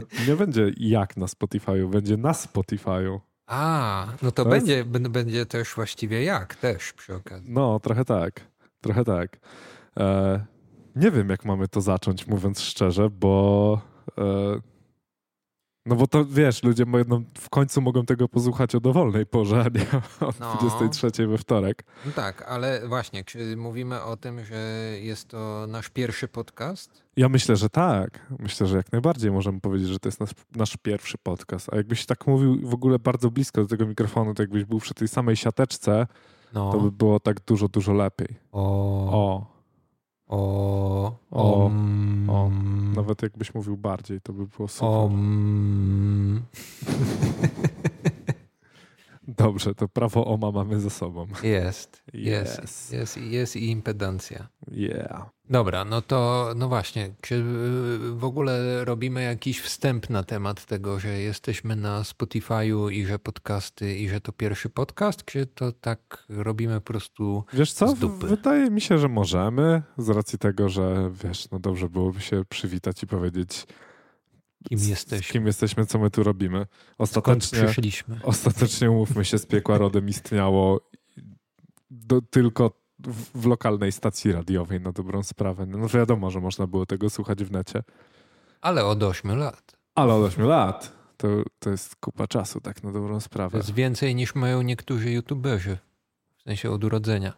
To 0.00 0.06
nie 0.28 0.36
będzie 0.36 0.70
jak 0.76 1.16
na 1.16 1.26
Spotify'u, 1.26 1.90
będzie 1.90 2.16
na 2.16 2.32
Spotify'u. 2.32 3.18
A, 3.46 4.06
no 4.22 4.30
to, 4.32 4.44
To 4.44 4.54
jest- 4.54 4.66
będzie, 4.66 4.84
b- 4.84 5.08
będzie 5.10 5.46
też 5.46 5.74
właściwie 5.74 6.24
jak 6.24 6.54
też 6.54 6.92
przy 6.92 7.14
okazji. 7.14 7.52
No, 7.52 7.80
trochę 7.80 8.04
tak. 8.04 8.40
Trochę 8.80 9.04
tak. 9.04 9.38
E, 10.00 10.44
nie 10.96 11.10
wiem, 11.10 11.28
jak 11.28 11.44
mamy 11.44 11.68
to 11.68 11.80
zacząć, 11.80 12.26
mówiąc 12.26 12.60
szczerze, 12.60 13.10
bo. 13.10 13.80
E, 14.18 14.22
no 15.86 15.96
bo 15.96 16.06
to 16.06 16.24
wiesz, 16.24 16.62
ludzie 16.62 16.84
no, 17.08 17.22
w 17.38 17.50
końcu 17.50 17.80
mogą 17.82 18.06
tego 18.06 18.28
posłuchać 18.28 18.74
o 18.74 18.80
dowolnej 18.80 19.26
porze, 19.26 19.60
a 19.60 19.78
nie 19.78 19.86
o 20.28 20.32
No. 20.40 20.56
23 20.60 21.26
we 21.26 21.38
wtorek. 21.38 21.84
No 22.06 22.12
tak, 22.12 22.42
ale 22.48 22.88
właśnie, 22.88 23.24
czy 23.24 23.56
mówimy 23.56 24.02
o 24.02 24.16
tym, 24.16 24.44
że 24.44 24.56
jest 25.00 25.28
to 25.28 25.66
nasz 25.68 25.88
pierwszy 25.88 26.28
podcast? 26.28 27.02
Ja 27.16 27.28
myślę, 27.28 27.56
że 27.56 27.68
tak. 27.70 28.26
Myślę, 28.38 28.66
że 28.66 28.76
jak 28.76 28.92
najbardziej 28.92 29.30
możemy 29.30 29.60
powiedzieć, 29.60 29.88
że 29.88 29.98
to 29.98 30.08
jest 30.08 30.20
nasz, 30.20 30.30
nasz 30.56 30.76
pierwszy 30.76 31.18
podcast. 31.18 31.68
A 31.72 31.76
jakbyś 31.76 32.06
tak 32.06 32.26
mówił 32.26 32.68
w 32.68 32.74
ogóle 32.74 32.98
bardzo 32.98 33.30
blisko 33.30 33.60
do 33.62 33.68
tego 33.68 33.86
mikrofonu, 33.86 34.34
to 34.34 34.42
jakbyś 34.42 34.64
był 34.64 34.80
przy 34.80 34.94
tej 34.94 35.08
samej 35.08 35.36
siateczce, 35.36 36.06
No. 36.54 36.72
to 36.72 36.80
by 36.80 36.92
było 36.92 37.20
tak 37.20 37.40
dużo, 37.40 37.68
dużo 37.68 37.92
lepiej. 37.92 38.28
O, 38.52 38.62
O, 39.12 39.51
o, 40.32 41.12
O, 41.30 41.64
om, 41.64 42.30
o. 42.30 42.50
nawet 42.96 43.22
jakbyś 43.22 43.54
mówił 43.54 43.76
bardziej, 43.76 44.20
to 44.20 44.32
by 44.32 44.46
było 44.46 44.68
super. 44.68 44.88
om. 44.88 46.42
Dobrze, 49.28 49.74
to 49.74 49.88
prawo 49.88 50.24
OMA 50.26 50.50
mamy 50.50 50.80
za 50.80 50.90
sobą. 50.90 51.26
Jest, 51.42 52.02
jest, 52.12 52.58
Yes. 52.58 52.90
jest, 52.90 53.16
jest 53.16 53.56
i 53.56 53.70
impedancja. 53.70 54.48
Yeah. 54.70 55.30
Dobra, 55.50 55.84
no 55.84 56.02
to 56.02 56.48
no 56.56 56.68
właśnie, 56.68 57.10
czy 57.20 57.34
y, 57.34 57.42
w 58.14 58.24
ogóle 58.24 58.84
robimy 58.84 59.22
jakiś 59.22 59.60
wstęp 59.60 60.10
na 60.10 60.22
temat 60.22 60.66
tego, 60.66 61.00
że 61.00 61.08
jesteśmy 61.08 61.76
na 61.76 62.02
Spotify'u 62.02 62.92
i 62.92 63.06
że 63.06 63.18
podcasty 63.18 63.98
i 63.98 64.08
że 64.08 64.20
to 64.20 64.32
pierwszy 64.32 64.68
podcast, 64.68 65.24
czy 65.24 65.46
to 65.46 65.72
tak 65.72 66.24
robimy 66.28 66.74
po 66.74 66.80
prostu 66.80 67.44
Wiesz 67.52 67.72
co? 67.72 67.94
Wydaje 68.18 68.70
mi 68.70 68.80
się, 68.80 68.98
że 68.98 69.08
możemy, 69.08 69.82
z 69.98 70.08
racji 70.08 70.38
tego, 70.38 70.68
że 70.68 71.10
wiesz, 71.24 71.50
no 71.50 71.58
dobrze 71.58 71.88
byłoby 71.88 72.20
się 72.20 72.44
przywitać 72.48 73.02
i 73.02 73.06
powiedzieć, 73.06 73.66
kim 74.62 74.78
jesteśmy, 74.78 75.32
kim 75.32 75.46
jesteśmy, 75.46 75.86
co 75.86 75.98
my 75.98 76.10
tu 76.10 76.22
robimy. 76.22 76.66
Ostatecznie, 76.98 77.66
ostatecznie 78.22 78.90
umówmy 78.90 79.24
się, 79.24 79.38
z 79.38 79.46
piekła 79.46 79.78
rodem 79.78 80.08
istniało 80.08 80.80
do, 81.90 82.20
tylko 82.22 82.70
w, 82.98 83.40
w 83.42 83.46
lokalnej 83.46 83.92
stacji 83.92 84.32
radiowej 84.32 84.80
na 84.80 84.92
dobrą 84.92 85.22
sprawę. 85.22 85.66
No 85.66 85.88
wiadomo, 85.88 86.30
że 86.30 86.40
można 86.40 86.66
było 86.66 86.86
tego 86.86 87.10
słuchać 87.10 87.44
w 87.44 87.50
necie, 87.50 87.82
Ale 88.60 88.84
od 88.84 89.02
8 89.02 89.38
lat. 89.38 89.76
ale 89.94 90.14
od 90.14 90.24
8 90.26 90.44
lat 90.44 90.92
to, 91.16 91.28
to 91.58 91.70
jest 91.70 91.96
kupa 91.96 92.26
czasu, 92.26 92.60
tak 92.60 92.82
na 92.82 92.92
dobrą 92.92 93.14
To 93.14 93.20
sprawę. 93.20 93.58
jest 93.58 93.74
więcej 93.74 94.14
niż 94.14 94.34
mają 94.34 94.62
niektórzy 94.62 95.10
youtuberzy. 95.10 95.78
W 96.38 96.42
sensie 96.42 96.70
od 96.70 96.84
urodzenia. 96.84 97.32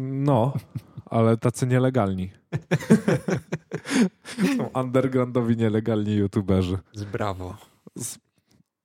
No, 0.00 0.52
ale 1.06 1.36
tacy 1.36 1.66
nielegalni. 1.66 2.30
Są 4.56 4.70
undergroundowi 4.80 5.56
nielegalni 5.56 6.14
youtuberzy. 6.14 6.78
Z 6.92 7.04
brawo. 7.04 7.56
Z... 7.96 8.18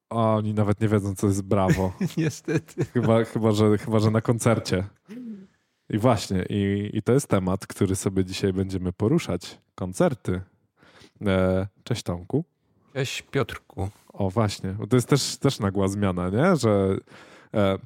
A 0.10 0.16
oni 0.16 0.54
nawet 0.54 0.82
nie 0.82 0.88
wiedzą, 0.88 1.16
co 1.16 1.28
jest 1.28 1.42
brawo. 1.42 1.94
Niestety. 2.18 2.86
Chyba, 2.86 3.24
chyba, 3.24 3.52
że, 3.52 3.78
chyba 3.78 4.00
że 4.00 4.12
na 4.12 4.22
koncercie. 4.22 4.84
I 5.90 5.98
właśnie, 5.98 6.46
i, 6.50 6.90
i 6.94 7.02
to 7.02 7.14
jest 7.14 7.28
temat, 7.28 7.68
który 7.68 7.96
sobie 7.96 8.26
dzisiaj 8.26 8.54
będziemy 8.54 8.94
poruszać. 8.94 9.60
Koncerty. 9.76 10.42
E, 11.26 11.68
cześć 11.84 12.04
Tomku. 12.04 12.44
Cześć 12.94 13.22
Piotrku. 13.22 13.90
O 14.14 14.30
właśnie, 14.30 14.70
bo 14.70 14.88
to 14.88 14.96
jest 14.96 15.10
też, 15.10 15.38
też 15.38 15.60
nagła 15.60 15.88
zmiana, 15.88 16.30
nie? 16.30 16.56
Że 16.56 16.98
e, 17.54 17.78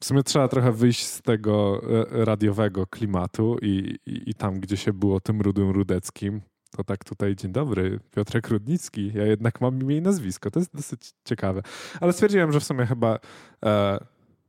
w 0.00 0.04
sumie 0.04 0.22
trzeba 0.22 0.48
trochę 0.48 0.72
wyjść 0.72 1.06
z 1.06 1.22
tego 1.22 1.82
e, 1.82 2.24
radiowego 2.24 2.86
klimatu 2.86 3.56
i, 3.62 3.96
i, 4.06 4.30
i 4.30 4.34
tam, 4.34 4.60
gdzie 4.60 4.76
się 4.76 4.92
było 4.92 5.20
tym 5.20 5.40
rudym 5.40 5.70
rudeckim, 5.70 6.40
to 6.76 6.84
tak 6.84 7.04
tutaj 7.04 7.36
dzień 7.36 7.52
dobry, 7.52 8.00
Piotrek 8.10 8.48
Rudnicki. 8.48 9.12
Ja 9.14 9.26
jednak 9.26 9.60
mam 9.60 9.82
imię 9.82 9.96
i 9.96 10.02
nazwisko. 10.02 10.50
To 10.50 10.58
jest 10.58 10.76
dosyć 10.76 11.12
ciekawe. 11.24 11.62
Ale 12.00 12.12
stwierdziłem, 12.12 12.52
że 12.52 12.60
w 12.60 12.64
sumie 12.64 12.86
chyba, 12.86 13.18
e, 13.64 13.98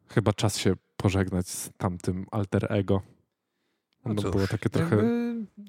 chyba 0.10 0.34
czas 0.34 0.58
się 0.58 0.74
pożegnać 0.98 1.48
z 1.48 1.70
tamtym 1.78 2.26
alter 2.32 2.68
ego. 2.70 3.02
No 4.06 4.14
No 4.14 4.22
cóż, 4.22 4.32
było 4.32 4.48
takie 4.48 4.70
trochę... 4.70 5.04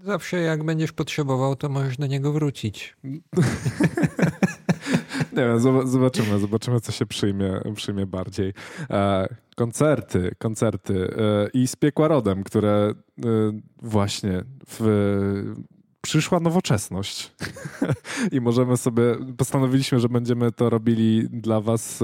Zawsze 0.05 0.41
jak 0.41 0.65
będziesz 0.65 0.93
potrzebował, 0.93 1.57
to 1.57 1.69
możesz 1.69 1.97
do 1.97 2.07
niego 2.07 2.33
wrócić. 2.33 2.97
Nie 5.39 5.45
wiem, 5.45 5.59
zob- 5.59 5.87
zobaczymy, 5.87 6.39
zobaczymy, 6.39 6.81
co 6.81 6.93
się 6.93 7.07
przyjmie, 7.07 7.61
przyjmie 7.75 8.07
bardziej. 8.07 8.53
E, 8.91 9.29
koncerty, 9.57 10.35
koncerty 10.39 11.15
e, 11.17 11.49
i 11.55 11.67
z 11.67 11.77
piekła 11.77 12.09
rodem, 12.09 12.45
które 12.45 12.71
e, 12.71 12.95
właśnie 13.83 14.43
w, 14.69 14.81
przyszła 16.01 16.41
nowoczesność 16.41 17.33
i 18.33 18.41
możemy 18.41 18.77
sobie, 18.77 19.03
postanowiliśmy, 19.37 20.01
że 20.01 20.09
będziemy 20.09 20.53
to 20.53 20.71
robili 20.71 21.29
dla 21.31 21.61
was 21.61 22.03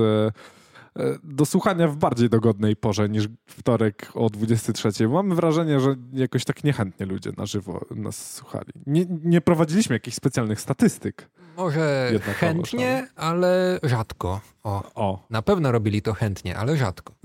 do 1.24 1.46
słuchania 1.46 1.88
w 1.88 1.96
bardziej 1.96 2.30
dogodnej 2.30 2.76
porze 2.76 3.08
niż 3.08 3.28
wtorek 3.46 4.10
o 4.14 4.30
23. 4.30 5.08
Mamy 5.08 5.34
wrażenie, 5.34 5.80
że 5.80 5.94
jakoś 6.12 6.44
tak 6.44 6.64
niechętnie 6.64 7.06
ludzie 7.06 7.30
na 7.36 7.46
żywo 7.46 7.80
nas 7.90 8.34
słuchali. 8.34 8.72
Nie, 8.86 9.06
nie 9.08 9.40
prowadziliśmy 9.40 9.96
jakichś 9.96 10.16
specjalnych 10.16 10.60
statystyk. 10.60 11.30
Może 11.56 12.10
chętnie, 12.38 13.08
ale 13.16 13.80
rzadko. 13.82 14.40
O, 14.62 14.82
O, 14.94 15.26
na 15.30 15.42
pewno 15.42 15.72
robili 15.72 16.02
to 16.02 16.12
chętnie, 16.12 16.56
ale 16.56 16.76
rzadko. 16.76 17.14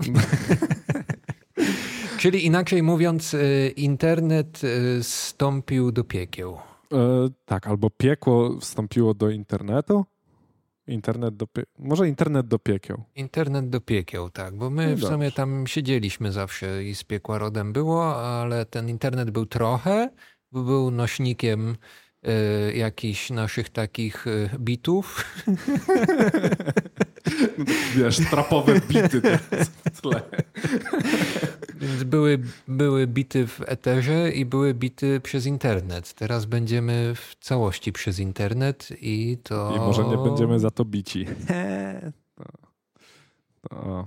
Czyli 2.18 2.46
inaczej 2.46 2.82
mówiąc, 2.82 3.34
y, 3.34 3.72
internet 3.76 4.64
y, 4.64 5.02
stąpił 5.02 5.92
do 5.92 6.04
piekieł. 6.04 6.58
E, 6.92 7.28
tak, 7.44 7.66
albo 7.66 7.90
piekło 7.90 8.58
wstąpiło 8.60 9.14
do 9.14 9.30
internetu. 9.30 10.04
Internet 10.90 11.36
do 11.36 11.46
pie... 11.46 11.62
Może 11.78 12.08
internet 12.08 12.48
do 12.48 12.58
piekieł. 12.58 13.02
Internet 13.14 13.68
do 13.68 13.80
piekieł, 13.80 14.30
tak, 14.30 14.56
bo 14.56 14.70
my 14.70 14.90
No 14.90 14.96
w 14.96 15.10
sumie 15.10 15.32
tam 15.32 15.66
siedzieliśmy 15.66 16.32
zawsze 16.32 16.84
i 16.84 16.94
z 16.94 17.04
piekła 17.04 17.38
rodem 17.38 17.72
było, 17.72 18.16
ale 18.16 18.66
ten 18.66 18.88
internet 18.88 19.30
był 19.30 19.46
trochę, 19.46 20.10
bo 20.52 20.62
był 20.62 20.90
nośnikiem 20.90 21.76
y, 22.68 22.76
jakichś 22.76 23.30
naszych 23.30 23.68
takich 23.68 24.26
y, 27.26 27.64
bitów. 27.64 27.94
Wiesz, 27.96 28.30
trapowe 28.30 28.80
bity 28.80 29.20
w 29.92 30.00
tle. 30.00 30.22
Więc 31.80 32.04
były, 32.04 32.38
były 32.68 33.06
bity 33.06 33.46
w 33.46 33.60
eterze 33.66 34.30
i 34.30 34.44
były 34.44 34.74
bity 34.74 35.20
przez 35.20 35.46
internet. 35.46 36.14
Teraz 36.14 36.44
będziemy 36.44 37.14
w 37.14 37.34
całości 37.40 37.92
przez 37.92 38.18
internet 38.18 38.88
i 39.00 39.38
to. 39.42 39.72
I 39.76 39.78
może 39.78 40.04
nie 40.04 40.16
będziemy 40.16 40.60
za 40.60 40.70
to 40.70 40.84
bici. 40.84 41.26
To, 43.62 43.68
to, 43.68 44.06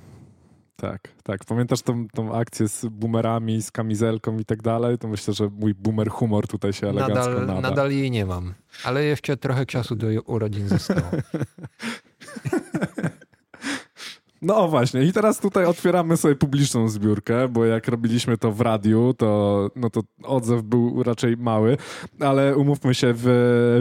tak, 0.75 1.09
tak. 1.23 1.45
Pamiętasz 1.45 1.81
tą, 1.81 2.07
tą 2.07 2.35
akcję 2.35 2.67
z 2.67 2.85
boomerami, 2.85 3.61
z 3.61 3.71
kamizelką 3.71 4.37
i 4.39 4.45
tak 4.45 4.61
dalej? 4.61 4.97
To 4.97 5.07
myślę, 5.07 5.33
że 5.33 5.49
mój 5.49 5.73
boomer 5.73 6.09
humor 6.09 6.47
tutaj 6.47 6.73
się 6.73 6.87
elegancko 6.89 7.29
Nadal, 7.29 7.45
nada. 7.47 7.61
nadal 7.61 7.91
jej 7.91 8.11
nie 8.11 8.25
mam, 8.25 8.53
ale 8.83 9.03
jeszcze 9.03 9.37
trochę 9.37 9.65
czasu 9.65 9.95
do 9.95 10.07
urodzin 10.25 10.67
zostało. 10.67 11.01
No 14.43 14.67
właśnie, 14.67 15.03
i 15.03 15.13
teraz 15.13 15.39
tutaj 15.39 15.65
otwieramy 15.65 16.17
sobie 16.17 16.35
publiczną 16.35 16.89
zbiórkę, 16.89 17.47
bo 17.47 17.65
jak 17.65 17.87
robiliśmy 17.87 18.37
to 18.37 18.51
w 18.51 18.61
radiu, 18.61 19.13
to, 19.17 19.69
no 19.75 19.89
to 19.89 20.01
odzew 20.23 20.61
był 20.61 21.03
raczej 21.03 21.37
mały, 21.37 21.77
ale 22.19 22.57
umówmy 22.57 22.95
się, 22.95 23.13
w, 23.15 23.23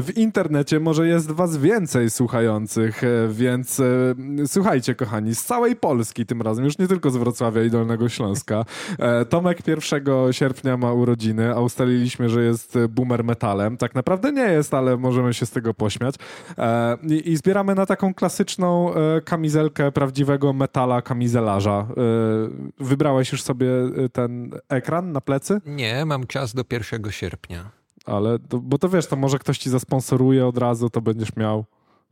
w 0.07 0.17
internecie 0.17 0.81
może 0.81 1.09
jest 1.09 1.31
was 1.31 1.57
więcej 1.57 2.11
słuchających, 2.11 3.03
więc 3.31 3.81
e, 3.81 4.15
słuchajcie 4.47 4.95
kochani, 4.95 5.35
z 5.35 5.45
całej 5.45 5.77
Polski 5.77 6.27
tym 6.27 6.43
razem, 6.43 6.65
już 6.65 6.79
nie 6.79 6.89
tylko 6.89 7.11
z 7.11 7.17
Wrocławia 7.17 7.63
i 7.63 7.71
Dolnego 7.71 8.09
Śląska. 8.09 8.65
E, 8.99 9.25
Tomek 9.25 9.69
1 9.69 10.05
sierpnia 10.33 10.77
ma 10.77 10.93
urodziny, 10.93 11.55
a 11.55 11.61
ustaliliśmy, 11.61 12.29
że 12.29 12.45
jest 12.45 12.79
boomer 12.89 13.25
metalem. 13.25 13.77
Tak 13.77 13.95
naprawdę 13.95 14.33
nie 14.33 14.53
jest, 14.53 14.75
ale 14.75 14.97
możemy 14.97 15.35
się 15.35 15.47
z 15.47 15.51
tego 15.51 15.75
pośmiać. 15.75 16.15
E, 16.59 16.97
I, 17.03 17.31
i 17.31 17.37
zbieramy 17.37 17.75
na 17.75 17.87
taką 17.87 18.15
klasyczną 18.15 18.93
kamizelkę 19.25 19.93
prawdziwego 19.93 20.52
metala 20.53 21.03
kamizelarza. 21.03 21.87
E, 21.91 22.85
Wybrałeś 22.85 23.33
już 23.33 23.43
sobie 23.43 23.67
e, 24.05 24.09
ten 24.09 24.51
ekran 24.69 25.13
na 25.13 25.21
plecy? 25.21 25.61
Nie, 25.67 26.05
mam 26.05 26.27
czas 26.27 26.55
do 26.55 26.65
1 26.73 27.13
sierpnia. 27.13 27.71
Ale, 28.05 28.39
to, 28.39 28.59
bo 28.59 28.79
to 28.79 28.89
wiesz, 28.89 29.07
to 29.07 29.17
może 29.17 29.39
ktoś 29.39 29.59
ci 29.59 29.71
zasponsoruje 29.71 30.47
od 30.47 30.59
razu, 30.59 30.91
to 30.91 31.01
będziesz 31.01 31.37
miał. 31.37 31.65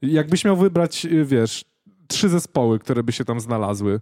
Jakbyś 0.03 0.45
miał 0.45 0.57
wybrać, 0.57 1.07
e, 1.07 1.25
wiesz, 1.25 1.65
trzy 2.09 2.29
zespoły, 2.29 2.79
które 2.79 3.03
by 3.03 3.13
się 3.13 3.25
tam 3.25 3.41
znalazły. 3.41 4.01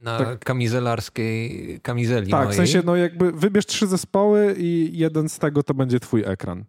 Na 0.00 0.18
Tak. 0.18 0.38
kamizelarskiej 0.44 1.80
kamizeli 1.82 2.30
tak, 2.30 2.40
mojej. 2.40 2.52
w 2.52 2.56
sensie, 2.56 2.82
no 2.84 2.96
jakby 2.96 3.32
wybierz 3.32 3.66
trzy 3.66 3.86
zespoły 3.86 4.54
i 4.58 4.90
jeden 4.98 5.28
z 5.28 5.38
tego 5.38 5.62
to 5.62 5.74
będzie 5.74 6.00
twój 6.00 6.22
ekran. 6.26 6.64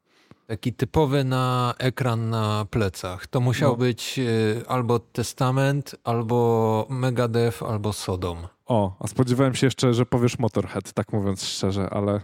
Taki 0.50 0.74
typowy 0.74 1.24
na 1.24 1.74
ekran 1.78 2.30
na 2.30 2.66
plecach. 2.69 3.28
To 3.28 3.40
musiał 3.42 3.72
No. 3.72 3.78
być 3.78 4.19
y, 4.19 4.63
albo 4.68 5.00
Testament, 5.00 5.96
albo 6.04 6.88
Megadeth, 6.90 7.63
albo 7.63 7.94
Sodom. 7.94 8.38
O, 8.66 8.96
a 9.00 9.07
spodziewałem 9.07 9.56
się 9.56 9.68
jeszcze, 9.68 9.94
że 9.94 10.06
powiesz 10.06 10.40
Motorhead, 10.40 10.94
tak 10.94 11.13
mówiąc 11.13 11.44
szczerze, 11.46 11.90
ale, 11.90 12.22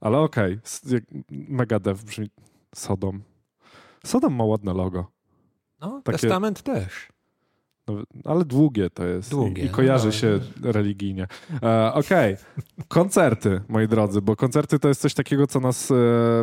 ale 0.00 0.18
okej. 0.18 0.58
Megadeth 1.30 2.04
brzmi 2.04 2.30
Sodom. 2.74 3.22
Sodom 4.04 4.34
ma 4.34 4.44
ładne 4.44 4.74
logo. 4.74 5.06
No, 5.80 6.00
Takie- 6.04 6.18
Testament 6.18 6.62
też. 6.62 7.08
No, 7.90 8.30
ale 8.30 8.44
długie 8.44 8.90
to 8.90 9.04
jest. 9.06 9.30
Długie, 9.30 9.62
I, 9.62 9.66
i 9.66 9.68
no 9.68 9.74
kojarzy 9.76 10.04
dobra. 10.04 10.18
się 10.18 10.40
religijnie. 10.62 11.26
E, 11.62 11.92
Okej. 11.94 12.36
Koncerty, 12.88 13.60
moi 13.68 13.88
drodzy, 13.88 14.22
bo 14.22 14.36
koncerty 14.36 14.78
to 14.78 14.88
jest 14.88 15.00
coś 15.00 15.14
takiego, 15.14 15.46
co 15.46 15.60
nas. 15.60 15.90
E, 15.90 15.94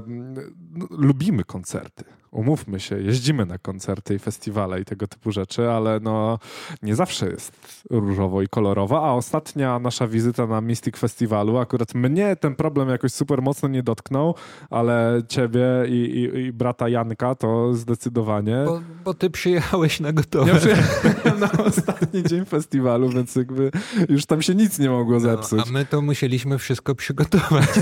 no, 0.07 0.87
lubimy 0.89 1.43
koncerty. 1.43 2.03
Umówmy 2.31 2.79
się, 2.79 3.01
jeździmy 3.01 3.45
na 3.45 3.57
koncerty 3.57 4.15
i 4.15 4.19
festiwale 4.19 4.81
i 4.81 4.85
tego 4.85 5.07
typu 5.07 5.31
rzeczy, 5.31 5.69
ale 5.69 5.99
no 5.99 6.39
nie 6.81 6.95
zawsze 6.95 7.29
jest 7.29 7.51
różowo 7.89 8.41
i 8.41 8.47
kolorowo. 8.47 9.05
A 9.05 9.13
ostatnia 9.13 9.79
nasza 9.79 10.07
wizyta 10.07 10.47
na 10.47 10.61
Mystic 10.61 10.97
Festiwalu, 10.97 11.57
akurat 11.57 11.93
mnie 11.95 12.35
ten 12.35 12.55
problem 12.55 12.89
jakoś 12.89 13.11
super 13.13 13.41
mocno 13.41 13.69
nie 13.69 13.83
dotknął, 13.83 14.35
ale 14.69 15.21
ciebie 15.27 15.65
i, 15.87 15.93
i, 15.93 16.39
i 16.39 16.53
brata 16.53 16.89
Janka 16.89 17.35
to 17.35 17.73
zdecydowanie. 17.73 18.57
Bo, 18.65 18.81
bo 19.05 19.13
ty 19.13 19.29
przyjechałeś 19.29 19.99
na 19.99 20.13
gotowe. 20.13 20.51
Ja 20.51 20.57
przyjechałem 20.57 21.36
na 21.41 21.51
ostatni 21.51 22.23
dzień 22.23 22.45
festiwalu, 22.45 23.09
więc 23.09 23.35
jakby 23.35 23.71
już 24.09 24.25
tam 24.25 24.41
się 24.41 24.55
nic 24.55 24.79
nie 24.79 24.89
mogło 24.89 25.19
zepsuć. 25.19 25.59
No, 25.59 25.63
a 25.67 25.71
my 25.71 25.85
to 25.85 26.01
musieliśmy 26.01 26.57
wszystko 26.57 26.95
przygotować. 26.95 27.67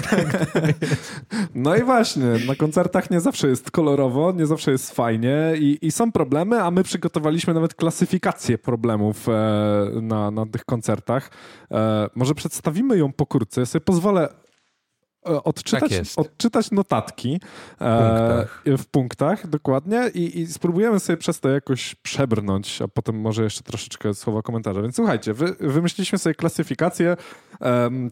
No 1.56 1.76
i 1.76 1.84
właśnie, 1.84 2.26
na 2.48 2.56
koncertach 2.56 3.12
nie 3.12 3.22
zawsze 3.22 3.48
jest 3.48 3.72
kolorowo, 3.72 4.32
nie 4.32 4.46
zawsze 4.46 4.72
jest 4.72 4.92
fajnie 4.92 5.54
i, 5.60 5.78
i 5.82 5.92
są 5.92 6.12
problemy, 6.12 6.64
a 6.64 6.72
my 6.72 6.84
przygotowaliśmy 6.84 7.54
nawet 7.54 7.74
klasyfikację 7.74 8.58
problemów 8.58 9.30
e, 9.30 9.32
na, 10.02 10.32
na 10.32 10.46
tych 10.46 10.66
koncertach. 10.66 11.32
E, 11.72 12.10
może 12.16 12.36
przedstawimy 12.36 12.98
ją 12.98 13.14
pokrótce. 13.14 13.62
Ja 13.62 13.66
sobie 13.66 13.86
pozwolę 13.86 14.30
odczytać, 15.26 15.92
Tak 15.92 16.26
odczytać 16.26 16.72
notatki 16.72 17.40
e, 17.82 18.00
punktach. 18.00 18.64
w 18.78 18.86
punktach, 18.86 19.48
dokładnie, 19.48 20.10
i, 20.14 20.40
i 20.40 20.48
spróbujemy 20.48 21.00
sobie 21.00 21.18
przez 21.18 21.40
to 21.40 21.50
jakoś 21.50 21.96
przebrnąć, 21.96 22.82
a 22.82 22.88
potem 22.88 23.20
może 23.20 23.44
jeszcze 23.44 23.64
troszeczkę 23.64 24.14
słowa 24.14 24.42
komentarza. 24.42 24.82
Więc 24.82 24.96
słuchajcie, 24.96 25.34
wy, 25.34 25.56
wymyśliliśmy 25.60 26.18
sobie 26.18 26.36
klasyfikację 26.36 27.18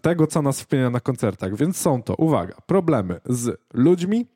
tego, 0.01 0.27
co 0.27 0.41
nas 0.41 0.61
wpienia 0.61 0.89
na 0.89 0.99
koncertach. 0.99 1.55
Więc 1.55 1.77
są 1.77 2.03
to, 2.03 2.15
uwaga, 2.15 2.55
problemy 2.65 3.19
z 3.25 3.59
ludźmi, 3.73 4.27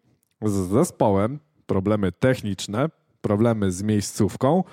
z 0.42 0.70
zespołem, 0.72 1.40
problemy 1.66 2.12
techniczne, 2.12 2.90
problemy 3.22 3.72
z 3.72 3.84
miejscówką 3.84 4.64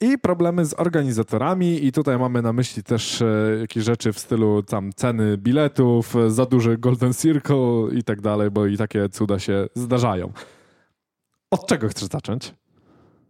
i 0.00 0.18
problemy 0.18 0.64
z 0.64 0.74
organizatorami. 0.74 1.84
I 1.84 1.92
tutaj 1.92 2.18
mamy 2.18 2.42
na 2.42 2.52
myśli 2.52 2.82
też 2.82 3.22
e, 3.22 3.56
jakieś 3.60 3.84
rzeczy 3.84 4.12
w 4.12 4.18
stylu 4.18 4.62
tam 4.62 4.92
ceny 4.92 5.38
biletów, 5.38 6.16
e, 6.16 6.30
za 6.30 6.46
duży 6.46 6.78
Golden 6.78 7.14
Circle 7.14 7.88
i 7.92 8.02
tak 8.02 8.20
dalej, 8.20 8.50
bo 8.50 8.66
i 8.66 8.76
takie 8.76 9.08
cuda 9.08 9.38
się 9.38 9.66
zdarzają. 9.74 10.32
Od 11.50 11.66
czego 11.66 11.88
chcesz 11.88 12.08
zacząć? 12.08 12.54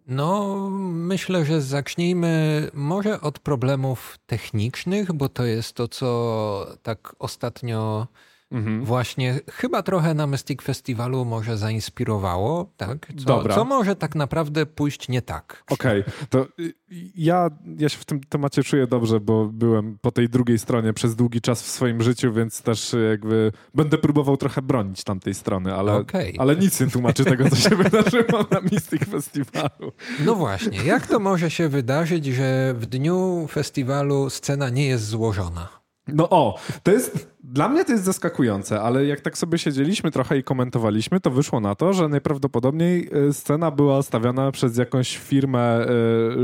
No, 0.06 0.56
myślę, 0.92 1.44
że 1.44 1.60
zacznijmy 1.60 2.68
może 2.74 3.20
od 3.20 3.38
problemów 3.38 4.18
technicznych, 4.26 5.12
bo 5.12 5.28
to 5.28 5.44
jest 5.44 5.72
to, 5.72 5.88
co 5.88 6.66
tak 6.82 7.16
ostatnio 7.18 8.06
Mhm. 8.52 8.84
właśnie 8.84 9.40
chyba 9.52 9.82
trochę 9.82 10.14
na 10.14 10.26
Mystic 10.26 10.62
Festiwalu 10.62 11.25
może 11.25 11.58
zainspirowało, 11.58 12.72
tak? 12.76 13.06
Co, 13.19 13.25
Dobra. 13.25 13.54
co 13.54 13.64
może 13.64 13.96
tak 13.96 14.14
naprawdę 14.14 14.66
pójść 14.66 15.08
nie 15.08 15.22
tak? 15.22 15.64
Okej, 15.70 16.04
to 16.31 16.46
y, 16.60 16.75
ja, 17.16 17.50
ja 17.78 17.88
się 17.88 17.98
w 17.98 18.04
tym 18.04 18.20
temacie 18.20 18.62
czuję 18.62 18.87
dobrze, 18.87 19.20
bo 19.20 19.46
byłem 19.46 19.98
po 20.00 20.10
tej 20.10 20.28
drugiej 20.28 20.58
stronie 20.58 20.93
przez 20.93 21.16
długi 21.16 21.40
czas 21.40 21.62
w 21.62 21.66
swoim 21.66 22.02
życiu, 22.02 22.32
więc 22.32 22.62
też 22.62 22.96
jakby 23.10 23.52
będę 23.75 23.98
próbował 23.98 24.37
trochę 24.37 24.62
bronić 24.62 25.04
tamtej 25.04 25.34
strony, 25.34 25.75
ale, 25.75 25.92
Okej. 25.94 26.34
ale 26.38 26.56
nic 26.56 26.81
nie 26.81 26.87
tłumaczy 26.87 27.25
tego, 27.25 27.50
co 27.50 27.56
się 27.56 27.76
wydarzyło 27.84 28.44
na 28.50 28.60
Mystic 28.60 29.04
Festiwalu. 29.04 29.92
No 30.25 30.34
właśnie, 30.34 30.78
jak 30.84 31.06
to 31.06 31.19
może 31.19 31.50
się 31.50 31.69
wydarzyć, 31.69 32.26
że 32.26 32.75
w 32.75 32.87
dniu 32.87 33.46
festiwalu 33.50 34.31
scena 34.31 34.69
nie 34.70 34.87
jest 34.87 35.06
złożona? 35.06 35.75
No 36.08 36.28
o, 36.30 36.58
to 36.82 36.90
jest, 36.90 37.36
dla 37.44 37.68
mnie 37.68 37.84
to 37.84 37.92
jest 37.92 38.04
zaskakujące, 38.04 38.80
ale 38.80 39.06
jak 39.06 39.20
tak 39.20 39.38
sobie 39.38 39.58
siedzieliśmy 39.58 40.10
trochę 40.10 40.38
i 40.38 40.42
komentowaliśmy, 40.42 41.20
to 41.20 41.30
wyszło 41.30 41.60
na 41.60 41.74
to, 41.74 41.92
że 41.92 42.08
najprawdopodobniej 42.08 43.08
y, 43.28 43.32
scena 43.32 43.70
była 43.70 44.02
stawiana 44.02 44.52
przez 44.52 44.76
jakąś 44.76 45.18
firmę 45.18 45.86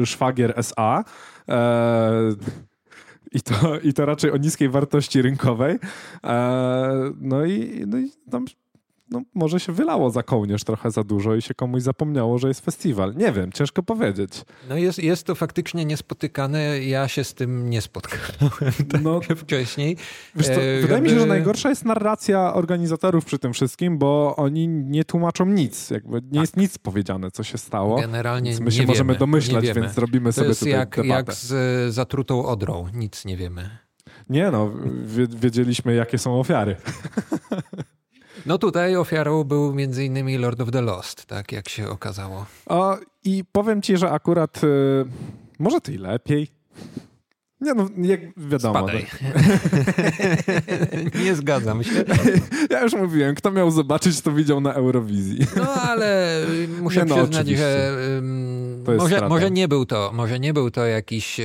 y, 0.02 0.06
Szwagier 0.06 0.54
SA. 0.56 1.04
E, 1.48 2.32
i 3.32 3.40
to, 3.40 3.78
I 3.80 3.92
to 3.92 4.06
raczej 4.06 4.30
o 4.30 4.36
niskiej 4.36 4.68
wartości 4.68 5.22
rynkowej. 5.22 5.78
E, 6.24 7.12
no, 7.20 7.44
i, 7.44 7.84
no 7.86 7.98
i 7.98 8.10
tam 8.30 8.44
no, 9.12 9.22
może 9.34 9.60
się 9.60 9.72
wylało 9.72 10.10
za 10.10 10.22
kołnierz 10.22 10.64
trochę 10.64 10.90
za 10.90 11.04
dużo 11.04 11.34
i 11.34 11.42
się 11.42 11.54
komuś 11.54 11.82
zapomniało, 11.82 12.38
że 12.38 12.48
jest 12.48 12.64
festiwal. 12.64 13.14
Nie 13.16 13.32
wiem, 13.32 13.52
ciężko 13.52 13.82
powiedzieć. 13.82 14.44
No 14.68 14.76
jest, 14.76 14.98
jest 14.98 15.26
to 15.26 15.34
faktycznie 15.34 15.84
niespotykane. 15.84 16.82
Ja 16.82 17.08
się 17.08 17.24
z 17.24 17.34
tym 17.34 17.70
nie 17.70 17.80
spotkałem 17.80 18.72
tak 18.92 19.02
No, 19.02 19.20
wcześniej. 19.36 19.96
Co, 20.42 20.52
E, 20.52 20.80
wydaje 20.80 21.02
mi 21.02 21.10
się, 21.10 21.20
że 21.20 21.26
najgorsza 21.26 21.68
jest 21.68 21.84
narracja 21.84 22.54
organizatorów 22.54 23.24
przy 23.24 23.38
tym 23.38 23.52
wszystkim, 23.52 23.98
bo 23.98 24.36
oni 24.36 24.68
nie 24.68 25.04
tłumaczą 25.04 25.46
nic. 25.46 25.90
Jakby 25.90 26.22
nie 26.30 26.40
jest 26.40 26.56
nic 26.56 26.78
powiedziane, 26.78 27.30
co 27.30 27.42
się 27.42 27.58
stało. 27.58 28.00
Generalnie 28.00 28.50
Więc 28.50 28.60
my 28.60 28.72
się 28.72 28.86
możemy 28.86 29.08
wiemy, 29.08 29.18
domyślać, 29.18 29.64
więc 29.72 29.92
zrobimy 29.94 30.28
To 30.28 30.32
sobie 30.32 30.48
jest 30.48 30.60
tutaj 30.60 30.72
jak, 30.72 30.96
debatę. 30.96 31.12
jak 31.12 31.34
z 31.34 31.94
zatrutą 31.94 32.46
odrą. 32.46 32.88
Nic 32.94 33.24
nie 33.24 33.36
wiemy. 33.36 33.70
Nie 34.28 34.50
no, 34.50 34.70
wie, 35.04 35.26
wiedzieliśmy, 35.26 35.94
jakie 35.94 36.18
są 36.18 36.40
ofiary. 36.40 36.76
No 38.46 38.58
tutaj 38.58 38.96
ofiarą 38.96 39.44
był 39.44 39.74
między 39.74 40.04
innymi 40.04 40.38
Lord 40.38 40.60
of 40.60 40.70
the 40.70 40.82
Lost, 40.82 41.26
tak 41.26 41.52
jak 41.52 41.68
się 41.68 41.88
okazało. 41.88 42.46
O, 42.66 42.96
I 43.24 43.44
powiem 43.52 43.82
ci, 43.82 43.96
że 43.96 44.10
akurat 44.10 44.64
y, 44.64 45.04
może 45.58 45.78
i 45.92 45.98
lepiej. 45.98 46.48
Nie 47.62 47.74
no, 47.74 47.88
jak 47.96 48.20
wiadomo. 48.36 48.78
Spadaj. 48.78 49.06
nie 51.24 51.34
zgadzam 51.34 51.84
się. 51.84 52.04
Ja 52.70 52.82
już 52.82 52.92
mówiłem, 52.92 53.34
kto 53.34 53.50
miał 53.50 53.70
zobaczyć, 53.70 54.20
to 54.20 54.32
widział 54.32 54.60
na 54.60 54.74
Eurowizji. 54.74 55.46
No 55.56 55.72
ale 55.72 56.40
muszę 56.82 57.00
Nie, 57.00 57.06
no, 57.06 57.14
przyznać, 57.16 57.40
oczywiście. 57.40 57.64
że 57.64 58.02
jest 58.88 59.02
może, 59.02 59.16
strata. 59.16 59.28
może 59.28 59.50
nie 59.50 59.68
był 59.68 59.86
to, 59.86 60.10
może 60.14 60.40
nie 60.40 60.52
był 60.54 60.70
to 60.70 60.86
jakiś 60.86 61.40
e, 61.40 61.44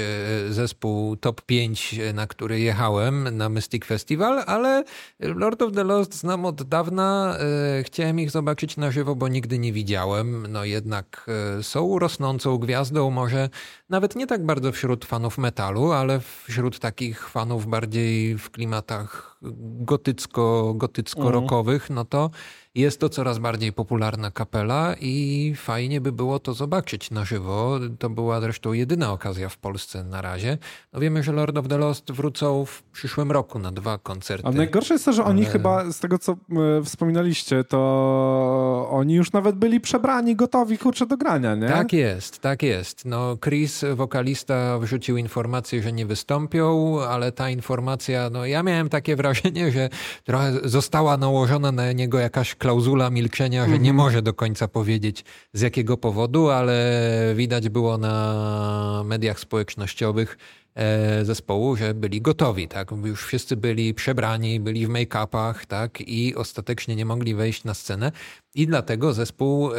zespół 0.49 1.15
top 1.15 1.41
5, 1.41 1.95
na 2.13 2.27
który 2.27 2.59
jechałem 2.59 3.37
na 3.37 3.49
Mystic 3.49 3.85
Festival, 3.85 4.43
ale 4.47 4.83
Lord 5.19 5.61
of 5.61 5.73
the 5.73 5.83
Lost 5.83 6.15
znam 6.15 6.45
od 6.45 6.63
dawna. 6.63 7.37
E, 7.79 7.83
Chciałem 7.83 8.19
ich 8.19 8.31
zobaczyć 8.31 8.77
na 8.77 8.91
żywo, 8.91 9.15
bo 9.15 9.27
nigdy 9.27 9.59
nie 9.59 9.73
widziałem. 9.73 10.47
No 10.49 10.65
jednak 10.65 11.25
e, 11.59 11.63
są 11.63 11.99
rosnącą 11.99 12.57
gwiazdą, 12.57 13.11
może 13.11 13.49
nawet 13.89 14.15
nie 14.15 14.27
tak 14.27 14.45
bardzo 14.45 14.71
wśród 14.71 15.05
fanów 15.05 15.37
metalu, 15.37 15.91
ale 15.91 16.06
wśród 16.19 16.79
takich 16.79 17.29
fanów 17.29 17.67
bardziej 17.67 18.37
w 18.37 18.49
klimatach 18.49 19.37
gotycko, 19.81 20.73
gotycko-rockowych, 20.75 21.89
no 21.89 22.05
to 22.05 22.29
jest 22.77 22.99
to 22.99 23.09
coraz 23.09 23.39
bardziej 23.39 23.73
popularna 23.73 24.31
kapela 24.31 24.95
i 25.01 25.53
fajnie 25.57 26.01
by 26.01 26.11
było 26.11 26.39
to 26.39 26.53
zobaczyć 26.53 27.11
na 27.11 27.25
żywo. 27.25 27.79
To 27.99 28.09
była 28.09 28.41
zresztą 28.41 28.73
jedyna 28.73 29.11
okazja 29.11 29.49
w 29.49 29.57
Polsce 29.57 30.03
na 30.03 30.21
razie. 30.21 30.57
No 30.93 30.99
wiemy, 30.99 31.23
że 31.23 31.31
Lord 31.31 31.57
of 31.57 31.67
the 31.67 31.77
Lost 31.77 32.11
wrócą 32.11 32.65
w 32.65 32.83
przyszłym 32.83 33.31
roku 33.31 33.59
na 33.59 33.71
dwa 33.71 33.97
koncerty. 33.97 34.47
A 34.47 34.51
najgorsze 34.51 34.93
jest 34.93 35.05
to, 35.05 35.13
że 35.13 35.23
oni 35.23 35.41
Ale- 35.41 35.51
chyba, 35.51 35.91
z 35.91 35.99
tego 35.99 36.19
co 36.19 36.31
e, 36.31 36.35
wspominaliście, 36.83 37.63
to 37.63 38.87
oni 38.91 39.13
już 39.13 39.31
nawet 39.31 39.55
byli 39.55 39.79
przebrani, 39.81 40.35
gotowi, 40.35 40.77
kurczę, 40.77 41.05
do 41.05 41.17
grania, 41.17 41.55
nie? 41.55 41.67
Tak 41.67 41.93
jest, 41.93 42.39
tak 42.39 42.63
jest. 42.63 43.05
No, 43.05 43.37
Chris, 43.43 43.85
wokalista, 43.95 44.79
wrzucił 44.79 45.17
informację, 45.17 45.83
że 45.83 45.93
nie 45.93 46.05
wystąpią, 46.05 46.99
ale 47.09 47.31
ta 47.31 47.49
informacja, 47.49 48.29
no 48.29 48.45
ja 48.45 48.63
miałem 48.63 48.89
takie 48.89 49.15
wrażenie, 49.15 49.71
że 49.71 49.89
trochę 50.23 50.53
została 50.63 51.17
nałożona 51.17 51.71
na 51.71 51.91
niego 51.91 52.19
jakaś 52.19 52.55
klauzula 52.67 53.09
milczenia, 53.09 53.69
że 53.69 53.79
nie 53.79 53.93
może 53.93 54.21
do 54.21 54.33
końca 54.33 54.67
powiedzieć 54.67 55.25
z 55.53 55.61
jakiego 55.61 55.97
powodu, 55.97 56.49
ale 56.49 57.33
widać 57.35 57.69
było 57.69 57.97
na 57.97 59.03
mediach 59.05 59.39
społecznościowych 59.39 60.37
e, 60.75 61.25
zespołu, 61.25 61.75
że 61.75 61.93
byli 61.93 62.21
gotowi, 62.21 62.67
tak? 62.67 62.91
Już 62.91 63.25
wszyscy 63.25 63.57
byli 63.57 63.93
przebrani, 63.93 64.59
byli 64.59 64.87
w 64.87 64.89
make-upach, 64.89 65.65
tak? 65.65 66.01
I 66.01 66.35
ostatecznie 66.35 66.95
nie 66.95 67.05
mogli 67.05 67.35
wejść 67.35 67.63
na 67.63 67.73
scenę. 67.73 68.11
I 68.55 68.67
dlatego 68.67 69.13
zespół, 69.13 69.71
e, 69.71 69.77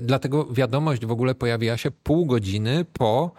dlatego 0.00 0.46
wiadomość 0.52 1.06
w 1.06 1.10
ogóle 1.10 1.34
pojawiła 1.34 1.76
się 1.76 1.90
pół 1.90 2.26
godziny 2.26 2.84
po 2.92 3.30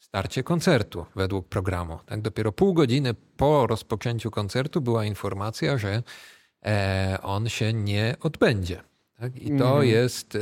starcie 0.00 0.42
koncertu 0.42 1.06
według 1.16 1.48
programu. 1.48 1.98
Tak? 2.06 2.20
Dopiero 2.20 2.52
pół 2.52 2.74
godziny 2.74 3.14
po 3.36 3.66
rozpoczęciu 3.66 4.30
koncertu 4.30 4.80
była 4.80 5.04
informacja, 5.04 5.78
że 5.78 6.02
on 7.22 7.48
się 7.48 7.72
nie 7.72 8.16
odbędzie. 8.20 8.80
Tak? 9.20 9.36
I 9.36 9.48
to 9.48 9.68
mhm. 9.68 9.88
jest 9.88 10.36
e, 10.36 10.40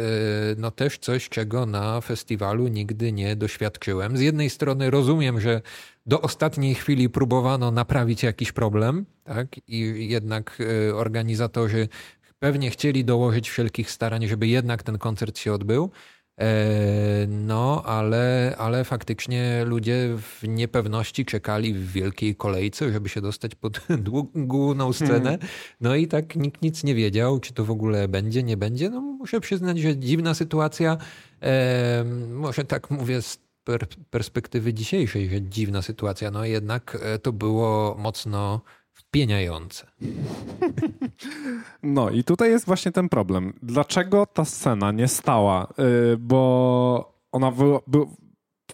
no, 0.57 0.71
też 0.71 0.99
coś, 0.99 1.29
czego 1.29 1.67
na 1.67 2.01
festiwalu 2.01 2.69
nigdy 2.69 3.13
nie 3.13 3.37
doświadczyłem. 3.37 4.17
Z 4.17 4.21
jednej 4.21 4.51
strony 4.51 4.91
rozumiem, 4.91 5.41
że 5.41 5.63
do 6.07 6.21
ostatniej 6.21 6.75
chwili 6.75 7.11
próbowano 7.11 7.71
naprawić 7.71 8.23
jakiś 8.23 8.53
problem, 8.53 9.07
tak? 9.25 9.49
i 9.69 10.09
jednak 10.09 10.59
e, 10.61 10.95
organizatorzy 10.95 11.89
pewnie 12.39 12.71
chcieli 12.71 13.05
dołożyć 13.05 13.51
wszelkich 13.51 13.91
starań, 13.91 14.27
żeby 14.27 14.47
jednak 14.47 14.83
ten 14.83 14.99
koncert 14.99 15.39
się 15.39 15.53
odbył. 15.53 15.91
E, 16.39 17.27
no, 17.29 17.83
ale, 17.85 18.55
ale 18.59 18.85
faktycznie 18.85 19.65
ludzie 19.65 20.17
w 20.19 20.49
niepewności 20.49 21.25
czekali 21.25 21.75
w 21.75 21.93
wielkiej 21.93 22.37
kolejce, 22.37 22.93
żeby 22.93 23.09
się 23.09 23.21
dostać 23.21 23.55
pod 23.55 23.81
główną 24.35 24.93
scenę. 24.93 25.31
Hmm. 25.31 25.49
No 25.81 25.95
i 25.95 26.09
tak 26.09 26.37
nikt 26.37 26.63
nic 26.63 26.85
nie 26.85 26.95
wiedział, 26.95 27.41
czy 27.41 27.53
to 27.53 27.65
w 27.65 27.71
ogóle 27.71 28.09
będzie, 28.09 28.43
nie 28.43 28.57
będzie. 28.57 28.91
No, 28.91 29.01
muszę 29.01 29.41
przyznać, 29.41 29.79
że 29.79 29.97
dziwna 29.97 30.35
sytuacja. 30.35 30.97
E, 31.43 32.05
może 32.31 32.65
tak 32.65 32.91
mówię 32.91 33.23
z 33.23 33.39
per 33.65 33.87
perspektywy 34.11 34.75
dzisiejszej, 34.75 35.29
że 35.29 35.43
dziwna 35.43 35.83
sytuacja. 35.83 36.31
No 36.31 36.45
jednak 36.45 36.99
e, 37.03 37.19
to 37.19 37.33
było 37.33 37.97
mocno 37.99 38.61
wpieniające. 38.99 39.87
No 41.83 42.11
i 42.11 42.25
tutaj 42.25 42.51
jest 42.51 42.67
właśnie 42.67 42.93
ten 42.93 43.09
problem. 43.09 43.53
Dlaczego 43.63 44.27
ta 44.27 44.45
scena 44.45 44.93
nie 44.93 45.09
stała? 45.09 45.67
Yy, 45.79 46.17
bo 46.19 47.13
ona 47.33 47.51
była, 47.51 47.81
by, 47.87 47.99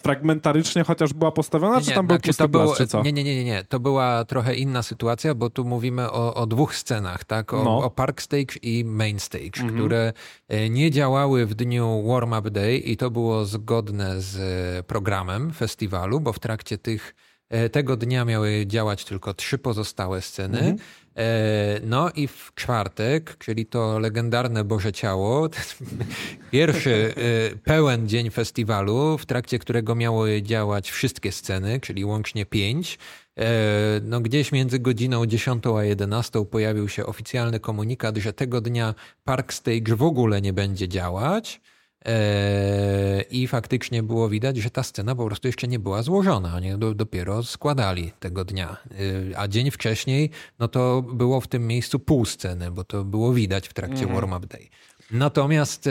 fragmentarycznie 0.03 0.85
chociaż 0.85 1.13
była 1.13 1.33
postawiona, 1.33 1.79
nie, 1.79 1.83
czy 1.83 1.93
tam 1.93 2.07
był 2.07 2.17
znaczy 2.17 2.29
pusty 2.29 2.49
było, 2.49 2.75
czy 2.75 2.87
co? 2.87 3.03
Nie, 3.03 3.13
nie, 3.13 3.25
nie, 3.25 3.45
nie. 3.45 3.65
To 3.65 3.81
była 3.81 4.25
trochę 4.25 4.55
inna 4.55 4.83
sytuacja, 4.83 5.35
bo 5.35 5.51
tu 5.51 5.65
mówimy 5.65 6.11
o, 6.11 6.35
o 6.35 6.47
dwóch 6.47 6.75
scenach, 6.75 7.25
tak? 7.25 7.55
O, 7.55 7.65
no. 7.65 7.79
o, 7.79 7.91
Park 7.91 8.23
Stage 8.23 8.55
i 8.63 8.85
Main 8.85 9.21
Stage, 9.21 9.61
mhm. 9.61 9.75
które 9.75 10.13
e, 10.49 10.69
nie 10.71 10.91
działały 10.91 11.47
w 11.47 11.55
dniu 11.55 12.05
Warm 12.09 12.33
Up 12.33 12.51
Day 12.51 12.77
i 12.77 12.97
to 12.97 13.11
było 13.11 13.45
zgodne 13.45 14.21
z 14.21 14.37
e, 14.37 14.83
programem 14.83 15.53
festiwalu, 15.53 16.21
bo 16.21 16.33
w 16.33 16.39
trakcie 16.39 16.79
tych 16.79 17.15
tego 17.73 17.97
dnia 17.97 18.25
miały 18.25 18.67
działać 18.67 19.05
tylko 19.05 19.35
trzy 19.35 19.59
pozostałe 19.59 20.23
sceny. 20.23 20.59
Mhm. 20.59 20.77
E, 21.17 21.81
no 21.83 22.11
i 22.11 22.29
w 22.29 22.53
czwartek, 22.55 23.39
czyli 23.39 23.67
to 23.67 23.99
legendarne 23.99 24.65
Boże 24.65 24.93
Ciało, 24.93 25.49
pierwszy 26.51 27.15
e, 27.53 27.57
pełen 27.57 28.09
dzień 28.09 28.31
festiwalu, 28.31 29.19
w 29.19 29.27
trakcie 29.27 29.59
którego 29.59 29.95
miały 29.95 30.43
działać 30.43 30.91
wszystkie 30.91 31.33
sceny, 31.33 31.81
czyli 31.81 32.05
łącznie 32.05 32.47
pięć. 32.47 32.99
No 34.03 34.21
gdzieś 34.21 34.53
między 34.53 34.79
godziną 34.79 35.27
10 35.27 35.65
a 35.79 35.85
11 35.85 36.45
pojawił 36.45 36.89
się 36.89 37.07
oficjalny 37.07 37.61
komunikat, 37.61 38.17
że 38.17 38.33
tego 38.33 38.61
dnia 38.61 38.95
Park 39.25 39.53
Stage 39.53 39.97
w 39.97 40.03
ogóle 40.03 40.41
nie 40.41 40.53
będzie 40.53 40.89
działać. 40.89 41.61
I 43.31 43.47
faktycznie 43.49 44.03
było 44.03 44.29
widać, 44.29 44.57
że 44.57 44.71
ta 44.71 44.83
scena 44.83 45.15
po 45.15 45.27
prostu 45.27 45.49
jeszcze 45.49 45.69
nie 45.69 45.79
była 45.79 46.03
złożona. 46.03 46.55
Oni 46.57 46.71
dopiero 46.95 47.43
składali 47.43 48.13
tego 48.21 48.45
dnia. 48.45 48.77
E, 49.33 49.39
a 49.39 49.49
dzień 49.49 49.71
wcześniej, 49.71 50.31
no 50.59 50.69
to 50.69 51.03
było 51.03 51.41
w 51.41 51.49
tym 51.49 51.67
miejscu 51.67 51.99
pół 51.99 52.25
sceny, 52.25 52.71
bo 52.71 52.85
to 52.85 53.05
było 53.05 53.33
widać 53.33 53.69
w 53.69 53.73
trakcie 53.73 54.03
mm. 54.03 54.15
warm-up 54.15 54.47
day. 54.47 54.69
Natomiast 55.11 55.87
e, 55.87 55.91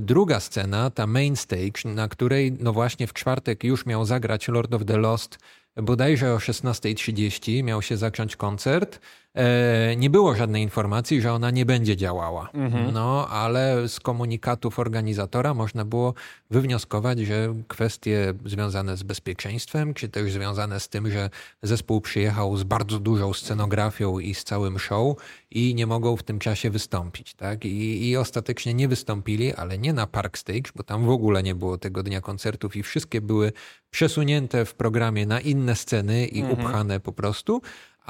druga 0.00 0.40
scena, 0.40 0.90
ta 0.90 1.06
main 1.06 1.36
stage, 1.36 1.94
na 1.94 2.08
której 2.08 2.52
no 2.60 2.72
właśnie 2.72 3.06
w 3.06 3.12
czwartek 3.12 3.64
już 3.64 3.86
miał 3.86 4.04
zagrać 4.04 4.48
Lord 4.48 4.74
of 4.74 4.84
the 4.84 4.96
Lost 4.96 5.38
bodajże 5.76 6.34
o 6.34 6.36
16.30 6.36 7.64
miał 7.64 7.82
się 7.82 7.96
zacząć 7.96 8.36
koncert. 8.36 9.00
E, 9.34 9.96
nie 9.96 10.10
było 10.10 10.34
żadnej 10.34 10.62
informacji, 10.62 11.20
że 11.20 11.32
ona 11.32 11.50
nie 11.50 11.66
będzie 11.66 11.96
działała. 11.96 12.48
Mhm. 12.54 12.92
No, 12.92 13.28
ale 13.28 13.88
z 13.88 14.00
komunikatów 14.00 14.78
organizatora 14.78 15.54
można 15.54 15.84
było 15.84 16.14
wywnioskować, 16.50 17.18
że 17.18 17.54
kwestie 17.68 18.34
związane 18.44 18.96
z 18.96 19.02
bezpieczeństwem, 19.02 19.94
czy 19.94 20.08
też 20.08 20.32
związane 20.32 20.80
z 20.80 20.88
tym, 20.88 21.10
że 21.10 21.30
zespół 21.62 22.00
przyjechał 22.00 22.56
z 22.56 22.62
bardzo 22.62 22.98
dużą 22.98 23.32
scenografią 23.32 24.18
i 24.18 24.34
z 24.34 24.44
całym 24.44 24.78
show 24.78 25.16
i 25.50 25.74
nie 25.74 25.86
mogą 25.86 26.16
w 26.16 26.22
tym 26.22 26.38
czasie 26.38 26.70
wystąpić. 26.70 27.34
Tak? 27.34 27.64
I, 27.64 28.08
I 28.08 28.16
ostatecznie 28.16 28.74
nie 28.74 28.88
wystąpili, 28.88 29.54
ale 29.54 29.78
nie 29.78 29.92
na 29.92 30.06
Park 30.06 30.38
Stage, 30.38 30.70
bo 30.74 30.82
tam 30.82 31.04
w 31.04 31.10
ogóle 31.10 31.42
nie 31.42 31.54
było 31.54 31.78
tego 31.78 32.02
dnia 32.02 32.20
koncertów 32.20 32.76
i 32.76 32.82
wszystkie 32.82 33.20
były 33.20 33.52
przesunięte 33.90 34.64
w 34.64 34.74
programie 34.74 35.26
na 35.26 35.40
inne 35.40 35.76
sceny 35.76 36.26
i 36.26 36.40
mhm. 36.40 36.60
upchane 36.60 37.00
po 37.00 37.12
prostu 37.12 37.60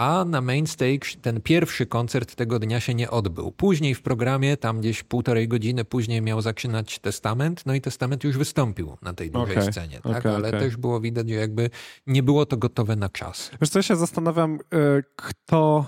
a 0.00 0.24
na 0.24 0.40
main 0.40 0.66
stage 0.66 1.20
ten 1.22 1.40
pierwszy 1.40 1.86
koncert 1.86 2.34
tego 2.34 2.58
dnia 2.58 2.80
się 2.80 2.94
nie 2.94 3.10
odbył. 3.10 3.52
Później 3.52 3.94
w 3.94 4.02
programie, 4.02 4.56
tam 4.56 4.80
gdzieś 4.80 5.02
półtorej 5.02 5.48
godziny 5.48 5.84
później 5.84 6.22
miał 6.22 6.40
zaczynać 6.40 6.98
Testament, 6.98 7.66
no 7.66 7.74
i 7.74 7.80
Testament 7.80 8.24
już 8.24 8.38
wystąpił 8.38 8.96
na 9.02 9.12
tej 9.12 9.30
dużej 9.30 9.56
okay, 9.56 9.72
scenie, 9.72 10.00
tak? 10.00 10.16
Okay, 10.18 10.34
ale 10.34 10.48
okay. 10.48 10.60
też 10.60 10.76
było 10.76 11.00
widać, 11.00 11.28
że 11.28 11.34
jakby 11.34 11.70
nie 12.06 12.22
było 12.22 12.46
to 12.46 12.56
gotowe 12.56 12.96
na 12.96 13.08
czas. 13.08 13.50
Wiesz 13.60 13.70
co, 13.70 13.78
ja 13.78 13.82
się 13.82 13.96
zastanawiam, 13.96 14.54
e, 14.54 15.02
kto 15.16 15.86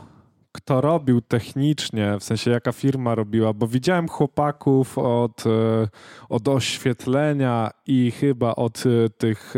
kto 0.53 0.81
robił 0.81 1.21
technicznie, 1.21 2.17
w 2.21 2.25
sensie 2.25 2.51
jaka 2.51 2.73
firma 2.73 3.15
robiła, 3.15 3.53
bo 3.53 3.67
widziałem 3.67 4.09
chłopaków 4.09 4.99
od, 4.99 5.47
e, 5.47 5.89
od 6.29 6.49
oświetlenia 6.49 7.71
i 7.87 8.11
chyba 8.11 8.55
od 8.55 8.85
e, 8.87 9.11
tych 9.11 9.55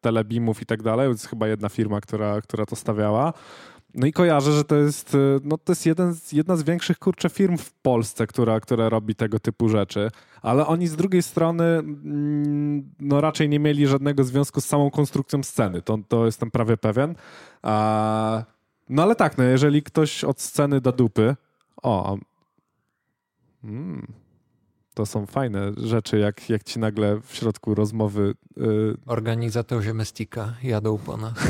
telebimów 0.00 0.62
i 0.62 0.66
tak 0.66 0.82
dalej. 0.82 1.06
To 1.06 1.12
jest 1.12 1.28
chyba 1.28 1.48
jedna 1.48 1.68
firma, 1.68 2.00
która, 2.00 2.40
która 2.40 2.66
to 2.66 2.76
stawiała. 2.76 3.32
No 3.94 4.06
i 4.06 4.12
kojarzę, 4.12 4.52
że 4.52 4.64
to 4.64 4.76
jest, 4.76 5.14
y, 5.14 5.40
no 5.44 5.58
to 5.58 5.72
jest 5.72 5.86
jeden 5.86 6.14
z, 6.14 6.32
jedna 6.32 6.56
z 6.56 6.62
większych 6.62 6.98
kurczę 6.98 7.28
firm 7.28 7.56
w 7.56 7.72
Polsce, 7.72 8.26
która, 8.26 8.60
która 8.60 8.88
robi 8.88 9.14
tego 9.14 9.38
typu 9.38 9.68
rzeczy, 9.68 10.10
ale 10.42 10.66
oni 10.66 10.86
z 10.86 10.96
drugiej 10.96 11.22
strony 11.22 11.64
mm, 11.64 12.90
no 13.00 13.20
raczej 13.20 13.48
nie 13.48 13.58
mieli 13.58 13.86
żadnego 13.86 14.24
związku 14.24 14.60
z 14.60 14.64
samą 14.64 14.90
konstrukcją 14.90 15.42
sceny, 15.42 15.82
to, 15.82 15.98
to 16.08 16.26
jestem 16.26 16.50
prawie 16.50 16.76
pewien. 16.76 17.14
A, 17.62 18.44
no 18.88 19.02
ale 19.02 19.16
tak, 19.16 19.38
no 19.38 19.44
jeżeli 19.44 19.82
ktoś 19.82 20.24
od 20.24 20.40
sceny 20.40 20.80
da 20.80 20.92
dupy, 20.92 21.36
o, 21.82 22.18
mm, 23.64 24.06
to 24.94 25.06
są 25.06 25.26
fajne 25.26 25.72
rzeczy, 25.76 26.18
jak, 26.18 26.50
jak 26.50 26.64
ci 26.64 26.78
nagle 26.78 27.20
w 27.20 27.34
środku 27.34 27.74
rozmowy... 27.74 28.34
Yy... 28.56 28.96
Organizatorzy 29.06 29.94
Mestika 29.94 30.54
jadą 30.62 30.98
po 30.98 31.16
nas. 31.16 31.34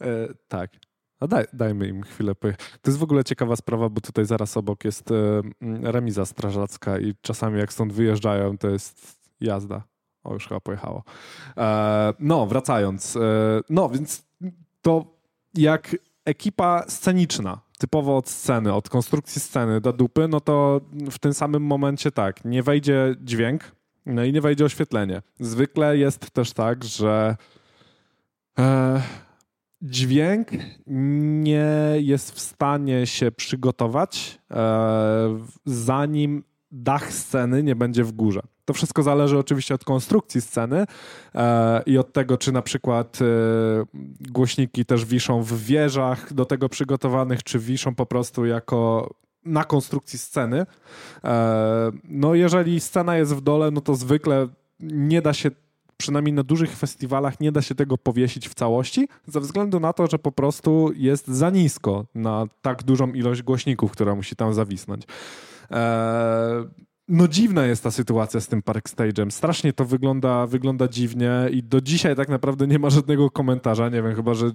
E, 0.00 0.28
tak. 0.48 0.70
A 1.20 1.26
daj, 1.26 1.44
dajmy 1.52 1.88
im 1.88 2.02
chwilę. 2.02 2.34
To 2.82 2.90
jest 2.90 2.98
w 2.98 3.02
ogóle 3.02 3.24
ciekawa 3.24 3.56
sprawa, 3.56 3.88
bo 3.88 4.00
tutaj 4.00 4.24
zaraz 4.24 4.56
obok 4.56 4.84
jest 4.84 5.10
e, 5.10 5.14
remiza 5.82 6.26
strażacka 6.26 6.98
i 6.98 7.14
czasami 7.20 7.58
jak 7.58 7.72
stąd 7.72 7.92
wyjeżdżają, 7.92 8.58
to 8.58 8.68
jest 8.68 9.18
jazda. 9.40 9.82
O, 10.24 10.34
już 10.34 10.48
chyba 10.48 10.60
pojechało. 10.60 11.04
E, 11.56 12.14
no, 12.18 12.46
wracając. 12.46 13.16
E, 13.16 13.20
no, 13.70 13.88
więc 13.88 14.22
to 14.82 15.04
jak 15.54 15.96
ekipa 16.24 16.84
sceniczna, 16.88 17.60
typowo 17.78 18.16
od 18.16 18.28
sceny, 18.28 18.72
od 18.74 18.88
konstrukcji 18.88 19.40
sceny 19.40 19.80
do 19.80 19.92
dupy, 19.92 20.28
no 20.28 20.40
to 20.40 20.80
w 21.10 21.18
tym 21.18 21.34
samym 21.34 21.62
momencie 21.62 22.10
tak, 22.10 22.44
nie 22.44 22.62
wejdzie 22.62 23.14
dźwięk, 23.20 23.72
no 24.06 24.24
i 24.24 24.32
nie 24.32 24.40
wejdzie 24.40 24.64
oświetlenie. 24.64 25.22
Zwykle 25.40 25.98
jest 25.98 26.30
też 26.30 26.52
tak, 26.52 26.84
że 26.84 27.36
e, 28.58 29.02
dźwięk 29.82 30.48
nie 30.86 31.94
jest 31.96 32.32
w 32.32 32.40
stanie 32.40 33.06
się 33.06 33.32
przygotować, 33.32 34.38
e, 34.50 35.38
zanim 35.64 36.44
dach 36.70 37.12
sceny 37.12 37.62
nie 37.62 37.76
będzie 37.76 38.04
w 38.04 38.12
górze. 38.12 38.40
To 38.64 38.74
wszystko 38.74 39.02
zależy 39.02 39.38
oczywiście 39.38 39.74
od 39.74 39.84
konstrukcji 39.84 40.40
sceny 40.40 40.84
e, 41.34 41.82
i 41.86 41.98
od 41.98 42.12
tego, 42.12 42.38
czy 42.38 42.52
na 42.52 42.62
przykład 42.62 43.18
e, 43.22 43.24
głośniki 44.20 44.84
też 44.84 45.04
wiszą 45.04 45.42
w 45.42 45.54
wieżach 45.54 46.32
do 46.32 46.44
tego 46.44 46.68
przygotowanych, 46.68 47.42
czy 47.42 47.58
wiszą 47.58 47.94
po 47.94 48.06
prostu 48.06 48.46
jako 48.46 49.10
na 49.44 49.64
konstrukcji 49.64 50.18
sceny. 50.18 50.66
E, 51.24 51.90
no 52.04 52.34
jeżeli 52.34 52.80
scena 52.80 53.16
jest 53.16 53.34
w 53.34 53.40
dole, 53.40 53.70
no 53.70 53.80
to 53.80 53.94
zwykle 53.94 54.48
nie 54.80 55.22
da 55.22 55.32
się 55.32 55.50
przynajmniej 55.98 56.32
na 56.32 56.42
dużych 56.42 56.76
festiwalach 56.76 57.40
nie 57.40 57.52
da 57.52 57.62
się 57.62 57.74
tego 57.74 57.98
powiesić 57.98 58.48
w 58.48 58.54
całości, 58.54 59.08
ze 59.26 59.40
względu 59.40 59.80
na 59.80 59.92
to, 59.92 60.06
że 60.06 60.18
po 60.18 60.32
prostu 60.32 60.92
jest 60.96 61.28
za 61.28 61.50
nisko 61.50 62.06
na 62.14 62.46
tak 62.62 62.82
dużą 62.82 63.12
ilość 63.12 63.42
głośników, 63.42 63.92
która 63.92 64.14
musi 64.14 64.36
tam 64.36 64.54
zawisnąć. 64.54 65.02
Eee, 65.70 66.64
no 67.08 67.28
dziwna 67.28 67.66
jest 67.66 67.82
ta 67.82 67.90
sytuacja 67.90 68.40
z 68.40 68.48
tym 68.48 68.62
Park 68.62 68.88
Stage'em. 68.88 69.30
Strasznie 69.30 69.72
to 69.72 69.84
wygląda, 69.84 70.46
wygląda 70.46 70.88
dziwnie 70.88 71.30
i 71.52 71.62
do 71.62 71.80
dzisiaj 71.80 72.16
tak 72.16 72.28
naprawdę 72.28 72.66
nie 72.66 72.78
ma 72.78 72.90
żadnego 72.90 73.30
komentarza. 73.30 73.88
Nie 73.88 74.02
wiem, 74.02 74.14
chyba, 74.14 74.34
że 74.34 74.50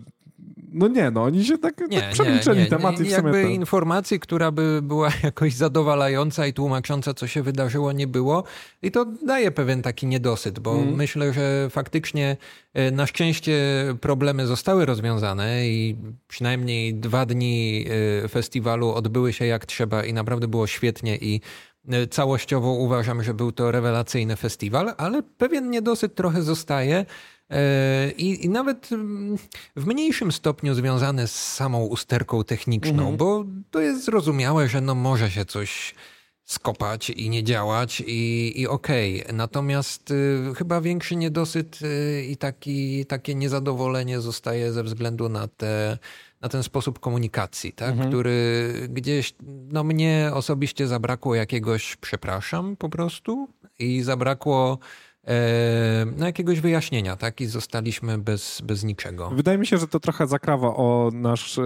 no 0.74 0.88
nie, 0.88 1.12
no 1.12 1.24
oni 1.24 1.46
się 1.46 1.58
tak, 1.58 1.82
nie, 1.90 2.02
tak 2.02 2.12
przemilczeli 2.12 2.58
nie, 2.58 2.64
nie. 2.64 2.70
temat 2.70 3.00
i 3.00 3.04
w 3.04 3.10
Jakby 3.10 3.44
to... 3.44 3.48
informacji, 3.48 4.20
która 4.20 4.52
by 4.52 4.80
była 4.82 5.10
jakoś 5.24 5.54
zadowalająca 5.54 6.48
i 6.48 6.54
tłumacząca, 6.54 7.14
co 7.14 7.28
się 7.28 7.44
wydarzyło, 7.44 7.92
nie 7.92 8.08
było. 8.08 8.44
I 8.82 8.92
to 8.92 9.06
daje 9.06 9.52
pewien 9.52 9.82
taki 9.82 10.08
niedosyt, 10.08 10.60
bo 10.60 10.76
mm. 10.76 10.96
myślę, 10.96 11.34
że 11.34 11.68
faktycznie 11.70 12.38
e, 12.74 12.92
na 12.92 13.08
szczęście 13.08 13.54
problemy 14.02 14.48
zostały 14.48 14.86
rozwiązane 14.86 15.68
i 15.68 15.96
przynajmniej 16.28 16.96
dwa 16.96 17.26
dni 17.26 17.86
e, 18.24 18.28
festiwalu 18.28 18.90
odbyły 18.90 19.34
się 19.34 19.46
jak 19.46 19.66
trzeba 19.66 20.04
i 20.06 20.14
naprawdę 20.14 20.48
było 20.48 20.68
świetnie 20.68 21.18
i 21.18 21.42
e, 21.90 22.08
całościowo 22.08 22.72
uważam, 22.72 23.24
że 23.24 23.34
był 23.34 23.52
to 23.52 23.72
rewelacyjny 23.72 24.36
festiwal, 24.36 24.94
ale 24.98 25.24
pewien 25.24 25.70
niedosyt 25.70 26.16
trochę 26.16 26.42
zostaje. 26.42 27.06
E, 27.54 28.12
I, 28.18 28.46
I, 28.46 28.50
nawet 28.50 28.92
mm, 28.92 29.38
w 29.76 29.86
mniejszym 29.86 30.32
stopniu 30.32 30.74
związane 30.74 31.28
z 31.28 31.54
samą 31.54 31.86
usterką 31.86 32.44
techniczną, 32.44 33.00
mhm. 33.00 33.18
bo 33.18 33.46
to 33.72 33.80
jest 33.80 34.06
zrozumiałe, 34.06 34.68
że 34.68 34.82
no 34.82 34.96
może 34.96 35.32
się 35.32 35.46
coś 35.46 35.96
skopać 36.44 37.10
i 37.10 37.30
nie 37.30 37.44
działać 37.44 38.04
i, 38.08 38.54
i 38.62 38.68
okej. 38.68 39.24
Okay. 39.24 39.34
Natomiast 39.34 40.12
y, 40.12 40.40
chyba 40.58 40.82
większy 40.82 41.16
niedosyt 41.16 41.80
y, 41.82 42.26
i 42.26 42.38
taki, 42.38 43.06
takie 43.06 43.36
niezadowolenie 43.36 44.22
zostaje 44.22 44.74
ze 44.74 44.84
względu 44.84 45.30
na, 45.30 45.48
te, 45.48 45.98
na 46.42 46.50
ten 46.50 46.64
sposób 46.64 47.00
komunikacji, 47.00 47.74
tak? 47.74 47.90
Mhm. 47.90 48.10
który 48.10 48.74
gdzieś, 48.90 49.34
no 49.72 49.84
mnie 49.84 50.32
osobiście 50.34 50.88
zabrakło 50.88 51.36
jakiegoś 51.36 51.96
przepraszam 51.96 52.76
po 52.76 52.90
prostu 52.90 53.48
i 53.80 54.02
zabrakło 54.02 54.80
no, 56.18 56.26
jakiegoś 56.26 56.60
wyjaśnienia, 56.60 57.16
tak? 57.16 57.42
I 57.42 57.46
zostaliśmy 57.46 58.18
bez, 58.18 58.62
bez 58.62 58.84
niczego. 58.84 59.30
Wydaje 59.30 59.58
mi 59.58 59.68
się, 59.68 59.78
że 59.78 59.88
to 59.88 60.00
trochę 60.00 60.28
zakrawa 60.28 60.68
o 60.68 61.10
nasz 61.14 61.58
e, 61.58 61.64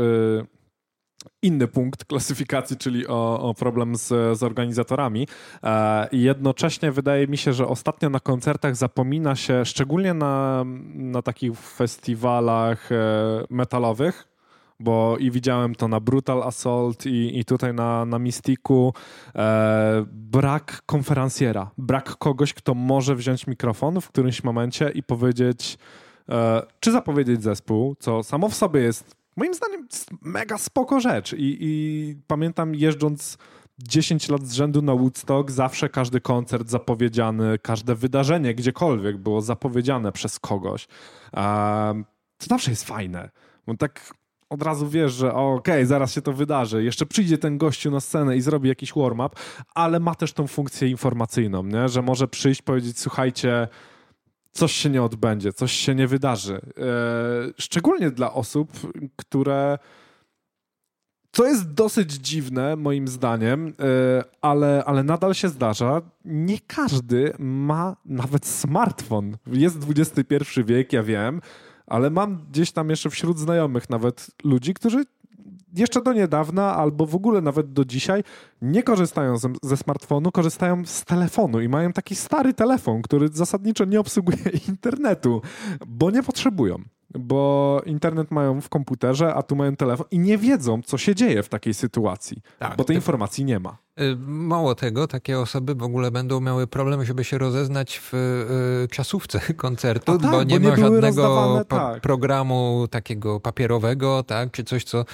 inny 1.41 1.67
punkt 1.67 2.05
klasyfikacji, 2.05 2.77
czyli 2.77 3.07
o, 3.07 3.39
o 3.41 3.53
problem 3.53 3.95
z, 3.95 4.37
z 4.37 4.43
organizatorami. 4.43 5.27
E, 5.63 6.07
jednocześnie 6.11 6.91
wydaje 6.91 7.27
mi 7.27 7.37
się, 7.37 7.53
że 7.53 7.67
ostatnio 7.67 8.09
na 8.09 8.19
koncertach 8.19 8.75
zapomina 8.75 9.35
się, 9.35 9.65
szczególnie 9.65 10.13
na, 10.13 10.63
na 10.93 11.21
takich 11.21 11.59
festiwalach 11.59 12.89
metalowych, 13.49 14.27
bo 14.79 15.17
i 15.17 15.31
widziałem 15.31 15.75
to 15.75 15.87
na 15.87 15.99
Brutal 15.99 16.43
Assault 16.43 17.05
i, 17.05 17.39
i 17.39 17.45
tutaj 17.45 17.73
na, 17.73 18.05
na 18.05 18.19
Mystiku. 18.19 18.93
E, 19.35 20.05
brak 20.11 20.81
konferencjera, 20.85 21.71
brak 21.77 22.17
kogoś, 22.17 22.53
kto 22.53 22.73
może 22.73 23.15
wziąć 23.15 23.47
mikrofon 23.47 24.01
w 24.01 24.07
którymś 24.07 24.43
momencie 24.43 24.89
i 24.89 25.03
powiedzieć, 25.03 25.77
e, 26.29 26.61
czy 26.79 26.91
zapowiedzieć 26.91 27.43
zespół, 27.43 27.95
co 27.99 28.23
samo 28.23 28.49
w 28.49 28.55
sobie 28.55 28.81
jest 28.81 29.15
moim 29.35 29.53
zdaniem 29.53 29.87
mega 30.21 30.57
spoko 30.57 30.99
rzecz. 30.99 31.33
I, 31.33 31.57
i 31.61 32.15
pamiętam 32.27 32.75
jeżdżąc 32.75 33.37
10 33.79 34.29
lat 34.29 34.47
z 34.47 34.53
rzędu 34.53 34.81
na 34.81 34.95
Woodstock, 34.95 35.51
zawsze 35.51 35.89
każdy 35.89 36.21
koncert 36.21 36.69
zapowiedziany, 36.69 37.59
każde 37.59 37.95
wydarzenie 37.95 38.55
gdziekolwiek 38.55 39.17
było 39.17 39.41
zapowiedziane 39.41 40.11
przez 40.11 40.39
kogoś. 40.39 40.87
E, 41.37 42.03
to 42.37 42.45
zawsze 42.49 42.71
jest 42.71 42.83
fajne. 42.83 43.29
Bo 43.67 43.77
tak 43.77 44.13
od 44.49 44.63
razu 44.63 44.89
wiesz, 44.89 45.13
że 45.13 45.33
okej, 45.33 45.73
okay, 45.75 45.85
zaraz 45.85 46.13
się 46.13 46.21
to 46.21 46.33
wydarzy. 46.33 46.83
Jeszcze 46.83 47.05
przyjdzie 47.05 47.37
ten 47.37 47.57
gościu 47.57 47.91
na 47.91 47.99
scenę 47.99 48.37
i 48.37 48.41
zrobi 48.41 48.69
jakiś 48.69 48.93
warm-up, 48.93 49.35
ale 49.75 49.99
ma 49.99 50.15
też 50.15 50.33
tą 50.33 50.47
funkcję 50.47 50.89
informacyjną, 50.89 51.63
nie? 51.63 51.89
że 51.89 52.01
może 52.01 52.27
przyjść, 52.27 52.61
powiedzieć, 52.61 52.99
słuchajcie, 52.99 53.67
coś 54.51 54.71
się 54.71 54.89
nie 54.89 55.03
odbędzie, 55.03 55.53
coś 55.53 55.71
się 55.71 55.95
nie 55.95 56.07
wydarzy. 56.07 56.55
E, 56.55 56.61
szczególnie 57.57 58.11
dla 58.11 58.33
osób, 58.33 58.71
które. 59.15 59.77
Co 61.31 61.45
jest 61.45 61.73
dosyć 61.73 62.11
dziwne, 62.11 62.75
moim 62.75 63.07
zdaniem, 63.07 63.67
e, 63.67 64.23
ale, 64.41 64.83
ale 64.85 65.03
nadal 65.03 65.33
się 65.33 65.49
zdarza. 65.49 66.01
Nie 66.25 66.59
każdy 66.67 67.33
ma 67.39 67.95
nawet 68.05 68.45
smartfon. 68.45 69.37
Jest 69.47 69.77
XXI 69.89 70.63
wiek, 70.63 70.93
ja 70.93 71.03
wiem 71.03 71.41
ale 71.87 72.09
mam 72.09 72.45
gdzieś 72.51 72.71
tam 72.71 72.89
jeszcze 72.89 73.09
wśród 73.09 73.39
znajomych 73.39 73.89
nawet 73.89 74.27
ludzi, 74.43 74.73
którzy 74.73 75.05
jeszcze 75.73 76.01
do 76.01 76.13
niedawna, 76.13 76.75
albo 76.75 77.05
w 77.05 77.15
ogóle 77.15 77.41
nawet 77.41 77.73
do 77.73 77.85
dzisiaj, 77.85 78.23
nie 78.61 78.83
korzystają 78.83 79.37
ze, 79.37 79.53
ze, 79.63 79.77
smartfonu, 79.77 80.31
korzystają 80.31 80.85
z 80.85 81.05
telefonu 81.05 81.61
i 81.61 81.69
mają 81.69 81.93
taki 81.93 82.15
stary 82.15 82.53
telefon, 82.53 83.01
który 83.01 83.27
zasadniczo 83.27 83.85
nie 83.85 83.99
obsługuje 83.99 84.37
internetu, 84.69 85.41
bo 85.87 86.11
nie 86.11 86.23
potrzebują 86.23 86.83
bo 87.13 87.81
internet 87.85 88.31
mają 88.31 88.61
w 88.61 88.69
komputerze, 88.69 89.33
a 89.33 89.43
tu 89.43 89.55
mają 89.55 89.75
telefon 89.75 90.07
i 90.11 90.19
nie 90.19 90.37
wiedzą, 90.37 90.81
co 90.81 90.97
się 90.97 91.15
dzieje 91.15 91.43
w 91.43 91.49
takiej 91.49 91.73
sytuacji, 91.73 92.41
tak, 92.59 92.77
bo 92.77 92.83
tej 92.83 92.95
informacji 92.95 93.45
nie 93.45 93.59
ma. 93.59 93.77
Y, 94.01 94.15
mało 94.27 94.75
tego, 94.75 95.07
takie 95.07 95.39
osoby 95.39 95.75
w 95.75 95.83
ogóle 95.83 96.11
będą 96.11 96.39
miały 96.39 96.67
problem, 96.67 97.05
żeby 97.05 97.23
się 97.23 97.37
rozeznać 97.37 98.01
w 98.03 98.13
y, 98.13 98.87
czasówce 98.87 99.39
koncertu, 99.53 100.17
tak, 100.17 100.31
bo 100.31 100.43
nie 100.43 100.59
bo 100.59 100.69
ma 100.69 100.75
nie 100.75 100.81
żadnego 100.81 101.65
tak. 101.69 102.01
programu 102.01 102.87
takiego 102.91 103.39
papierowego, 103.39 104.23
tak, 104.23 104.51
czy 104.51 104.63
coś, 104.63 104.83
co 104.83 105.01
y, 105.01 105.05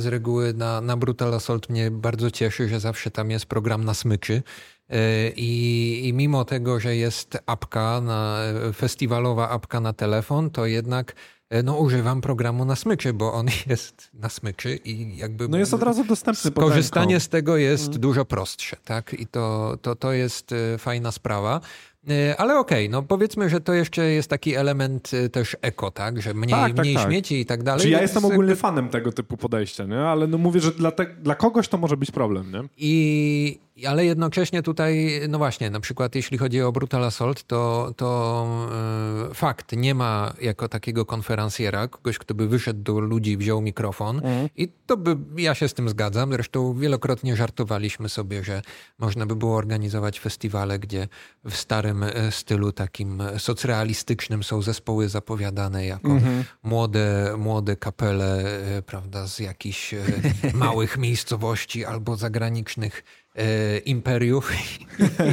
z 0.00 0.06
reguły 0.06 0.54
na, 0.54 0.80
na 0.80 0.96
Brutal 0.96 1.34
Assault 1.34 1.68
mnie 1.68 1.90
bardzo 1.90 2.30
cieszy, 2.30 2.68
że 2.68 2.80
zawsze 2.80 3.10
tam 3.10 3.30
jest 3.30 3.46
program 3.46 3.84
na 3.84 3.94
smyczy 3.94 4.42
I, 5.36 6.00
I, 6.04 6.12
mimo 6.12 6.44
tego, 6.44 6.80
że 6.80 6.96
jest 6.96 7.38
apka, 7.46 8.00
na, 8.00 8.38
festiwalowa 8.74 9.50
apka 9.50 9.80
na 9.80 9.92
telefon, 9.92 10.50
to 10.50 10.66
jednak 10.66 11.14
e, 11.50 11.62
no, 11.62 11.76
używam 11.76 12.20
programu 12.20 12.64
na 12.64 12.76
smyczy, 12.76 13.12
bo 13.12 13.32
on 13.32 13.46
jest 13.70 14.10
na 14.14 14.28
smyczy 14.28 14.76
i 14.84 15.16
jakby. 15.16 15.48
No 15.48 15.58
jest 15.58 15.74
od 15.74 15.82
razu 15.82 16.04
dostępny. 16.04 16.50
Korzystanie 16.50 17.20
z 17.20 17.28
tego 17.28 17.56
jest 17.56 17.88
mm. 17.88 18.00
dużo 18.00 18.24
prostsze, 18.24 18.76
tak? 18.84 19.14
I 19.14 19.26
to, 19.26 19.76
to, 19.82 19.96
to 19.96 20.12
jest 20.12 20.52
e, 20.52 20.78
fajna 20.78 21.12
sprawa. 21.12 21.60
E, 22.10 22.36
ale 22.36 22.58
okej, 22.58 22.86
okay, 22.86 22.92
no 22.92 23.02
powiedzmy, 23.02 23.50
że 23.50 23.60
to 23.60 23.74
jeszcze 23.74 24.06
jest 24.06 24.30
taki 24.30 24.54
element 24.54 25.10
e, 25.14 25.28
też 25.28 25.56
eko, 25.62 25.90
tak? 25.90 26.22
Że 26.22 26.34
mniej, 26.34 26.50
tak, 26.50 26.74
tak, 26.74 26.84
mniej 26.84 26.94
tak. 26.94 27.06
śmieci 27.06 27.40
i 27.40 27.46
tak 27.46 27.62
dalej. 27.62 27.82
Czy 27.82 27.88
ja 27.88 28.02
jestem 28.02 28.24
ogólnie 28.24 28.50
jakby... 28.50 28.56
fanem 28.56 28.88
tego 28.88 29.12
typu 29.12 29.36
podejścia, 29.36 29.84
nie? 29.84 29.98
Ale 29.98 30.26
no 30.26 30.38
mówię, 30.38 30.60
że 30.60 30.72
dla, 30.72 30.90
te, 30.90 31.06
dla 31.06 31.34
kogoś 31.34 31.68
to 31.68 31.78
może 31.78 31.96
być 31.96 32.10
problem, 32.10 32.52
nie? 32.52 32.62
I, 32.76 33.58
ale 33.84 34.04
jednocześnie 34.04 34.62
tutaj, 34.62 35.20
no 35.28 35.38
właśnie, 35.38 35.70
na 35.70 35.80
przykład 35.80 36.14
jeśli 36.14 36.38
chodzi 36.38 36.62
o 36.62 36.72
Brutal 36.72 37.04
Assault, 37.04 37.44
to, 37.44 37.92
to 37.96 38.68
yy, 39.28 39.34
fakt, 39.34 39.72
nie 39.72 39.94
ma 39.94 40.34
jako 40.40 40.68
takiego 40.68 41.04
konferencjera, 41.04 41.88
kogoś, 41.88 42.18
kto 42.18 42.34
by 42.34 42.48
wyszedł 42.48 42.82
do 42.82 43.00
ludzi, 43.00 43.36
wziął 43.36 43.60
mikrofon 43.60 44.20
mm. 44.24 44.48
i 44.56 44.68
to 44.86 44.96
by, 44.96 45.16
ja 45.36 45.54
się 45.54 45.68
z 45.68 45.74
tym 45.74 45.88
zgadzam. 45.88 46.32
Zresztą 46.32 46.74
wielokrotnie 46.74 47.36
żartowaliśmy 47.36 48.08
sobie, 48.08 48.44
że 48.44 48.62
można 48.98 49.26
by 49.26 49.36
było 49.36 49.56
organizować 49.56 50.20
festiwale, 50.20 50.78
gdzie 50.78 51.08
w 51.44 51.56
starym 51.56 52.02
e, 52.02 52.32
stylu 52.32 52.72
takim 52.72 53.22
socrealistycznym 53.38 54.42
są 54.42 54.62
zespoły 54.62 55.08
zapowiadane 55.08 55.86
jako 55.86 56.08
mm 56.08 56.22
-hmm. 56.22 56.44
młode, 56.62 57.34
młode 57.38 57.76
kapele, 57.76 58.40
e, 58.76 58.82
prawda, 58.82 59.26
z 59.26 59.38
jakichś 59.38 59.94
małych 60.54 60.98
miejscowości 61.06 61.84
albo 61.84 62.16
zagranicznych 62.16 63.02
e, 63.36 63.78
imperiów. 63.78 64.52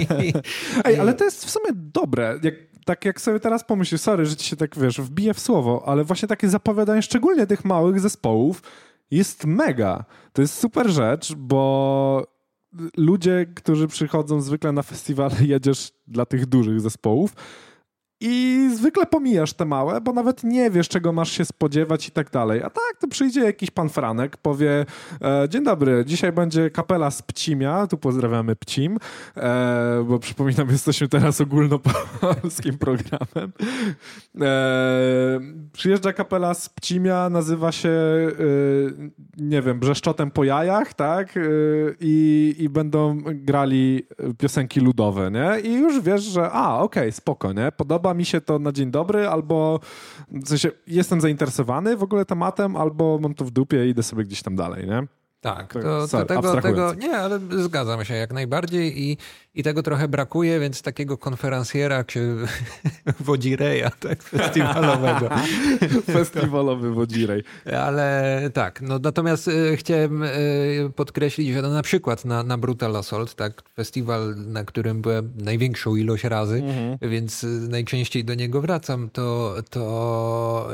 Ej, 0.85 0.99
ale 0.99 1.13
to 1.13 1.23
jest 1.25 1.45
w 1.45 1.49
sumie 1.49 1.69
dobre. 1.73 2.39
Jak, 2.43 2.55
tak 2.85 3.05
jak 3.05 3.21
sobie 3.21 3.39
teraz 3.39 3.63
pomyślisz, 3.63 4.01
sorry, 4.01 4.25
że 4.25 4.35
ci 4.35 4.49
się 4.49 4.55
tak, 4.55 4.79
wiesz, 4.79 5.01
wbije 5.01 5.33
w 5.33 5.39
słowo, 5.39 5.83
ale 5.85 6.03
właśnie 6.03 6.27
takie 6.27 6.49
zapowiadanie 6.49 7.01
szczególnie 7.01 7.47
tych 7.47 7.65
małych 7.65 7.99
zespołów 7.99 8.61
jest 9.11 9.45
mega. 9.45 10.05
To 10.33 10.41
jest 10.41 10.59
super 10.59 10.89
rzecz, 10.89 11.33
bo 11.35 12.33
ludzie, 12.97 13.45
którzy 13.55 13.87
przychodzą 13.87 14.41
zwykle 14.41 14.71
na 14.71 14.81
festiwale, 14.81 15.35
jedziesz 15.55 15.91
dla 16.07 16.25
tych 16.25 16.45
dużych 16.45 16.81
zespołów, 16.81 17.33
i 18.25 18.69
zwykle 18.75 19.05
pomijasz 19.05 19.53
te 19.53 19.65
małe, 19.65 20.01
bo 20.01 20.13
nawet 20.13 20.43
nie 20.43 20.71
wiesz, 20.71 20.89
czego 20.89 21.11
masz 21.11 21.31
się 21.31 21.45
spodziewać 21.45 22.07
i 22.07 22.11
tak 22.11 22.31
dalej. 22.31 22.63
A 22.63 22.69
tak, 22.69 22.97
to 22.99 23.07
przyjdzie 23.07 23.41
jakiś 23.41 23.71
pan 23.71 23.89
Franek, 23.89 24.37
powie 24.37 24.85
e, 25.21 25.49
dzień 25.49 25.63
dobry, 25.63 26.03
dzisiaj 26.05 26.31
będzie 26.31 26.69
kapela 26.69 27.11
z 27.11 27.21
Pcimia, 27.21 27.87
tu 27.87 27.97
pozdrawiamy 27.97 28.55
Pcim, 28.55 28.97
e, 29.37 30.05
bo 30.07 30.19
przypominam, 30.19 30.69
jesteśmy 30.77 31.07
teraz 31.07 31.41
ogólnopolskim 31.41 32.77
programem. 32.77 33.51
E, 34.41 35.39
przyjeżdża 35.73 36.13
kapela 36.13 36.53
z 36.53 36.69
Pcimia, 36.69 37.29
nazywa 37.29 37.71
się, 37.71 37.91
nie 39.37 39.61
wiem, 39.61 39.79
Brzeszczotem 39.79 40.31
po 40.31 40.43
jajach, 40.43 40.93
tak? 40.93 41.39
I, 41.99 42.55
I 42.59 42.69
będą 42.69 43.21
grali 43.25 44.07
piosenki 44.37 44.79
ludowe, 44.79 45.31
nie? 45.31 45.59
I 45.59 45.73
już 45.73 46.01
wiesz, 46.01 46.21
że 46.21 46.51
a, 46.51 46.77
okej, 46.79 47.03
okay, 47.03 47.11
spoko, 47.11 47.53
nie? 47.53 47.71
Podoba 47.71 48.12
mi 48.13 48.25
się 48.25 48.41
to 48.41 48.59
na 48.59 48.71
dzień 48.71 48.91
dobry, 48.91 49.27
albo 49.27 49.79
w 50.31 50.47
sensie 50.47 50.71
jestem 50.87 51.21
zainteresowany 51.21 51.97
w 51.97 52.03
ogóle 52.03 52.25
tematem, 52.25 52.75
albo 52.75 53.19
mam 53.21 53.33
to 53.33 53.45
w 53.45 53.51
dupie 53.51 53.85
i 53.87 53.89
idę 53.89 54.03
sobie 54.03 54.23
gdzieś 54.23 54.41
tam 54.41 54.55
dalej, 54.55 54.87
nie? 54.87 55.07
Tak, 55.43 55.73
to, 55.73 56.07
to 56.07 56.25
tego, 56.25 56.61
tego, 56.61 56.93
nie, 56.93 57.17
ale 57.17 57.39
zgadzam 57.63 58.05
się 58.05 58.13
jak 58.13 58.33
najbardziej 58.33 59.01
i, 59.03 59.17
i 59.53 59.63
tego 59.63 59.83
trochę 59.83 60.07
brakuje, 60.07 60.59
więc 60.59 60.81
takiego 60.81 61.17
konferencjera 61.17 62.03
czy 62.03 62.35
wodzireja, 63.19 63.89
tak, 63.89 64.23
festiwalowego. 64.23 65.29
Festiwalowy 66.13 66.91
wodzirej. 66.91 67.43
Ale 67.77 68.41
tak, 68.53 68.81
no 68.81 68.99
natomiast 68.99 69.47
y, 69.47 69.77
chciałem 69.77 70.23
y, 70.23 70.91
podkreślić, 70.95 71.53
że 71.53 71.61
no, 71.61 71.69
na 71.69 71.81
przykład 71.81 72.25
na, 72.25 72.43
na 72.43 72.57
Brutal 72.57 72.95
Assault, 72.95 73.35
tak, 73.35 73.61
festiwal, 73.69 74.35
na 74.35 74.63
którym 74.63 75.01
byłem 75.01 75.33
największą 75.35 75.95
ilość 75.95 76.23
razy, 76.23 76.55
mhm. 76.55 76.97
więc 77.11 77.43
y, 77.43 77.47
najczęściej 77.47 78.25
do 78.25 78.33
niego 78.33 78.61
wracam, 78.61 79.09
to, 79.09 79.55
to 79.69 80.69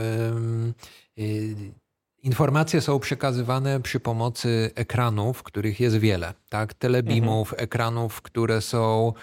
Informacje 2.23 2.81
są 2.81 2.99
przekazywane 2.99 3.79
przy 3.79 3.99
pomocy 3.99 4.71
ekranów, 4.75 5.43
których 5.43 5.79
jest 5.79 5.97
wiele, 5.97 6.33
tak? 6.49 6.73
Telebimów, 6.73 7.47
mhm. 7.49 7.63
ekranów, 7.63 8.21
które 8.21 8.61
są 8.61 9.13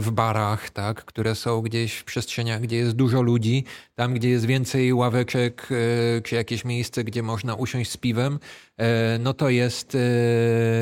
w 0.00 0.10
barach, 0.10 0.70
tak? 0.70 1.04
które 1.04 1.34
są 1.34 1.60
gdzieś 1.60 1.94
w 1.94 2.04
przestrzeniach, 2.04 2.60
gdzie 2.60 2.76
jest 2.76 2.92
dużo 2.92 3.22
ludzi, 3.22 3.64
tam, 3.94 4.14
gdzie 4.14 4.28
jest 4.28 4.46
więcej 4.46 4.92
ławeczek, 4.92 5.68
e, 5.70 6.20
czy 6.20 6.34
jakieś 6.34 6.64
miejsce, 6.64 7.04
gdzie 7.04 7.22
można 7.22 7.54
usiąść 7.54 7.90
z 7.90 7.96
piwem, 7.96 8.38
e, 8.76 9.18
no 9.18 9.34
to 9.34 9.48
jest, 9.48 9.96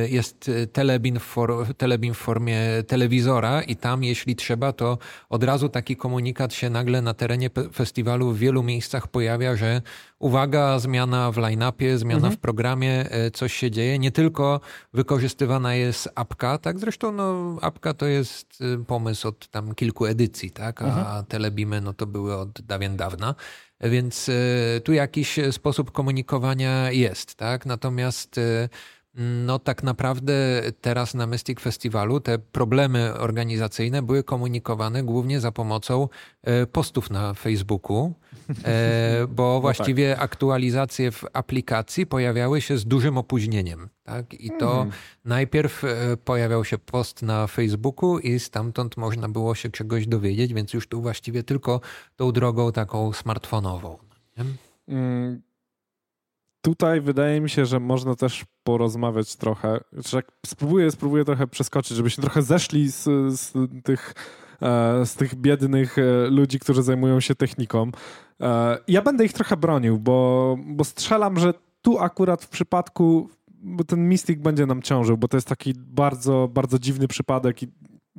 jest 0.08 0.50
telebin 0.72 1.18
w, 1.18 1.22
for, 1.22 1.66
telebin 1.76 2.14
w 2.14 2.18
formie 2.18 2.60
telewizora 2.86 3.62
i 3.62 3.76
tam, 3.76 4.04
jeśli 4.04 4.36
trzeba, 4.36 4.72
to 4.72 4.98
od 5.28 5.44
razu 5.44 5.68
taki 5.68 5.96
komunikat 5.96 6.54
się 6.54 6.70
nagle 6.70 7.02
na 7.02 7.14
terenie 7.14 7.50
festiwalu 7.74 8.32
w 8.32 8.38
wielu 8.38 8.62
miejscach 8.62 9.08
pojawia, 9.08 9.56
że 9.56 9.82
uwaga, 10.18 10.78
zmiana 10.78 11.32
w 11.32 11.36
line-upie, 11.36 11.98
zmiana 11.98 12.16
mhm. 12.16 12.32
w 12.32 12.38
programie, 12.38 13.06
coś 13.32 13.54
się 13.54 13.70
dzieje. 13.70 13.98
Nie 13.98 14.10
tylko 14.10 14.60
wykorzystywana 14.92 15.74
jest 15.74 16.08
apka, 16.14 16.58
tak? 16.58 16.78
Zresztą 16.78 17.12
no, 17.12 17.56
apka 17.60 17.94
to 17.94 18.06
jest 18.06 18.62
pomysł 18.84 19.28
od 19.28 19.48
tam 19.48 19.74
kilku 19.74 20.06
edycji, 20.06 20.50
tak? 20.50 20.82
A 20.82 20.84
mhm. 20.84 21.24
telebimy 21.24 21.80
no 21.80 21.92
to 21.92 22.06
były 22.06 22.36
od 22.36 22.60
dawien 22.60 22.96
dawna. 22.96 23.34
Więc 23.80 24.28
e, 24.28 24.80
tu 24.80 24.92
jakiś 24.92 25.38
sposób 25.50 25.90
komunikowania 25.90 26.90
jest, 26.90 27.34
tak? 27.34 27.66
Natomiast 27.66 28.38
e, 28.38 28.68
no 29.14 29.58
tak 29.58 29.82
naprawdę 29.82 30.62
teraz 30.80 31.14
na 31.14 31.26
Mystic 31.26 31.60
Festiwalu 31.60 32.20
te 32.20 32.38
problemy 32.38 33.14
organizacyjne 33.14 34.02
były 34.02 34.24
komunikowane 34.24 35.02
głównie 35.02 35.40
za 35.40 35.52
pomocą 35.52 36.08
e, 36.42 36.66
postów 36.66 37.10
na 37.10 37.34
Facebooku, 37.34 38.14
bo 39.36 39.54
no 39.54 39.60
właściwie 39.60 40.14
tak. 40.14 40.24
aktualizacje 40.24 41.10
w 41.10 41.24
aplikacji 41.32 42.06
pojawiały 42.06 42.60
się 42.60 42.78
z 42.78 42.84
dużym 42.84 43.18
opóźnieniem. 43.18 43.88
Tak? 44.04 44.34
I 44.34 44.50
to 44.58 44.72
mhm. 44.72 44.90
najpierw 45.24 45.84
e, 45.84 46.16
pojawiał 46.16 46.64
się 46.64 46.78
post 46.78 47.22
na 47.22 47.46
Facebooku 47.46 48.18
i 48.18 48.40
stamtąd 48.40 48.96
można 48.96 49.28
było 49.28 49.54
się 49.54 49.70
czegoś 49.70 50.06
dowiedzieć, 50.06 50.54
więc 50.54 50.72
już 50.72 50.88
tu 50.88 51.02
właściwie 51.02 51.42
tylko 51.42 51.80
tą 52.16 52.32
drogą 52.32 52.72
taką 52.72 53.12
smartfonową. 53.12 53.98
Mm, 54.88 55.42
tutaj 56.62 57.00
wydaje 57.00 57.40
mi 57.40 57.50
się, 57.50 57.66
że 57.66 57.80
można 57.80 58.14
też 58.14 58.44
porozmawiać 58.62 59.36
trochę. 59.36 59.80
Znaczy, 59.92 60.26
spróbuję, 60.46 60.90
spróbuję 60.90 61.24
trochę 61.24 61.46
przeskoczyć, 61.46 61.96
żebyśmy 61.96 62.22
trochę 62.22 62.42
zeszli 62.42 62.90
z, 62.90 63.04
z 63.40 63.52
tych 63.84 64.14
e, 64.62 65.06
z 65.06 65.14
tych 65.14 65.34
biednych 65.34 65.98
e, 65.98 66.26
ludzi, 66.30 66.58
którzy 66.58 66.82
zajmują 66.82 67.20
się 67.20 67.34
techniką. 67.34 67.90
Ja 68.88 69.02
będę 69.02 69.24
ich 69.24 69.32
trochę 69.32 69.56
bronił, 69.56 69.98
bo, 69.98 70.56
bo 70.66 70.84
strzelam, 70.84 71.38
że 71.38 71.54
tu 71.82 71.98
akurat 71.98 72.44
w 72.44 72.48
przypadku 72.48 73.28
bo 73.62 73.84
ten 73.84 74.08
Mystic 74.08 74.38
będzie 74.38 74.66
nam 74.66 74.82
ciążył, 74.82 75.16
bo 75.16 75.28
to 75.28 75.36
jest 75.36 75.48
taki 75.48 75.74
bardzo, 75.76 76.48
bardzo 76.52 76.78
dziwny 76.78 77.08
przypadek 77.08 77.62
i 77.62 77.68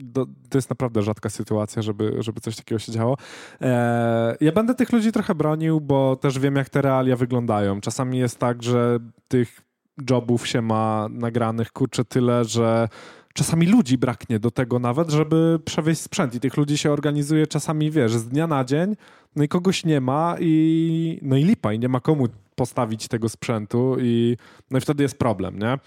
do, 0.04 0.26
to 0.26 0.58
jest 0.58 0.70
naprawdę 0.70 1.02
rzadka 1.02 1.30
sytuacja, 1.30 1.82
żeby, 1.82 2.16
żeby 2.20 2.42
coś 2.42 2.56
takiego 2.56 2.80
się 2.80 2.92
działo. 2.92 3.18
E, 3.62 4.36
ja 4.42 4.52
będę 4.52 4.76
tych 4.76 4.92
ludzi 4.92 5.12
trochę 5.12 5.36
bronił, 5.36 5.82
bo 5.82 6.16
też 6.16 6.40
wiem, 6.40 6.56
jak 6.56 6.70
te 6.70 6.82
realia 6.82 7.16
wyglądają. 7.16 7.82
Czasami 7.82 8.18
jest 8.18 8.40
tak, 8.40 8.64
że 8.64 9.00
tych 9.28 9.62
jobów 10.10 10.48
się 10.48 10.62
ma 10.62 11.08
nagranych, 11.10 11.72
kurczę, 11.72 12.06
tyle, 12.06 12.46
że 12.46 12.90
czasami 13.34 13.68
ludzi 13.68 13.98
braknie 13.98 14.40
do 14.40 14.52
tego 14.52 14.80
nawet, 14.80 15.10
żeby 15.10 15.60
przewieźć 15.66 16.02
sprzęt 16.02 16.36
i 16.36 16.40
tych 16.40 16.58
ludzi 16.58 16.78
się 16.78 16.92
organizuje 16.92 17.48
czasami, 17.48 17.92
wiesz, 17.92 18.14
z 18.14 18.28
dnia 18.28 18.48
na 18.48 18.64
dzień, 18.64 18.96
no 19.36 19.44
i 19.44 19.48
kogoś 19.48 19.86
nie 19.86 20.02
ma 20.02 20.36
i 20.40 21.20
no 21.22 21.38
i 21.38 21.44
lipa 21.44 21.74
i 21.74 21.80
nie 21.80 21.90
ma 21.90 22.00
komu 22.00 22.28
postawić 22.56 23.08
tego 23.08 23.30
sprzętu 23.30 23.96
i, 24.00 24.38
no 24.72 24.78
i 24.78 24.82
wtedy 24.82 25.04
jest 25.04 25.20
problem, 25.20 25.60
nie? 25.60 25.78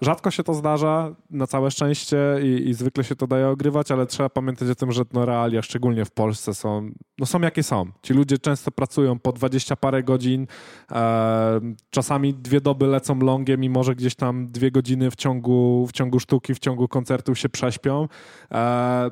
Rzadko 0.00 0.30
się 0.30 0.42
to 0.42 0.54
zdarza, 0.54 1.14
na 1.30 1.46
całe 1.46 1.70
szczęście 1.70 2.18
i, 2.42 2.68
i, 2.68 2.74
zwykle 2.74 3.04
się 3.04 3.16
to 3.16 3.26
daje 3.26 3.48
ogrywać, 3.48 3.90
ale 3.90 4.06
trzeba 4.06 4.28
pamiętać 4.28 4.70
o 4.70 4.74
tym, 4.74 4.92
że 4.92 5.02
no 5.12 5.24
realia, 5.26 5.62
szczególnie 5.62 6.04
w 6.04 6.10
Polsce 6.10 6.54
są, 6.54 6.90
no 7.18 7.26
są 7.26 7.40
jakie 7.40 7.62
są. 7.62 7.86
Ci 8.02 8.14
ludzie 8.14 8.38
często 8.38 8.70
pracują 8.70 9.18
po 9.18 9.32
dwadzieścia 9.32 9.76
parę 9.76 10.02
godzin, 10.02 10.46
e, 10.92 11.60
czasami 11.90 12.34
dwie 12.34 12.60
doby 12.60 12.86
lecą 12.86 13.18
longiem 13.18 13.64
i 13.64 13.68
może 13.70 13.94
gdzieś 13.94 14.14
tam 14.14 14.48
dwie 14.48 14.70
godziny 14.70 15.10
w 15.10 15.16
ciągu, 15.16 15.86
w 15.88 15.92
ciągu 15.92 16.20
sztuki, 16.20 16.54
w 16.54 16.58
ciągu 16.58 16.88
koncertu 16.88 17.34
się 17.34 17.48
prześpią. 17.48 18.08
E, 18.52 19.10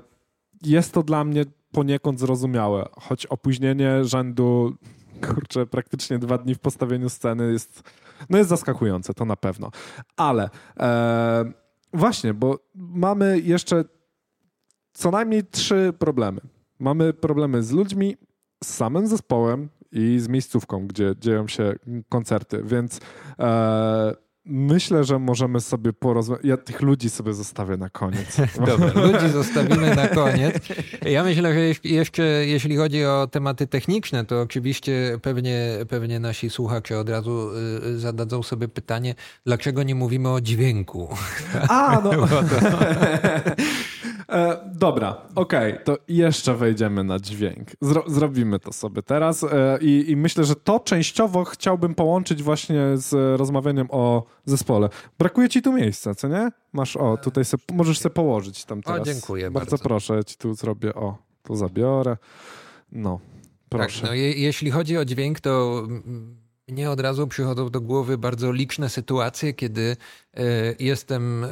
jest 0.62 0.92
to 0.92 1.03
dla 1.03 1.24
mnie 1.24 1.44
poniekąd 1.72 2.20
zrozumiałe, 2.20 2.88
choć 2.92 3.27
opóźnienie 3.27 4.05
rzędu 4.05 4.77
kurczę, 5.26 5.66
praktycznie 5.66 6.18
dwa 6.18 6.38
dni 6.38 6.54
w 6.54 6.58
postawieniu 6.58 7.08
sceny 7.08 7.52
jest, 7.52 7.82
no 8.30 8.38
jest 8.38 8.50
zaskakujące, 8.50 9.14
to 9.14 9.24
na 9.24 9.37
pewno. 9.37 9.70
Ale 10.16 10.50
e, 10.80 11.52
właśnie, 11.92 12.34
bo 12.34 12.58
mamy 12.74 13.40
jeszcze 13.40 13.84
co 14.92 15.10
najmniej 15.10 15.44
trzy 15.44 15.92
problemy. 15.98 16.40
Mamy 16.78 17.12
problemy 17.12 17.62
z 17.62 17.70
ludźmi, 17.70 18.16
z 18.64 18.74
samym 18.74 19.06
zespołem 19.06 19.68
i 19.92 20.18
z 20.18 20.28
miejscówką, 20.28 20.87
gdzie 20.87 21.14
dzieją 21.18 21.48
się 21.48 21.74
koncerty, 22.08 22.62
więc 22.64 23.00
e, 23.38 24.14
Myślę, 24.46 25.04
że 25.04 25.18
możemy 25.18 25.61
sobie 25.61 25.92
porozmawiać. 25.92 26.44
Ja 26.44 26.57
tych 26.57 26.80
ludzi 26.80 27.11
sobie 27.11 27.35
zostawię 27.35 27.76
na 27.76 27.90
koniec. 27.90 28.37
Dobra, 28.66 29.02
ludzi 29.02 29.28
zostawimy 29.33 29.96
na 29.96 30.09
koniec. 30.09 30.54
Ja 31.02 31.24
myślę, 31.24 31.54
że 31.54 31.88
jeszcze 31.88 32.22
jeśli 32.22 32.76
chodzi 32.76 33.04
o 33.04 33.26
tematy 33.26 33.66
techniczne, 33.66 34.24
to 34.24 34.40
oczywiście 34.40 35.18
pewnie, 35.22 35.70
pewnie 35.88 36.20
nasi 36.20 36.50
słuchacze 36.50 36.98
od 36.98 37.09
razu 37.09 37.50
y, 37.87 37.98
zadadzą 37.98 38.42
sobie 38.42 38.68
pytanie, 38.68 39.14
dlaczego 39.46 39.83
nie 39.83 39.94
mówimy 39.94 40.28
o 40.28 40.40
dźwięku. 40.40 41.09
A, 41.68 42.00
no. 42.04 42.11
E, 44.28 44.70
dobra, 44.74 45.16
okej, 45.34 45.72
okay, 45.72 45.84
to 45.84 45.98
jeszcze 46.08 46.54
wejdziemy 46.54 47.04
na 47.04 47.18
dźwięk. 47.18 47.68
Zro 47.80 48.04
zrobimy 48.06 48.58
to 48.58 48.72
sobie 48.72 49.02
teraz 49.02 49.44
e, 49.44 49.78
i, 49.80 50.10
i, 50.10 50.16
myślę, 50.16 50.44
że 50.44 50.56
to 50.56 50.80
częściowo 50.80 51.44
chciałbym 51.44 51.94
połączyć 51.94 52.42
właśnie 52.42 52.80
z 52.94 53.38
rozmawianiem 53.38 53.87
o 53.90 54.24
zespole. 54.44 54.88
Brakuje 55.18 55.48
ci 55.48 55.62
tu 55.62 55.72
miejsca, 55.72 56.14
co 56.14 56.28
nie? 56.28 56.50
Masz, 56.72 56.96
o, 56.96 57.16
tutaj 57.16 57.44
se, 57.44 57.56
możesz 57.72 57.98
sobie 57.98 58.14
położyć 58.14 58.64
tam 58.64 58.82
teraz. 58.82 59.00
O, 59.00 59.04
dziękuję 59.04 59.50
bardzo. 59.50 59.70
Bardzo 59.70 59.84
proszę, 59.84 60.24
ci 60.24 60.37
tu 60.37 60.54
zrobię, 60.54 60.94
o, 60.94 61.18
tu 61.42 61.56
zabiorę. 61.56 62.16
No, 62.92 63.20
proszę. 63.68 64.00
Tak, 64.00 64.10
no, 64.10 64.14
je, 64.14 64.32
jeśli 64.32 64.70
chodzi 64.70 64.98
o 64.98 65.04
dźwięk, 65.04 65.40
to 65.40 65.82
mnie 66.68 66.90
od 66.90 67.00
razu 67.00 67.27
przychodzą 67.27 67.70
do 67.70 67.81
głowy 67.81 68.18
bardzo 68.18 68.53
liczne 68.53 68.88
sytuacje, 68.88 69.55
kiedy 69.55 69.96
e, 70.35 70.42
jestem 70.79 71.44
e, 71.44 71.48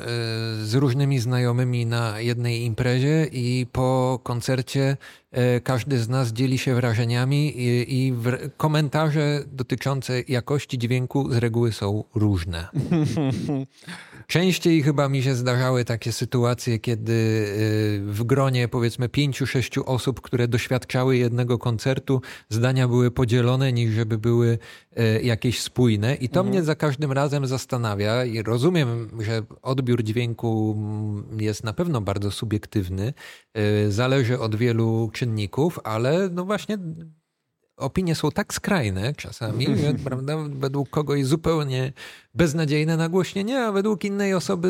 z 0.62 0.75
różnymi 0.75 1.18
znajomymi 1.18 1.87
na 1.87 2.20
jednej 2.20 2.62
imprezie 2.62 3.29
i 3.33 3.66
po 3.72 4.20
koncercie 4.22 4.96
e, 5.31 5.61
każdy 5.61 5.98
z 5.98 6.09
nas 6.09 6.33
dzieli 6.33 6.59
się 6.59 6.75
wrażeniami 6.75 7.53
i, 7.57 8.14
komentarze 8.57 9.44
dotyczące 9.46 10.22
jakości 10.29 10.79
dźwięku 10.79 11.33
z 11.33 11.37
reguły 11.37 11.72
są 11.72 12.05
różne. 12.14 12.68
Częściej 14.33 14.83
chyba 14.83 15.09
mi 15.09 15.23
się 15.23 15.35
zdarzały 15.35 15.85
takie 15.85 16.12
sytuacje, 16.12 16.79
kiedy 16.79 17.47
w 18.07 18.25
gronie 18.25 18.68
powiedzmy 18.68 19.09
pięciu, 19.09 19.47
sześciu 19.47 19.83
osób, 19.87 20.21
które 20.21 20.49
doświadczały 20.49 21.16
jednego 21.16 21.59
koncertu, 21.59 22.21
zdania 22.49 22.88
były 22.88 23.11
podzielone, 23.11 23.73
niż 23.73 23.90
żeby 23.95 24.18
były 24.18 24.59
E, 24.97 25.23
jakieś 25.23 25.61
spójne 25.61 26.14
i 26.14 26.29
to 26.29 26.40
mhm. 26.40 26.49
mnie 26.49 26.62
za 26.62 26.75
każdym 26.75 27.12
razem 27.12 27.47
zastanawia 27.47 28.25
i 28.25 28.42
rozumiem, 28.42 29.09
że 29.21 29.42
odbiór 29.62 30.03
dźwięku 30.03 30.77
jest 31.38 31.64
na 31.64 31.73
pewno 31.73 32.01
bardzo 32.01 32.31
subiektywny, 32.31 33.14
e, 33.55 33.90
zależy 33.90 34.38
od 34.38 34.57
wielu 34.57 35.11
czynników, 35.12 35.79
ale 35.85 36.29
no 36.33 36.45
właśnie 36.45 36.79
opinie 37.83 38.14
są 38.14 38.31
tak 38.31 38.55
skrajne 38.55 39.14
czasami, 39.14 39.66
że 39.66 39.95
prawda, 40.05 40.37
według 40.49 40.90
kogoś 40.90 41.25
zupełnie 41.25 41.92
beznadziejne 42.35 42.97
nagłośnienie, 42.97 43.64
a 43.64 43.73
według 43.73 44.05
innej 44.05 44.35
osoby 44.35 44.68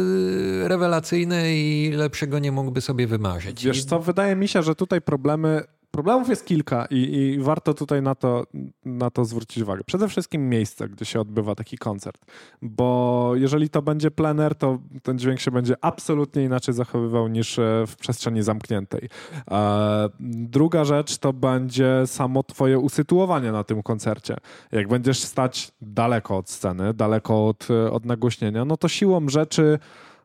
rewelacyjne 0.69 1.55
i 1.57 1.91
lepszego 1.97 2.39
nie 2.39 2.53
mógłby 2.53 2.81
sobie 2.81 3.07
wymarzyć. 3.07 3.65
Wiesz 3.65 3.85
co, 3.85 4.01
wydaje 4.01 4.37
mi 4.37 4.49
się, 4.49 4.63
że 4.63 4.75
tutaj 4.75 5.01
problemy 5.01 5.65
Problemów 5.93 6.29
jest 6.29 6.47
kilka 6.47 6.87
i, 6.91 6.97
i, 6.97 7.39
warto 7.41 7.75
tutaj 7.75 8.03
na 8.03 8.15
to, 8.15 8.45
na 8.85 9.11
to 9.11 9.25
zwrócić 9.25 9.63
uwagę. 9.63 9.85
Przede 9.85 10.09
wszystkim 10.09 10.49
miejsce, 10.49 10.89
gdzie 10.89 11.05
się 11.05 11.21
odbywa 11.21 11.55
taki 11.55 11.79
koncert, 11.79 12.25
bo 12.63 13.31
jeżeli 13.35 13.69
to 13.71 13.83
będzie 13.83 14.11
plener, 14.11 14.55
to 14.55 14.79
ten 15.03 15.19
dźwięk 15.19 15.41
się 15.41 15.51
będzie 15.51 15.75
absolutnie 15.81 16.45
inaczej 16.45 16.75
zachowywał 16.75 17.29
niż 17.29 17.59
e, 17.59 17.85
w 17.87 17.97
przestrzeni 17.97 18.43
zamkniętej. 18.43 19.09
E, 19.51 20.09
druga 20.21 20.85
rzecz 20.85 21.19
to 21.19 21.33
będzie 21.33 22.03
samo 22.07 22.43
twoje 22.43 22.79
usytuowanie 22.79 23.53
na 23.53 23.65
tym 23.65 23.83
koncercie. 23.83 24.37
Jak 24.73 24.89
będziesz 24.89 25.23
stać 25.23 25.73
daleko 25.83 26.37
od 26.37 26.51
sceny, 26.51 26.95
daleko 26.95 27.49
od, 27.49 27.69
od 27.91 28.05
nagłośnienia, 28.05 28.65
no 28.65 28.77
to 28.77 28.89
siłą 28.89 29.29
rzeczy 29.29 29.79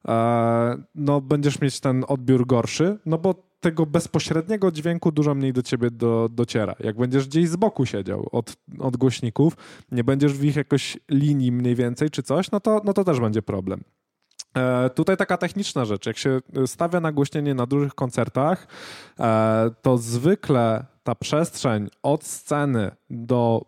e, 0.07 0.77
no, 0.95 1.21
będziesz 1.21 1.61
mieć 1.61 1.79
ten 1.79 2.05
odbiór 2.07 2.47
gorszy, 2.47 2.97
no 3.05 3.17
bo 3.17 3.46
tego 3.67 3.85
bezpośredniego 3.85 4.71
dźwięku 4.71 5.11
dużo 5.11 5.35
mniej 5.35 5.53
do 5.53 5.63
ciebie 5.63 5.91
do, 5.91 6.29
dociera. 6.31 6.75
Jak 6.79 6.97
będziesz 6.97 7.27
gdzieś 7.27 7.49
z 7.49 7.55
boku 7.55 7.85
siedział 7.85 8.29
od, 8.31 8.57
od 8.79 8.97
głośników, 8.97 9.53
nie 9.91 10.03
będziesz 10.03 10.33
w 10.33 10.43
ich 10.43 10.55
jakoś 10.55 10.97
linii 11.11 11.51
mniej 11.51 11.75
więcej 11.75 12.09
czy 12.09 12.23
coś, 12.23 12.51
no 12.51 12.59
to, 12.59 12.81
no 12.83 12.93
to 12.93 13.03
też 13.03 13.19
będzie 13.19 13.41
problem. 13.41 13.83
E, 14.57 14.89
tutaj 14.89 15.17
taka 15.17 15.37
techniczna 15.37 15.85
rzecz. 15.85 16.05
Jak 16.05 16.17
się 16.17 16.39
stawia 16.65 16.99
nagłośnienie 16.99 17.53
na 17.53 17.65
dużych 17.65 17.95
koncertach, 17.95 18.67
e, 19.19 19.69
to 19.81 19.97
zwykle 19.97 20.85
ta 21.03 21.15
przestrzeń 21.15 21.89
od 22.03 22.23
sceny 22.23 22.91
do 23.09 23.65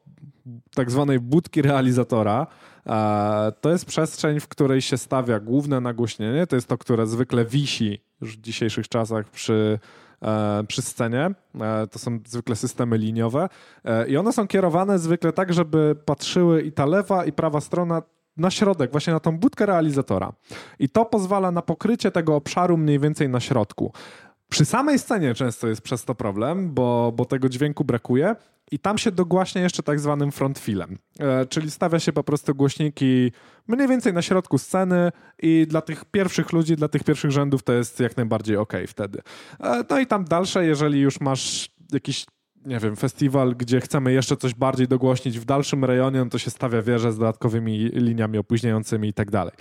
tak 0.76 0.92
zwanej 0.92 1.20
budki 1.20 1.62
realizatora 1.62 2.48
e, 2.86 3.52
to 3.62 3.70
jest 3.70 3.86
przestrzeń, 3.86 4.40
w 4.40 4.48
której 4.48 4.82
się 4.82 4.98
stawia 4.98 5.40
główne 5.40 5.82
nagłośnienie. 5.82 6.48
To 6.48 6.56
jest 6.56 6.68
to, 6.68 6.78
które 6.78 7.08
zwykle 7.08 7.46
wisi 7.46 8.09
już 8.22 8.38
w 8.38 8.42
dzisiejszych 8.42 8.88
czasach 8.88 9.30
przy, 9.30 9.80
e, 10.22 10.64
przy 10.68 10.82
scenie. 10.82 11.32
E, 11.62 11.88
to 11.88 12.00
są 12.00 12.20
zwykle 12.26 12.56
systemy 12.56 12.98
liniowe 12.98 13.50
e, 13.86 14.08
i 14.08 14.18
one 14.18 14.34
są 14.34 14.48
kierowane 14.48 15.00
zwykle 15.00 15.34
tak, 15.34 15.54
żeby 15.54 15.96
patrzyły 16.06 16.62
i 16.62 16.72
ta 16.72 16.86
lewa 16.86 17.26
i 17.26 17.32
prawa 17.32 17.62
strona 17.62 18.02
na 18.38 18.52
środek, 18.52 18.92
właśnie 18.92 19.14
na 19.14 19.20
tą 19.20 19.38
budkę 19.38 19.66
realizatora. 19.66 20.34
I 20.80 20.90
to 20.90 21.06
pozwala 21.06 21.52
na 21.52 21.62
pokrycie 21.62 22.12
tego 22.12 22.36
obszaru 22.36 22.78
mniej 22.78 23.00
więcej 23.00 23.30
na 23.30 23.40
środku. 23.40 23.94
Przy 24.50 24.66
samej 24.66 25.00
scenie 25.00 25.34
często 25.34 25.68
jest 25.68 25.82
przez 25.82 26.06
to 26.06 26.16
problem, 26.16 26.74
bo, 26.74 27.12
bo 27.16 27.26
tego 27.26 27.50
dźwięku 27.50 27.84
brakuje 27.84 28.36
i 28.72 28.80
tam 28.80 28.98
się 28.98 29.12
dogłaśnia 29.12 29.62
jeszcze 29.62 29.84
tak 29.84 30.00
zwanym 30.00 30.32
frontfilem, 30.32 30.98
e, 31.20 31.46
czyli 31.46 31.72
stawia 31.72 32.00
się 32.00 32.14
po 32.14 32.24
prostu 32.24 32.56
głośniki 32.56 33.32
mniej 33.68 33.88
więcej 33.88 34.14
na 34.14 34.22
środku 34.22 34.58
sceny 34.58 35.12
i 35.42 35.68
dla 35.70 35.82
tych 35.82 36.06
pierwszych 36.06 36.52
ludzi, 36.52 36.76
dla 36.76 36.88
tych 36.88 37.04
pierwszych 37.04 37.32
rzędów 37.32 37.64
to 37.64 37.74
jest 37.74 38.00
jak 38.00 38.18
najbardziej 38.18 38.58
ok 38.58 38.74
wtedy. 38.88 39.22
E, 39.60 39.84
no 39.90 40.00
i 40.00 40.08
tam 40.08 40.26
dalsze, 40.26 40.66
jeżeli 40.66 41.00
już 41.00 41.22
masz 41.22 41.70
jakiś 41.92 42.26
nie 42.66 42.80
wiem, 42.80 42.96
festiwal, 42.96 43.56
gdzie 43.56 43.82
chcemy 43.82 44.14
jeszcze 44.14 44.38
coś 44.38 44.54
bardziej 44.54 44.88
dogłośnić 44.88 45.40
w 45.40 45.46
dalszym 45.46 45.86
rejonie, 45.86 46.20
no 46.20 46.30
to 46.30 46.38
się 46.38 46.52
stawia 46.52 46.82
wieże 46.82 47.12
z 47.12 47.18
dodatkowymi 47.18 47.78
liniami 47.78 48.38
opóźniającymi 48.38 49.08
i 49.08 49.14
tak 49.14 49.32
dalej. 49.32 49.54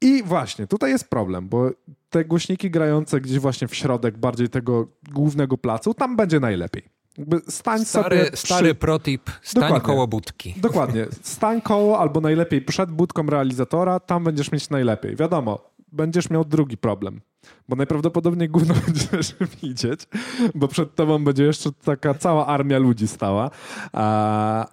I 0.00 0.22
właśnie, 0.22 0.66
tutaj 0.66 0.90
jest 0.90 1.10
problem, 1.10 1.48
bo 1.48 1.70
te 2.10 2.24
głośniki 2.24 2.70
grające 2.70 3.20
gdzieś 3.20 3.38
właśnie 3.38 3.68
w 3.68 3.74
środek 3.74 4.18
bardziej 4.18 4.48
tego 4.48 4.88
głównego 5.12 5.58
placu, 5.58 5.94
tam 5.94 6.16
będzie 6.16 6.40
najlepiej. 6.40 6.95
Jakby 7.18 7.40
stań 7.48 7.84
stary, 7.84 8.18
sobie 8.18 8.36
stary 8.36 8.68
przy... 8.68 8.74
protip, 8.74 9.30
stań 9.42 9.62
Dokładnie. 9.62 9.86
koło 9.86 10.06
budki. 10.06 10.54
Dokładnie. 10.56 11.06
Stań 11.22 11.60
koło 11.60 11.98
albo 11.98 12.20
najlepiej 12.20 12.62
przed 12.62 12.90
budką 12.90 13.26
realizatora, 13.26 14.00
tam 14.00 14.24
będziesz 14.24 14.52
mieć 14.52 14.70
najlepiej. 14.70 15.16
Wiadomo, 15.16 15.58
będziesz 15.92 16.30
miał 16.30 16.44
drugi 16.44 16.76
problem 16.76 17.20
bo 17.68 17.76
najprawdopodobniej 17.76 18.48
gówno 18.48 18.74
będziesz 18.86 19.34
widzieć, 19.62 20.00
bo 20.54 20.68
przed 20.68 20.94
tobą 20.94 21.24
będzie 21.24 21.44
jeszcze 21.44 21.70
taka 21.84 22.14
cała 22.14 22.46
armia 22.46 22.78
ludzi 22.78 23.08
stała. 23.08 23.50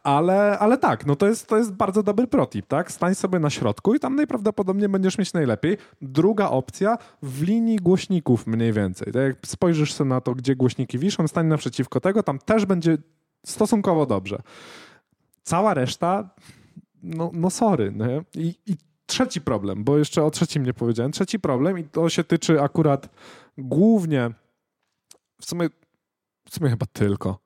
Ale, 0.03 0.59
ale 0.59 0.77
tak, 0.77 1.05
no 1.05 1.15
to 1.15 1.27
jest, 1.27 1.47
to 1.47 1.57
jest 1.57 1.73
bardzo 1.73 2.03
dobry 2.03 2.27
protip, 2.27 2.67
tak? 2.67 2.91
Stań 2.91 3.15
sobie 3.15 3.39
na 3.39 3.49
środku 3.49 3.95
i 3.95 3.99
tam 3.99 4.15
najprawdopodobniej 4.15 4.89
będziesz 4.89 5.17
mieć 5.17 5.33
najlepiej. 5.33 5.77
Druga 6.01 6.49
opcja, 6.49 6.97
w 7.21 7.41
linii 7.41 7.77
głośników 7.77 8.47
mniej 8.47 8.73
więcej. 8.73 9.13
Tak 9.13 9.23
jak 9.23 9.36
spojrzysz 9.45 9.93
sobie 9.93 10.09
na 10.09 10.21
to, 10.21 10.36
gdzie 10.36 10.55
głośniki 10.55 10.99
wiszą, 10.99 11.27
stań 11.27 11.47
naprzeciwko 11.47 11.99
tego, 11.99 12.23
tam 12.23 12.39
też 12.39 12.65
będzie 12.65 12.97
stosunkowo 13.45 14.05
dobrze. 14.05 14.41
Cała 15.43 15.73
reszta, 15.73 16.29
no, 17.03 17.31
no 17.33 17.49
sorry. 17.49 17.91
Nie? 17.91 18.23
I, 18.43 18.55
I 18.65 18.75
trzeci 19.05 19.41
problem, 19.41 19.83
bo 19.83 19.97
jeszcze 19.97 20.23
o 20.23 20.31
trzecim 20.31 20.65
nie 20.65 20.73
powiedziałem. 20.73 21.11
Trzeci 21.11 21.39
problem 21.39 21.79
i 21.79 21.83
to 21.83 22.09
się 22.09 22.23
tyczy 22.23 22.61
akurat 22.61 23.09
głównie, 23.57 24.31
w 25.41 25.45
sumie, 25.45 25.69
w 26.49 26.55
sumie 26.55 26.69
chyba 26.69 26.85
tylko, 26.85 27.39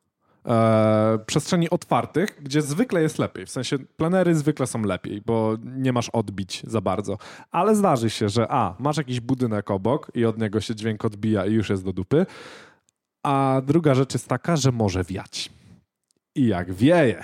e, 0.46 1.20
przestrzeni 1.26 1.70
otwartych, 1.70 2.40
gdzie 2.44 2.62
zwykle 2.62 3.02
jest 3.02 3.20
lepiej. 3.20 3.46
W 3.46 3.50
sensie 3.50 3.80
plenery 3.80 4.36
zwykle 4.36 4.68
są 4.68 4.82
lepiej, 4.82 5.22
bo 5.26 5.58
nie 5.64 5.94
masz 5.94 6.10
odbić 6.10 6.64
za 6.68 6.82
bardzo. 6.82 7.18
Ale 7.52 7.76
zdarzy 7.76 8.10
się, 8.10 8.30
że 8.30 8.48
a, 8.52 8.76
masz 8.80 8.98
jakiś 8.98 9.20
budynek 9.20 9.72
obok 9.72 10.12
i 10.16 10.26
od 10.26 10.38
niego 10.38 10.62
się 10.62 10.76
dźwięk 10.76 11.06
odbija 11.06 11.46
i 11.46 11.54
już 11.54 11.70
jest 11.70 11.86
do 11.86 11.94
dupy. 11.94 12.26
A 13.24 13.62
druga 13.66 13.96
rzecz 13.96 14.14
jest 14.14 14.28
taka, 14.28 14.56
że 14.56 14.72
może 14.72 15.04
wiać. 15.04 15.50
I 16.36 16.48
jak 16.48 16.74
wieje, 16.74 17.24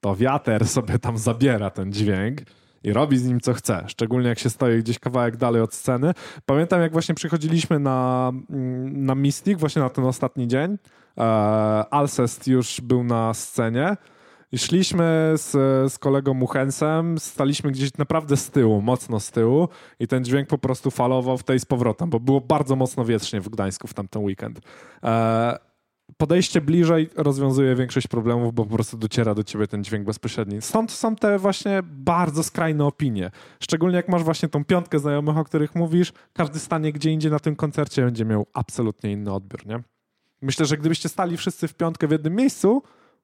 to 0.00 0.16
wiater 0.16 0.68
sobie 0.68 0.98
tam 0.98 1.18
zabiera 1.18 1.70
ten 1.70 1.92
dźwięk 1.92 2.40
i 2.84 2.92
robi 2.92 3.18
z 3.18 3.26
nim 3.26 3.40
co 3.40 3.54
chce, 3.54 3.84
szczególnie 3.86 4.28
jak 4.28 4.38
się 4.38 4.50
stoi 4.50 4.78
gdzieś 4.78 4.98
kawałek 4.98 5.36
dalej 5.36 5.62
od 5.62 5.74
sceny. 5.74 6.14
Pamiętam, 6.46 6.80
jak 6.80 6.92
właśnie 6.92 7.14
przychodziliśmy 7.14 7.78
na, 7.78 8.32
mm, 8.50 9.04
na 9.04 9.14
Mystic, 9.14 9.58
właśnie 9.58 9.82
na 9.82 9.90
ten 9.90 10.04
ostatni 10.04 10.48
dzień. 10.48 10.78
E, 11.18 11.22
Alcest 11.90 12.48
już 12.48 12.80
był 12.80 13.04
na 13.04 13.34
scenie. 13.34 13.96
I 14.52 14.58
szliśmy 14.58 15.32
z, 15.36 15.50
z 15.92 15.98
kolegą 15.98 16.34
Muchensem, 16.34 17.18
staliśmy 17.18 17.70
gdzieś 17.70 17.94
naprawdę 17.98 18.36
z 18.36 18.50
tyłu, 18.50 18.82
mocno 18.82 19.20
z 19.20 19.30
tyłu 19.30 19.68
i 20.00 20.06
ten 20.06 20.24
dźwięk 20.24 20.48
po 20.48 20.58
prostu 20.58 20.90
falował 20.90 21.38
w 21.38 21.44
tej 21.44 21.60
z 21.60 21.64
powrotem, 21.64 22.10
bo 22.10 22.20
było 22.20 22.40
bardzo 22.40 22.76
mocno 22.76 23.04
wietrznie 23.04 23.40
w 23.40 23.48
Gdańsku 23.48 23.86
w 23.86 23.94
tamten 23.94 24.24
weekend. 24.24 24.60
E, 25.04 25.67
podejście 26.18 26.60
bliżej 26.60 27.10
rozwiązuje 27.16 27.74
większość 27.74 28.06
problemów, 28.06 28.54
bo 28.54 28.64
po 28.64 28.74
prostu 28.74 28.96
dociera 28.96 29.34
do 29.34 29.44
ciebie 29.44 29.66
ten 29.66 29.84
dźwięk 29.84 30.06
bezpośredni. 30.06 30.62
Stąd 30.62 30.90
są 30.90 31.16
te 31.16 31.38
właśnie 31.38 31.82
bardzo 31.84 32.42
skrajne 32.42 32.84
opinie. 32.84 33.30
Szczególnie 33.60 33.96
jak 33.96 34.08
masz 34.08 34.22
właśnie 34.22 34.48
tą 34.48 34.64
piątkę 34.64 34.98
znajomych, 34.98 35.36
o 35.36 35.44
których 35.44 35.74
mówisz, 35.74 36.12
każdy 36.32 36.58
stanie 36.58 36.92
gdzie 36.92 37.10
indziej 37.10 37.30
na 37.30 37.38
tym 37.38 37.56
koncercie 37.56 38.02
będzie 38.02 38.24
miał 38.24 38.46
absolutnie 38.54 39.12
inny 39.12 39.32
odbiór, 39.32 39.66
nie? 39.66 39.82
Myślę, 40.42 40.66
że 40.66 40.76
gdybyście 40.76 41.08
stali 41.08 41.36
wszyscy 41.36 41.68
w 41.68 41.74
piątkę 41.74 42.08
w 42.08 42.10
jednym 42.10 42.34
miejscu, 42.34 42.82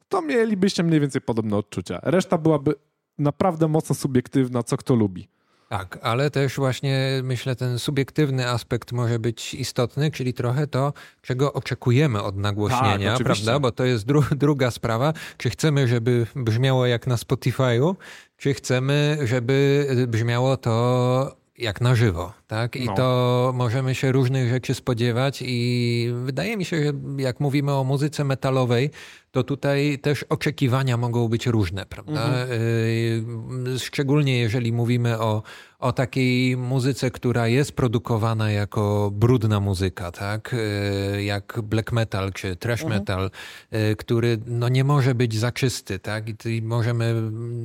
to 0.08 0.22
mielibyście 0.22 0.82
mniej 0.82 1.00
więcej 1.00 1.20
podobne 1.20 1.56
odczucia. 1.56 2.00
Reszta 2.02 2.38
byłaby 2.38 2.74
naprawdę 3.18 3.68
mocno 3.68 3.94
subiektywna, 3.94 4.62
co 4.62 4.76
kto 4.76 4.94
lubi. 4.94 5.28
Tak, 5.68 5.98
ale 6.02 6.30
też 6.30 6.56
właśnie 6.56 7.20
myślę, 7.22 7.56
ten 7.56 7.78
subiektywny 7.78 8.48
aspekt 8.48 8.92
może 8.92 9.18
być 9.18 9.54
istotny, 9.54 10.10
czyli 10.10 10.34
trochę 10.34 10.66
to, 10.66 10.92
czego 11.22 11.52
oczekujemy 11.52 12.22
od 12.22 12.36
nagłośnienia, 12.36 13.16
tak, 13.16 13.24
prawda? 13.24 13.58
Bo 13.58 13.72
to 13.72 13.84
jest 13.84 14.06
dru 14.06 14.24
druga 14.30 14.70
sprawa. 14.70 15.12
Czy 15.36 15.50
chcemy, 15.50 15.88
żeby 15.88 16.26
brzmiało 16.36 16.86
jak 16.86 17.06
na 17.06 17.16
Spotify'u, 17.16 17.94
czy 18.36 18.54
chcemy, 18.54 19.18
żeby 19.24 19.86
brzmiało 20.08 20.56
to 20.56 21.43
jak 21.58 21.80
na 21.80 21.94
żywo, 21.94 22.32
tak? 22.46 22.76
I 22.76 22.84
no. 22.84 22.94
to 22.94 23.52
możemy 23.54 23.94
się 23.94 24.12
różnych 24.12 24.48
rzeczy 24.48 24.74
spodziewać 24.74 25.42
i 25.46 26.08
wydaje 26.24 26.56
mi 26.56 26.64
się, 26.64 26.84
że 26.84 26.92
jak 27.16 27.40
mówimy 27.40 27.72
o 27.72 27.84
muzyce 27.84 28.24
metalowej, 28.24 28.90
to 29.30 29.42
tutaj 29.42 29.98
też 29.98 30.22
oczekiwania 30.22 30.96
mogą 30.96 31.28
być 31.28 31.46
różne, 31.46 31.86
prawda? 31.86 32.24
Mhm. 32.24 32.48
Y, 32.52 33.78
szczególnie 33.78 34.38
jeżeli 34.38 34.72
mówimy 34.72 35.20
o 35.20 35.42
o 35.84 35.92
takiej 35.92 36.56
muzyce, 36.56 37.10
która 37.10 37.48
jest 37.48 37.72
produkowana 37.72 38.50
jako 38.50 39.10
brudna 39.14 39.60
muzyka, 39.60 40.12
tak? 40.12 40.54
E, 40.54 41.24
jak 41.24 41.60
black 41.62 41.92
metal 41.92 42.32
czy 42.32 42.56
trash 42.56 42.82
mhm. 42.82 43.00
metal, 43.00 43.30
mhm. 43.70 43.96
który 43.96 44.38
no 44.46 44.68
nie 44.68 44.84
może 44.84 45.14
być 45.14 45.38
zaczysty, 45.38 45.98
tak? 45.98 46.44
I 46.44 46.62
możemy 46.62 47.14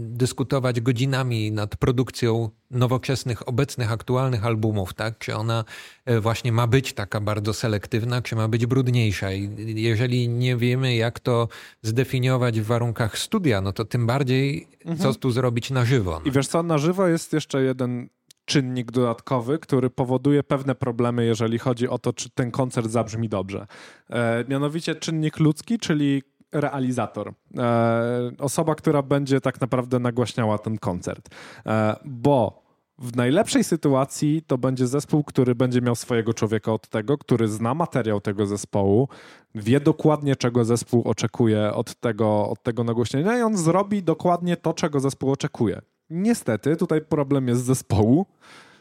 dyskutować 0.08 0.82
godzinami 0.82 1.52
nad 1.52 1.76
produkcją 1.76 2.50
nowoczesnych, 2.72 3.48
obecnych, 3.48 3.92
aktualnych 3.92 4.46
albumów, 4.46 4.94
tak? 4.94 5.18
Czy 5.18 5.36
ona 5.36 5.66
e, 6.06 6.20
właśnie 6.20 6.52
ma 6.52 6.68
być 6.68 6.94
taka 6.94 7.20
bardzo 7.20 7.54
selektywna, 7.54 8.22
czy 8.22 8.36
ma 8.36 8.48
być 8.48 8.66
brudniejsza. 8.66 9.34
I 9.34 9.50
jeżeli 9.76 10.30
nie 10.30 10.58
wiemy, 10.58 10.96
jak 10.96 11.20
to 11.20 11.48
zdefiniować 11.82 12.62
w 12.62 12.66
warunkach 12.66 13.18
studia, 13.18 13.62
no 13.62 13.74
to 13.74 13.86
tym 13.86 14.08
bardziej 14.08 14.68
mhm. 14.86 14.98
co 14.98 15.20
tu 15.20 15.32
zrobić 15.32 15.72
na 15.72 15.86
żywo. 15.86 16.22
No. 16.24 16.30
I 16.30 16.32
wiesz 16.32 16.48
co, 16.48 16.64
na 16.64 16.78
żywo 16.78 17.08
jest 17.08 17.34
jeszcze 17.34 17.64
jeden 17.64 18.09
czynnik 18.50 18.92
dodatkowy, 18.92 19.60
który 19.60 19.90
powoduje 19.90 20.44
pewne 20.44 20.76
problemy, 20.76 21.26
jeżeli 21.26 21.60
chodzi 21.60 21.88
o 21.90 21.98
to, 21.98 22.14
czy 22.14 22.30
ten 22.30 22.52
koncert 22.52 22.90
zabrzmi 22.90 23.30
dobrze. 23.30 23.68
E, 24.10 24.46
mianowicie 24.48 24.96
czynnik 24.96 25.40
ludzki, 25.40 25.80
czyli 25.80 26.24
realizator. 26.52 27.34
E, 27.58 28.32
osoba, 28.40 28.76
która 28.76 29.02
będzie 29.02 29.42
tak 29.42 29.62
naprawdę 29.62 30.00
nagłaśniała 30.00 30.58
ten 30.58 30.78
koncert. 30.78 31.30
E, 31.66 31.96
bo 32.06 32.64
w 33.00 33.16
najlepszej 33.16 33.64
sytuacji 33.64 34.42
to 34.48 34.58
będzie 34.58 34.88
zespół, 34.88 35.24
który 35.24 35.56
będzie 35.56 35.82
miał 35.82 35.96
swojego 35.96 36.34
człowieka 36.34 36.74
od 36.74 36.88
tego, 36.88 37.18
który 37.18 37.48
zna 37.48 37.74
materiał 37.74 38.22
tego 38.22 38.46
zespołu, 38.46 39.08
wie 39.56 39.80
dokładnie, 39.80 40.36
czego 40.36 40.66
zespół 40.66 41.02
oczekuje 41.08 41.74
od 41.74 41.96
tego, 41.96 42.50
od 42.50 42.64
tego 42.64 42.84
nagłośnienia 42.84 43.38
i 43.38 43.42
on 43.42 43.58
zrobi 43.58 44.04
dokładnie 44.04 44.58
to, 44.58 44.74
czego 44.74 45.00
zespół 45.00 45.32
oczekuje. 45.32 45.82
Niestety, 46.10 46.76
tutaj 46.76 47.02
problem 47.02 47.48
jest 47.48 47.64
zespołu, 47.64 48.26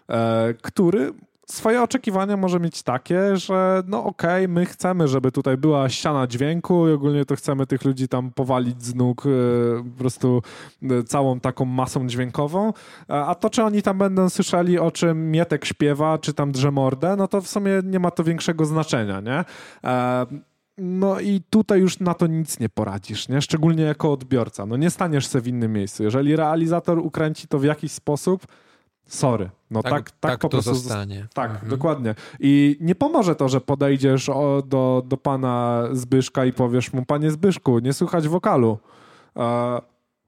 e, 0.09 0.55
który 0.63 1.13
swoje 1.51 1.83
oczekiwania 1.83 2.37
może 2.37 2.61
mieć 2.61 2.83
takie, 2.83 3.37
że 3.37 3.83
no 3.87 4.05
okej, 4.05 4.45
okay, 4.45 4.49
my 4.49 4.67
chcemy, 4.67 5.09
żeby 5.09 5.33
tutaj 5.33 5.57
była 5.57 5.89
ściana 5.89 6.27
dźwięku 6.27 6.89
i 6.89 6.93
ogólnie 6.93 7.25
to 7.25 7.37
chcemy 7.37 7.67
tych 7.67 7.85
ludzi 7.85 8.09
tam 8.09 8.31
powalić 8.31 8.83
z 8.83 8.95
nóg 8.95 9.27
e, 9.27 9.31
po 9.91 9.99
prostu 9.99 10.43
e, 10.83 11.03
całą 11.03 11.41
taką 11.41 11.65
masą 11.65 12.07
dźwiękową, 12.07 12.73
a 13.09 13.35
to, 13.35 13.51
czy 13.51 13.63
oni 13.63 13.83
tam 13.83 13.99
będą 13.99 14.31
słyszeli, 14.31 14.79
o 14.79 14.91
czym 14.91 15.31
Mietek 15.31 15.65
śpiewa, 15.65 16.19
czy 16.19 16.35
tam 16.35 16.53
drze 16.53 16.71
mordę, 16.71 17.17
no 17.19 17.29
to 17.29 17.41
w 17.41 17.49
sumie 17.49 17.73
nie 17.85 18.01
ma 18.01 18.11
to 18.11 18.25
większego 18.25 18.65
znaczenia, 18.65 19.21
nie? 19.21 19.45
No 20.79 21.21
i 21.21 21.41
tutaj 21.51 21.81
już 21.81 22.01
na 22.01 22.15
to 22.15 22.27
nic 22.27 22.61
nie 22.61 22.69
poradzisz, 22.69 23.29
nie? 23.29 23.43
Szczególnie 23.43 23.83
jako 23.83 24.13
odbiorca. 24.13 24.67
No 24.67 24.77
nie 24.77 24.91
staniesz 24.91 25.27
sobie 25.27 25.43
w 25.43 25.49
innym 25.49 25.73
miejscu. 25.73 26.03
Jeżeli 26.03 26.37
realizator 26.37 26.99
ukręci 26.99 27.49
to 27.49 27.59
w 27.59 27.65
jakiś 27.65 27.93
sposób, 27.93 28.47
sorry. 29.07 29.51
No 29.71 29.83
tak, 29.83 29.93
tak, 29.93 30.11
tak, 30.11 30.31
tak 30.31 30.41
po 30.41 30.49
prostu 30.49 30.75
zostanie. 30.75 31.27
Tak, 31.35 31.51
mhm. 31.51 31.71
dokładnie. 31.71 32.15
I 32.41 32.77
nie 32.81 32.95
pomoże 32.95 33.35
to, 33.35 33.49
że 33.49 33.61
podejdziesz 33.61 34.29
o, 34.29 34.63
do, 34.67 35.03
do 35.07 35.17
pana 35.17 35.85
Zbyszka 35.93 36.45
i 36.45 36.53
powiesz 36.53 36.93
mu, 36.93 37.05
panie 37.05 37.31
Zbyszku, 37.31 37.79
nie 37.79 37.93
słychać 37.93 38.29
wokalu. 38.29 38.79
E, 39.37 39.81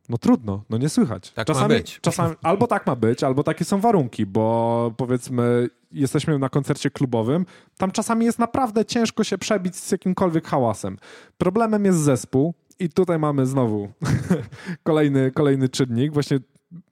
no 0.08 0.18
trudno, 0.18 0.62
no 0.70 0.78
nie 0.78 0.88
słychać. 0.88 1.30
Tak 1.30 1.46
czasami, 1.46 1.74
ma 1.74 1.78
być. 1.78 2.00
Czasami, 2.00 2.34
albo 2.42 2.66
tak 2.66 2.86
ma 2.86 2.96
być, 2.96 3.24
albo 3.24 3.42
takie 3.42 3.64
są 3.64 3.80
warunki, 3.80 4.26
bo 4.26 4.94
powiedzmy 4.96 5.68
jesteśmy 5.92 6.38
na 6.38 6.48
koncercie 6.48 6.90
klubowym, 6.90 7.46
tam 7.78 7.90
czasami 7.90 8.26
jest 8.26 8.38
naprawdę 8.38 8.84
ciężko 8.84 9.24
się 9.24 9.38
przebić 9.38 9.76
z 9.76 9.92
jakimkolwiek 9.92 10.46
hałasem. 10.46 10.98
Problemem 11.38 11.84
jest 11.84 11.98
zespół 11.98 12.54
i 12.78 12.88
tutaj 12.88 13.18
mamy 13.18 13.46
znowu 13.46 13.88
kolejny, 14.82 15.30
kolejny 15.30 15.68
czynnik. 15.68 16.12
Właśnie 16.12 16.38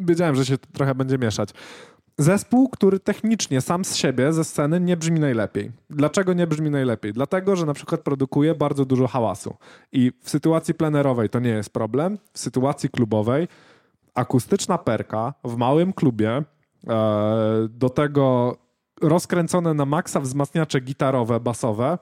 wiedziałem, 0.01 0.35
że 0.35 0.47
się 0.47 0.59
trochę 0.59 0.95
będzie 0.95 1.19
mieszać. 1.19 1.51
Zespół, 2.21 2.69
który 2.69 3.01
technicznie 3.01 3.61
sam 3.61 3.85
z 3.85 3.97
siebie, 3.97 4.33
ze 4.33 4.45
sceny 4.45 4.81
nie 4.81 4.97
brzmi 4.97 5.21
najlepiej. 5.21 5.71
Dlaczego 5.91 6.33
nie 6.33 6.47
brzmi 6.47 6.71
najlepiej? 6.71 7.13
Dlatego, 7.13 7.57
że 7.57 7.67
na 7.67 7.75
przykład 7.75 8.01
produkuje 8.01 8.55
bardzo 8.55 8.85
dużo 8.85 9.07
hałasu. 9.07 9.57
I 9.93 10.13
w 10.23 10.31
sytuacji 10.31 10.75
plenerowej 10.75 11.29
to 11.29 11.41
nie 11.41 11.51
jest 11.51 11.71
problem. 11.71 12.19
W 12.33 12.39
sytuacji 12.39 12.89
klubowej 12.89 13.49
akustyczna 14.15 14.79
perka 14.79 15.35
w 15.45 15.57
małym 15.57 15.93
klubie, 15.93 16.43
e, 16.89 17.69
do 17.71 17.89
tego 17.89 18.57
rozkręcone 19.03 19.75
na 19.75 19.85
maksa 19.85 20.21
wzmacniacze 20.21 20.81
gitarowe, 20.81 21.41
basowe, 21.41 21.99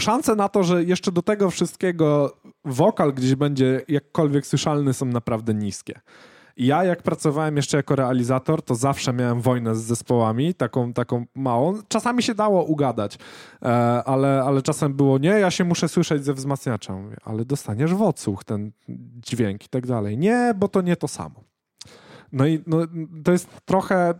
szanse 0.00 0.34
na 0.36 0.48
to, 0.48 0.62
że 0.62 0.84
jeszcze 0.84 1.12
do 1.12 1.22
tego 1.22 1.50
wszystkiego 1.50 2.36
wokal 2.64 3.12
gdzieś 3.12 3.34
będzie 3.34 3.80
jakkolwiek 3.88 4.46
słyszalny 4.46 4.94
są 4.94 5.06
naprawdę 5.06 5.54
niskie. 5.54 6.00
Ja, 6.56 6.84
jak 6.84 7.02
pracowałem 7.02 7.56
jeszcze 7.56 7.76
jako 7.76 7.96
realizator, 7.96 8.62
to 8.62 8.74
zawsze 8.74 9.12
miałem 9.12 9.40
wojnę 9.40 9.74
z 9.74 9.82
zespołami, 9.82 10.54
taką, 10.54 10.92
taką 10.92 11.24
małą. 11.34 11.78
Czasami 11.88 12.22
się 12.22 12.34
dało 12.34 12.64
ugadać, 12.64 13.18
e, 13.62 13.68
ale, 14.04 14.42
ale 14.42 14.62
czasem 14.62 14.94
było 14.94 15.18
nie, 15.18 15.28
ja 15.28 15.50
się 15.50 15.64
muszę 15.64 15.88
słyszeć 15.88 16.24
ze 16.24 16.34
wzmacniacza. 16.34 16.92
Mówię, 16.92 17.16
ale 17.24 17.44
dostaniesz 17.44 17.94
w 17.94 18.02
odsłuch 18.02 18.44
ten 18.44 18.72
dźwięk 19.26 19.64
i 19.64 19.68
tak 19.68 19.86
dalej. 19.86 20.18
Nie, 20.18 20.54
bo 20.56 20.68
to 20.68 20.80
nie 20.80 20.96
to 20.96 21.08
samo. 21.08 21.44
No 22.32 22.46
i 22.46 22.62
no, 22.66 22.78
to 23.24 23.32
jest 23.32 23.48
trochę, 23.64 24.14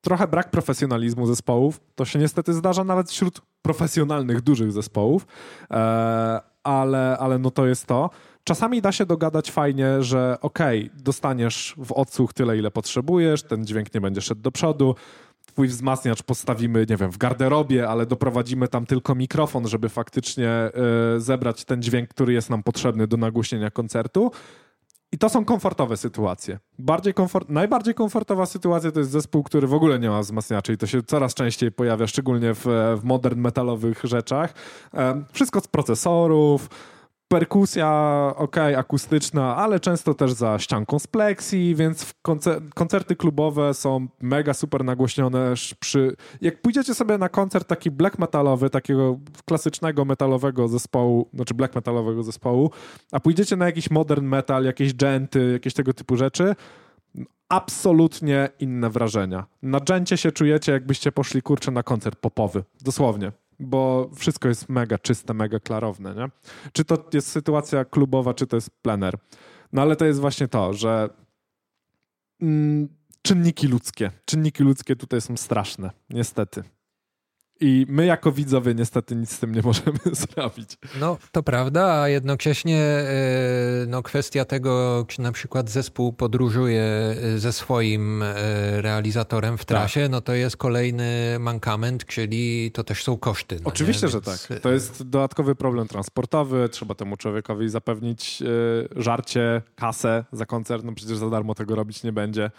trochę 0.00 0.28
brak 0.28 0.50
profesjonalizmu 0.50 1.26
zespołów. 1.26 1.80
To 1.94 2.04
się 2.04 2.18
niestety 2.18 2.52
zdarza 2.54 2.84
nawet 2.84 3.10
wśród 3.10 3.40
profesjonalnych, 3.62 4.40
dużych 4.40 4.72
zespołów, 4.72 5.26
e, 5.70 6.40
ale, 6.62 7.18
ale 7.18 7.38
no 7.38 7.50
to 7.50 7.66
jest 7.66 7.86
to. 7.86 8.10
Czasami 8.44 8.82
da 8.82 8.92
się 8.92 9.06
dogadać 9.06 9.50
fajnie, 9.50 10.02
że 10.02 10.36
okej, 10.40 10.86
okay, 10.86 11.02
dostaniesz 11.02 11.74
w 11.78 11.92
odsłuch 11.92 12.32
tyle, 12.32 12.58
ile 12.58 12.70
potrzebujesz, 12.70 13.42
ten 13.42 13.66
dźwięk 13.66 13.94
nie 13.94 14.00
będzie 14.00 14.20
szedł 14.20 14.40
do 14.40 14.52
przodu, 14.52 14.94
twój 15.46 15.68
wzmacniacz 15.68 16.22
postawimy, 16.22 16.86
nie 16.90 16.96
wiem, 16.96 17.10
w 17.10 17.18
garderobie, 17.18 17.88
ale 17.88 18.06
doprowadzimy 18.06 18.68
tam 18.68 18.86
tylko 18.86 19.14
mikrofon, 19.14 19.68
żeby 19.68 19.88
faktycznie 19.88 20.70
y, 21.16 21.20
zebrać 21.20 21.64
ten 21.64 21.82
dźwięk, 21.82 22.08
który 22.08 22.32
jest 22.32 22.50
nam 22.50 22.62
potrzebny 22.62 23.06
do 23.06 23.16
nagłośnienia 23.16 23.70
koncertu. 23.70 24.30
I 25.12 25.18
to 25.18 25.28
są 25.28 25.44
komfortowe 25.44 25.96
sytuacje. 25.96 26.58
Bardziej 26.78 27.14
komfort, 27.14 27.48
najbardziej 27.48 27.94
komfortowa 27.94 28.46
sytuacja 28.46 28.92
to 28.92 28.98
jest 28.98 29.10
zespół, 29.10 29.42
który 29.42 29.66
w 29.66 29.74
ogóle 29.74 29.98
nie 29.98 30.10
ma 30.10 30.20
wzmacniaczy 30.20 30.72
i 30.72 30.76
to 30.76 30.86
się 30.86 31.02
coraz 31.02 31.34
częściej 31.34 31.72
pojawia, 31.72 32.06
szczególnie 32.06 32.54
w, 32.54 32.64
w 32.96 33.00
modern 33.04 33.40
metalowych 33.40 34.00
rzeczach. 34.04 34.54
E, 34.94 35.24
wszystko 35.32 35.60
z 35.60 35.66
procesorów, 35.66 36.68
perkusja, 37.28 38.32
ok, 38.36 38.56
akustyczna, 38.76 39.56
ale 39.56 39.80
często 39.80 40.14
też 40.14 40.32
za 40.32 40.58
ścianką 40.58 40.98
z 40.98 41.06
pleksji, 41.06 41.74
więc 41.74 42.14
koncer 42.22 42.62
koncerty 42.74 43.16
klubowe 43.16 43.74
są 43.74 44.08
mega 44.20 44.54
super 44.54 44.84
nagłośnione. 44.84 45.54
Przy... 45.80 46.16
Jak 46.40 46.62
pójdziecie 46.62 46.94
sobie 46.94 47.18
na 47.18 47.28
koncert 47.28 47.68
taki 47.68 47.90
black 47.90 48.18
metalowy, 48.18 48.70
takiego 48.70 49.18
klasycznego 49.44 50.04
metalowego 50.04 50.68
zespołu, 50.68 51.28
znaczy 51.34 51.54
black 51.54 51.74
metalowego 51.74 52.22
zespołu, 52.22 52.70
a 53.12 53.20
pójdziecie 53.20 53.56
na 53.56 53.66
jakiś 53.66 53.90
modern 53.90 54.26
metal, 54.26 54.64
jakieś 54.64 54.94
genty, 54.94 55.52
jakieś 55.52 55.74
tego 55.74 55.92
typu 55.92 56.16
rzeczy, 56.16 56.54
absolutnie 57.48 58.48
inne 58.60 58.90
wrażenia. 58.90 59.46
Na 59.62 59.80
dżęcie 59.80 60.16
się 60.16 60.32
czujecie, 60.32 60.72
jakbyście 60.72 61.12
poszli 61.12 61.42
kurczę 61.42 61.70
na 61.70 61.82
koncert 61.82 62.18
popowy. 62.18 62.64
Dosłownie 62.80 63.32
bo 63.60 64.10
wszystko 64.14 64.48
jest 64.48 64.68
mega 64.68 64.98
czyste, 64.98 65.34
mega 65.34 65.60
klarowne, 65.60 66.14
nie? 66.14 66.28
Czy 66.72 66.84
to 66.84 67.04
jest 67.12 67.28
sytuacja 67.28 67.84
klubowa, 67.84 68.34
czy 68.34 68.46
to 68.46 68.56
jest 68.56 68.70
plener. 68.70 69.14
No 69.72 69.82
ale 69.82 69.96
to 69.96 70.04
jest 70.04 70.20
właśnie 70.20 70.48
to, 70.48 70.74
że 70.74 71.10
mm, 72.42 72.88
czynniki 73.22 73.68
ludzkie, 73.68 74.10
czynniki 74.24 74.62
ludzkie 74.62 74.96
tutaj 74.96 75.20
są 75.20 75.36
straszne, 75.36 75.90
niestety. 76.10 76.62
I 77.60 77.86
my 77.88 78.06
jako 78.06 78.32
widzowie 78.32 78.74
niestety 78.74 79.16
nic 79.16 79.30
z 79.30 79.38
tym 79.38 79.54
nie 79.54 79.62
możemy 79.62 79.98
zrobić. 80.12 80.78
No, 81.00 81.18
to 81.32 81.42
prawda, 81.42 82.00
a 82.00 82.08
jednocześnie 82.08 82.78
e, 82.78 83.06
no, 83.88 84.02
kwestia 84.02 84.44
tego, 84.44 85.04
czy 85.08 85.20
na 85.20 85.32
przykład 85.32 85.70
zespół 85.70 86.12
podróżuje 86.12 86.82
e, 86.82 87.38
ze 87.38 87.52
swoim 87.52 88.22
e, 88.22 88.34
realizatorem 88.82 89.58
w 89.58 89.64
trasie, 89.64 90.00
tak. 90.02 90.10
no 90.10 90.20
to 90.20 90.34
jest 90.34 90.56
kolejny 90.56 91.36
mankament, 91.40 92.06
czyli 92.06 92.70
to 92.70 92.84
też 92.84 93.04
są 93.04 93.16
koszty. 93.16 93.56
No 93.56 93.68
Oczywiście, 93.68 94.06
nie? 94.06 94.10
że 94.10 94.20
Więc... 94.20 94.46
tak. 94.46 94.60
To 94.60 94.72
jest 94.72 95.02
dodatkowy 95.02 95.54
problem 95.54 95.88
transportowy, 95.88 96.68
trzeba 96.68 96.94
temu 96.94 97.16
człowiekowi 97.16 97.68
zapewnić 97.68 98.42
żarcie, 98.96 99.62
kasę 99.74 100.24
za 100.32 100.46
koncert, 100.46 100.84
no 100.84 100.92
przecież 100.92 101.18
za 101.18 101.30
darmo 101.30 101.54
tego 101.54 101.74
robić 101.74 102.02
nie 102.02 102.12
będzie. 102.12 102.50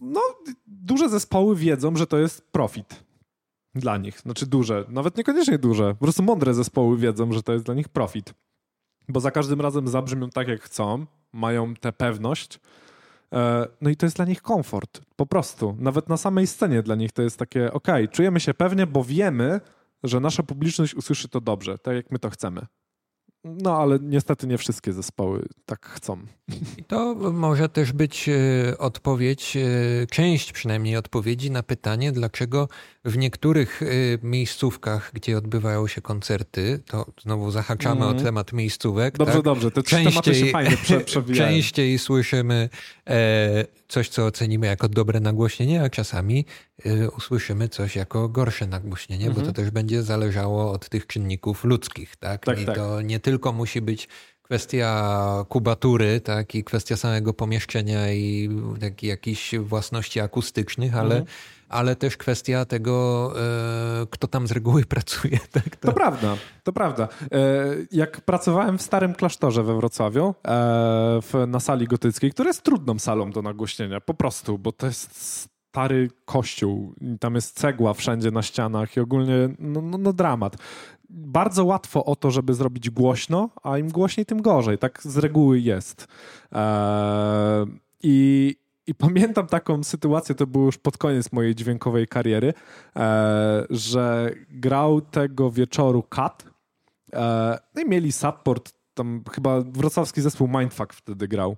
No, 0.00 0.20
duże 0.66 1.08
zespoły 1.08 1.56
wiedzą, 1.56 1.96
że 1.96 2.06
to 2.06 2.18
jest 2.18 2.52
profit 2.52 3.07
dla 3.78 3.96
nich. 3.96 4.20
Znaczy 4.20 4.46
duże, 4.46 4.84
nawet 4.88 5.16
niekoniecznie 5.16 5.58
duże. 5.58 5.94
Po 5.94 6.04
prostu 6.04 6.22
mądre 6.22 6.54
zespoły 6.54 6.98
wiedzą, 6.98 7.32
że 7.32 7.42
to 7.42 7.52
jest 7.52 7.64
dla 7.64 7.74
nich 7.74 7.88
profit. 7.88 8.34
Bo 9.08 9.20
za 9.20 9.30
każdym 9.30 9.60
razem 9.60 9.88
zabrzmią 9.88 10.30
tak, 10.30 10.48
jak 10.48 10.60
chcą, 10.60 11.06
mają 11.32 11.74
tę 11.74 11.92
pewność. 11.92 12.60
E, 13.32 13.66
no 13.80 13.90
i 13.90 13.96
to 13.96 14.06
jest 14.06 14.16
dla 14.16 14.24
nich 14.24 14.42
komfort. 14.42 15.00
Po 15.16 15.26
prostu. 15.26 15.76
Nawet 15.78 16.08
na 16.08 16.16
samej 16.16 16.46
scenie 16.46 16.82
dla 16.82 16.94
nich 16.94 17.12
to 17.12 17.22
jest 17.22 17.38
takie, 17.38 17.72
ok, 17.72 17.88
czujemy 18.12 18.40
się 18.40 18.54
pewnie, 18.54 18.86
bo 18.86 19.04
wiemy, 19.04 19.60
że 20.02 20.20
nasza 20.20 20.42
publiczność 20.42 20.94
usłyszy 20.94 21.28
to 21.28 21.40
dobrze, 21.40 21.78
tak 21.78 21.96
jak 21.96 22.10
my 22.10 22.18
to 22.18 22.30
chcemy. 22.30 22.66
No, 23.44 23.76
ale 23.76 23.98
niestety 24.02 24.46
nie 24.46 24.58
wszystkie 24.58 24.92
zespoły 24.92 25.48
tak 25.66 25.86
chcą. 25.86 26.18
I 26.78 26.84
to 26.84 27.14
może 27.14 27.68
też 27.68 27.92
być 27.92 28.28
e, 28.28 28.78
odpowiedź, 28.78 29.56
e, 29.56 30.06
część 30.06 30.52
przynajmniej 30.52 30.96
odpowiedzi 30.96 31.50
na 31.50 31.62
pytanie, 31.62 32.12
dlaczego 32.12 32.68
w 33.04 33.16
niektórych 33.18 33.82
e, 33.82 33.86
miejscówkach, 34.22 35.10
gdzie 35.14 35.38
odbywają 35.38 35.86
się 35.86 36.00
koncerty, 36.00 36.80
to 36.86 37.06
znowu 37.22 37.50
zahaczamy 37.50 38.04
mm. 38.04 38.16
o 38.16 38.20
temat 38.22 38.52
miejscówek. 38.52 39.18
Dobrze, 39.18 39.34
tak? 39.34 39.42
dobrze, 39.42 39.70
te 39.70 39.82
częściej, 39.82 40.34
się 40.34 40.50
fajnie 40.50 40.76
prze, 40.76 41.22
Częściej 41.34 41.98
słyszymy 41.98 42.68
coś, 43.88 44.08
co 44.08 44.26
ocenimy 44.26 44.66
jako 44.66 44.88
dobre 44.88 45.20
nagłośnienie, 45.20 45.82
a 45.82 45.90
czasami 45.90 46.44
usłyszymy 47.16 47.68
coś 47.68 47.96
jako 47.96 48.28
gorsze 48.28 48.66
nagłośnienie, 48.66 49.24
-hmm. 49.24 49.28
bo 49.28 49.34
to 49.34 49.40
mhm. 49.40 49.54
też 49.54 49.70
będzie 49.70 50.02
zależało 50.02 50.72
od 50.72 50.88
tych 50.88 51.06
czynników 51.06 51.64
ludzkich. 51.64 52.16
Tak? 52.16 52.44
tak 52.44 52.60
I 52.60 52.66
tak. 52.66 52.76
to 52.76 53.02
nie 53.02 53.20
tylko 53.20 53.52
musi 53.52 53.80
być 53.80 54.08
kwestia 54.48 55.44
kubatury, 55.48 56.20
tak, 56.20 56.54
i 56.54 56.64
kwestia 56.64 56.96
samego 56.96 57.34
pomieszczenia 57.34 58.12
i 58.12 58.50
tak, 58.80 59.02
jakichś 59.02 59.54
własności 59.54 60.20
akustycznych, 60.20 60.96
ale 60.96 61.16
mhm. 61.16 61.36
ale 61.68 61.96
też 61.96 62.16
kwestia 62.16 62.64
tego, 62.64 63.32
e, 64.02 64.06
kto 64.10 64.26
tam 64.26 64.46
z 64.46 64.52
reguły 64.52 64.84
pracuje. 64.94 65.38
Tak? 65.52 65.76
To... 65.76 65.88
to 65.88 65.92
prawda, 65.92 66.36
to 66.62 66.72
prawda. 66.72 67.08
E, 67.32 67.38
jak 67.92 68.20
pracowałem 68.20 68.78
w 68.78 68.82
starym 68.82 69.14
klasztorze 69.14 69.62
we 69.62 69.76
Wrocławiu, 69.76 70.26
e, 70.28 70.32
w, 71.22 71.44
na 71.48 71.60
sali 71.60 71.86
gotyckiej, 71.86 72.30
która 72.30 72.48
jest 72.48 72.62
trudną 72.62 72.98
salą 72.98 73.30
do 73.30 73.42
nagłośnienia, 73.42 74.00
po 74.00 74.14
prostu, 74.14 74.58
bo 74.58 74.72
to 74.72 74.86
jest 74.86 75.48
stary 75.78 76.10
kościół, 76.24 76.94
tam 77.20 77.34
jest 77.34 77.58
cegła 77.58 77.94
wszędzie 77.94 78.30
na 78.30 78.42
ścianach 78.42 78.96
i 78.96 79.00
ogólnie 79.00 79.48
no, 79.58 79.82
no, 79.82 79.98
no, 79.98 80.12
dramat. 80.12 80.56
Bardzo 81.10 81.64
łatwo 81.64 82.04
o 82.04 82.16
to, 82.16 82.30
żeby 82.30 82.54
zrobić 82.54 82.90
głośno, 82.90 83.50
a 83.62 83.78
im 83.78 83.88
głośniej, 83.88 84.26
tym 84.26 84.42
gorzej. 84.42 84.78
Tak 84.78 85.02
z 85.02 85.16
reguły 85.16 85.60
jest. 85.60 86.08
Eee, 86.52 87.66
I 88.02 88.56
i 88.86 88.94
pamiętam 89.04 89.46
taką 89.46 89.84
sytuację, 89.84 90.34
to 90.34 90.46
było 90.46 90.64
już 90.66 90.78
pod 90.78 90.98
koniec 90.98 91.32
mojej 91.32 91.54
dźwiękowej 91.54 92.08
kariery, 92.08 92.54
e, 92.96 93.66
że 93.70 94.34
grał 94.50 95.00
tego 95.00 95.50
wieczoru 95.50 96.02
Kat. 96.02 96.44
E, 97.12 97.58
no 97.74 97.82
i 97.82 97.88
mieli 97.88 98.12
support, 98.12 98.72
tam 98.98 99.22
chyba 99.32 99.60
wrocławski 99.60 100.20
zespół 100.20 100.48
Mindfuck 100.48 100.92
wtedy 100.92 101.28
grał. 101.28 101.56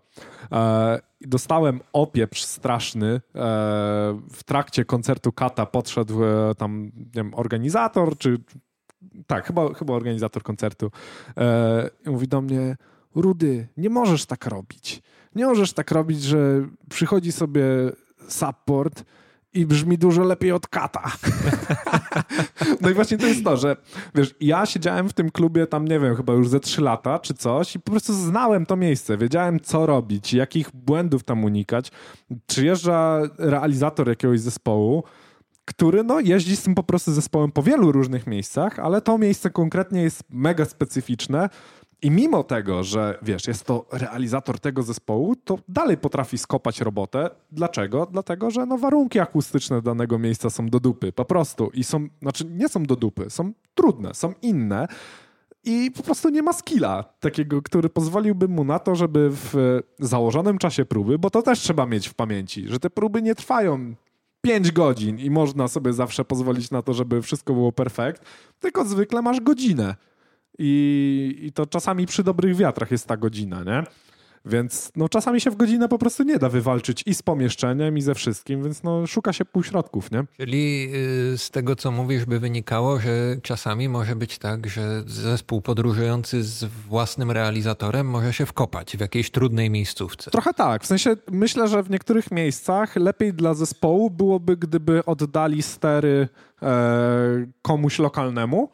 E, 0.53 1.01
dostałem 1.21 1.81
opieprz 1.93 2.43
straszny. 2.43 3.09
E, 3.09 3.21
w 4.33 4.45
trakcie 4.45 4.85
koncertu 4.85 5.33
Kata 5.33 5.67
podszedł 5.67 6.25
e, 6.25 6.55
tam 6.55 6.85
nie 6.97 7.05
wiem, 7.15 7.35
organizator, 7.35 8.19
czy 8.19 8.39
tak, 9.27 9.47
chyba, 9.47 9.75
chyba 9.75 9.95
organizator 9.95 10.43
koncertu. 10.43 10.91
E, 11.37 11.91
I 12.07 12.11
mówi 12.11 12.29
do 12.29 12.41
mnie, 12.41 12.77
Rudy, 13.15 13.69
nie 13.77 13.91
możesz 13.91 14.27
tak 14.27 14.47
robić 14.47 15.03
nie 15.35 15.47
możesz 15.47 15.73
tak 15.73 15.91
robić, 15.91 16.23
że 16.23 16.67
przychodzi 16.89 17.33
sobie 17.33 17.63
support 18.29 19.05
i 19.55 19.67
brzmi 19.67 19.99
dużo 19.99 20.23
lepiej 20.23 20.53
od 20.53 20.69
kata. 20.69 21.13
no 22.81 22.91
i 22.91 22.95
właśnie 22.95 23.19
to 23.19 23.27
jest 23.27 23.45
to, 23.45 23.57
że 23.57 23.77
wiesz, 24.15 24.35
ja 24.41 24.67
siedziałem 24.67 25.09
w 25.09 25.13
tym 25.13 25.31
klubie 25.31 25.67
tam, 25.67 25.89
nie 25.89 26.01
wiem, 26.01 26.17
chyba 26.17 26.33
już 26.33 26.49
ze 26.49 26.61
trzy 26.61 26.81
lata 26.81 27.19
czy 27.19 27.35
coś 27.35 27.77
i 27.77 27.81
po 27.81 27.91
prostu 27.91 28.13
znałem 28.15 28.67
to 28.67 28.77
miejsce, 28.77 29.19
wiedziałem 29.19 29.61
co 29.61 29.87
robić, 29.87 30.35
jakich 30.35 30.71
błędów 30.75 31.25
tam 31.25 31.45
unikać. 31.45 31.91
Przyjeżdża 32.47 33.21
realizator 33.39 34.09
jakiegoś 34.09 34.41
zespołu, 34.41 35.05
który 35.65 36.05
no, 36.05 36.21
jeździ 36.21 36.57
z 36.57 36.63
tym 36.63 36.75
po 36.75 36.83
prostu 36.83 37.13
zespołem 37.13 37.53
po 37.53 37.63
wielu 37.63 37.93
różnych 37.93 38.27
miejscach, 38.27 38.79
ale 38.79 39.01
to 39.01 39.19
miejsce 39.19 39.51
konkretnie 39.51 40.03
jest 40.03 40.23
mega 40.31 40.65
specyficzne 40.65 41.49
i 42.03 42.11
mimo 42.11 42.43
tego, 42.43 42.85
że 42.85 43.19
wiesz, 43.23 43.47
jest 43.47 43.65
to 43.65 43.87
realizator 43.93 44.61
tego 44.61 44.83
zespołu, 44.83 45.37
to 45.37 45.59
dalej 45.69 45.97
potrafi 45.97 46.39
skopać 46.39 46.81
robotę. 46.81 47.31
Dlaczego? 47.53 48.09
Dlatego, 48.13 48.51
że 48.51 48.67
no, 48.67 48.79
warunki 48.79 49.19
akustyczne 49.19 49.83
danego 49.83 50.19
miejsca 50.19 50.51
są 50.51 50.69
do 50.69 50.81
dupy, 50.81 51.13
po 51.13 51.25
prostu. 51.25 51.71
I 51.75 51.85
są, 51.85 52.09
znaczy 52.23 52.45
nie 52.45 52.69
są 52.69 52.83
do 52.83 52.97
dupy, 52.97 53.31
są 53.31 53.53
trudne, 53.75 54.15
są 54.15 54.33
inne. 54.43 54.89
I 55.65 55.91
po 55.97 56.03
prostu 56.03 56.29
nie 56.29 56.43
ma 56.43 56.53
skilla 56.53 57.05
takiego, 57.21 57.63
który 57.63 57.89
pozwoliłby 57.89 58.49
mu 58.49 58.65
na 58.65 58.79
to, 58.79 58.95
żeby 58.95 59.31
w 59.31 59.81
założonym 59.99 60.59
czasie 60.59 60.85
próby, 60.85 61.19
bo 61.19 61.31
to 61.31 61.43
też 61.43 61.61
trzeba 61.61 61.87
mieć 61.87 62.09
w 62.09 62.15
pamięci, 62.15 62.69
że 62.69 62.79
te 62.79 62.91
próby 62.91 63.23
nie 63.23 63.35
trwają 63.35 63.95
5 64.41 64.73
godzin 64.73 65.19
i 65.19 65.31
można 65.31 65.69
sobie 65.69 65.93
zawsze 65.93 66.25
pozwolić 66.25 66.71
na 66.71 66.83
to, 66.83 66.95
żeby 66.95 67.23
wszystko 67.23 67.55
było 67.55 67.73
perfekt, 67.73 68.23
tylko 68.61 68.85
zwykle 68.85 69.23
masz 69.23 69.41
godzinę 69.41 69.97
i, 70.59 71.39
i 71.43 71.53
to 71.53 71.67
czasami 71.67 72.07
przy 72.07 72.25
dobrych 72.25 72.57
wiatrach 72.57 72.91
jest 72.91 73.07
ta 73.07 73.17
godzina, 73.17 73.65
nie? 73.65 73.85
Więc 74.45 74.93
no, 74.97 75.09
czasami 75.09 75.41
się 75.41 75.51
w 75.51 75.57
godzinę 75.57 75.89
po 75.89 75.99
prostu 75.99 76.23
nie 76.23 76.39
da 76.39 76.49
wywalczyć 76.49 77.03
i 77.07 77.15
z 77.15 77.23
pomieszczeniem, 77.23 77.99
i 77.99 78.03
ze 78.03 78.15
wszystkim, 78.15 78.63
więc 78.63 78.83
no, 78.83 79.07
szuka 79.07 79.33
się 79.33 79.45
półśrodków, 79.45 80.11
nie? 80.11 80.25
Czyli 80.37 80.91
y, 81.35 81.39
z 81.39 81.51
tego, 81.51 81.77
co 81.77 81.91
mówisz, 81.91 82.25
by 82.25 82.41
wynikało, 82.41 83.01
że 83.01 83.37
czasami 83.43 83.89
może 83.89 84.17
być 84.17 84.39
tak, 84.39 84.67
że 84.67 85.03
zespół 85.07 85.61
podróżujący 85.61 86.43
z 86.43 86.65
własnym 86.65 87.31
realizatorem 87.31 88.07
może 88.07 88.33
się 88.33 88.47
wkopać 88.47 88.97
w 88.97 89.01
jakiejś 89.01 89.31
trudnej 89.31 89.71
miejscówce. 89.71 90.31
Trochę 90.31 90.55
tak. 90.55 90.83
W 90.83 90.87
sensie 90.87 91.17
myślę, 91.31 91.69
że 91.69 91.83
w 91.83 91.91
niektórych 91.91 92.31
miejscach 92.31 92.97
lepiej 92.97 93.35
dla 93.35 93.55
zespołu 93.55 94.11
byłoby, 94.11 94.57
gdyby 94.57 95.05
oddali 95.05 95.63
stery 95.63 96.29
e, 96.63 97.47
komuś 97.63 97.99
lokalnemu, 97.99 98.71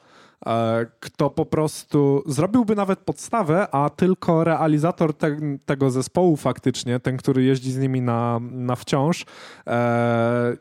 kto 1.01 1.30
po 1.30 1.47
prostu 1.47 2.22
zrobiłby 2.26 2.76
nawet 2.76 2.99
podstawę, 2.99 3.68
a 3.74 3.90
tylko 3.90 4.44
realizator 4.44 5.14
te, 5.14 5.36
tego 5.66 5.90
zespołu 5.90 6.36
faktycznie, 6.36 7.01
ten, 7.01 7.16
który 7.16 7.44
jeździ 7.44 7.72
z 7.72 7.78
nimi 7.78 8.03
na, 8.03 8.40
na 8.51 8.76
wciąż, 8.76 9.24
e, 9.66 10.57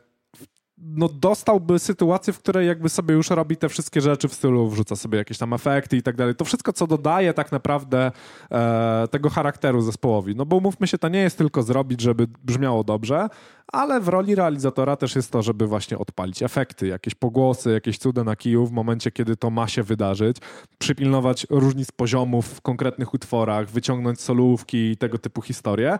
no 0.78 1.08
dostałby 1.08 1.78
sytuację, 1.78 2.32
w 2.32 2.38
której 2.38 2.66
jakby 2.66 2.88
sobie 2.88 3.14
już 3.14 3.30
robi 3.30 3.56
te 3.56 3.68
wszystkie 3.68 4.00
rzeczy 4.00 4.28
w 4.28 4.34
stylu, 4.34 4.68
wrzuca 4.68 4.96
sobie 4.96 5.18
jakieś 5.18 5.38
tam 5.38 5.52
efekty 5.52 5.96
i 5.96 6.02
tak 6.02 6.16
dalej. 6.16 6.34
To 6.34 6.44
wszystko, 6.44 6.72
co 6.72 6.86
dodaje 6.86 7.34
tak 7.34 7.52
naprawdę 7.52 8.12
e, 8.50 9.08
tego 9.10 9.30
charakteru 9.30 9.80
zespołowi. 9.80 10.36
No 10.36 10.46
bo 10.46 10.56
umówmy 10.56 10.86
się, 10.86 10.98
to 10.98 11.08
nie 11.08 11.18
jest 11.18 11.38
tylko 11.38 11.62
zrobić, 11.62 12.00
żeby 12.00 12.26
brzmiało 12.44 12.84
dobrze, 12.84 13.28
ale 13.72 14.00
w 14.00 14.08
roli 14.08 14.34
realizatora 14.34 14.96
też 14.96 15.16
jest 15.16 15.30
to, 15.30 15.42
żeby 15.42 15.66
właśnie 15.66 15.98
odpalić 15.98 16.42
efekty, 16.42 16.86
jakieś 16.86 17.14
pogłosy, 17.14 17.70
jakieś 17.70 17.98
cuda 17.98 18.24
na 18.24 18.36
kiju 18.36 18.66
w 18.66 18.72
momencie, 18.72 19.10
kiedy 19.10 19.36
to 19.36 19.50
ma 19.50 19.68
się 19.68 19.82
wydarzyć, 19.82 20.36
przypilnować 20.78 21.46
różnic 21.50 21.92
poziomów 21.92 22.46
w 22.46 22.60
konkretnych 22.60 23.14
utworach, 23.14 23.70
wyciągnąć 23.70 24.20
solówki 24.20 24.90
i 24.90 24.96
tego 24.96 25.18
typu 25.18 25.42
historie 25.42 25.98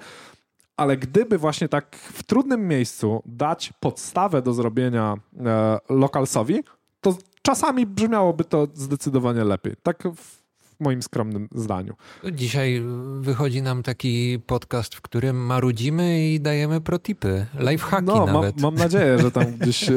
ale 0.77 0.97
gdyby 0.97 1.39
właśnie 1.39 1.69
tak 1.69 1.97
w 1.97 2.23
trudnym 2.23 2.69
miejscu 2.69 3.23
dać 3.27 3.73
podstawę 3.81 4.43
do 4.43 4.53
zrobienia 4.53 5.15
e, 5.47 5.79
lokalsowi, 5.89 6.63
to 7.01 7.17
czasami 7.43 7.87
brzmiałoby 7.87 8.45
to 8.45 8.69
zdecydowanie 8.75 9.45
lepiej. 9.45 9.75
Tak 9.83 10.03
w 10.17 10.47
moim 10.81 11.03
skromnym 11.03 11.49
zdaniu. 11.55 11.95
Dzisiaj 12.33 12.83
wychodzi 13.21 13.63
nam 13.63 13.83
taki 13.83 14.39
podcast, 14.47 14.95
w 14.95 15.01
którym 15.01 15.47
marudzimy 15.47 16.29
i 16.29 16.41
dajemy 16.41 16.81
protipy, 16.81 17.47
lifehacki 17.71 18.07
no, 18.07 18.27
nawet. 18.27 18.61
Mam, 18.61 18.75
mam 18.75 18.75
nadzieję, 18.75 19.19
że 19.19 19.31
tam 19.31 19.45
gdzieś 19.45 19.89
e, 19.89 19.93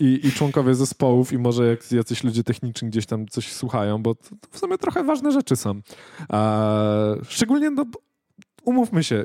i, 0.00 0.20
i, 0.26 0.32
członkowie 0.32 0.74
zespołów 0.74 1.32
i 1.32 1.38
może 1.38 1.66
jak, 1.66 1.92
jacyś 1.92 2.24
ludzie 2.24 2.44
techniczni 2.44 2.88
gdzieś 2.88 3.06
tam 3.06 3.28
coś 3.28 3.52
słuchają, 3.52 4.02
bo 4.02 4.14
to, 4.14 4.22
to 4.40 4.48
w 4.50 4.58
sumie 4.58 4.78
trochę 4.78 5.04
ważne 5.04 5.32
rzeczy 5.32 5.56
są. 5.56 5.80
E, 6.32 7.16
szczególnie, 7.28 7.70
no, 7.70 7.84
umówmy 8.64 9.04
się, 9.04 9.24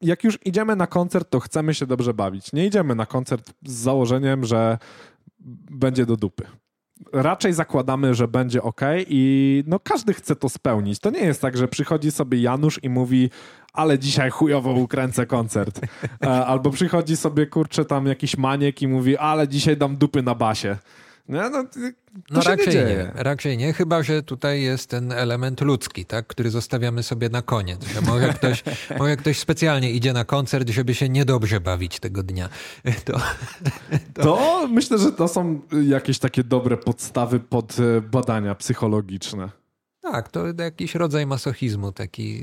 jak 0.00 0.24
już 0.24 0.38
idziemy 0.44 0.76
na 0.76 0.86
koncert, 0.86 1.30
to 1.30 1.40
chcemy 1.40 1.74
się 1.74 1.86
dobrze 1.86 2.14
bawić. 2.14 2.52
Nie 2.52 2.66
idziemy 2.66 2.94
na 2.94 3.06
koncert 3.06 3.52
z 3.62 3.72
założeniem, 3.72 4.44
że 4.44 4.78
będzie 5.70 6.06
do 6.06 6.16
dupy. 6.16 6.44
Raczej 7.12 7.52
zakładamy, 7.52 8.14
że 8.14 8.28
będzie 8.28 8.62
ok 8.62 8.80
i 9.08 9.64
no 9.66 9.80
każdy 9.80 10.14
chce 10.14 10.36
to 10.36 10.48
spełnić. 10.48 10.98
To 10.98 11.10
nie 11.10 11.20
jest 11.20 11.42
tak, 11.42 11.56
że 11.56 11.68
przychodzi 11.68 12.10
sobie 12.10 12.40
Janusz 12.40 12.80
i 12.82 12.88
mówi, 12.88 13.30
ale 13.72 13.98
dzisiaj 13.98 14.30
chujowo 14.30 14.72
ukręcę 14.72 15.26
koncert. 15.26 15.80
E, 16.22 16.46
albo 16.46 16.70
przychodzi 16.70 17.16
sobie, 17.16 17.46
kurczę, 17.46 17.84
tam 17.84 18.06
jakiś 18.06 18.36
maniek 18.36 18.82
i 18.82 18.88
mówi, 18.88 19.16
ale 19.16 19.48
dzisiaj 19.48 19.76
dam 19.76 19.96
dupy 19.96 20.22
na 20.22 20.34
basie. 20.34 20.76
No, 21.28 21.50
no, 21.50 21.64
no 22.30 22.40
raczej 22.40 22.74
nie, 22.74 23.12
raczej 23.14 23.56
nie, 23.58 23.72
chyba 23.72 24.02
że 24.02 24.22
tutaj 24.22 24.62
jest 24.62 24.90
ten 24.90 25.12
element 25.12 25.60
ludzki, 25.60 26.04
tak, 26.04 26.26
który 26.26 26.50
zostawiamy 26.50 27.02
sobie 27.02 27.28
na 27.28 27.42
koniec. 27.42 27.86
Że 27.86 28.00
może 28.00 28.28
ktoś, 28.28 28.64
może 28.98 29.16
ktoś 29.16 29.38
specjalnie 29.38 29.90
idzie 29.90 30.12
na 30.12 30.24
koncert, 30.24 30.68
żeby 30.68 30.94
się 30.94 31.08
niedobrze 31.08 31.60
bawić 31.60 32.00
tego 32.00 32.22
dnia. 32.22 32.48
To, 33.04 33.12
to... 34.14 34.22
to 34.22 34.68
myślę, 34.70 34.98
że 34.98 35.12
to 35.12 35.28
są 35.28 35.60
jakieś 35.86 36.18
takie 36.18 36.44
dobre 36.44 36.76
podstawy 36.76 37.40
pod 37.40 37.76
e, 37.78 38.00
badania 38.00 38.54
psychologiczne. 38.54 39.63
Tak, 40.12 40.28
to 40.28 40.46
jakiś 40.58 40.94
rodzaj 40.94 41.26
masochizmu, 41.26 41.92
taki 41.92 42.42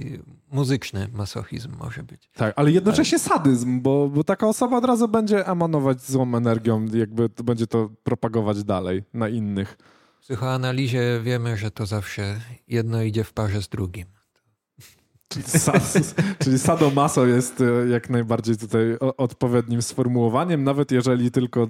muzyczny 0.52 1.08
masochizm 1.14 1.72
może 1.80 2.04
być. 2.04 2.30
Tak, 2.36 2.54
ale 2.56 2.72
jednocześnie 2.72 3.20
sadyzm, 3.20 3.82
bo, 3.82 4.10
bo 4.10 4.24
taka 4.24 4.48
osoba 4.48 4.78
od 4.78 4.86
razu 4.86 5.08
będzie 5.08 5.48
emanować 5.48 6.02
złą 6.02 6.36
energią, 6.36 6.86
jakby 6.94 7.30
to 7.30 7.44
będzie 7.44 7.68
to 7.68 7.90
propagować 8.04 8.64
dalej 8.64 9.04
na 9.14 9.30
innych. 9.30 9.78
W 10.20 10.24
psychoanalizie 10.24 11.20
wiemy, 11.24 11.58
że 11.58 11.72
to 11.72 11.86
zawsze 11.86 12.40
jedno 12.68 13.02
idzie 13.02 13.24
w 13.24 13.34
parze 13.34 13.62
z 13.62 13.70
drugim. 13.70 14.06
Czyli, 15.30 15.46
czyli 16.44 16.60
sadomaso 16.60 17.26
jest 17.26 17.62
e, 17.62 17.90
jak 17.90 18.10
najbardziej 18.10 18.58
tutaj 18.58 18.98
odpowiednim 19.18 19.82
sformułowaniem, 19.82 20.64
nawet 20.64 20.92
jeżeli 20.92 21.32
tylko 21.32 21.68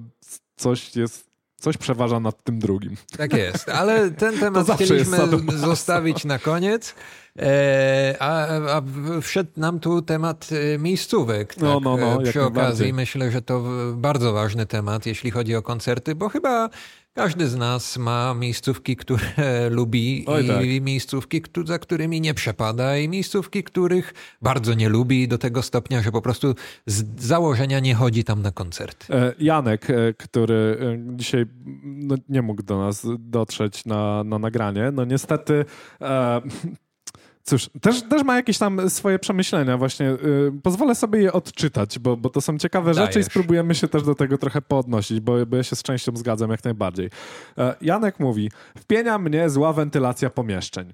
coś 0.56 0.96
jest 0.96 1.31
coś 1.62 1.78
przeważa 1.78 2.20
nad 2.20 2.44
tym 2.44 2.60
drugim. 2.60 2.96
Tak 3.18 3.34
jest, 3.34 3.70
ale 3.70 4.12
ten 4.12 4.40
temat 4.46 4.68
chcieliśmy 4.76 5.18
zostawić 5.56 6.26
na 6.26 6.40
koniec. 6.40 6.96
E, 7.40 8.16
a, 8.20 8.48
a, 8.48 8.82
wszedł 9.22 9.52
nam 9.58 9.80
tu 9.80 10.02
temat 10.02 10.50
e, 10.52 10.78
miejscówek. 10.78 11.58
No, 11.58 11.76
tak? 11.76 11.84
No, 11.84 11.98
no, 11.98 12.16
no, 12.16 12.22
Przy 12.30 12.44
okazji 12.44 12.94
myślę, 12.94 13.32
że 13.32 13.42
to 13.42 13.64
bardzo 13.94 14.34
ważny 14.34 14.66
temat, 14.66 15.06
jeśli 15.06 15.32
chodzi 15.32 15.56
o 15.56 15.62
koncerty, 15.62 16.16
bo 16.16 16.30
chyba 16.30 16.70
Każdy 17.14 17.48
z 17.48 17.56
nas 17.56 17.98
ma 17.98 18.34
miejscówki, 18.34 18.96
które 18.96 19.70
lubi 19.70 20.26
Oj, 20.28 20.46
i 20.46 20.48
tak. 20.48 20.66
miejscówki, 20.82 21.42
za 21.66 21.80
którymi 21.80 22.22
nie 22.22 22.34
przepada 22.34 22.98
i 22.98 23.10
miejscówki, 23.10 23.64
których 23.64 24.14
bardzo 24.42 24.74
nie 24.74 24.90
lubi 24.90 25.28
do 25.28 25.38
tego 25.38 25.62
stopnia, 25.62 26.02
że 26.02 26.12
po 26.12 26.22
prostu 26.22 26.56
z 26.86 27.22
założenia 27.22 27.80
nie 27.80 27.96
chodzi 27.96 28.24
tam 28.24 28.42
na 28.42 28.52
koncert. 28.52 29.08
E, 29.10 29.34
Janek, 29.40 29.90
e, 29.90 30.14
który 30.14 30.78
e, 30.82 31.16
dzisiaj 31.18 31.46
no, 31.84 32.16
nie 32.30 32.42
mógł 32.42 32.64
do 32.64 32.78
nas 32.78 33.08
dotrzeć 33.20 33.86
na, 33.86 34.24
na 34.24 34.40
nagranie, 34.40 34.92
no 34.94 35.06
niestety. 35.06 35.66
E, 36.02 36.42
Cóż, 37.44 37.70
też, 37.82 38.02
też 38.02 38.24
ma 38.24 38.36
jakieś 38.36 38.58
tam 38.58 38.90
swoje 38.90 39.20
przemyślenia, 39.20 39.78
właśnie. 39.78 40.10
y, 40.12 40.52
pozwolę 40.64 40.96
sobie 40.96 41.22
je 41.22 41.34
odczytać, 41.34 42.00
bo, 42.00 42.18
bo 42.18 42.30
to 42.30 42.42
są 42.42 42.58
ciekawe 42.58 42.94
rzeczy 42.94 43.12
i 43.12 43.14
Dajesz. 43.14 43.26
spróbujemy 43.28 43.76
się 43.76 43.88
też 43.88 44.04
do 44.04 44.16
tego 44.16 44.38
trochę 44.38 44.62
podnosić, 44.62 45.20
bo, 45.20 45.46
bo 45.46 45.58
ja 45.58 45.64
się 45.64 45.76
z 45.76 45.84
częścią 45.84 46.18
zgadzam 46.18 46.52
jak 46.52 46.64
najbardziej. 46.64 47.10
E, 47.58 47.76
Janek 47.82 48.20
mówi: 48.20 48.52
Wpienia 48.78 49.18
mnie 49.18 49.50
zła 49.50 49.74
wentylacja 49.74 50.30
pomieszczeń. 50.30 50.94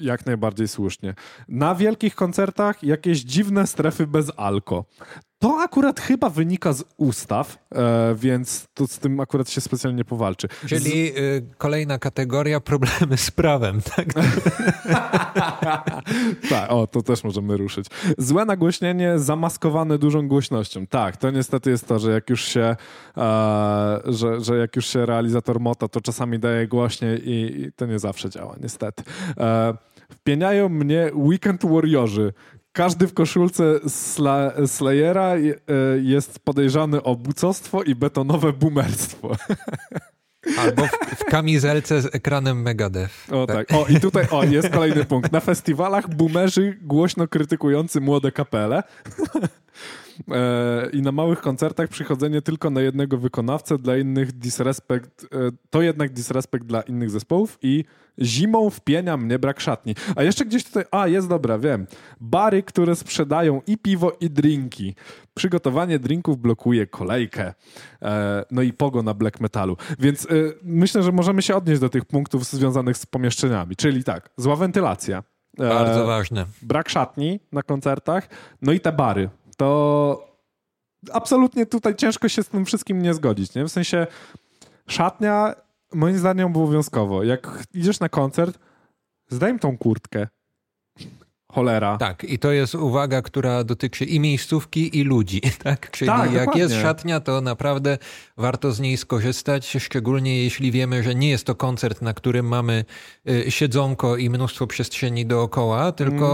Jak 0.00 0.26
najbardziej 0.26 0.68
słusznie. 0.68 1.14
Na 1.48 1.74
wielkich 1.74 2.14
koncertach 2.14 2.82
jakieś 2.82 3.20
dziwne 3.20 3.66
strefy 3.66 4.06
bez 4.06 4.32
alko. 4.36 4.84
To 5.44 5.60
akurat 5.60 6.00
chyba 6.00 6.30
wynika 6.30 6.72
z 6.72 6.84
ustaw, 6.96 7.58
e, 7.74 8.14
więc 8.14 8.66
to 8.74 8.86
z 8.86 8.98
tym 8.98 9.20
akurat 9.20 9.50
się 9.50 9.60
specjalnie 9.60 10.04
powalczy. 10.04 10.48
Czyli 10.66 11.18
y, 11.18 11.46
kolejna 11.58 11.98
kategoria 11.98 12.60
problemy 12.60 13.16
z 13.16 13.30
prawem. 13.30 13.80
Tak? 13.96 14.06
tak, 16.50 16.70
o, 16.72 16.86
to 16.86 17.02
też 17.02 17.24
możemy 17.24 17.56
ruszyć. 17.56 17.86
Złe 18.18 18.44
nagłośnienie 18.44 19.18
zamaskowane 19.18 19.98
dużą 19.98 20.28
głośnością. 20.28 20.86
Tak, 20.86 21.16
to 21.16 21.30
niestety 21.30 21.70
jest 21.70 21.88
to, 21.88 21.98
że 21.98 22.12
jak 22.12 22.30
już 22.30 22.44
się, 22.44 22.76
e, 23.16 24.00
że, 24.04 24.40
że 24.40 24.58
jak 24.58 24.76
już 24.76 24.86
się 24.86 25.06
realizator 25.06 25.60
mota, 25.60 25.88
to 25.88 26.00
czasami 26.00 26.38
daje 26.38 26.68
głośniej 26.68 27.28
i, 27.28 27.62
i 27.62 27.72
to 27.72 27.86
nie 27.86 27.98
zawsze 27.98 28.30
działa, 28.30 28.56
niestety. 28.60 29.02
E, 29.38 29.74
wpieniają 30.10 30.68
mnie 30.68 31.10
Weekend 31.14 31.66
Warriorzy. 31.66 32.32
Każdy 32.74 33.06
w 33.06 33.14
koszulce 33.14 33.80
sla, 33.88 34.52
Slayera 34.66 35.36
e, 35.36 35.40
jest 36.02 36.38
podejrzany 36.38 37.02
o 37.02 37.16
bucostwo 37.16 37.82
i 37.82 37.94
betonowe 37.94 38.52
boomerstwo. 38.52 39.36
Albo 40.58 40.86
w, 40.86 40.90
w 41.16 41.24
kamizelce 41.24 42.02
z 42.02 42.14
ekranem 42.14 42.62
Megadeth. 42.62 43.32
O 43.32 43.46
tak. 43.46 43.72
O 43.72 43.86
i 43.86 44.00
tutaj 44.00 44.26
o, 44.30 44.44
jest 44.44 44.68
kolejny 44.68 45.04
punkt. 45.04 45.32
Na 45.32 45.40
festiwalach 45.40 46.14
boomerzy 46.14 46.78
głośno 46.82 47.28
krytykujący 47.28 48.00
młode 48.00 48.32
kapele. 48.32 48.82
E, 50.30 50.88
I 50.92 51.02
na 51.02 51.12
małych 51.12 51.40
koncertach 51.40 51.88
przychodzenie 51.88 52.42
tylko 52.42 52.70
na 52.70 52.80
jednego 52.80 53.18
wykonawcę, 53.18 53.78
dla 53.78 53.96
innych 53.96 54.32
disrespect, 54.32 55.24
e, 55.24 55.26
to 55.70 55.82
jednak 55.82 56.12
disrespect 56.12 56.64
dla 56.64 56.82
innych 56.82 57.10
zespołów 57.10 57.58
i 57.62 57.84
zimą 58.22 58.70
wpienia 58.70 59.16
mnie 59.16 59.38
brak 59.38 59.60
szatni. 59.60 59.94
A 60.16 60.22
jeszcze 60.22 60.44
gdzieś 60.44 60.64
tutaj, 60.64 60.84
a 60.90 61.08
jest 61.08 61.28
dobra, 61.28 61.58
wiem. 61.58 61.86
Bary, 62.20 62.62
które 62.62 62.96
sprzedają 62.96 63.62
i 63.66 63.78
piwo, 63.78 64.12
i 64.20 64.30
drinki. 64.30 64.94
Przygotowanie 65.34 65.98
drinków 65.98 66.38
blokuje 66.38 66.86
kolejkę. 66.86 67.54
E, 68.02 68.44
no 68.50 68.62
i 68.62 68.72
pogo 68.72 69.02
na 69.02 69.14
black 69.14 69.40
metalu. 69.40 69.76
Więc 69.98 70.26
myślę, 70.62 71.02
że 71.02 71.12
możemy 71.12 71.42
się 71.42 71.56
odnieść 71.56 71.80
do 71.80 71.88
tych 71.88 72.04
punktów 72.04 72.44
związanych 72.44 72.96
z 72.96 73.06
pomieszczeniami. 73.06 73.76
Czyli 73.76 74.04
tak, 74.04 74.30
zła 74.36 74.56
wentylacja. 74.56 75.22
Bardzo 75.58 76.06
ważne. 76.06 76.46
brak 76.62 76.88
szatni 76.88 77.40
na 77.52 77.62
koncertach, 77.62 78.28
no 78.62 78.72
i 78.72 78.80
te 78.80 78.92
bary. 78.92 79.28
To 79.56 80.34
absolutnie 81.12 81.66
tutaj 81.66 81.94
ciężko 81.94 82.28
się 82.28 82.42
z 82.42 82.48
tym 82.48 82.64
wszystkim 82.64 83.02
nie 83.02 83.14
zgodzić, 83.14 83.54
nie? 83.54 83.64
W 83.64 83.68
sensie 83.68 84.06
szatnia 84.86 85.54
moim 85.94 86.18
zdaniem 86.18 86.46
obowiązkowo. 86.46 87.22
Jak 87.22 87.64
idziesz 87.74 88.00
na 88.00 88.08
koncert, 88.08 88.58
zdejm 89.28 89.58
tą 89.58 89.78
kurtkę. 89.78 90.28
Cholera. 91.54 91.96
Tak, 91.96 92.24
i 92.24 92.38
to 92.38 92.52
jest 92.52 92.74
uwaga, 92.74 93.22
która 93.22 93.64
dotyczy 93.64 94.04
i 94.04 94.20
miejscówki, 94.20 94.98
i 94.98 95.04
ludzi. 95.04 95.40
Tak? 95.64 95.90
Czyli 95.90 96.08
Tak, 96.08 96.32
jak 96.32 96.38
dokładnie. 96.40 96.62
jest 96.62 96.74
szatnia, 96.74 97.20
to 97.20 97.40
naprawdę 97.40 97.98
warto 98.36 98.72
z 98.72 98.80
niej 98.80 98.96
skorzystać, 98.96 99.76
szczególnie 99.78 100.42
jeśli 100.44 100.72
wiemy, 100.72 101.02
że 101.02 101.14
nie 101.14 101.30
jest 101.30 101.46
to 101.46 101.54
koncert, 101.54 102.02
na 102.02 102.14
którym 102.14 102.46
mamy 102.48 102.84
y, 103.28 103.50
siedzonko 103.50 104.16
i 104.16 104.30
mnóstwo 104.30 104.66
przestrzeni 104.66 105.26
dookoła, 105.26 105.92
tylko 105.92 106.24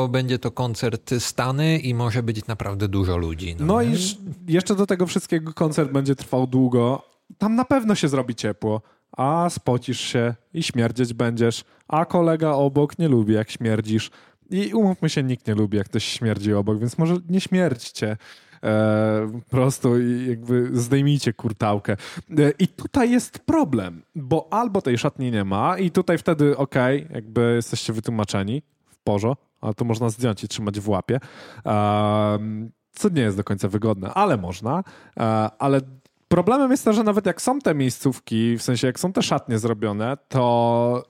Mm. 0.00 0.12
będzie 0.12 0.38
to 0.38 0.50
koncert 0.50 1.10
stany 1.18 1.78
i 1.78 1.94
może 1.94 2.22
być 2.22 2.46
naprawdę 2.46 2.88
dużo 2.88 3.16
ludzi. 3.16 3.56
No 3.60 3.82
nie? 3.82 3.88
i 3.90 3.92
sz- 3.94 4.18
jeszcze 4.48 4.74
do 4.74 4.86
tego 4.86 5.06
wszystkiego 5.06 5.52
koncert 5.54 5.92
będzie 5.92 6.14
trwał 6.16 6.46
długo. 6.46 7.02
Tam 7.38 7.54
na 7.54 7.64
pewno 7.64 7.94
się 7.94 8.08
zrobi 8.08 8.34
ciepło. 8.34 8.82
A 9.16 9.46
spocisz 9.50 10.00
się 10.00 10.34
i 10.54 10.62
śmierdzieć 10.62 11.12
będziesz. 11.14 11.64
A 11.88 12.04
kolega 12.04 12.50
obok 12.52 12.98
nie 12.98 13.08
lubi, 13.08 13.34
jak 13.34 13.50
śmierdzisz. 13.50 14.10
I 14.50 14.74
umówmy 14.74 15.08
się, 15.08 15.22
nikt 15.22 15.46
nie 15.46 15.54
lubi, 15.54 15.78
jak 15.78 15.86
ktoś 15.86 16.04
śmierdzi 16.04 16.54
obok, 16.54 16.78
więc 16.78 16.98
może 16.98 17.16
nie 17.28 17.40
śmierdźcie. 17.40 18.16
E, 18.64 19.30
po 19.32 19.50
prostu 19.50 20.00
i 20.00 20.26
jakby 20.28 20.70
zdejmijcie 20.72 21.32
kurtałkę. 21.32 21.92
E, 22.38 22.50
I 22.58 22.68
tutaj 22.68 23.10
jest 23.10 23.38
problem, 23.38 24.02
bo 24.14 24.48
albo 24.50 24.82
tej 24.82 24.98
szatni 24.98 25.30
nie 25.30 25.44
ma 25.44 25.78
i 25.78 25.90
tutaj 25.90 26.18
wtedy 26.18 26.56
okej, 26.56 27.06
jakby 27.10 27.52
jesteście 27.56 27.92
wytłumaczeni 27.92 28.62
w 28.90 28.98
porzo, 28.98 29.36
ale 29.60 29.74
to 29.74 29.84
można 29.84 30.10
zdjąć 30.10 30.44
i 30.44 30.48
trzymać 30.48 30.80
w 30.80 30.88
łapie. 30.88 31.20
Um, 31.64 32.70
co 32.92 33.08
nie 33.08 33.22
jest 33.22 33.36
do 33.36 33.44
końca 33.44 33.68
wygodne, 33.68 34.14
ale 34.14 34.36
można. 34.36 34.84
E, 35.16 35.22
ale 35.58 35.80
problemem 36.28 36.70
jest 36.70 36.84
to, 36.84 36.92
że 36.92 37.04
nawet 37.04 37.26
jak 37.26 37.42
są 37.42 37.58
te 37.58 37.74
miejscówki, 37.74 38.56
w 38.58 38.62
sensie 38.62 38.86
jak 38.86 39.00
są 39.00 39.12
te 39.12 39.22
szatnie 39.22 39.58
zrobione, 39.58 40.16
to 40.28 41.02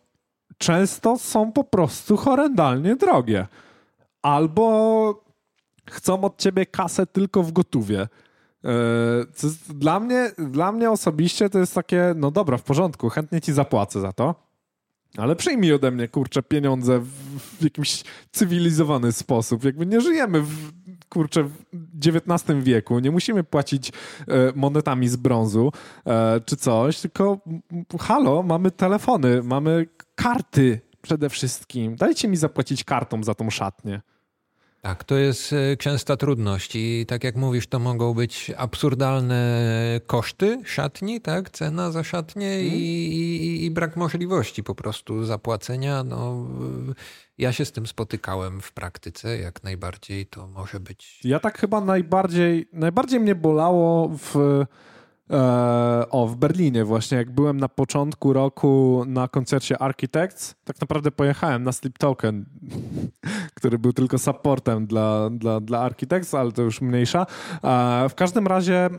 często 0.60 1.18
są 1.18 1.52
po 1.52 1.64
prostu 1.64 2.16
horrendalnie 2.16 2.96
drogie. 2.96 3.46
Albo 4.22 5.24
chcą 5.90 6.24
od 6.24 6.38
ciebie 6.38 6.66
kasę 6.66 7.06
tylko 7.06 7.42
w 7.42 7.52
gotówie. 7.52 8.08
E, 8.64 8.68
Dla 9.68 10.00
mnie, 10.00 10.30
dla 10.38 10.72
mnie 10.72 10.90
osobiście 10.90 11.50
to 11.50 11.58
jest 11.58 11.74
takie, 11.74 12.14
no 12.16 12.30
dobra, 12.30 12.56
w 12.58 12.62
porządku, 12.62 13.08
chętnie 13.08 13.40
ci 13.40 13.52
zapłacę 13.52 14.00
za 14.00 14.12
to, 14.12 14.34
ale 15.16 15.36
przyjmij 15.36 15.72
ode 15.72 15.90
mnie, 15.90 16.08
kurczę, 16.08 16.42
pieniądze 16.42 16.98
w, 17.00 17.64
jakimś 17.64 18.04
cywilizowany 18.32 19.12
sposób. 19.12 19.64
Jakby 19.64 19.86
nie 19.86 20.00
żyjemy 20.00 20.40
w, 20.42 20.72
kurczę, 21.08 21.42
w 21.42 21.56
XIX 22.06 22.58
wieku, 22.62 22.98
nie 22.98 23.10
musimy 23.10 23.44
płacić 23.44 23.88
e, 23.88 23.92
monetami 24.54 25.08
z 25.08 25.16
brązu 25.16 25.72
e, 26.06 26.40
czy 26.40 26.56
coś, 26.56 27.00
tylko 27.00 27.38
halo, 28.00 28.42
mamy 28.42 28.70
telefony, 28.70 29.42
mamy 29.42 29.86
karty 30.22 30.80
przede 31.02 31.28
wszystkim. 31.28 31.96
Dajcie 31.96 32.28
mi 32.28 32.36
zapłacić 32.36 32.84
kartą 32.84 33.24
za 33.24 33.34
tą 33.34 33.50
szatnię. 33.50 34.00
Tak, 34.80 35.04
to 35.04 35.16
jest 35.16 35.52
e, 35.52 35.76
częsta 35.76 36.16
trudność 36.16 36.76
i 36.76 37.06
tak 37.08 37.24
jak 37.24 37.36
mówisz, 37.36 37.66
to 37.66 37.78
mogą 37.78 38.14
być 38.14 38.52
absurdalne 38.56 39.60
koszty 40.06 40.62
szatni, 40.64 41.20
tak, 41.20 41.50
cena 41.50 41.90
za 41.90 42.04
szatnię 42.04 42.62
i, 42.62 43.16
i, 43.16 43.64
i 43.64 43.70
brak 43.70 43.96
możliwości 43.96 44.62
po 44.62 44.74
prostu 44.74 45.24
zapłacenia. 45.24 46.04
No, 46.04 46.46
y, 46.90 46.94
ja 47.38 47.52
się 47.52 47.64
z 47.64 47.72
tym 47.72 47.86
spotykałem 47.86 48.60
w 48.60 48.72
praktyce, 48.72 49.38
jak 49.38 49.62
najbardziej 49.62 50.26
to 50.26 50.46
może 50.46 50.80
być. 50.80 51.20
Ja 51.24 51.40
tak 51.40 51.58
chyba 51.58 51.80
najbardziej, 51.80 52.68
najbardziej 52.72 53.20
mnie 53.20 53.34
bolało 53.34 54.08
w, 54.08 54.36
e, 54.36 54.66
o, 56.10 56.26
w 56.26 56.36
Berlinie 56.36 56.84
właśnie, 56.84 57.18
jak 57.18 57.30
byłem 57.30 57.56
na 57.56 57.68
początku 57.68 58.32
roku 58.32 59.04
na 59.06 59.28
koncercie 59.28 59.78
Architects, 59.78 60.54
tak 60.64 60.80
naprawdę 60.80 61.10
pojechałem 61.10 61.62
na 61.62 61.72
Sleep 61.72 61.98
Token, 61.98 62.44
który 63.56 63.78
był 63.78 63.92
tylko 63.92 64.18
supportem 64.18 64.86
dla, 64.86 65.30
dla, 65.30 65.60
dla 65.60 65.80
Architects, 65.80 66.34
ale 66.34 66.52
to 66.52 66.62
już 66.62 66.80
mniejsza. 66.80 67.26
E, 67.64 68.08
w 68.08 68.14
każdym 68.14 68.46
razie 68.46 68.84
e, 68.84 68.90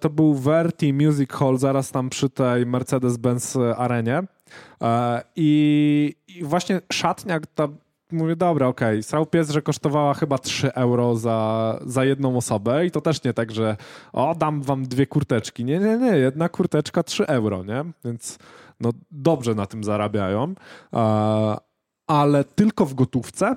to 0.00 0.10
był 0.10 0.34
Verti 0.34 0.92
Music 0.92 1.32
Hall, 1.32 1.58
zaraz 1.58 1.90
tam 1.90 2.10
przy 2.10 2.30
tej 2.30 2.66
Mercedes-Benz 2.66 3.58
arenie 3.76 4.22
e, 4.82 5.22
i, 5.36 6.14
i 6.28 6.44
właśnie 6.44 6.80
szatnia 6.92 7.40
ta 7.54 7.68
Mówię, 8.12 8.36
dobra, 8.36 8.66
okej. 8.66 9.02
Srał 9.02 9.26
pies, 9.26 9.50
że 9.50 9.62
kosztowała 9.62 10.14
chyba 10.14 10.38
3 10.38 10.74
euro 10.74 11.16
za, 11.16 11.78
za 11.86 12.04
jedną 12.04 12.36
osobę 12.36 12.86
i 12.86 12.90
to 12.90 13.00
też 13.00 13.24
nie 13.24 13.34
tak, 13.34 13.50
że 13.50 13.76
o, 14.12 14.34
dam 14.34 14.62
wam 14.62 14.86
dwie 14.86 15.06
kurteczki. 15.06 15.64
Nie, 15.64 15.78
nie, 15.78 15.98
nie. 15.98 16.16
Jedna 16.16 16.48
kurteczka 16.48 17.02
3 17.02 17.26
euro, 17.26 17.64
nie? 17.64 17.84
Więc 18.04 18.38
no 18.80 18.90
dobrze 19.10 19.54
na 19.54 19.66
tym 19.66 19.84
zarabiają. 19.84 20.54
Ale 22.06 22.44
tylko 22.44 22.86
w 22.86 22.94
gotówce 22.94 23.56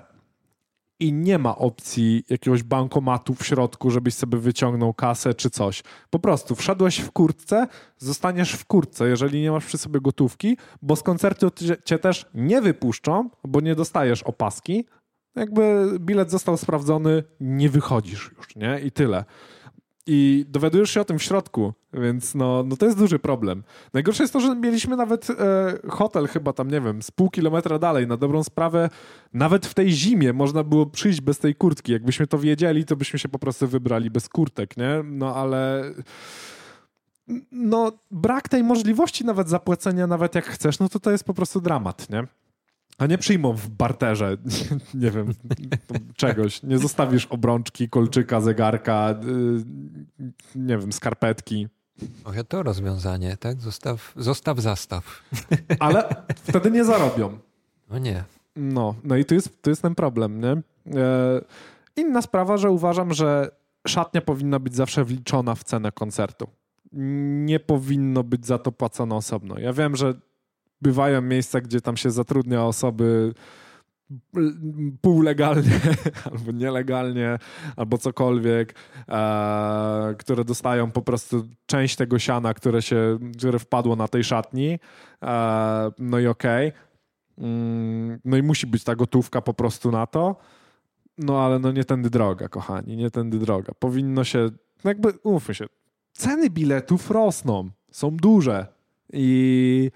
i 1.00 1.14
nie 1.14 1.38
ma 1.38 1.58
opcji 1.58 2.24
jakiegoś 2.30 2.64
bankomatu 2.64 3.36
w 3.36 3.46
środku, 3.46 3.92
żebyś 3.92 4.14
sobie 4.14 4.38
wyciągnął 4.38 4.94
kasę 4.94 5.34
czy 5.34 5.50
coś. 5.50 5.84
Po 6.10 6.20
prostu 6.20 6.56
wszedłeś 6.56 7.00
w 7.00 7.12
kurtce, 7.12 7.68
zostaniesz 7.98 8.54
w 8.54 8.66
kurtce, 8.66 9.10
jeżeli 9.10 9.42
nie 9.42 9.52
masz 9.52 9.66
przy 9.66 9.78
sobie 9.78 10.02
gotówki, 10.02 10.58
bo 10.82 10.96
z 10.96 11.04
koncertu 11.04 11.52
cię, 11.86 12.00
też 12.00 12.26
nie 12.34 12.62
wypuszczą, 12.62 13.30
bo 13.44 13.62
nie 13.62 13.76
dostajesz 13.76 14.24
opaski. 14.24 14.86
Jakby 15.36 15.92
bilet 16.00 16.32
został 16.32 16.58
sprawdzony, 16.58 17.24
nie 17.40 17.70
wychodzisz 17.70 18.32
już, 18.38 18.56
nie? 18.56 18.80
I 18.80 18.92
tyle. 18.92 19.26
I 20.12 20.46
dowiadujesz 20.48 20.92
się 20.92 21.02
o 21.02 21.06
tym 21.06 21.20
w 21.20 21.24
środku, 21.24 21.74
więc 21.94 22.36
no, 22.36 22.64
no 22.64 22.78
to 22.78 22.86
jest 22.86 22.98
duży 22.98 23.20
problem. 23.20 23.64
Najgorsze 23.94 24.24
jest 24.24 24.34
to, 24.34 24.40
że 24.40 24.56
mieliśmy 24.56 24.96
nawet 24.96 25.30
e, 25.30 25.36
hotel 25.90 26.28
chyba 26.28 26.54
tam, 26.54 26.72
nie 26.72 26.82
wiem, 26.82 27.02
z 27.02 27.12
pół 27.12 27.30
kilometra 27.30 27.80
dalej, 27.80 28.08
na 28.08 28.18
dobrą 28.18 28.44
sprawę, 28.44 28.90
nawet 29.34 29.66
w 29.66 29.74
tej 29.74 29.92
zimie 29.92 30.34
można 30.34 30.64
było 30.64 30.86
przyjść 30.86 31.22
bez 31.22 31.40
tej 31.40 31.56
kurtki. 31.56 31.92
Jakbyśmy 31.92 32.28
to 32.28 32.40
wiedzieli, 32.40 32.86
to 32.86 32.96
byśmy 32.96 33.20
się 33.20 33.30
po 33.30 33.40
prostu 33.40 33.68
wybrali 33.68 34.10
bez 34.10 34.30
kurtek, 34.30 34.78
nie? 34.78 35.04
No 35.04 35.36
ale 35.36 35.84
no 37.52 37.92
brak 38.12 38.50
tej 38.50 38.64
możliwości 38.64 39.26
nawet 39.26 39.50
zapłacenia, 39.50 40.08
nawet 40.08 40.36
jak 40.36 40.46
chcesz, 40.46 40.80
no 40.80 40.90
to 40.90 41.00
to 41.00 41.12
jest 41.12 41.24
po 41.24 41.34
prostu 41.34 41.62
dramat, 41.62 42.10
nie? 42.10 42.28
A 43.00 43.06
nie 43.06 43.18
przyjmą 43.18 43.54
w 43.54 43.70
barterze, 43.70 44.38
nie 44.94 45.12
wiem, 45.12 45.34
czegoś. 46.16 46.64
Nie 46.64 46.78
zostawisz 46.78 47.26
obrączki, 47.26 47.90
kolczyka, 47.90 48.42
zegarka, 48.42 49.16
y, 50.20 50.26
nie 50.56 50.78
wiem, 50.78 50.94
skarpetki. 50.94 51.68
Może 52.26 52.44
to 52.44 52.64
rozwiązanie, 52.64 53.38
tak? 53.38 53.62
Zostaw, 53.62 54.14
zostaw 54.16 54.60
zastaw. 54.60 55.24
Ale 55.80 56.16
wtedy 56.36 56.72
nie 56.72 56.86
zarobią. 56.86 57.40
No 57.90 57.98
nie. 57.98 58.24
No, 58.56 58.96
no 59.04 59.16
i 59.16 59.26
tu 59.26 59.34
jest, 59.36 59.62
tu 59.62 59.70
jest 59.70 59.82
ten 59.82 59.96
problem, 59.96 60.42
nie? 60.42 60.52
E, 60.52 61.42
inna 61.96 62.22
sprawa, 62.22 62.58
że 62.58 62.72
uważam, 62.72 63.14
że 63.14 63.52
szatnia 63.88 64.22
powinna 64.22 64.60
być 64.60 64.76
zawsze 64.76 65.06
wliczona 65.06 65.56
w 65.56 65.64
cenę 65.64 65.92
koncertu. 65.92 66.48
Nie 66.92 67.60
powinno 67.60 68.24
być 68.24 68.46
za 68.46 68.58
to 68.58 68.72
płacone 68.72 69.16
osobno. 69.16 69.60
Ja 69.60 69.74
wiem, 69.74 69.96
że 69.96 70.14
bywają 70.82 71.22
miejsca, 71.22 71.62
gdzie 71.62 71.82
tam 71.82 71.98
się 71.98 72.12
zatrudnia 72.12 72.66
osoby 72.66 73.34
półlegalnie 75.02 75.80
albo 76.32 76.52
nielegalnie, 76.52 77.38
albo 77.76 77.98
cokolwiek, 77.98 78.76
e, 79.10 80.16
które 80.18 80.46
dostają 80.46 80.92
po 80.92 81.02
prostu 81.02 81.48
część 81.66 81.96
tego 81.96 82.20
siana, 82.20 82.54
które 82.54 82.82
się, 82.82 83.20
które 83.38 83.60
wpadło 83.60 83.96
na 83.96 84.08
tej 84.08 84.24
szatni. 84.24 84.80
E, 85.24 85.92
no 86.00 86.20
i 86.20 86.28
okej. 86.28 86.68
Okay. 86.68 86.90
Mm, 87.38 88.20
no 88.26 88.38
i 88.38 88.44
musi 88.44 88.68
być 88.68 88.84
ta 88.84 88.96
gotówka 88.96 89.42
po 89.42 89.54
prostu 89.54 89.92
na 89.92 90.08
to. 90.08 90.36
No 91.18 91.46
ale 91.46 91.60
no 91.60 91.72
nie 91.72 91.84
tędy 91.84 92.10
droga, 92.10 92.48
kochani, 92.48 92.98
nie 92.98 93.12
tędy 93.12 93.40
droga. 93.40 93.74
Powinno 93.80 94.24
się, 94.24 94.50
no 94.84 94.90
jakby, 94.90 95.14
umówmy 95.24 95.56
się, 95.56 95.66
ceny 96.14 96.50
biletów 96.50 97.12
rosną, 97.12 97.70
są 97.92 98.18
duże 98.18 98.68
i 99.14 99.92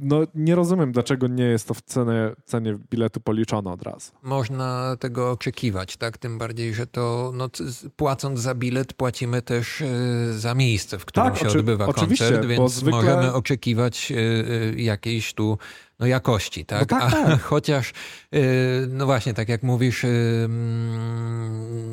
no 0.00 0.20
nie 0.34 0.54
rozumiem, 0.54 0.92
dlaczego 0.92 1.26
nie 1.26 1.44
jest 1.44 1.68
to 1.68 1.74
w 1.74 1.82
cenie, 1.82 2.30
cenie 2.44 2.78
biletu 2.90 3.20
policzone 3.20 3.72
od 3.72 3.82
razu. 3.82 4.12
Można 4.22 4.96
tego 5.00 5.30
oczekiwać, 5.30 5.96
tak? 5.96 6.18
Tym 6.18 6.38
bardziej, 6.38 6.74
że 6.74 6.86
to 6.86 7.32
no, 7.34 7.48
płacąc 7.96 8.40
za 8.40 8.54
bilet, 8.54 8.92
płacimy 8.92 9.42
też 9.42 9.82
e, 9.82 9.86
za 10.32 10.54
miejsce, 10.54 10.98
w 10.98 11.04
którym 11.04 11.32
tak, 11.32 11.38
się 11.38 11.58
odbywa 11.58 11.92
koncert, 11.92 12.46
więc 12.46 12.72
zwykle... 12.72 13.02
możemy 13.02 13.32
oczekiwać 13.32 14.12
e, 14.12 14.16
e, 14.16 14.82
jakiejś 14.82 15.34
tu 15.34 15.58
no, 16.00 16.06
jakości, 16.06 16.64
tak? 16.64 16.80
No 16.80 16.98
tak, 16.98 17.12
tak. 17.12 17.28
A, 17.28 17.36
chociaż, 17.50 17.92
y, 18.34 18.86
no 18.88 19.06
właśnie, 19.06 19.34
tak 19.34 19.48
jak 19.48 19.62
mówisz, 19.62 20.04
y, 20.04 20.48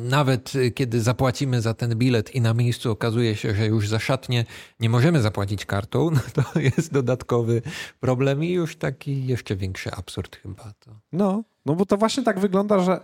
nawet 0.04 0.52
kiedy 0.74 1.00
zapłacimy 1.00 1.60
za 1.60 1.74
ten 1.74 1.96
bilet 1.96 2.34
i 2.34 2.40
na 2.40 2.54
miejscu 2.54 2.90
okazuje 2.90 3.36
się, 3.36 3.54
że 3.54 3.66
już 3.66 3.88
za 3.88 3.98
szatnie 3.98 4.44
nie 4.80 4.90
możemy 4.90 5.22
zapłacić 5.22 5.66
kartą, 5.66 6.10
no 6.36 6.42
to 6.42 6.60
jest 6.60 6.92
dodatkowy 6.92 7.62
problem 8.00 8.44
i 8.44 8.52
już 8.52 8.76
taki 8.76 9.26
jeszcze 9.26 9.56
większy 9.56 9.92
absurd 9.92 10.36
chyba. 10.36 10.72
To. 10.78 10.90
No, 11.12 11.42
no 11.66 11.74
bo 11.74 11.86
to 11.86 11.96
właśnie 11.96 12.22
tak 12.22 12.40
wygląda, 12.40 12.78
że 12.78 13.00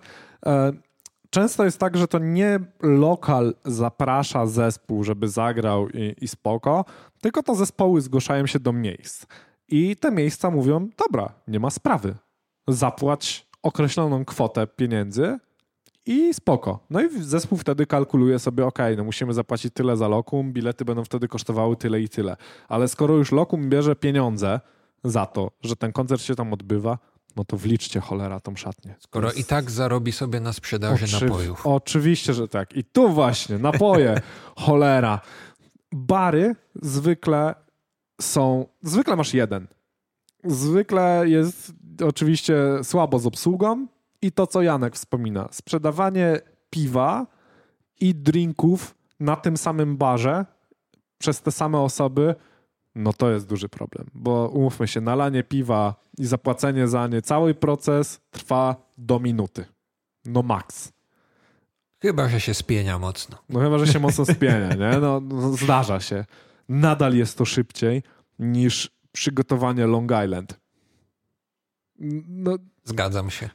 e, 0.47 0.73
często 1.31 1.65
jest 1.65 1.79
tak, 1.79 1.97
że 1.97 2.09
to 2.09 2.19
nie 2.19 2.61
lokal 2.83 3.55
zaprasza 3.65 4.47
zespół, 4.47 5.05
żeby 5.05 5.29
zagrał 5.29 5.89
i, 5.89 6.15
i 6.21 6.29
spoko, 6.29 6.85
tylko 7.21 7.43
to 7.43 7.55
zespoły 7.55 8.01
zgłaszają 8.01 8.47
się 8.47 8.61
do 8.61 8.73
miejsc. 8.73 9.27
I 9.69 9.97
te 9.97 10.11
miejsca 10.11 10.51
mówią: 10.51 10.89
Dobra, 11.07 11.33
nie 11.49 11.61
ma 11.61 11.71
sprawy. 11.71 12.15
Zapłać 12.69 13.47
określoną 13.63 14.25
kwotę 14.25 14.67
pieniędzy 14.67 15.39
i 16.07 16.35
spoko. 16.35 16.79
No 16.91 17.03
i 17.03 17.23
zespół 17.23 17.59
wtedy 17.59 17.87
kalkuluje 17.87 18.39
sobie: 18.39 18.67
OK, 18.67 18.79
no 18.97 19.05
musimy 19.05 19.35
zapłacić 19.35 19.75
tyle 19.75 19.97
za 19.97 20.09
lokum, 20.09 20.53
bilety 20.53 20.85
będą 20.85 21.05
wtedy 21.05 21.29
kosztowały 21.29 21.77
tyle 21.77 22.01
i 22.01 22.09
tyle. 22.09 22.37
Ale 22.69 22.89
skoro 22.89 23.15
już 23.15 23.33
lokum 23.33 23.71
bierze 23.71 23.97
pieniądze 23.97 24.61
za 25.05 25.27
to, 25.27 25.51
że 25.63 25.77
ten 25.77 25.93
koncert 25.93 26.23
się 26.23 26.35
tam 26.35 26.53
odbywa, 26.53 26.99
no 27.37 27.45
to 27.45 27.57
wliczcie 27.57 28.01
cholera 28.01 28.41
tą 28.41 28.57
szatnię. 28.57 28.95
Skoro 28.99 29.29
jest... 29.29 29.39
i 29.39 29.45
tak 29.45 29.71
zarobi 29.71 30.13
sobie 30.13 30.41
na 30.41 30.53
sprzedaży 30.53 31.21
napojów. 31.21 31.67
Oczywiście, 31.67 32.35
że 32.35 32.49
tak. 32.49 32.77
I 32.77 32.85
tu 32.85 33.09
właśnie, 33.09 33.59
napoje, 33.59 34.21
cholera. 34.65 35.21
Bary 35.93 36.55
zwykle 36.83 37.55
są. 38.21 38.67
Zwykle 38.83 39.17
masz 39.17 39.35
jeden. 39.35 39.67
Zwykle 40.45 41.25
jest 41.27 41.73
oczywiście 42.07 42.57
słabo 42.83 43.19
z 43.19 43.27
obsługą 43.27 43.87
i 44.23 44.33
to, 44.33 44.47
co 44.47 44.63
Janek 44.63 44.95
wspomina. 44.95 45.49
Sprzedawanie 45.51 46.41
piwa 46.71 47.27
i 48.01 48.15
drinków 48.15 48.95
na 49.21 49.37
tym 49.37 49.57
samym 49.57 49.97
barze 49.97 50.47
przez 51.19 51.43
te 51.43 51.53
same 51.53 51.79
osoby, 51.79 52.35
no 52.95 53.13
to 53.13 53.31
jest 53.31 53.49
duży 53.49 53.69
problem. 53.69 54.07
Bo 54.15 54.49
umówmy 54.49 54.89
się, 54.89 55.01
nalanie 55.01 55.43
piwa 55.43 55.95
i 56.19 56.27
zapłacenie 56.27 56.89
za 56.89 57.07
nie, 57.07 57.23
cały 57.23 57.55
proces 57.55 58.21
trwa 58.31 58.77
do 58.99 59.21
minuty. 59.21 59.65
No 60.25 60.43
maks. 60.43 60.93
Chyba, 62.03 62.29
że 62.29 62.41
się 62.41 62.55
spienia 62.55 62.99
mocno. 62.99 63.39
No 63.49 63.61
chyba, 63.61 63.79
że 63.79 63.87
się 63.87 63.99
mocno 63.99 64.25
spienia, 64.25 64.69
nie? 64.69 64.99
No, 65.01 65.21
no 65.21 65.53
zdarza 65.53 66.01
się 66.01 66.25
nadal 66.69 67.15
jest 67.15 67.39
to 67.39 67.45
szybciej 67.45 68.03
niż 68.39 68.91
przygotowanie 69.13 69.87
Long 69.87 70.11
Island. 70.25 70.61
No, 72.29 72.57
Zgadzam 72.85 73.31
się. 73.31 73.51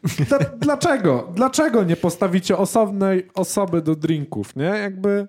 dlaczego? 0.57 1.31
Dlaczego 1.35 1.83
nie 1.83 1.95
postawicie 1.95 2.57
osobnej 2.57 3.27
osoby 3.33 3.81
do 3.81 3.95
drinków, 3.95 4.55
nie? 4.55 4.63
Jakby... 4.63 5.27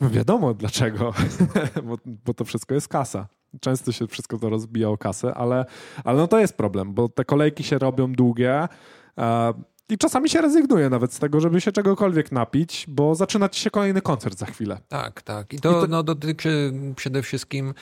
No 0.00 0.10
wiadomo 0.10 0.54
dlaczego, 0.54 1.14
bo, 1.88 1.98
bo, 2.04 2.34
to 2.34 2.44
wszystko 2.44 2.74
jest 2.74 2.88
kasa. 2.88 3.26
Często 3.60 3.92
się 3.92 4.06
wszystko 4.06 4.38
to 4.38 4.50
rozbija 4.50 4.88
o 4.88 4.98
kasę, 4.98 5.34
ale, 5.34 5.64
ale 6.04 6.18
no 6.18 6.28
to 6.28 6.38
jest 6.38 6.56
problem, 6.56 6.94
bo 6.94 7.08
te 7.08 7.24
kolejki 7.24 7.64
się 7.64 7.78
robią 7.78 8.12
długie. 8.12 8.68
I 9.88 9.98
czasami 9.98 10.28
się 10.30 10.40
rezygnuje 10.40 10.90
nawet 10.90 11.12
z 11.12 11.18
tego, 11.18 11.40
żeby 11.40 11.60
się 11.60 11.72
czegokolwiek 11.72 12.32
napić, 12.32 12.84
bo 12.88 13.14
zaczyna 13.14 13.48
ci 13.48 13.60
się 13.60 13.70
kolejny 13.70 14.02
koncert 14.02 14.38
za 14.38 14.46
chwilę. 14.46 14.78
Tak, 14.88 15.22
tak. 15.22 15.52
I 15.52 15.60
to, 15.60 15.70
I 15.70 15.72
to... 15.72 15.86
No, 15.86 16.02
dotyczy 16.02 16.72
przede 16.96 17.22
wszystkim 17.22 17.74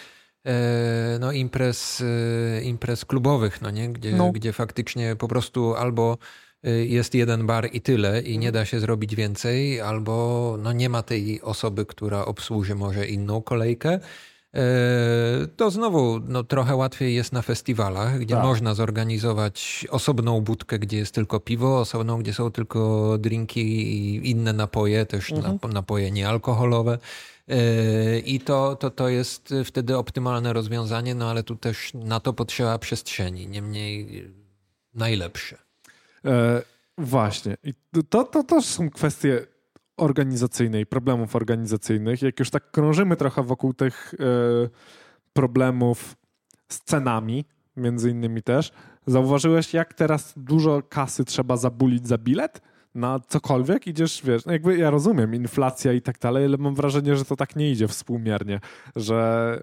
e, 0.47 1.19
no, 1.21 1.33
imprez, 1.33 2.01
e, 2.01 2.63
imprez 2.63 3.05
klubowych, 3.05 3.63
no 3.63 3.71
nie? 3.71 3.89
Gdzie, 3.89 4.13
no. 4.13 4.33
gdzie 4.33 4.53
faktycznie 4.53 5.17
po 5.17 5.29
prostu 5.29 5.75
albo 5.75 6.19
e, 6.63 6.71
jest 6.71 7.15
jeden 7.15 7.47
bar 7.47 7.69
i 7.73 7.81
tyle 7.81 8.21
i 8.21 8.39
nie 8.39 8.53
da 8.53 8.65
się 8.65 8.81
zrobić 8.81 9.15
więcej, 9.15 9.81
albo 9.81 10.57
no, 10.63 10.73
nie 10.73 10.89
ma 10.89 11.03
tej 11.03 11.43
osoby, 11.43 11.87
która 11.87 12.25
obsłuży 12.25 12.75
może 12.75 13.07
inną 13.07 13.43
kolejkę 13.43 14.01
to 15.57 15.71
znowu 15.71 16.21
no, 16.29 16.45
trochę 16.45 16.77
łatwiej 16.77 17.15
jest 17.15 17.33
na 17.33 17.43
festiwalach, 17.43 18.19
gdzie 18.19 18.35
tak. 18.35 18.45
można 18.45 18.75
zorganizować 18.75 19.87
osobną 19.91 20.41
budkę, 20.41 20.79
gdzie 20.79 20.97
jest 20.97 21.15
tylko 21.15 21.41
piwo, 21.41 21.81
osobną, 21.81 22.19
gdzie 22.19 22.35
są 22.35 22.51
tylko 22.51 23.17
drinki 23.19 23.61
i 23.61 24.31
inne 24.31 24.53
napoje, 24.53 25.07
też 25.07 25.33
mhm. 25.33 25.59
napoje 25.73 26.11
niealkoholowe. 26.11 26.99
E, 27.49 28.19
I 28.19 28.41
to, 28.41 28.77
to, 28.77 28.91
to 28.91 29.09
jest 29.09 29.55
wtedy 29.65 29.97
optymalne 29.97 30.53
rozwiązanie, 30.53 31.15
no 31.15 31.31
ale 31.31 31.43
tu 31.43 31.57
też 31.57 31.91
na 31.95 32.21
to 32.21 32.33
potrzeba 32.33 32.79
przestrzeni, 32.79 33.49
niemniej 33.49 34.25
najlepsze. 34.95 35.59
E, 36.25 36.63
właśnie. 36.99 37.57
I 37.65 37.75
to, 38.09 38.25
to, 38.25 38.45
to 38.45 38.63
są 38.63 38.91
kwestie 38.91 39.47
organizacyjnej, 39.97 40.87
problemów 40.87 41.37
organizacyjnych. 41.37 42.23
Jak 42.23 42.39
już 42.39 42.51
tak 42.51 42.71
krążymy 42.71 43.17
trochę 43.17 43.43
wokół 43.43 43.75
tych 43.75 44.15
e, 44.15 44.25
problemów 45.33 46.17
z 46.69 46.81
cenami, 46.81 47.45
między 47.77 48.11
innymi 48.11 48.43
też, 48.43 48.73
zauważyłeś, 49.07 49.75
jak 49.75 49.95
teraz 49.95 50.35
dużo 50.37 50.83
kasy 50.83 51.25
trzeba 51.25 51.57
zabulić 51.57 52.09
za 52.09 52.19
bilet? 52.19 52.61
na 52.95 53.21
cokolwiek 53.29 53.87
idziesz, 53.87 54.23
wiesz, 54.25 54.45
no 54.45 54.53
jakby 54.53 54.79
ja 54.79 54.91
rozumiem, 54.91 55.35
inflacja 55.35 55.93
i 55.93 56.03
tak 56.03 56.19
dalej, 56.19 56.45
ale 56.45 56.57
mam 56.57 56.75
wrażenie, 56.75 57.17
że 57.17 57.25
to 57.25 57.37
tak 57.37 57.57
nie 57.57 57.71
idzie 57.71 57.89
współmiernie, 57.89 58.61
że 58.97 59.61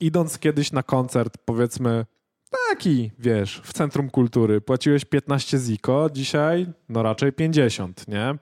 idąc 0.00 0.38
kiedyś 0.38 0.72
na 0.72 0.82
koncert, 0.82 1.38
powiedzmy 1.44 2.06
taki, 2.68 3.10
wiesz, 3.18 3.60
w 3.64 3.72
Centrum 3.72 4.10
Kultury, 4.10 4.60
płaciłeś 4.60 5.04
15 5.04 5.58
ziko, 5.58 6.10
dzisiaj 6.12 6.66
no 6.88 7.02
raczej 7.02 7.32
50, 7.32 8.08
nie? 8.08 8.34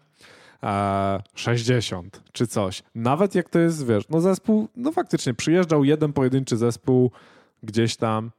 60 1.35 2.23
czy 2.33 2.47
coś. 2.47 2.83
Nawet 2.95 3.35
jak 3.35 3.49
to 3.49 3.59
jest, 3.59 3.87
wiesz, 3.87 4.09
no 4.09 4.21
zespół, 4.21 4.69
no 4.77 4.93
faktycznie 4.93 5.35
przyjeżdżał 5.35 5.85
jeden 5.85 6.13
pojedynczy 6.13 6.57
zespół 6.57 7.11
gdzieś 7.63 7.97
tam 7.97 8.31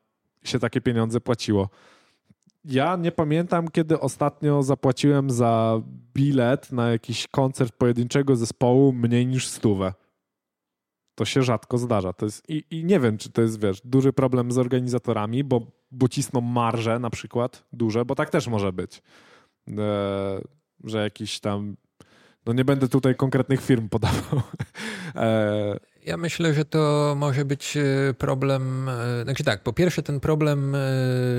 się 0.43 0.59
takie 0.59 0.81
pieniądze 0.81 1.21
płaciło. 1.21 1.69
ja 2.65 2.95
nie 2.95 3.11
pamiętam, 3.11 3.67
kiedy 3.67 3.99
ostatnio 3.99 4.63
zapłaciłem 4.63 5.29
za 5.29 5.81
bilet 6.13 6.71
na 6.71 6.89
jakiś 6.91 7.27
koncert 7.27 7.75
pojedynczego 7.77 8.35
zespołu 8.35 8.93
mniej 8.93 9.27
niż 9.27 9.47
stówę. 9.47 9.93
To 11.15 11.25
się 11.25 11.43
rzadko 11.43 11.77
zdarza. 11.77 12.13
To 12.13 12.25
jest, 12.25 12.49
i, 12.49 12.63
I 12.71 12.85
nie 12.85 12.99
wiem, 12.99 13.17
czy 13.17 13.31
to 13.31 13.41
jest, 13.41 13.61
wiesz, 13.61 13.81
duży 13.85 14.13
problem 14.13 14.51
z 14.51 14.57
organizatorami, 14.57 15.43
bo, 15.43 15.61
bo 15.91 16.07
cisną 16.07 16.41
marże 16.41 16.99
na 16.99 17.09
przykład 17.09 17.65
duże, 17.73 18.05
bo 18.05 18.15
tak 18.15 18.29
też 18.29 18.47
może 18.47 18.73
być. 18.73 19.01
E, 19.77 20.41
że 20.83 21.03
jakiś 21.03 21.39
tam 21.39 21.75
no 22.45 22.53
nie 22.53 22.65
będę 22.65 22.87
tutaj 22.87 23.15
konkretnych 23.15 23.61
firm 23.61 23.89
podawał. 23.89 24.41
e, 25.15 25.79
ja 26.05 26.17
myślę, 26.17 26.53
że 26.53 26.65
to 26.65 27.13
może 27.17 27.45
być 27.45 27.77
e, 27.77 28.13
problem. 28.13 28.89
E, 28.89 29.23
znaczy 29.23 29.43
tak, 29.43 29.63
po 29.63 29.73
pierwsze, 29.73 30.03
ten 30.03 30.19
problem 30.19 30.75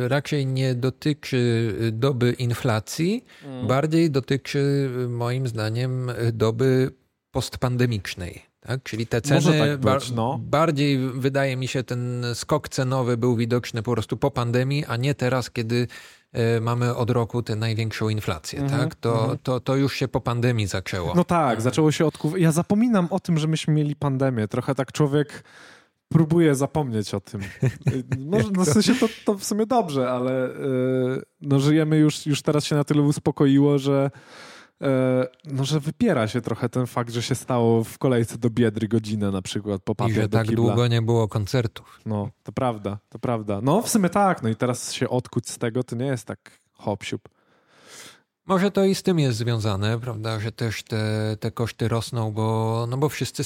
raczej 0.06 0.46
nie 0.46 0.74
dotyczy 0.74 1.72
doby 1.92 2.32
inflacji, 2.32 3.24
mm. 3.44 3.66
bardziej 3.66 4.10
dotyczy 4.10 4.90
moim 5.08 5.48
zdaniem 5.48 6.10
doby 6.32 6.90
postpandemicznej. 7.30 8.42
Tak? 8.66 8.82
Czyli 8.82 9.06
te 9.06 9.20
ceny, 9.20 9.58
tak 9.58 9.80
być, 9.80 10.10
no. 10.10 10.40
bardziej 10.42 10.98
wydaje 10.98 11.56
mi 11.56 11.68
się, 11.68 11.82
ten 11.82 12.24
skok 12.34 12.68
cenowy 12.68 13.16
był 13.16 13.36
widoczny 13.36 13.82
po 13.82 13.92
prostu 13.92 14.16
po 14.16 14.30
pandemii, 14.30 14.84
a 14.84 14.96
nie 14.96 15.14
teraz, 15.14 15.50
kiedy 15.50 15.86
mamy 16.60 16.96
od 16.96 17.10
roku 17.10 17.42
tę 17.42 17.56
największą 17.56 18.08
inflację, 18.08 18.58
mm 18.58 18.70
-hmm, 18.70 18.78
tak? 18.78 18.94
To, 18.94 19.24
mm 19.24 19.36
-hmm. 19.36 19.38
to, 19.42 19.60
to 19.60 19.76
już 19.76 19.94
się 19.94 20.08
po 20.08 20.20
pandemii 20.20 20.66
zaczęło. 20.66 21.12
No 21.16 21.24
tak, 21.24 21.42
mhm. 21.42 21.60
zaczęło 21.60 21.92
się 21.92 22.06
od... 22.06 22.18
Ja 22.36 22.52
zapominam 22.52 23.08
o 23.10 23.20
tym, 23.20 23.38
że 23.38 23.48
myśmy 23.48 23.74
mieli 23.74 23.96
pandemię. 23.96 24.48
Trochę 24.48 24.74
tak 24.74 24.92
człowiek 24.92 25.44
próbuje 26.08 26.54
zapomnieć 26.54 27.14
o 27.14 27.20
tym. 27.20 27.40
Może, 28.30 28.48
no 28.52 28.64
w 28.64 28.68
sensie 28.68 28.94
to, 28.94 29.08
to 29.24 29.34
w 29.34 29.44
sumie 29.44 29.66
dobrze, 29.66 30.10
ale 30.10 30.32
yy, 30.32 31.22
no 31.40 31.60
żyjemy 31.60 31.96
już, 31.96 32.26
już 32.26 32.42
teraz 32.42 32.64
się 32.64 32.76
na 32.76 32.84
tyle 32.84 33.02
uspokoiło, 33.02 33.78
że 33.78 34.10
no, 35.44 35.64
że 35.64 35.80
wypiera 35.80 36.28
się 36.28 36.40
trochę 36.40 36.68
ten 36.68 36.86
fakt, 36.86 37.12
że 37.12 37.22
się 37.22 37.34
stało 37.34 37.84
w 37.84 37.98
kolejce 37.98 38.38
do 38.38 38.50
Biedry 38.50 38.88
godzinę 38.88 39.30
na 39.30 39.42
przykład 39.42 39.82
po 39.82 39.94
papier 39.94 40.16
I 40.16 40.20
że 40.20 40.28
tak 40.28 40.46
kibla. 40.46 40.64
długo 40.64 40.86
nie 40.86 41.02
było 41.02 41.28
koncertów. 41.28 42.00
No, 42.06 42.30
to 42.42 42.52
prawda, 42.52 42.98
to 43.08 43.18
prawda. 43.18 43.60
No 43.62 43.82
w 43.82 43.88
sumie 43.88 44.08
tak, 44.08 44.42
no 44.42 44.48
i 44.48 44.56
teraz 44.56 44.92
się 44.92 45.08
odkuć 45.08 45.50
z 45.50 45.58
tego 45.58 45.84
to 45.84 45.96
nie 45.96 46.06
jest 46.06 46.26
tak 46.26 46.60
hop 46.72 47.04
-siup. 47.04 47.18
Może 48.46 48.70
to 48.70 48.84
i 48.84 48.94
z 48.94 49.02
tym 49.02 49.18
jest 49.18 49.38
związane, 49.38 50.00
prawda, 50.00 50.40
że 50.40 50.52
też 50.52 50.82
te, 50.82 51.36
te 51.40 51.50
koszty 51.50 51.88
rosną, 51.88 52.32
bo, 52.32 52.86
no 52.90 52.96
bo 52.96 53.08
wszyscy 53.08 53.42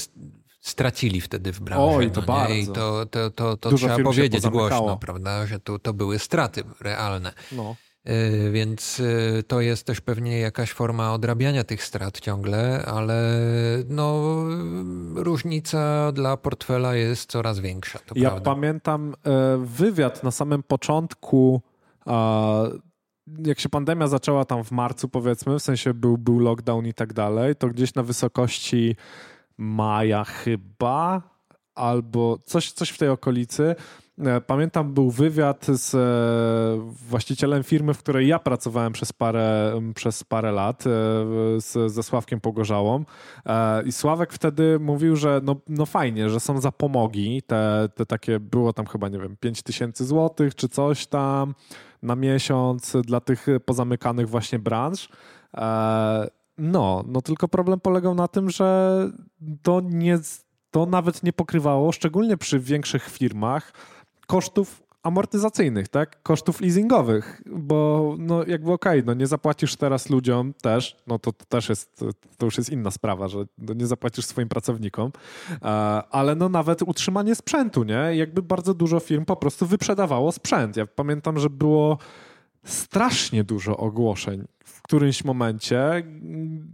stracili 0.61 1.21
wtedy 1.21 1.53
w 1.53 1.59
branży. 1.59 1.97
Oj, 1.97 2.11
to 2.11 2.21
no 2.21 2.27
bardzo. 2.27 2.53
I 2.55 2.67
to, 2.67 3.05
to, 3.05 3.29
to, 3.29 3.57
to 3.57 3.75
trzeba 3.75 3.99
powiedzieć 3.99 4.47
głośno, 4.47 4.97
prawda, 4.97 5.45
że 5.45 5.59
to, 5.59 5.79
to 5.79 5.93
były 5.93 6.19
straty 6.19 6.63
realne. 6.79 7.33
No. 7.51 7.75
Y, 8.09 8.51
więc 8.51 8.99
y, 8.99 9.43
to 9.47 9.61
jest 9.61 9.85
też 9.85 10.01
pewnie 10.01 10.39
jakaś 10.39 10.71
forma 10.71 11.13
odrabiania 11.13 11.63
tych 11.63 11.83
strat 11.83 12.19
ciągle, 12.19 12.85
ale 12.85 13.37
no, 13.89 14.23
różnica 15.15 16.11
dla 16.11 16.37
portfela 16.37 16.95
jest 16.95 17.31
coraz 17.31 17.59
większa. 17.59 17.99
ja 18.15 18.29
prawda. 18.29 18.51
pamiętam 18.51 19.15
e, 19.25 19.57
wywiad 19.57 20.23
na 20.23 20.31
samym 20.31 20.63
początku, 20.63 21.61
jak 23.45 23.59
się 23.59 23.69
pandemia 23.69 24.07
zaczęła 24.07 24.45
tam 24.45 24.63
w 24.63 24.71
marcu, 24.71 25.09
powiedzmy, 25.09 25.59
w 25.59 25.63
sensie 25.63 25.93
był, 25.93 26.17
był 26.17 26.39
lockdown 26.39 26.85
i 26.85 26.93
tak 26.93 27.13
dalej, 27.13 27.55
to 27.55 27.67
gdzieś 27.67 27.93
na 27.93 28.03
wysokości 28.03 28.95
maja 29.57 30.23
chyba, 30.23 31.21
albo 31.75 32.37
coś, 32.45 32.71
coś 32.71 32.89
w 32.89 32.97
tej 32.97 33.09
okolicy 33.09 33.75
E, 33.75 33.75
pamiętam, 34.47 34.93
był 34.93 35.11
wywiad 35.11 35.65
z 35.65 35.95
e, 35.95 36.93
właścicielem 37.09 37.63
firmy, 37.63 37.93
w 37.93 37.99
której 37.99 38.27
ja 38.27 38.39
pracowałem 38.39 38.93
przez 38.93 39.13
parę, 39.13 39.81
przez 39.95 40.23
parę 40.23 40.51
lat, 40.51 40.83
e, 40.87 40.89
z, 41.61 41.91
ze 41.91 42.03
Sławkiem 42.03 42.41
Pogorzałą. 42.41 43.05
I 43.85 43.91
Sławek 43.91 44.33
wtedy 44.33 44.79
mówił, 44.79 45.15
że 45.15 45.41
no, 45.43 45.55
no 45.67 45.85
fajnie, 45.85 46.29
że 46.29 46.39
są 46.39 46.61
zapomogi, 46.61 47.41
te, 47.41 47.89
te 47.95 48.05
takie, 48.05 48.39
było 48.39 48.73
tam 48.73 48.85
chyba, 48.85 49.09
nie 49.09 49.19
wiem, 49.19 49.37
5 49.39 49.63
tysięcy 49.63 50.05
złotych 50.05 50.55
czy 50.55 50.69
coś 50.69 51.07
tam 51.07 51.55
na 52.03 52.15
miesiąc 52.15 52.97
dla 53.05 53.19
tych 53.19 53.45
pozamykanych 53.65 54.29
właśnie 54.29 54.59
branż. 54.59 55.09
No, 56.57 57.03
no 57.07 57.21
tylko 57.21 57.47
problem 57.47 57.79
polegał 57.79 58.15
na 58.15 58.27
tym, 58.27 58.49
że 58.49 59.09
to 59.61 59.81
nie, 59.83 60.19
to 60.71 60.85
nawet 60.85 61.23
nie 61.23 61.33
pokrywało, 61.33 61.91
szczególnie 61.91 62.37
przy 62.37 62.59
większych 62.59 63.09
firmach, 63.09 63.73
kosztów 64.31 64.83
amortyzacyjnych, 65.03 65.87
tak? 65.87 66.23
Kosztów 66.23 66.61
leasingowych, 66.61 67.41
bo 67.45 68.15
no 68.19 68.43
jakby 68.47 68.71
okej, 68.71 68.99
okay, 68.99 69.03
no 69.05 69.13
nie 69.13 69.27
zapłacisz 69.27 69.75
teraz 69.75 70.09
ludziom 70.09 70.53
też, 70.53 70.97
no 71.07 71.19
to, 71.19 71.33
to 71.33 71.45
też 71.45 71.69
jest, 71.69 72.03
to 72.37 72.45
już 72.45 72.57
jest 72.57 72.69
inna 72.69 72.91
sprawa, 72.91 73.27
że 73.27 73.45
nie 73.57 73.87
zapłacisz 73.87 74.25
swoim 74.25 74.49
pracownikom, 74.49 75.11
ale 76.11 76.35
no 76.35 76.49
nawet 76.49 76.81
utrzymanie 76.81 77.35
sprzętu, 77.35 77.83
nie? 77.83 78.15
Jakby 78.15 78.41
bardzo 78.41 78.73
dużo 78.73 78.99
firm 78.99 79.25
po 79.25 79.35
prostu 79.35 79.65
wyprzedawało 79.65 80.31
sprzęt. 80.31 80.77
Ja 80.77 80.85
pamiętam, 80.85 81.39
że 81.39 81.49
było 81.49 81.97
strasznie 82.63 83.43
dużo 83.43 83.77
ogłoszeń 83.77 84.47
w 84.65 84.81
którymś 84.81 85.23
momencie, 85.23 86.03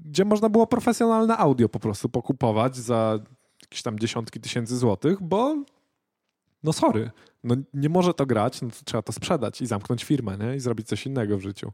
gdzie 0.06 0.26
można 0.26 0.50
było 0.50 0.68
profesjonalne 0.68 1.38
audio 1.38 1.70
po 1.70 1.80
prostu 1.80 2.10
pokupować 2.10 2.76
za 2.76 3.20
jakieś 3.62 3.82
tam 3.82 4.00
dziesiątki 4.00 4.40
tysięcy 4.40 4.78
złotych, 4.78 5.24
bo 5.24 5.56
no 6.64 6.74
sorry, 6.74 7.12
no 7.44 7.56
nie 7.74 7.90
może 7.90 8.14
to 8.14 8.26
grać, 8.26 8.62
no 8.62 8.70
to 8.70 8.76
trzeba 8.86 9.02
to 9.02 9.12
sprzedać 9.12 9.62
i 9.62 9.68
zamknąć 9.68 10.04
firmę, 10.04 10.38
nie? 10.38 10.56
I 10.56 10.60
zrobić 10.60 10.88
coś 10.88 11.06
innego 11.06 11.38
w 11.38 11.42
życiu. 11.42 11.72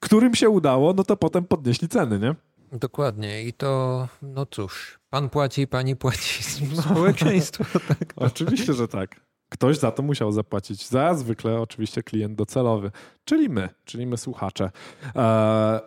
Którym 0.00 0.34
się 0.34 0.48
udało, 0.48 0.92
no 0.92 1.04
to 1.04 1.16
potem 1.16 1.44
podnieśli 1.44 1.88
ceny, 1.88 2.18
nie? 2.18 2.34
Dokładnie. 2.78 3.42
I 3.42 3.52
to, 3.52 4.08
no 4.22 4.46
cóż, 4.46 4.98
pan 5.10 5.28
płaci, 5.30 5.66
pani 5.66 5.96
płaci. 5.96 6.42
Społeczeństwo. 6.82 7.64
tak, 7.88 8.12
Oczywiście, 8.16 8.72
że 8.72 8.88
tak. 8.88 9.20
Ktoś 9.48 9.78
za 9.78 9.90
to 9.90 10.02
musiał 10.02 10.32
zapłacić. 10.32 10.88
Za 10.88 11.14
zwykle 11.14 11.60
oczywiście 11.60 12.02
klient 12.02 12.34
docelowy, 12.34 12.90
czyli 13.24 13.48
my, 13.48 13.68
czyli 13.84 14.06
my 14.06 14.16
słuchacze. 14.16 14.70
Eee, 15.14 15.80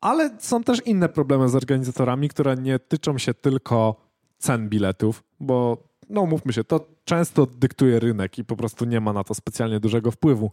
ale 0.00 0.36
są 0.38 0.62
też 0.62 0.86
inne 0.86 1.08
problemy 1.08 1.48
z 1.48 1.54
organizatorami, 1.54 2.28
które 2.28 2.56
nie 2.56 2.78
tyczą 2.78 3.18
się 3.18 3.34
tylko 3.34 4.09
cen 4.40 4.68
biletów, 4.68 5.24
bo 5.40 5.76
no 6.10 6.26
mówmy 6.26 6.52
się, 6.52 6.64
to 6.64 6.88
często 7.04 7.46
dyktuje 7.46 8.00
rynek 8.00 8.38
i 8.38 8.44
po 8.44 8.56
prostu 8.56 8.84
nie 8.84 9.00
ma 9.00 9.12
na 9.12 9.24
to 9.24 9.34
specjalnie 9.34 9.80
dużego 9.80 10.10
wpływu. 10.10 10.50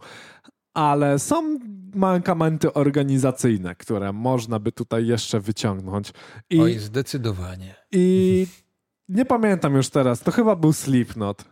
Ale 0.74 1.18
są 1.18 1.58
mankamenty 1.94 2.72
organizacyjne, 2.72 3.74
które 3.74 4.12
można 4.12 4.58
by 4.58 4.72
tutaj 4.72 5.06
jeszcze 5.06 5.40
wyciągnąć. 5.40 6.12
I, 6.50 6.60
Oj, 6.60 6.78
zdecydowanie. 6.78 7.74
I 7.92 8.46
nie 9.08 9.24
pamiętam 9.24 9.74
już 9.74 9.88
teraz, 9.88 10.20
to 10.20 10.30
chyba 10.30 10.56
był 10.56 10.72
Slipknot. 10.72 11.44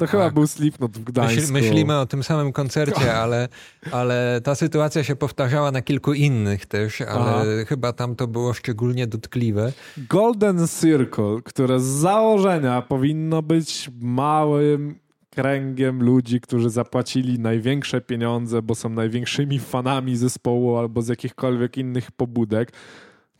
To 0.00 0.06
chyba 0.06 0.24
tak. 0.24 0.34
był 0.34 0.46
Slipknot 0.46 0.98
w 0.98 1.04
Gdańsku. 1.04 1.52
Myślimy 1.52 1.98
o 1.98 2.06
tym 2.06 2.22
samym 2.22 2.52
koncercie, 2.52 3.14
ale, 3.22 3.48
ale 3.92 4.40
ta 4.44 4.54
sytuacja 4.54 5.04
się 5.04 5.16
powtarzała 5.16 5.70
na 5.70 5.82
kilku 5.82 6.12
innych 6.12 6.66
też, 6.66 7.00
ale 7.00 7.30
Aha. 7.30 7.44
chyba 7.66 7.92
tam 7.92 8.16
to 8.16 8.26
było 8.26 8.52
szczególnie 8.52 9.06
dotkliwe. 9.06 9.72
Golden 9.96 10.68
Circle, 10.68 11.42
które 11.44 11.80
z 11.80 11.84
założenia 11.84 12.82
powinno 12.82 13.42
być 13.42 13.90
małym 14.00 14.98
kręgiem 15.30 16.02
ludzi, 16.02 16.40
którzy 16.40 16.70
zapłacili 16.70 17.38
największe 17.38 18.00
pieniądze, 18.00 18.62
bo 18.62 18.74
są 18.74 18.88
największymi 18.88 19.58
fanami 19.58 20.16
zespołu 20.16 20.76
albo 20.76 21.02
z 21.02 21.08
jakichkolwiek 21.08 21.76
innych 21.76 22.12
pobudek, 22.12 22.72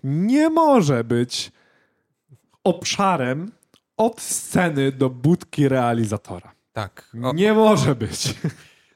nie 0.05 0.51
może 0.51 1.05
być 1.05 1.53
obszarem, 2.65 3.51
od 4.01 4.21
sceny 4.21 4.93
do 4.93 5.11
budki 5.11 5.69
realizatora. 5.69 6.53
Tak. 6.73 7.11
O... 7.23 7.33
Nie 7.33 7.53
może 7.53 7.95
być. 7.95 8.35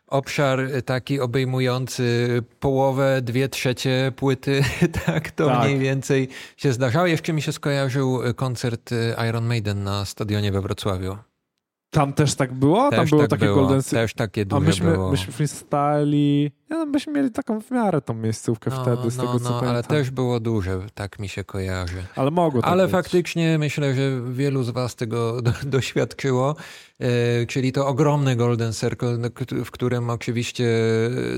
Obszar 0.07 0.61
taki 0.85 1.21
obejmujący 1.21 2.29
połowę, 2.61 3.23
dwie 3.23 3.49
trzecie 3.49 4.13
płyty, 4.17 4.63
tak 5.07 5.31
to 5.31 5.47
tak. 5.47 5.65
mniej 5.65 5.79
więcej 5.79 6.29
się 6.57 6.73
zdarzało. 6.73 7.07
Jeszcze 7.07 7.33
mi 7.33 7.43
się 7.43 7.53
skojarzył 7.53 8.21
koncert 8.37 8.91
Iron 9.29 9.47
Maiden 9.47 9.85
na 9.85 10.05
stadionie 10.05 10.53
we 10.53 10.61
Wrocławiu. 10.61 11.17
Tam 11.91 12.13
też 12.13 12.35
tak 12.35 12.53
było? 12.53 12.91
Też 12.91 12.99
Tam 12.99 13.09
było 13.09 13.23
tak 13.23 13.31
takie 13.31 13.45
było. 13.45 13.57
Golden 13.57 13.83
Też 13.83 14.15
takie 14.15 14.45
duże 14.45 14.57
A 14.57 14.61
myśmy, 14.61 14.93
było. 14.93 15.11
myśmy 15.11 15.33
freestali 15.33 16.51
no, 16.71 16.87
byśmy 16.87 17.13
mieli 17.13 17.31
taką 17.31 17.61
w 17.61 17.71
miarę 17.71 18.01
tą 18.01 18.15
miejscówkę 18.15 18.71
No, 18.71 18.83
wtedy, 18.83 19.11
z 19.11 19.17
no, 19.17 19.23
tego 19.27 19.39
co 19.41 19.51
no, 19.51 19.59
ale 19.59 19.67
pamiętam. 19.69 19.83
też 19.97 20.11
było 20.11 20.41
duże, 20.41 20.81
tak 20.95 21.19
mi 21.19 21.29
się 21.29 21.45
kojarzy. 21.45 22.03
Ale 22.17 22.31
mogło 22.31 22.63
tak 22.63 22.71
Ale 22.71 22.83
być. 22.85 22.93
faktycznie 22.93 23.59
myślę, 23.59 23.95
że 23.95 24.21
wielu 24.33 24.63
z 24.63 24.71
Was 24.71 24.97
tego 24.97 25.43
do, 25.43 25.53
doświadczyło, 25.77 26.57
e, 27.01 27.47
czyli 27.47 27.73
to 27.73 27.87
ogromny 27.87 28.37
Golden 28.37 28.73
Circle, 28.73 29.19
no, 29.19 29.29
w 29.65 29.71
którym 29.71 30.11
oczywiście 30.11 30.69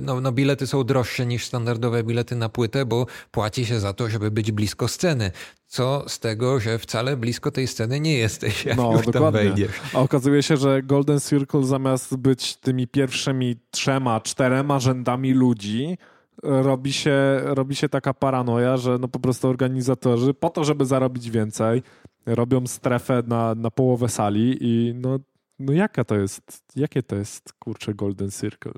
no, 0.02 0.20
no, 0.20 0.32
bilety 0.32 0.66
są 0.66 0.84
droższe 0.84 1.26
niż 1.26 1.44
standardowe 1.46 2.02
bilety 2.04 2.36
na 2.36 2.48
płytę, 2.48 2.86
bo 2.86 3.06
płaci 3.30 3.66
się 3.66 3.80
za 3.80 3.92
to, 3.92 4.08
żeby 4.08 4.30
być 4.30 4.52
blisko 4.52 4.88
sceny. 4.88 5.30
Co 5.68 6.04
z 6.08 6.18
tego, 6.18 6.60
że 6.60 6.78
wcale 6.78 7.16
blisko 7.16 7.50
tej 7.50 7.66
sceny 7.66 8.00
nie 8.00 8.14
jesteś, 8.18 8.64
jak 8.64 8.76
No, 8.76 8.92
już 8.92 9.02
tam 9.02 9.12
dokładnie. 9.12 9.40
wejdziesz. 9.40 9.70
A 9.94 9.98
okazuje 9.98 10.42
się, 10.42 10.56
że 10.56 10.82
Golden 10.82 11.20
Circle 11.20 11.64
zamiast 11.64 12.16
być 12.16 12.56
tymi 12.56 12.86
pierwszymi 12.88 13.56
trzema, 13.70 14.20
czterema 14.20 14.78
rzędami 14.80 15.25
ludzi, 15.34 15.98
robi 16.42 16.92
się, 16.92 17.40
robi 17.42 17.74
się 17.74 17.88
taka 17.88 18.14
paranoja, 18.14 18.76
że 18.76 18.98
no 18.98 19.08
po 19.08 19.18
prostu 19.20 19.48
organizatorzy 19.48 20.34
po 20.34 20.50
to, 20.50 20.64
żeby 20.64 20.86
zarobić 20.86 21.30
więcej, 21.30 21.82
robią 22.26 22.66
strefę 22.66 23.22
na, 23.26 23.54
na 23.54 23.70
połowę 23.70 24.08
sali 24.08 24.56
i 24.60 24.94
no, 24.94 25.18
no 25.58 25.72
jaka 25.72 26.04
to 26.04 26.14
jest, 26.16 26.62
jakie 26.76 27.02
to 27.02 27.16
jest, 27.16 27.52
kurczę, 27.58 27.94
Golden 27.94 28.30
Circle? 28.30 28.72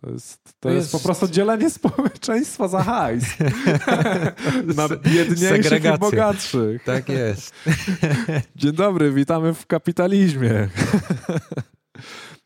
To 0.00 0.10
jest, 0.10 0.40
to 0.60 0.70
jest, 0.70 0.92
jest- 0.92 1.02
po 1.02 1.08
prostu 1.08 1.28
dzielenie 1.28 1.70
społeczeństwa 1.70 2.68
za 2.68 2.82
hajs. 2.82 3.24
na 4.76 4.88
biedniejszych 4.88 5.58
i 5.60 5.62
Segregacja. 5.62 5.98
bogatszych. 5.98 6.84
Tak 6.84 7.08
jest. 7.08 7.54
Dzień 8.56 8.72
dobry, 8.72 9.12
witamy 9.12 9.54
w 9.54 9.66
kapitalizmie. 9.66 10.68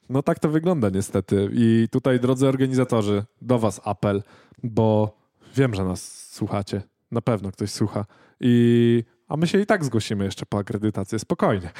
No 0.09 0.23
tak 0.23 0.39
to 0.39 0.49
wygląda 0.49 0.89
niestety. 0.89 1.51
I 1.53 1.89
tutaj, 1.91 2.21
drodzy 2.21 2.49
organizatorzy, 2.49 3.25
do 3.43 3.59
was 3.59 3.81
apel, 3.85 4.23
bo 4.63 5.17
wiem, 5.57 5.75
że 5.75 5.85
nas 5.85 6.31
słuchacie. 6.33 6.83
Na 7.11 7.21
pewno 7.21 7.53
ktoś 7.53 7.71
słucha. 7.71 8.05
I 8.41 9.05
a 9.29 9.37
my 9.37 9.47
się 9.47 9.61
i 9.61 9.67
tak 9.67 9.85
zgłosimy 9.85 10.25
jeszcze 10.25 10.47
po 10.47 10.59
akredytację, 10.59 11.19
spokojnie. 11.19 11.71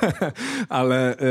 Ale 0.68 1.18
e, 1.18 1.24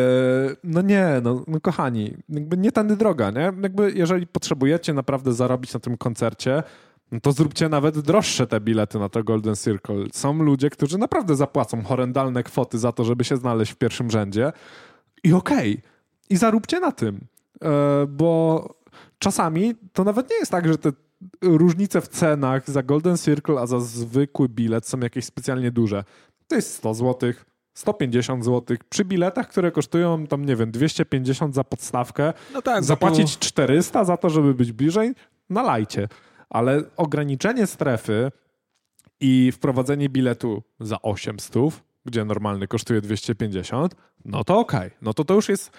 no 0.64 0.82
nie, 0.82 1.08
no, 1.24 1.44
no 1.48 1.60
kochani, 1.60 2.14
jakby 2.30 2.58
nie 2.58 2.72
tędy 2.72 2.98
droga, 2.98 3.32
nie? 3.32 3.52
Jakby 3.62 3.92
jeżeli 3.96 4.28
potrzebujecie 4.28 4.94
naprawdę 4.94 5.34
zarobić 5.34 5.74
na 5.74 5.80
tym 5.80 5.98
koncercie, 5.98 6.64
no 7.12 7.20
to 7.20 7.32
zróbcie 7.32 7.70
nawet 7.70 8.00
droższe 8.00 8.48
te 8.48 8.62
bilety 8.62 9.00
na 9.00 9.10
to 9.10 9.24
Golden 9.24 9.56
Circle. 9.56 10.06
Są 10.14 10.44
ludzie, 10.44 10.70
którzy 10.70 10.98
naprawdę 10.98 11.36
zapłacą 11.36 11.84
horrendalne 11.84 12.44
kwoty 12.44 12.78
za 12.80 12.92
to, 12.92 13.04
żeby 13.04 13.24
się 13.24 13.38
znaleźć 13.38 13.72
w 13.72 13.76
pierwszym 13.76 14.12
rzędzie. 14.12 14.52
I 15.24 15.34
okej. 15.34 15.82
I 16.30 16.38
zaróbcie 16.38 16.80
na 16.80 16.92
tym. 16.92 17.20
E, 17.64 18.06
bo 18.08 18.66
czasami 19.20 19.76
to 19.94 20.04
nawet 20.04 20.30
nie 20.30 20.36
jest 20.36 20.52
tak, 20.52 20.68
że 20.68 20.78
te 20.78 20.92
różnice 21.42 22.02
w 22.02 22.08
cenach 22.08 22.70
za 22.70 22.84
Golden 22.84 23.18
Circle, 23.18 23.60
a 23.60 23.68
za 23.68 23.80
zwykły 23.80 24.50
bilet 24.50 24.88
są 24.88 25.00
jakieś 25.00 25.26
specjalnie 25.26 25.72
duże. 25.72 26.04
To 26.48 26.56
jest 26.56 26.74
100 26.74 26.94
zł, 26.94 27.34
150 27.74 28.46
zł. 28.46 28.78
Przy 28.90 29.06
biletach, 29.06 29.50
które 29.50 29.72
kosztują 29.72 30.28
tam, 30.28 30.46
nie 30.46 30.56
wiem, 30.56 30.72
250 30.72 31.56
za 31.56 31.64
podstawkę, 31.64 32.34
No 32.54 32.62
tak, 32.62 32.84
zapłacić 32.84 33.38
400 33.40 34.04
za 34.04 34.18
to, 34.18 34.30
żeby 34.30 34.54
być 34.54 34.72
bliżej, 34.72 35.14
nalajcie. 35.50 36.08
Ale 36.50 36.84
ograniczenie 36.98 37.68
strefy 37.68 38.32
i 39.20 39.52
wprowadzenie 39.52 40.10
biletu 40.10 40.64
za 40.80 41.02
800, 41.02 41.54
gdzie 42.06 42.26
normalny 42.26 42.68
kosztuje 42.68 43.02
250, 43.02 43.96
no 44.26 44.44
to 44.44 44.60
okej. 44.60 44.92
No 45.02 45.14
to 45.14 45.24
to 45.24 45.34
już 45.34 45.50
jest... 45.50 45.72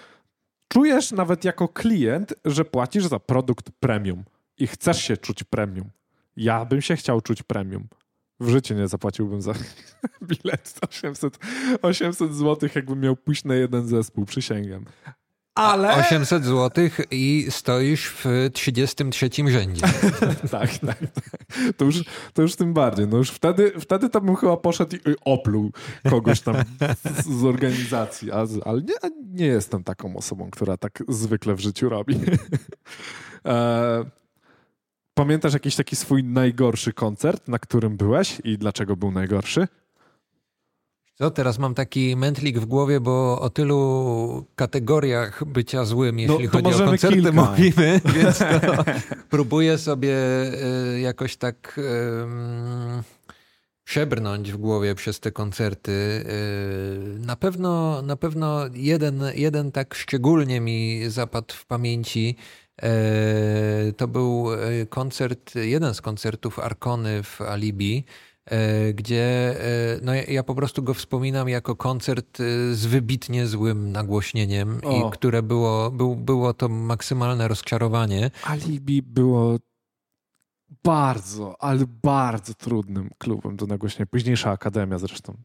Czujesz 0.73 1.11
nawet 1.11 1.45
jako 1.45 1.67
klient, 1.67 2.33
że 2.45 2.65
płacisz 2.65 3.05
za 3.05 3.19
produkt 3.19 3.71
premium 3.79 4.23
i 4.57 4.67
chcesz 4.67 5.03
się 5.03 5.17
czuć 5.17 5.43
premium. 5.43 5.89
Ja 6.37 6.65
bym 6.65 6.81
się 6.81 6.95
chciał 6.95 7.21
czuć 7.21 7.43
premium. 7.43 7.87
W 8.39 8.49
życiu 8.49 8.73
nie 8.73 8.87
zapłaciłbym 8.87 9.41
za 9.41 9.53
bilet 10.27 10.79
800, 10.89 11.39
800 11.81 12.35
zł, 12.35 12.69
jakbym 12.75 12.99
miał 12.99 13.15
pójść 13.15 13.43
na 13.43 13.55
jeden 13.55 13.87
zespół, 13.87 14.25
przysięgam. 14.25 14.85
Ale... 15.59 15.95
800 15.95 16.45
zł 16.45 16.89
i 17.11 17.47
stoisz 17.49 18.07
w 18.07 18.49
33 18.53 19.29
rzędzie. 19.47 19.81
tak, 20.51 20.77
tak, 20.87 20.97
tak. 20.97 21.03
To 21.77 21.85
już, 21.85 22.03
to 22.33 22.41
już 22.41 22.55
tym 22.55 22.73
bardziej. 22.73 23.07
No 23.07 23.17
już 23.17 23.31
wtedy, 23.31 23.71
wtedy 23.79 24.09
to 24.09 24.21
bym 24.21 24.35
chyba 24.35 24.57
poszedł 24.57 24.95
i 24.95 24.99
opluł 25.25 25.71
kogoś 26.09 26.41
tam 26.41 26.55
z, 27.15 27.25
z 27.25 27.43
organizacji. 27.43 28.31
A, 28.31 28.45
ale 28.65 28.81
nie, 28.81 28.95
nie 29.33 29.45
jestem 29.45 29.83
taką 29.83 30.17
osobą, 30.17 30.51
która 30.51 30.77
tak 30.77 31.03
zwykle 31.07 31.55
w 31.55 31.59
życiu 31.59 31.89
robi. 31.89 32.15
e, 33.45 34.05
pamiętasz 35.13 35.53
jakiś 35.53 35.75
taki 35.75 35.95
swój 35.95 36.23
najgorszy 36.23 36.93
koncert, 36.93 37.47
na 37.47 37.59
którym 37.59 37.97
byłeś 37.97 38.41
i 38.43 38.57
dlaczego 38.57 38.95
był 38.95 39.11
najgorszy? 39.11 39.67
Co, 41.21 41.31
teraz 41.31 41.59
mam 41.59 41.73
taki 41.73 42.15
mętlik 42.15 42.59
w 42.59 42.65
głowie, 42.65 42.99
bo 42.99 43.39
o 43.41 43.49
tylu 43.49 44.45
kategoriach 44.55 45.45
bycia 45.45 45.85
złym, 45.85 46.19
jeśli 46.19 46.49
to 46.49 46.51
chodzi 46.51 46.83
o 46.83 46.85
koncerty 46.85 47.15
kilka. 47.21 47.31
mówimy, 47.31 48.01
więc 48.15 48.37
to 48.39 48.83
próbuję 49.29 49.77
sobie 49.77 50.15
e, 50.93 50.99
jakoś 50.99 51.37
tak 51.37 51.79
em, 52.23 53.03
przebrnąć 53.83 54.51
w 54.51 54.57
głowie 54.57 54.95
przez 54.95 55.19
te 55.19 55.31
koncerty. 55.31 55.91
E, 56.25 57.19
Na 57.25 57.35
pewno, 57.35 58.01
na 58.01 58.15
pewno 58.15 58.59
jeden, 58.73 59.23
jeden 59.35 59.71
tak 59.71 59.95
szczególnie 59.95 60.61
mi 60.61 61.01
zapadł 61.07 61.53
w 61.53 61.65
pamięci. 61.65 62.35
E, 62.81 62.89
To 63.97 64.07
był 64.07 64.47
koncert, 64.89 65.55
jeden 65.55 65.93
z 65.93 66.01
koncertów 66.01 66.59
Arkony 66.59 67.23
w 67.23 67.41
Alibi, 67.41 68.03
gdzie 68.93 69.55
e, 69.95 69.99
no 70.01 70.13
ja, 70.13 70.43
po 70.43 70.55
prostu 70.55 70.83
go 70.83 70.93
wspominam 70.93 71.49
jako 71.49 71.75
koncert 71.75 72.39
e, 72.39 72.43
z 72.73 72.85
wybitnie 72.85 73.47
złym 73.47 73.91
nagłośnieniem, 73.91 74.81
O. 74.83 75.07
i 75.07 75.11
które 75.11 75.43
było, 75.43 75.91
był, 75.91 76.15
było 76.15 76.53
to 76.53 76.69
maksymalne 76.69 77.47
rozczarowanie. 77.47 78.31
Alibi 78.43 79.01
było 79.01 79.57
bardzo, 80.83 81.55
ale 81.59 81.85
bardzo 82.03 82.53
trudnym 82.53 83.09
klubem 83.17 83.55
do 83.55 83.65
nagłośnienia. 83.65 84.05
Późniejsza 84.05 84.51
akademia 84.51 84.97
zresztą 84.97 85.37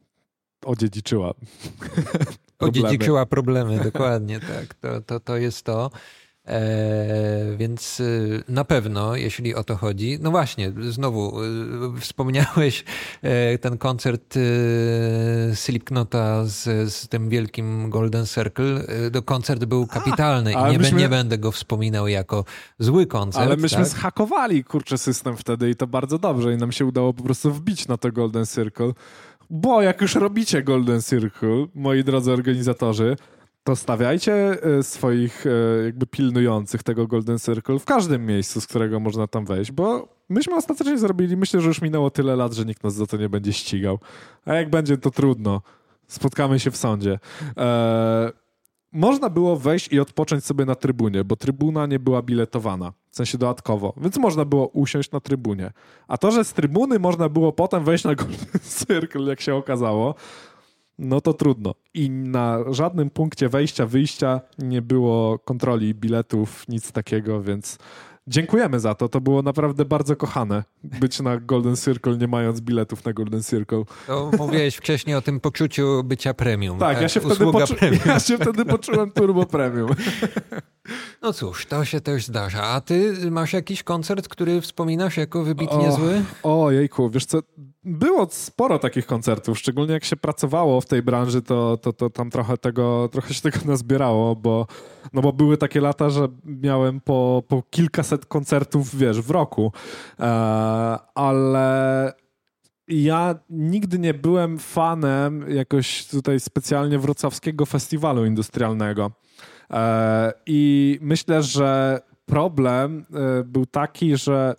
odziedziczyła. 0.64 1.34
Odziedziczyła 2.58 3.26
problemy, 3.26 3.84
dokładnie, 3.84 4.40
tak. 4.40 4.74
To, 4.74 5.00
to, 5.00 5.20
to 5.20 5.36
jest 5.36 5.62
to. 5.62 5.90
E, 6.48 7.56
więc 7.56 8.00
y, 8.00 8.42
na 8.48 8.64
pewno, 8.64 9.16
jeśli 9.16 9.54
o 9.54 9.64
to 9.64 9.76
chodzi, 9.76 10.18
no 10.20 10.30
właśnie, 10.30 10.72
znowu 10.88 11.42
y, 11.42 12.00
wspomniałeś 12.00 12.84
e, 13.22 13.58
ten 13.58 13.78
koncert 13.78 14.36
y, 14.36 14.40
Slipknota 15.54 16.44
z, 16.44 16.92
z 16.92 17.08
tym 17.08 17.28
wielkim 17.28 17.90
Golden 17.90 18.26
Circle. 18.26 18.84
To 19.12 19.22
koncert 19.22 19.64
był 19.64 19.86
kapitalny 19.86 20.52
i 20.52 20.54
ale 20.54 20.72
nie, 20.72 20.78
myśmy- 20.78 20.98
nie 20.98 21.08
będę 21.08 21.38
go 21.38 21.52
wspominał 21.52 22.08
jako 22.08 22.44
zły 22.78 23.06
koncert. 23.06 23.46
Ale 23.46 23.56
myśmy 23.56 23.78
tak? 23.78 23.86
zhakowali, 23.86 24.64
kurczę, 24.64 24.98
system 24.98 25.36
wtedy 25.36 25.70
i 25.70 25.76
to 25.76 25.86
bardzo 25.86 26.18
dobrze 26.18 26.54
i 26.54 26.56
nam 26.56 26.72
się 26.72 26.86
udało 26.86 27.12
po 27.12 27.22
prostu 27.22 27.52
wbić 27.52 27.88
na 27.88 27.96
to 27.96 28.12
Golden 28.12 28.46
Circle. 28.46 28.92
Bo 29.50 29.82
jak 29.82 30.00
już 30.00 30.14
robicie 30.14 30.62
Golden 30.62 31.02
Circle, 31.02 31.66
moi 31.74 32.04
drodzy 32.04 32.32
organizatorzy, 32.32 33.16
to 33.64 33.76
stawiajcie 33.76 34.62
e, 34.62 34.82
swoich 34.82 35.46
e, 35.46 35.84
jakby 35.84 36.06
pilnujących 36.06 36.82
tego 36.82 37.06
Golden 37.06 37.38
Circle 37.38 37.78
w 37.78 37.84
każdym 37.84 38.26
miejscu, 38.26 38.60
z 38.60 38.66
którego 38.66 39.00
można 39.00 39.26
tam 39.26 39.44
wejść, 39.44 39.72
bo 39.72 40.08
myśmy 40.28 40.56
ostatecznie 40.56 40.98
zrobili, 40.98 41.36
myślę, 41.36 41.60
że 41.60 41.68
już 41.68 41.82
minęło 41.82 42.10
tyle 42.10 42.36
lat, 42.36 42.52
że 42.52 42.64
nikt 42.64 42.84
nas 42.84 42.94
za 42.94 43.06
to 43.06 43.16
nie 43.16 43.28
będzie 43.28 43.52
ścigał. 43.52 43.98
A 44.44 44.54
jak 44.54 44.70
będzie, 44.70 44.98
to 44.98 45.10
trudno. 45.10 45.62
Spotkamy 46.06 46.60
się 46.60 46.70
w 46.70 46.76
sądzie. 46.76 47.18
E, 47.56 48.32
można 48.92 49.30
było 49.30 49.56
wejść 49.56 49.92
i 49.92 50.00
odpocząć 50.00 50.44
sobie 50.44 50.64
na 50.64 50.74
trybunie, 50.74 51.24
bo 51.24 51.36
trybuna 51.36 51.86
nie 51.86 51.98
była 51.98 52.22
biletowana, 52.22 52.92
w 53.10 53.16
sensie 53.16 53.38
dodatkowo, 53.38 53.94
więc 53.96 54.16
można 54.16 54.44
było 54.44 54.68
usiąść 54.68 55.10
na 55.10 55.20
trybunie. 55.20 55.72
A 56.08 56.18
to, 56.18 56.30
że 56.30 56.44
z 56.44 56.52
trybuny 56.52 56.98
można 56.98 57.28
było 57.28 57.52
potem 57.52 57.84
wejść 57.84 58.04
na 58.04 58.14
Golden 58.14 58.60
Circle, 58.86 59.22
jak 59.22 59.40
się 59.40 59.54
okazało, 59.54 60.14
no 60.98 61.20
to 61.20 61.32
trudno. 61.32 61.74
I 61.94 62.10
na 62.10 62.58
żadnym 62.70 63.10
punkcie 63.10 63.48
wejścia, 63.48 63.86
wyjścia 63.86 64.40
nie 64.58 64.82
było 64.82 65.38
kontroli 65.38 65.94
biletów, 65.94 66.68
nic 66.68 66.92
takiego, 66.92 67.42
więc 67.42 67.78
dziękujemy 68.26 68.80
za 68.80 68.94
to. 68.94 69.08
To 69.08 69.20
było 69.20 69.42
naprawdę 69.42 69.84
bardzo 69.84 70.16
kochane, 70.16 70.64
być 70.84 71.20
na 71.20 71.36
Golden 71.36 71.76
Circle, 71.76 72.16
nie 72.18 72.28
mając 72.28 72.60
biletów 72.60 73.04
na 73.04 73.12
Golden 73.12 73.42
Circle. 73.42 73.82
To 74.06 74.30
mówiłeś 74.38 74.76
wcześniej 74.76 75.16
o 75.16 75.22
tym 75.22 75.40
poczuciu 75.40 76.04
bycia 76.04 76.34
premium. 76.34 76.78
Tak, 76.78 77.00
ja 77.00 77.08
się, 77.08 77.20
wtedy 77.20 77.44
poczu- 77.44 78.06
ja 78.06 78.20
się 78.20 78.38
wtedy 78.38 78.64
poczułem 78.64 79.10
turbo 79.10 79.46
premium. 79.46 79.90
No 81.22 81.32
cóż, 81.32 81.66
to 81.66 81.84
się 81.84 82.00
też 82.00 82.26
zdarza. 82.26 82.62
A 82.62 82.80
ty 82.80 83.30
masz 83.30 83.52
jakiś 83.52 83.82
koncert, 83.82 84.28
który 84.28 84.60
wspominasz 84.60 85.16
jako 85.16 85.44
wybitnie 85.44 85.88
O, 85.88 85.92
zły? 85.92 86.22
O, 86.42 86.70
jejku, 86.70 87.10
wiesz 87.10 87.26
co, 87.26 87.38
było 87.84 88.28
sporo 88.30 88.78
takich 88.78 89.06
koncertów, 89.06 89.58
szczególnie 89.58 89.92
jak 89.92 90.04
się 90.04 90.16
pracowało 90.16 90.80
w 90.80 90.86
tej 90.86 91.02
branży, 91.02 91.42
to, 91.42 91.76
to, 91.76 91.92
to 91.92 92.10
tam 92.10 92.30
trochę 92.30 92.58
tego, 92.58 93.08
trochę 93.12 93.34
się 93.34 93.42
tego 93.42 93.58
nazbierało, 93.64 94.36
bo, 94.36 94.66
no 95.12 95.22
bo 95.22 95.32
były 95.32 95.56
takie 95.56 95.80
lata, 95.80 96.10
że 96.10 96.28
miałem 96.44 97.00
po, 97.00 97.42
po 97.48 97.62
kilkaset 97.70 98.26
koncertów, 98.26 98.96
wiesz, 98.96 99.20
w 99.20 99.30
roku. 99.30 99.72
E, 100.20 100.24
ale 101.14 102.12
ja 102.88 103.34
nigdy 103.50 103.98
nie 103.98 104.14
byłem 104.14 104.58
fanem 104.58 105.50
jakoś 105.50 106.06
tutaj 106.06 106.40
specjalnie 106.40 106.98
wrocławskiego 106.98 107.66
festiwalu 107.66 108.24
industrialnego. 108.24 109.10
E, 109.74 110.32
I 110.46 110.98
myślę, 111.02 111.42
że 111.42 112.00
problem 112.26 113.06
e, 113.14 113.44
był 113.44 113.66
taki, 113.66 114.16
że 114.16 114.56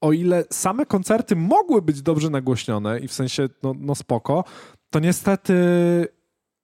o 0.00 0.12
ile 0.12 0.44
same 0.50 0.86
koncerty 0.86 1.36
mogły 1.36 1.82
być 1.82 2.02
dobrze 2.02 2.30
nagłośnione 2.30 3.00
i 3.00 3.08
w 3.08 3.12
sensie 3.12 3.48
no, 3.62 3.74
no 3.78 3.94
spoko, 3.94 4.44
to 4.90 4.98
niestety 4.98 5.54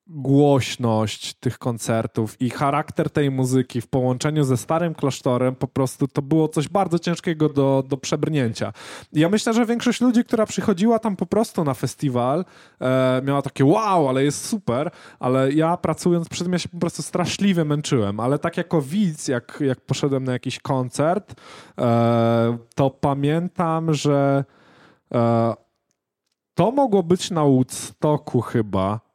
głośność 0.07 1.35
tych 1.35 1.59
koncertów 1.59 2.41
i 2.41 2.51
charakter 2.51 3.11
tej 3.11 3.31
muzyki 3.31 3.81
w 3.81 3.87
połączeniu 3.87 4.45
ze 4.45 4.57
starym 4.57 4.95
klasztorem 4.95 5.55
po 5.55 5.69
prostu 5.69 6.09
to 6.09 6.23
było 6.23 6.49
coś 6.49 6.69
bardzo 6.69 6.99
ciężkiego 6.99 7.49
do, 7.49 7.85
do 7.89 7.97
przebrnięcia. 7.97 8.73
Ja 9.13 9.29
myślę, 9.29 9.55
że 9.55 9.67
większość 9.67 10.01
ludzi, 10.01 10.25
która 10.25 10.47
przychodziła 10.47 10.99
tam 10.99 11.17
po 11.17 11.27
prostu 11.27 11.65
na 11.65 11.75
festiwal, 11.75 12.45
e, 12.81 13.23
miała 13.25 13.43
takie 13.43 13.65
wow, 13.65 14.09
ale 14.09 14.25
jest 14.25 14.45
super, 14.45 14.91
ale 15.19 15.53
ja 15.53 15.77
pracując 15.77 16.29
przy 16.29 16.45
tym 16.45 16.53
ja 16.53 16.59
się 16.59 16.69
po 16.69 16.79
prostu 16.79 17.03
straszliwie 17.03 17.65
męczyłem, 17.65 18.21
ale 18.21 18.39
tak 18.39 18.57
jako 18.57 18.83
widz, 18.83 19.29
jak, 19.29 19.59
jak 19.67 19.81
poszedłem 19.81 20.25
na 20.25 20.33
jakiś 20.33 20.59
koncert, 20.59 21.35
e, 21.79 22.59
to 22.75 22.91
pamiętam, 22.91 23.95
że 23.95 24.45
e, 25.15 25.55
to 26.55 26.71
mogło 26.71 27.03
być 27.03 27.31
na 27.31 27.45
Woodstocku 27.45 28.41
chyba, 28.41 29.06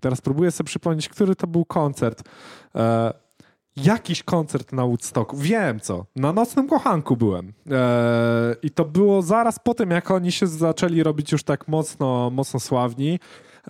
teraz 0.00 0.20
próbuję 0.20 0.50
sobie 0.50 0.66
przypomnieć, 0.66 1.08
który 1.08 1.36
to 1.36 1.46
był 1.46 1.64
koncert. 1.64 2.28
E, 2.74 3.12
jakiś 3.76 4.22
koncert 4.22 4.72
na 4.72 4.86
Woodstocku. 4.86 5.36
Wiem 5.36 5.80
co. 5.80 6.06
Na 6.16 6.32
Nocnym 6.32 6.68
Kochanku 6.68 7.16
byłem. 7.16 7.52
E, 7.70 8.56
I 8.62 8.70
to 8.70 8.84
było 8.84 9.22
zaraz 9.22 9.58
po 9.58 9.74
tym, 9.74 9.90
jak 9.90 10.10
oni 10.10 10.32
się 10.32 10.46
zaczęli 10.46 11.02
robić 11.02 11.32
już 11.32 11.42
tak 11.42 11.68
mocno, 11.68 12.30
mocno 12.30 12.60
sławni. 12.60 13.18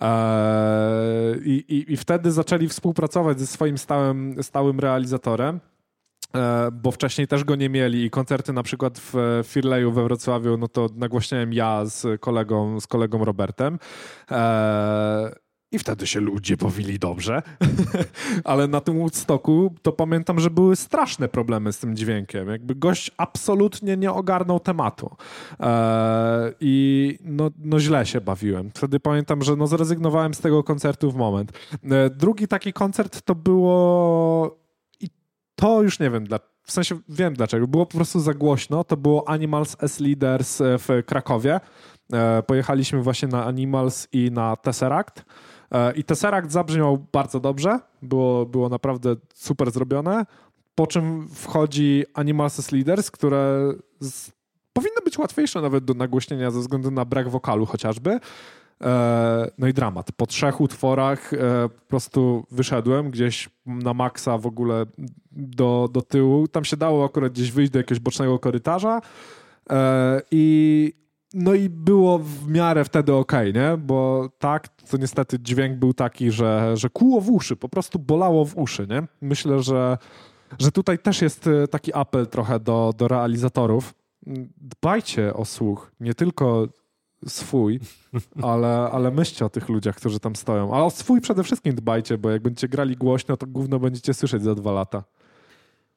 E, 0.01 1.35
I, 1.45 1.65
i, 1.69 1.93
I 1.93 1.97
wtedy 1.97 2.33
zaczęli 2.33 2.69
współpracować 2.69 3.41
ze 3.41 3.47
swoim 3.47 3.79
stałym, 3.79 4.37
stałym 4.43 4.81
realizatorem 4.81 5.61
bo 6.73 6.91
wcześniej 6.91 7.29
też 7.29 7.45
go 7.45 7.57
nie 7.57 7.69
mieli 7.69 8.05
i 8.05 8.11
koncerty 8.11 8.53
na 8.53 8.63
przykład 8.63 8.99
w 8.99 9.43
Firleju 9.45 9.93
we 9.93 10.03
Wrocławiu, 10.03 10.57
no 10.57 10.69
to 10.69 10.89
nagłaśniałem 10.95 11.53
ja 11.53 11.85
z 11.85 12.21
kolegą, 12.21 12.81
z 12.81 12.87
kolegą 12.87 13.25
Robertem. 13.25 13.79
I 15.73 15.79
wtedy 15.79 16.07
się 16.07 16.21
ludzie 16.21 16.57
powili 16.57 16.99
dobrze. 16.99 17.43
Ale 18.45 18.69
na 18.69 18.81
tym 18.81 18.99
Woodstocku 18.99 19.75
to 19.83 19.93
pamiętam, 19.93 20.41
że 20.41 20.51
były 20.51 20.77
straszne 20.77 21.29
problemy 21.29 21.73
z 21.73 21.79
tym 21.79 21.97
dźwiękiem. 21.97 22.49
Jakby 22.49 22.75
gość 22.75 23.11
absolutnie 23.17 23.97
nie 23.97 24.13
ogarnął 24.13 24.61
tematu. 24.61 25.17
I 26.61 27.19
no, 27.25 27.51
no 27.59 27.81
źle 27.81 28.07
się 28.07 28.21
bawiłem. 28.21 28.71
Wtedy 28.75 29.01
pamiętam, 29.01 29.43
że 29.43 29.57
no 29.57 29.67
zrezygnowałem 29.67 30.35
z 30.35 30.41
tego 30.41 30.65
koncertu 30.65 31.11
w 31.11 31.17
moment. 31.17 31.53
drugi 32.11 32.49
taki 32.49 32.73
koncert 32.73 33.23
to 33.23 33.35
było 33.35 34.68
to 35.61 35.83
już 35.83 35.99
nie 35.99 36.11
wiem, 36.11 36.25
dla, 36.25 36.39
w 36.63 36.73
sensie 36.73 36.99
wiem 37.09 37.35
dlaczego. 37.35 37.67
Było 37.67 37.87
po 37.87 37.97
prostu 37.97 38.21
za 38.21 38.35
głośno. 38.35 38.85
To 38.85 38.97
było 38.97 39.29
Animals 39.29 39.77
as 39.81 40.01
Leaders 40.01 40.61
e, 40.61 40.79
w 40.79 40.89
Krakowie. 41.07 41.61
E, 42.13 42.43
pojechaliśmy 42.43 43.03
właśnie 43.03 43.29
na 43.29 43.45
Animals 43.45 44.09
i 44.13 44.31
na 44.31 44.57
Tesseract. 44.57 45.25
E, 45.73 45.93
I 45.93 46.05
Tesseract 46.05 46.53
zabrzmiał 46.53 47.07
bardzo 47.13 47.41
dobrze. 47.41 47.81
Było, 48.03 48.47
było 48.47 48.69
naprawdę 48.69 49.17
super 49.35 49.71
zrobione. 49.71 50.27
Po 50.75 50.87
czym 50.87 51.29
wchodzi 51.29 52.05
Animals 52.15 52.59
as 52.59 52.73
Leaders, 52.73 53.11
które 53.11 53.73
z, 54.01 54.31
powinno 54.73 55.01
być 55.05 55.19
łatwiejsze 55.19 55.61
nawet 55.61 55.85
do 55.85 55.95
nagłośnienia 55.95 56.51
ze 56.51 56.61
względu 56.61 56.91
na 56.91 57.05
brak 57.05 57.29
wokalu 57.29 57.67
chociażby. 57.67 58.21
E, 58.85 59.51
no 59.59 59.67
i 59.67 59.73
dramat. 59.73 60.13
Po 60.13 60.27
trzech 60.27 60.61
utworach 60.61 61.33
e, 61.33 61.37
po 61.69 61.87
prostu 61.89 62.47
wyszedłem 62.51 63.11
gdzieś 63.11 63.49
na 63.67 63.95
maksa 63.95 64.39
w 64.39 64.47
ogóle 64.47 64.87
do, 65.33 65.89
do 65.93 66.03
tyłu. 66.03 66.49
Tam 66.49 66.65
się 66.65 66.77
dało 66.77 67.05
akurat 67.05 67.33
gdzieś 67.33 67.53
wyjść 67.53 67.73
do 67.73 67.79
jakiegoś 67.79 68.01
bocznego 68.01 68.39
korytarza 68.39 69.01
e, 69.71 70.21
i 70.31 70.93
no 71.35 71.55
i 71.55 71.69
było 71.69 72.19
w 72.19 72.49
miarę 72.49 72.85
wtedy 72.85 73.15
ok, 73.15 73.33
nie? 73.55 73.77
Bo 73.79 74.29
tak, 74.39 74.69
to 74.69 74.97
niestety 74.97 75.39
dźwięk 75.41 75.79
był 75.79 75.95
taki, 75.95 76.31
że, 76.31 76.77
że 76.77 76.91
kuło 76.91 77.21
w 77.21 77.31
uszy, 77.31 77.57
po 77.57 77.69
prostu 77.69 77.99
bolało 77.99 78.45
w 78.45 78.57
uszy, 78.57 78.87
nie? 78.91 79.03
Myślę, 79.21 79.63
że, 79.63 79.99
że 80.59 80.73
tutaj 80.73 80.99
też 80.99 81.23
jest 81.23 81.49
taki 81.71 81.95
apel 81.95 82.27
trochę 82.27 82.61
do, 82.61 82.93
do 82.97 83.09
realizatorów. 83.09 83.95
Dbajcie 84.57 85.35
o 85.35 85.45
słuch, 85.45 85.93
nie 86.01 86.15
tylko 86.15 86.69
swój, 87.27 87.81
ale, 88.43 88.91
ale 88.93 89.11
myślcie 89.11 89.45
o 89.45 89.49
tych 89.49 89.69
ludziach, 89.69 89.97
którzy 89.97 90.21
tam 90.21 90.37
stoją. 90.37 90.75
A 90.75 90.85
o 90.85 90.91
swój 90.91 91.21
przede 91.21 91.45
wszystkim 91.45 91.75
dbajcie, 91.75 92.19
bo 92.19 92.31
jak 92.31 92.43
będziecie 92.43 92.69
grali 92.69 92.97
głośno, 92.97 93.37
to 93.37 93.47
gówno 93.47 93.79
będziecie 93.79 94.15
słyszeć 94.15 94.43
za 94.43 94.55
dwa 94.55 94.73
lata. 94.73 95.05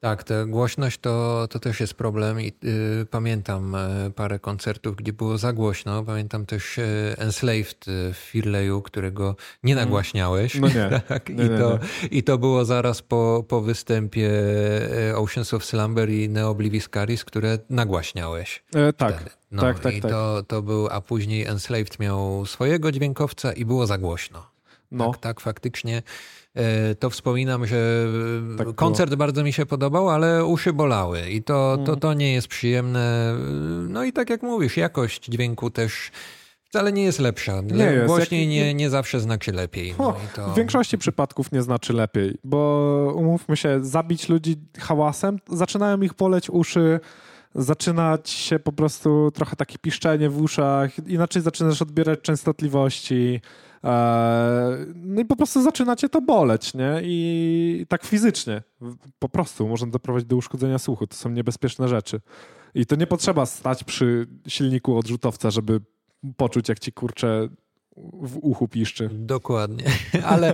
Tak, 0.02 0.24
ta 0.24 0.46
głośność 0.46 0.98
to, 0.98 1.48
to 1.50 1.60
też 1.60 1.80
jest 1.80 1.94
problem 1.94 2.42
i 2.42 2.54
y, 2.64 3.06
pamiętam 3.12 3.76
y, 3.76 4.12
parę 4.12 4.40
koncertów, 4.40 4.96
gdzie 4.96 5.14
było 5.14 5.38
za 5.38 5.54
głośno. 5.54 6.04
Pamiętam 6.04 6.46
też 6.46 6.78
y, 6.78 7.16
Enslaved 7.18 7.86
w 8.14 8.16
Firleju, 8.16 8.82
którego 8.82 9.36
nie 9.64 9.74
mm. 9.74 9.86
nagłaśniałeś. 9.86 10.56
No 10.56 10.68
nie. 10.68 11.02
tak? 11.08 11.30
nie, 11.30 11.46
I, 11.46 11.48
to, 11.48 11.80
nie. 12.04 12.08
I 12.08 12.24
to 12.24 12.38
było 12.38 12.66
zaraz 12.66 13.02
po, 13.02 13.46
po 13.48 13.62
występie 13.62 14.32
Oceans 15.16 15.54
of 15.54 15.66
Slumber 15.66 16.10
i 16.10 16.30
Neoblivis 16.30 16.90
Caris, 16.94 17.26
które 17.26 17.58
nagłaśniałeś. 17.70 18.64
E, 18.76 18.94
tak. 18.94 19.38
No 19.52 19.62
tak, 19.62 19.80
tak, 19.80 19.94
i 19.96 20.02
tak. 20.02 20.12
To, 20.12 20.44
to 20.48 20.62
był, 20.62 20.88
a 20.92 21.02
później 21.02 21.46
Enslaved 21.46 22.00
miał 22.00 22.46
swojego 22.46 22.92
dźwiękowca 22.92 23.54
i 23.54 23.66
było 23.66 23.88
za 23.88 23.98
głośno. 23.98 24.52
No. 24.92 25.12
Tak, 25.12 25.22
tak, 25.22 25.40
faktycznie. 25.40 26.04
E, 26.56 26.96
to 26.96 27.10
wspominam, 27.10 27.68
że 27.68 28.08
tak 28.58 28.76
koncert 28.76 29.16
bardzo 29.16 29.44
mi 29.44 29.54
się 29.54 29.66
podobał, 29.66 30.10
ale 30.10 30.46
uszy 30.46 30.74
bolały 30.74 31.30
i 31.30 31.44
to, 31.44 31.76
to, 31.76 31.80
mhm. 31.80 32.00
to 32.00 32.14
nie 32.14 32.34
jest 32.34 32.48
przyjemne. 32.48 33.36
No 33.90 34.04
i 34.04 34.14
tak 34.14 34.30
jak 34.30 34.44
mówisz, 34.44 34.78
jakość 34.78 35.26
dźwięku 35.26 35.70
też 35.70 36.12
wcale 36.64 36.92
nie 36.92 37.04
jest 37.04 37.20
lepsza. 37.20 37.62
Nie 37.62 37.84
jest. 37.84 38.08
Głośniej 38.08 38.42
jak... 38.42 38.50
nie, 38.50 38.74
nie 38.74 38.90
zawsze 38.90 39.20
znaczy 39.20 39.52
lepiej. 39.52 39.96
No 40.00 40.16
to... 40.36 40.50
W 40.50 40.56
większości 40.56 40.98
przypadków 40.98 41.52
nie 41.52 41.62
znaczy 41.62 41.94
lepiej, 41.94 42.38
bo 42.44 43.14
umówmy 43.16 43.58
się, 43.58 43.80
zabić 43.86 44.30
ludzi 44.30 44.56
hałasem, 44.80 45.40
zaczynają 45.50 46.02
ich 46.02 46.14
boleć 46.14 46.50
uszy, 46.50 47.00
zaczynać 47.56 48.30
się 48.30 48.60
po 48.60 48.72
prostu 48.72 49.32
trochę 49.34 49.56
takie 49.56 49.78
piszczenie 49.78 50.30
w 50.30 50.42
uszach, 50.42 51.08
inaczej 51.08 51.42
zaczynasz 51.42 51.82
odbierać 51.82 52.22
częstotliwości. 52.22 53.42
E, 53.84 54.78
no 54.96 55.22
i 55.22 55.26
po 55.26 55.36
prostu 55.36 55.62
zaczynacie 55.62 56.10
to 56.10 56.22
boleć, 56.22 56.74
nie? 56.74 57.00
I 57.04 57.86
tak 57.90 58.04
fizycznie. 58.04 58.62
Po 59.20 59.30
prostu 59.30 59.68
można 59.68 59.92
doprowadzić 59.92 60.30
do 60.30 60.36
uszkodzenia 60.36 60.80
słuchu. 60.80 61.08
To 61.08 61.16
są 61.16 61.30
niebezpieczne 61.30 61.88
rzeczy. 61.88 62.22
I 62.76 62.86
to 62.86 62.96
nie 62.96 63.08
potrzeba 63.08 63.46
stać 63.46 63.84
przy 63.84 64.28
silniku 64.48 64.98
odrzutowca, 64.98 65.52
żeby 65.52 65.82
poczuć, 66.38 66.70
jak 66.70 66.80
ci 66.80 66.92
kurczę 66.92 67.50
w 67.98 68.38
uchu 68.42 68.68
piszczy. 68.68 69.10
Dokładnie. 69.14 69.84
Ale 70.26 70.54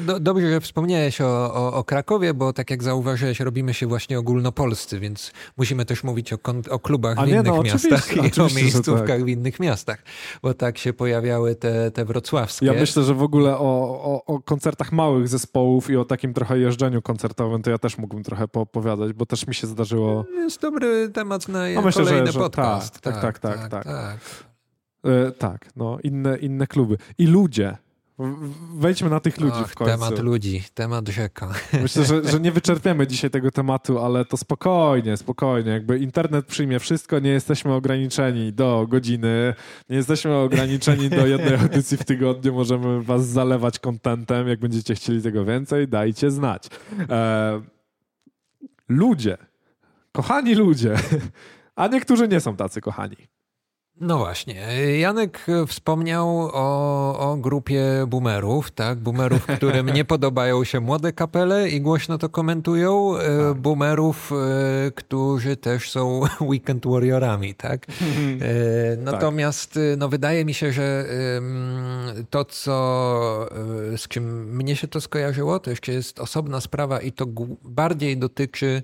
do, 0.00 0.20
dobrze, 0.20 0.50
że 0.50 0.60
wspomniałeś 0.60 1.20
o, 1.20 1.54
o, 1.54 1.72
o, 1.72 1.84
Krakowie, 1.84 2.34
bo 2.34 2.52
tak 2.52 2.70
jak 2.70 2.82
zauważyłeś, 2.82 3.40
robimy 3.40 3.74
się 3.74 3.86
właśnie 3.86 4.18
ogólnopolscy, 4.18 5.00
więc 5.00 5.32
musimy 5.56 5.84
też 5.84 6.04
mówić 6.04 6.32
o, 6.32 6.38
o 6.70 6.78
klubach 6.78 7.18
A 7.18 7.22
w 7.22 7.26
nie, 7.26 7.32
innych 7.32 7.46
no, 7.46 7.62
miastach 7.62 8.16
i 8.16 8.40
o 8.40 8.48
miejscówkach 8.56 9.06
tak. 9.06 9.24
w 9.24 9.28
innych 9.28 9.60
miastach, 9.60 10.02
bo 10.42 10.54
tak 10.54 10.78
się 10.78 10.92
pojawiały 10.92 11.54
te, 11.54 11.90
te 11.90 12.04
wrocławskie. 12.04 12.66
Ja 12.66 12.72
myślę, 12.72 13.02
że 13.02 13.14
w 13.14 13.22
ogóle 13.22 13.58
o, 13.58 14.22
o, 14.26 14.40
koncertach 14.42 14.92
małych 14.92 15.28
zespołów 15.28 15.90
i 15.90 15.96
o 15.96 16.04
takim 16.04 16.34
trochę 16.34 16.58
jeżdżeniu 16.58 17.02
koncertowym, 17.02 17.62
to 17.62 17.70
ja 17.70 17.78
też 17.78 17.98
mógłbym 17.98 18.24
trochę 18.24 18.44
opowiadać, 18.54 19.12
bo 19.12 19.26
też 19.26 19.46
mi 19.46 19.54
się 19.54 19.66
zdarzyło... 19.66 20.24
Jest 20.34 20.60
dobry 20.60 21.08
temat 21.08 21.48
na 21.48 21.68
no, 21.74 21.82
myślę, 21.82 22.04
kolejny 22.04 22.26
że, 22.26 22.32
że 22.32 22.40
podcast. 22.40 23.00
tak, 23.00 23.20
tak, 23.20 23.38
tak. 23.38 23.58
tak, 23.58 23.70
tak. 23.70 23.84
tak. 23.84 24.55
E, 25.08 25.32
tak, 25.32 25.68
no, 25.76 25.98
inne, 26.02 26.38
inne 26.38 26.66
kluby. 26.66 26.96
I 27.18 27.26
ludzie. 27.26 27.76
Wejdźmy 28.74 29.10
na 29.10 29.20
tych 29.20 29.40
ludzi 29.40 29.60
Och, 29.60 29.68
w 29.68 29.74
końcu. 29.74 29.92
Temat 29.92 30.18
ludzi, 30.18 30.62
temat 30.74 31.08
rzeka. 31.08 31.54
Myślę, 31.82 32.04
że, 32.04 32.24
że 32.24 32.40
nie 32.40 32.52
wyczerpiemy 32.52 33.06
dzisiaj 33.06 33.30
tego 33.30 33.50
tematu, 33.50 33.98
ale 33.98 34.24
to 34.24 34.36
spokojnie, 34.36 35.16
spokojnie. 35.16 35.70
Jakby 35.70 35.98
internet 35.98 36.46
przyjmie 36.46 36.78
wszystko, 36.78 37.18
nie 37.18 37.30
jesteśmy 37.30 37.72
ograniczeni 37.72 38.52
do 38.52 38.86
godziny, 38.88 39.54
nie 39.90 39.96
jesteśmy 39.96 40.34
ograniczeni 40.34 41.10
do 41.10 41.26
jednej 41.26 41.54
audycji 41.62 41.96
w 41.96 42.04
tygodniu, 42.04 42.54
możemy 42.54 43.02
was 43.02 43.26
zalewać 43.26 43.78
kontentem. 43.78 44.48
Jak 44.48 44.60
będziecie 44.60 44.94
chcieli 44.94 45.22
tego 45.22 45.44
więcej, 45.44 45.88
dajcie 45.88 46.30
znać. 46.30 46.68
E, 47.10 47.62
ludzie, 48.88 49.36
kochani 50.12 50.54
ludzie, 50.54 50.94
a 51.76 51.88
niektórzy 51.88 52.28
nie 52.28 52.40
są 52.40 52.56
tacy 52.56 52.80
kochani. 52.80 53.16
No 54.00 54.18
właśnie. 54.18 54.54
Janek 54.98 55.46
wspomniał 55.66 56.50
o, 56.52 57.18
o 57.18 57.36
grupie 57.36 57.82
boomerów, 58.06 58.70
tak? 58.70 58.98
Boomerów, 58.98 59.46
którym 59.56 59.88
nie 59.88 60.04
podobają 60.04 60.64
się 60.64 60.80
młode 60.80 61.12
kapele 61.12 61.68
i 61.68 61.80
głośno 61.80 62.18
to 62.18 62.28
komentują. 62.28 63.16
E, 63.16 63.48
tak. 63.48 63.60
Boomerów, 63.60 64.32
e, 64.32 64.90
którzy 64.90 65.56
też 65.56 65.90
są 65.90 66.20
weekend 66.40 66.86
warriorami, 66.86 67.54
tak? 67.54 67.86
E, 67.90 68.96
natomiast 69.12 69.74
tak. 69.74 69.82
no, 69.98 70.08
wydaje 70.08 70.44
mi 70.44 70.54
się, 70.54 70.72
że 70.72 71.04
to, 72.30 72.44
co 72.44 73.48
z 73.96 74.08
czym 74.08 74.56
mnie 74.56 74.76
się 74.76 74.88
to 74.88 75.00
skojarzyło, 75.00 75.58
to 75.58 75.70
jeszcze 75.70 75.92
jest 75.92 76.20
osobna 76.20 76.60
sprawa 76.60 77.00
i 77.00 77.12
to 77.12 77.26
bardziej 77.64 78.16
dotyczy 78.16 78.82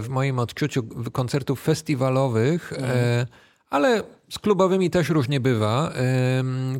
w 0.00 0.06
moim 0.08 0.38
odczuciu 0.38 0.82
koncertów 1.12 1.62
festiwalowych. 1.62 2.72
Mhm 2.72 3.26
ale 3.70 4.02
z 4.30 4.38
klubowymi 4.38 4.90
też 4.90 5.08
różnie 5.08 5.40
bywa, 5.40 5.92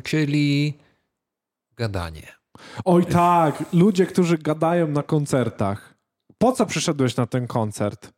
czyli 0.03 0.77
gadanie. 1.77 2.27
Oj 2.85 3.05
tak, 3.05 3.63
ludzie, 3.73 4.05
którzy 4.05 4.37
gadają 4.37 4.87
na 4.87 5.03
koncertach. 5.03 5.95
Po 6.37 6.51
co 6.51 6.65
przyszedłeś 6.65 7.15
na 7.15 7.25
ten 7.25 7.47
koncert? 7.47 8.13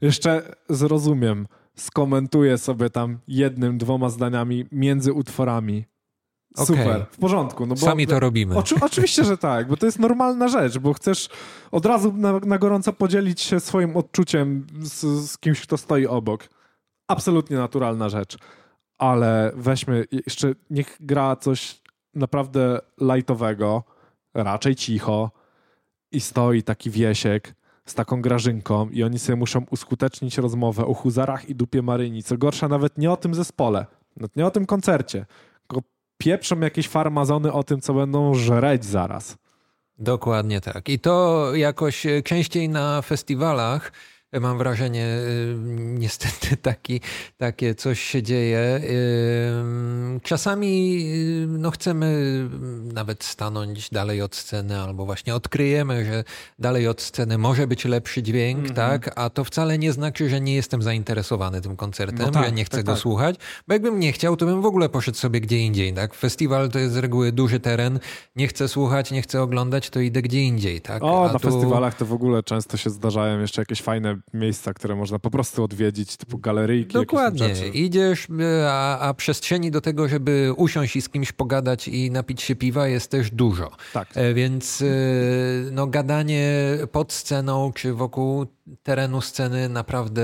Jeszcze 0.00 0.54
zrozumiem, 0.68 1.46
skomentuję 1.76 2.58
sobie 2.58 2.90
tam 2.90 3.18
jednym, 3.28 3.78
dwoma 3.78 4.10
zdaniami 4.10 4.66
między 4.72 5.12
utworami. 5.12 5.84
Super, 6.56 6.88
okay. 6.88 7.06
w 7.10 7.16
porządku. 7.16 7.66
No 7.66 7.74
bo, 7.74 7.80
Sami 7.80 8.06
to 8.06 8.20
robimy. 8.20 8.56
Oczy, 8.56 8.74
oczywiście, 8.80 9.24
że 9.24 9.38
tak, 9.38 9.68
bo 9.68 9.76
to 9.76 9.86
jest 9.86 9.98
normalna 9.98 10.48
rzecz, 10.48 10.78
bo 10.78 10.92
chcesz 10.92 11.28
od 11.70 11.86
razu 11.86 12.12
na, 12.12 12.38
na 12.38 12.58
gorąco 12.58 12.92
podzielić 12.92 13.40
się 13.40 13.60
swoim 13.60 13.96
odczuciem 13.96 14.66
z, 14.80 15.30
z 15.30 15.38
kimś, 15.38 15.60
kto 15.60 15.76
stoi 15.76 16.06
obok 16.06 16.48
absolutnie 17.08 17.56
naturalna 17.56 18.08
rzecz. 18.08 18.36
Ale 18.98 19.52
weźmy 19.54 20.04
jeszcze, 20.12 20.52
niech 20.70 20.96
gra 21.00 21.36
coś 21.36 21.80
naprawdę 22.14 22.78
lightowego, 23.00 23.84
raczej 24.34 24.76
cicho 24.76 25.30
i 26.12 26.20
stoi 26.20 26.62
taki 26.62 26.90
wiesiek 26.90 27.54
z 27.84 27.94
taką 27.94 28.22
grażynką 28.22 28.88
i 28.88 29.02
oni 29.02 29.18
sobie 29.18 29.36
muszą 29.36 29.66
uskutecznić 29.70 30.38
rozmowę 30.38 30.86
o 30.86 30.94
huzarach 30.94 31.48
i 31.48 31.54
dupie 31.54 31.82
Maryni. 31.82 32.22
Co 32.22 32.38
gorsza, 32.38 32.68
nawet 32.68 32.98
nie 32.98 33.10
o 33.10 33.16
tym 33.16 33.34
zespole, 33.34 33.86
nie 34.36 34.46
o 34.46 34.50
tym 34.50 34.66
koncercie, 34.66 35.26
tylko 35.68 35.82
pieprzą 36.18 36.60
jakieś 36.60 36.88
farmazony 36.88 37.52
o 37.52 37.64
tym, 37.64 37.80
co 37.80 37.94
będą 37.94 38.34
żreć 38.34 38.84
zaraz. 38.84 39.36
Dokładnie 39.98 40.60
tak. 40.60 40.88
I 40.88 40.98
to 40.98 41.50
jakoś 41.54 42.06
częściej 42.24 42.68
na 42.68 43.02
festiwalach 43.02 43.92
mam 44.32 44.58
wrażenie, 44.58 45.06
y, 45.06 45.56
niestety 45.78 46.56
taki, 46.70 47.00
takie 47.36 47.74
coś 47.74 48.00
się 48.00 48.22
dzieje. 48.22 48.80
Y, 48.82 50.20
czasami 50.22 51.02
y, 51.44 51.46
no, 51.46 51.70
chcemy 51.70 52.48
nawet 52.92 53.24
stanąć 53.24 53.90
dalej 53.90 54.22
od 54.22 54.36
sceny, 54.36 54.80
albo 54.80 55.06
właśnie 55.06 55.34
odkryjemy, 55.34 56.04
że 56.04 56.24
dalej 56.58 56.88
od 56.88 57.02
sceny 57.02 57.38
może 57.38 57.66
być 57.66 57.84
lepszy 57.84 58.22
dźwięk, 58.22 58.58
mm 58.58 58.70
-hmm. 58.70 58.74
tak? 58.74 59.10
A 59.16 59.30
to 59.30 59.44
wcale 59.44 59.78
nie 59.78 59.92
znaczy, 59.92 60.28
że 60.28 60.40
nie 60.40 60.54
jestem 60.54 60.82
zainteresowany 60.82 61.60
tym 61.60 61.76
koncertem, 61.76 62.26
no 62.26 62.30
tak, 62.30 62.44
że 62.44 62.52
nie 62.52 62.64
chcę 62.64 62.76
tak, 62.76 62.86
go 62.86 62.92
tak. 62.92 63.00
słuchać. 63.00 63.36
Bo 63.68 63.74
jakbym 63.74 64.00
nie 64.00 64.12
chciał, 64.12 64.36
to 64.36 64.46
bym 64.46 64.62
w 64.62 64.66
ogóle 64.66 64.88
poszedł 64.88 65.18
sobie 65.18 65.40
gdzie 65.40 65.58
indziej, 65.58 65.92
tak? 65.92 66.14
Festiwal 66.14 66.70
to 66.70 66.78
jest 66.78 66.94
z 66.94 66.96
reguły 66.96 67.32
duży 67.32 67.60
teren, 67.60 67.98
nie 68.36 68.48
chcę 68.48 68.68
słuchać, 68.68 69.10
nie 69.10 69.22
chcę 69.22 69.42
oglądać, 69.42 69.90
to 69.90 70.00
idę 70.00 70.22
gdzie 70.22 70.42
indziej, 70.42 70.80
tak? 70.80 71.02
O, 71.02 71.24
A 71.24 71.32
na 71.32 71.38
tu... 71.38 71.50
festiwalach 71.50 71.94
to 71.94 72.06
w 72.06 72.12
ogóle 72.12 72.42
często 72.42 72.76
się 72.76 72.90
zdarzają 72.90 73.40
jeszcze 73.40 73.62
jakieś 73.62 73.82
fajne 73.82 74.17
miejsca, 74.34 74.74
które 74.74 74.96
można 74.96 75.18
po 75.18 75.30
prostu 75.30 75.64
odwiedzić, 75.64 76.16
typu 76.16 76.38
galeryjki. 76.38 76.92
Dokładnie. 76.92 77.54
Idziesz, 77.74 78.28
a, 78.68 78.98
a, 78.98 79.14
przestrzeni 79.14 79.70
do 79.70 79.80
tego, 79.80 80.08
żeby 80.08 80.52
usiąść 80.56 80.96
i 80.96 81.02
z 81.02 81.08
kimś 81.08 81.32
pogadać 81.32 81.88
i 81.88 82.10
napić 82.10 82.42
się 82.42 82.56
piwa 82.56 82.88
jest 82.88 83.10
też 83.10 83.30
dużo. 83.30 83.70
Tak. 83.92 84.08
E, 84.14 84.34
więc 84.34 84.82
e, 84.82 84.86
no, 85.72 85.86
gadanie 85.86 86.52
pod 86.92 87.12
sceną 87.12 87.72
czy 87.72 87.94
wokół 87.94 88.46
terenu 88.82 89.20
sceny 89.20 89.68
naprawdę 89.68 90.22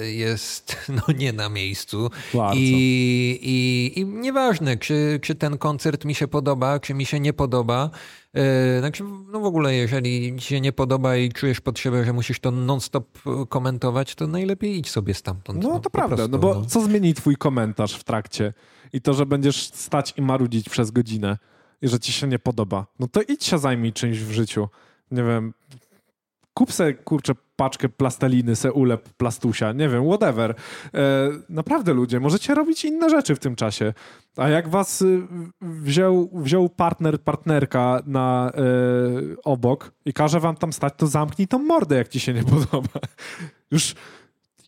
jest 0.00 0.76
no, 0.96 1.14
nie 1.18 1.32
na 1.32 1.48
miejscu. 1.48 2.10
I, 2.54 3.38
i, 3.42 4.00
I 4.00 4.04
nieważne, 4.04 4.76
czy, 4.76 5.18
czy 5.22 5.34
ten 5.34 5.58
koncert 5.58 6.04
mi 6.04 6.14
się 6.14 6.28
podoba, 6.28 6.80
czy 6.80 6.94
mi 6.94 7.06
się 7.06 7.20
nie 7.20 7.32
podoba. 7.32 7.90
E, 8.36 8.90
no 9.32 9.40
w 9.40 9.44
ogóle, 9.44 9.74
jeżeli 9.74 10.36
ci 10.36 10.46
się 10.46 10.60
nie 10.60 10.72
podoba 10.72 11.16
i 11.16 11.32
czujesz 11.32 11.60
potrzebę, 11.60 12.04
że 12.04 12.12
musisz 12.12 12.40
to 12.40 12.50
non-stop 12.50 13.18
komentować, 13.48 14.14
to 14.14 14.26
najlepiej 14.26 14.78
idź 14.78 14.90
sobie 14.90 15.14
stamtąd. 15.14 15.62
No, 15.62 15.68
no 15.68 15.80
to 15.80 15.90
prawda, 15.90 16.16
prostu, 16.16 16.32
no 16.32 16.38
bo 16.38 16.54
no. 16.54 16.64
co 16.64 16.80
zmieni 16.80 17.14
twój 17.14 17.36
komentarz 17.36 17.94
w 17.94 18.04
trakcie? 18.04 18.52
I 18.92 19.00
to, 19.00 19.14
że 19.14 19.26
będziesz 19.26 19.64
stać 19.64 20.14
i 20.16 20.22
marudzić 20.22 20.68
przez 20.68 20.90
godzinę 20.90 21.38
i 21.82 21.88
że 21.88 22.00
ci 22.00 22.12
się 22.12 22.26
nie 22.26 22.38
podoba. 22.38 22.86
No 22.98 23.08
to 23.08 23.20
idź 23.22 23.44
się 23.44 23.58
zajmij 23.58 23.92
czymś 23.92 24.18
w 24.18 24.30
życiu. 24.30 24.68
Nie 25.10 25.22
wiem, 25.22 25.54
kup 26.54 26.72
se, 26.72 26.94
kurczę, 26.94 27.32
paczkę 27.56 27.88
plasteliny, 27.88 28.56
se 28.56 28.72
ulep 28.72 29.08
plastusia, 29.08 29.72
nie 29.72 29.88
wiem, 29.88 30.08
whatever. 30.08 30.54
E, 30.94 31.30
naprawdę 31.48 31.94
ludzie, 31.94 32.20
możecie 32.20 32.54
robić 32.54 32.84
inne 32.84 33.10
rzeczy 33.10 33.34
w 33.34 33.38
tym 33.38 33.56
czasie. 33.56 33.94
A 34.38 34.48
jak 34.48 34.68
was 34.68 35.02
y, 35.02 35.26
wziął, 35.60 36.30
wziął 36.32 36.68
partner, 36.68 37.20
partnerka 37.20 38.02
na 38.06 38.52
e, 38.54 38.60
obok 39.44 39.92
i 40.04 40.12
każe 40.12 40.40
wam 40.40 40.56
tam 40.56 40.72
stać, 40.72 40.94
to 40.96 41.06
zamknij 41.06 41.48
tą 41.48 41.58
mordę, 41.58 41.96
jak 41.96 42.08
ci 42.08 42.20
się 42.20 42.34
nie 42.34 42.44
podoba. 42.54 43.00
Już 43.70 43.94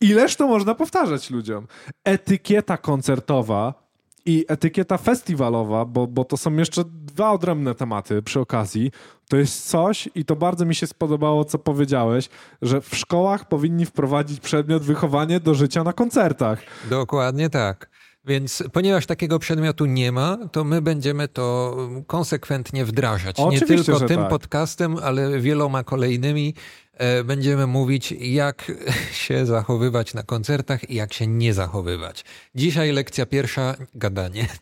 ileż 0.01 0.37
to 0.37 0.49
można 0.49 0.75
powtarzać 0.75 1.31
ludziom? 1.31 1.67
Etykieta 2.05 2.77
koncertowa 2.77 3.91
i 4.27 4.45
etykieta 4.49 4.99
festiwalowa, 4.99 5.85
bo, 5.85 6.07
bo 6.07 6.25
to 6.25 6.37
są 6.37 6.57
jeszcze 6.57 6.85
dwa 6.87 7.31
odrębne 7.31 7.75
tematy 7.75 8.23
przy 8.23 8.41
okazji, 8.41 8.91
to 9.29 9.37
jest 9.37 9.69
coś 9.69 10.09
i 10.15 10.25
to 10.25 10.37
bardzo 10.37 10.65
mi 10.65 10.75
się 10.75 10.87
spodobało, 10.87 11.45
co 11.45 11.59
powiedziałeś, 11.59 12.29
że 12.63 12.81
w 12.81 12.97
szkołach 12.97 13.49
powinni 13.49 13.87
wprowadzić 13.87 14.41
przedmiot 14.41 14.83
wychowanie 14.83 15.41
do 15.41 15.55
życia 15.55 15.85
na 15.85 15.93
koncertach. 15.93 16.63
Dokładnie 16.91 17.51
tak. 17.51 17.91
Więc 18.25 18.63
ponieważ 18.73 19.07
takiego 19.07 19.39
przedmiotu 19.39 19.87
nie 19.87 20.13
ma, 20.13 20.39
to 20.53 20.65
my 20.65 20.83
będziemy 20.83 21.29
to 21.29 21.77
konsekwentnie 22.07 22.85
wdrażać. 22.85 23.37
Oczywiście, 23.39 23.77
nie 23.77 23.85
tylko 23.85 24.01
tym 24.01 24.21
tak. 24.21 24.29
podcastem, 24.29 24.97
ale 25.03 25.41
wieloma 25.41 25.85
kolejnymi 25.85 26.55
E, 27.01 27.25
będziemy 27.25 27.67
mówić, 27.67 28.13
jak 28.13 28.73
się 29.25 29.47
zachowywać 29.47 30.15
na 30.15 30.23
koncertach 30.23 30.91
i 30.91 30.95
jak 30.95 31.13
się 31.13 31.27
nie 31.27 31.55
zachowywać. 31.55 32.25
Dzisiaj 32.55 32.93
lekcja 32.93 33.27
pierwsza 33.27 33.75
gadanie. 33.95 34.47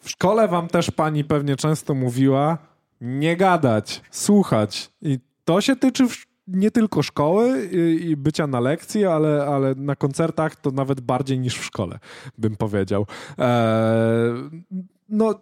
W 0.00 0.10
szkole 0.10 0.48
wam 0.48 0.68
też 0.68 0.90
pani 0.90 1.24
pewnie 1.24 1.56
często 1.56 1.94
mówiła 1.94 2.58
nie 3.00 3.36
gadać, 3.36 4.02
słuchać. 4.10 4.90
I 5.02 5.18
to 5.44 5.60
się 5.60 5.76
tyczy 5.76 6.06
nie 6.46 6.70
tylko 6.70 7.02
szkoły 7.02 7.66
i 8.00 8.16
bycia 8.16 8.46
na 8.46 8.60
lekcji, 8.60 9.04
ale, 9.04 9.46
ale 9.46 9.74
na 9.74 9.96
koncertach 9.96 10.56
to 10.56 10.70
nawet 10.70 11.00
bardziej 11.00 11.38
niż 11.38 11.58
w 11.58 11.64
szkole, 11.64 11.98
bym 12.38 12.56
powiedział. 12.56 13.06
Eee, 13.38 14.64
no, 15.08 15.40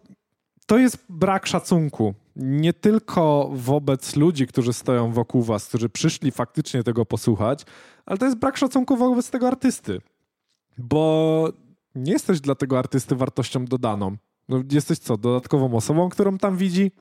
to 0.67 0.79
jest 0.79 1.05
brak 1.09 1.47
szacunku 1.47 2.15
nie 2.37 2.73
tylko 2.73 3.51
wobec 3.53 4.17
ludzi, 4.17 4.47
którzy 4.47 4.73
stoją 4.73 5.13
wokół 5.13 5.43
was, 5.43 5.69
którzy 5.69 5.89
przyszli 5.89 6.31
faktycznie 6.31 6.83
tego 6.83 7.07
posłuchać, 7.07 7.65
ale 8.07 8.19
to 8.19 8.25
jest 8.25 8.39
brak 8.39 8.57
szacunku 8.57 8.97
wobec 8.97 9.31
tego 9.31 9.49
artysty. 9.49 10.01
Bo 10.79 11.49
nie 11.95 12.13
jesteś 12.13 12.41
dla 12.41 12.55
tego 12.55 12.79
artysty 12.79 13.17
wartością 13.17 13.65
dodaną. 13.65 14.17
No, 14.49 14.63
jesteś 14.73 14.99
co, 14.99 15.17
dodatkową 15.17 15.75
osobą, 15.75 16.09
którą 16.09 16.39
tam 16.39 16.57
widzi? 16.57 16.93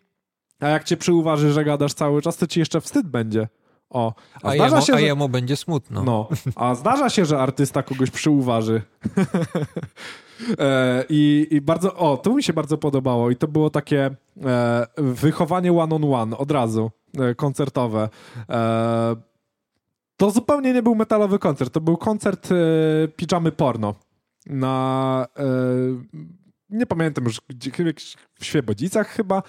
A 0.60 0.68
jak 0.68 0.84
cię 0.84 0.98
przyuważy, 0.98 1.54
że 1.54 1.64
gadasz 1.64 1.94
cały 1.94 2.22
czas, 2.22 2.38
to 2.38 2.48
ci 2.48 2.60
jeszcze 2.60 2.82
wstyd 2.82 3.08
będzie. 3.08 3.48
O, 3.94 4.14
a, 4.44 4.48
a, 4.50 4.56
jemu, 4.56 4.82
się, 4.82 4.94
a 4.94 4.98
że... 4.98 5.02
jemu 5.02 5.30
będzie 5.30 5.56
smutno. 5.56 6.04
No, 6.04 6.30
a 6.56 6.76
zdarza 6.76 7.10
się, 7.10 7.26
że 7.26 7.40
artysta 7.40 7.84
kogoś 7.84 8.12
przyuważy. 8.12 8.82
E, 10.60 11.06
I, 11.10 11.48
I, 11.52 11.62
bardzo, 11.62 11.96
o, 11.96 12.18
to 12.18 12.34
mi 12.34 12.44
się 12.44 12.54
bardzo 12.54 12.78
podobało 12.78 13.32
i 13.32 13.36
to 13.36 13.48
było 13.48 13.70
takie 13.70 14.16
e, 14.46 14.88
wychowanie 14.98 15.74
one 15.74 15.96
on 15.96 16.14
one 16.14 16.38
od 16.38 16.52
razu, 16.52 16.92
e, 17.20 17.36
koncertowe. 17.36 18.10
E, 18.50 19.16
to 20.18 20.32
zupełnie 20.32 20.74
nie 20.74 20.84
był 20.84 20.96
metalowy 20.96 21.40
koncert, 21.40 21.74
to 21.74 21.82
był 21.82 21.98
koncert 21.98 22.50
e, 22.52 22.56
pijamy 23.08 23.52
porno 23.52 23.96
na, 24.46 25.28
nie 26.70 26.86
pamiętam 26.86 27.24
już, 27.26 27.42
gdzie, 27.50 27.72
w 28.34 28.46
Świebodzicach 28.46 29.08
chyba, 29.08 29.44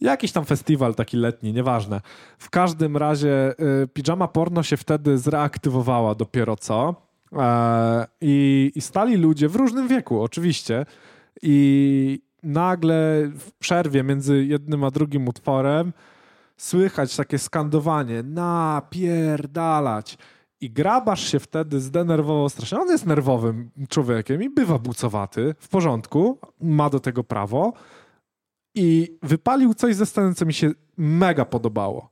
jakiś 0.00 0.32
tam 0.32 0.44
festiwal 0.44 0.94
taki 0.94 1.16
letni, 1.16 1.52
nieważne. 1.52 2.00
W 2.38 2.50
każdym 2.50 2.96
razie 2.96 3.54
y, 3.82 3.88
pijama 3.88 4.28
porno 4.28 4.62
się 4.62 4.76
wtedy 4.76 5.18
zreaktywowała 5.18 6.14
dopiero 6.14 6.56
co 6.56 7.06
E, 7.32 8.06
I, 8.20 8.72
I 8.74 8.80
stali 8.80 9.16
ludzie 9.16 9.48
w 9.48 9.56
różnym 9.56 9.88
wieku, 9.88 10.22
oczywiście. 10.22 10.86
I 11.42 12.20
nagle 12.42 13.30
w 13.38 13.52
przerwie 13.58 14.02
między 14.02 14.44
jednym 14.44 14.84
a 14.84 14.90
drugim 14.90 15.28
utworem 15.28 15.92
słychać 16.56 17.16
takie 17.16 17.38
skandowanie, 17.38 18.22
napierdalać. 18.22 20.18
I 20.60 20.70
grabasz 20.70 21.32
się 21.32 21.40
wtedy 21.40 21.80
zdenerwował 21.80 22.48
strasznie. 22.48 22.78
On 22.78 22.88
jest 22.88 23.06
nerwowym 23.06 23.70
człowiekiem 23.88 24.42
i 24.42 24.50
bywa 24.50 24.78
bucowaty, 24.78 25.54
w 25.58 25.68
porządku, 25.68 26.38
ma 26.60 26.90
do 26.90 27.00
tego 27.00 27.24
prawo. 27.24 27.72
I 28.76 29.18
wypalił 29.22 29.74
coś 29.74 29.94
ze 29.94 30.06
sceny, 30.06 30.34
co 30.34 30.46
mi 30.46 30.54
się 30.54 30.70
mega 30.96 31.44
podobało. 31.44 32.10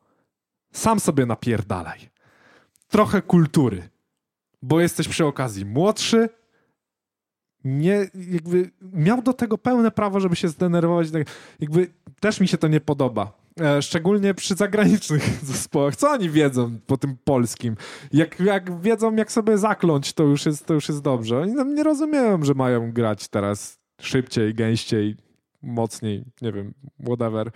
Sam 0.72 1.00
sobie 1.00 1.26
napierdalaj. 1.26 2.10
Trochę 2.88 3.22
kultury, 3.22 3.88
bo 4.62 4.80
jesteś 4.80 5.08
przy 5.08 5.26
okazji 5.26 5.64
młodszy, 5.64 6.28
nie, 7.64 8.06
jakby 8.30 8.70
miał 8.92 9.22
do 9.22 9.32
tego 9.32 9.58
pełne 9.58 9.90
prawo, 9.90 10.20
żeby 10.20 10.36
się 10.36 10.48
zdenerwować. 10.48 11.10
Tak, 11.10 11.26
jakby 11.60 11.90
też 12.20 12.40
mi 12.40 12.48
się 12.48 12.58
to 12.58 12.68
nie 12.68 12.80
podoba. 12.80 13.32
E, 13.60 13.82
szczególnie 13.82 14.34
przy 14.34 14.54
zagranicznych 14.54 15.22
zespołach. 15.52 15.96
Co 15.96 16.10
oni 16.10 16.30
wiedzą 16.30 16.78
po 16.86 16.96
tym 16.96 17.16
polskim? 17.24 17.76
Jak, 18.12 18.40
jak 18.40 18.80
wiedzą, 18.80 19.16
jak 19.16 19.32
sobie 19.32 19.58
zakląć, 19.58 20.12
to 20.12 20.22
już 20.22 20.46
jest, 20.46 20.66
to 20.66 20.74
już 20.74 20.88
jest 20.88 21.02
dobrze. 21.02 21.40
Oni 21.40 21.52
nam 21.52 21.74
nie 21.74 21.82
rozumieją, 21.82 22.44
że 22.44 22.54
mają 22.54 22.92
grać 22.92 23.28
teraz 23.28 23.78
szybciej, 24.00 24.54
gęściej, 24.54 25.16
mocniej, 25.64 26.24
nie 26.42 26.52
wiem, 26.52 26.74
whatever. 27.00 27.50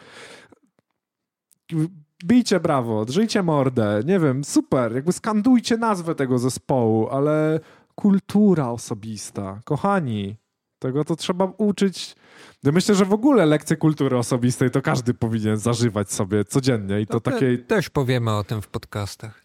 Bijcie 2.25 2.61
brawo, 2.61 3.05
drzyjcie 3.05 3.43
mordę, 3.43 4.01
nie 4.07 4.21
wiem, 4.21 4.45
super, 4.45 4.95
jakby 4.95 5.13
skandujcie 5.13 5.77
nazwę 5.77 6.15
tego 6.15 6.39
zespołu, 6.39 7.09
ale 7.09 7.61
kultura 7.95 8.71
osobista. 8.71 9.61
Kochani, 9.65 10.37
tego 10.79 11.05
to 11.05 11.17
trzeba 11.17 11.53
uczyć. 11.59 12.17
Ja 12.65 12.73
myślę, 12.73 12.95
że 12.95 13.05
w 13.05 13.13
ogóle 13.13 13.47
lekcje 13.47 13.77
kultury 13.77 14.17
osobistej 14.17 14.71
to 14.71 14.83
każdy 14.83 15.15
powinien 15.15 15.57
zażywać 15.57 16.13
sobie 16.13 16.45
codziennie 16.45 17.01
i 17.01 17.07
to, 17.07 17.21
to 17.21 17.31
takiej... 17.31 17.59
Te, 17.59 17.65
też 17.65 17.91
powiemy 17.91 18.37
o 18.37 18.45
tym 18.45 18.63
w 18.63 18.69
podcastach. 18.69 19.45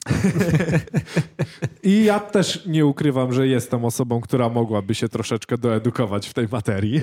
I 1.83 2.03
ja 2.03 2.19
też 2.19 2.65
nie 2.65 2.85
ukrywam, 2.85 3.33
że 3.33 3.47
jestem 3.47 3.85
osobą, 3.85 4.21
która 4.21 4.49
mogłaby 4.49 4.95
się 4.95 5.09
troszeczkę 5.09 5.57
doedukować 5.57 6.27
w 6.27 6.33
tej 6.33 6.47
materii. 6.51 7.01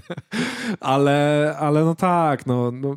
ale, 0.80 1.56
ale 1.58 1.84
no 1.84 1.94
tak, 1.94 2.46
no, 2.46 2.70
no 2.70 2.96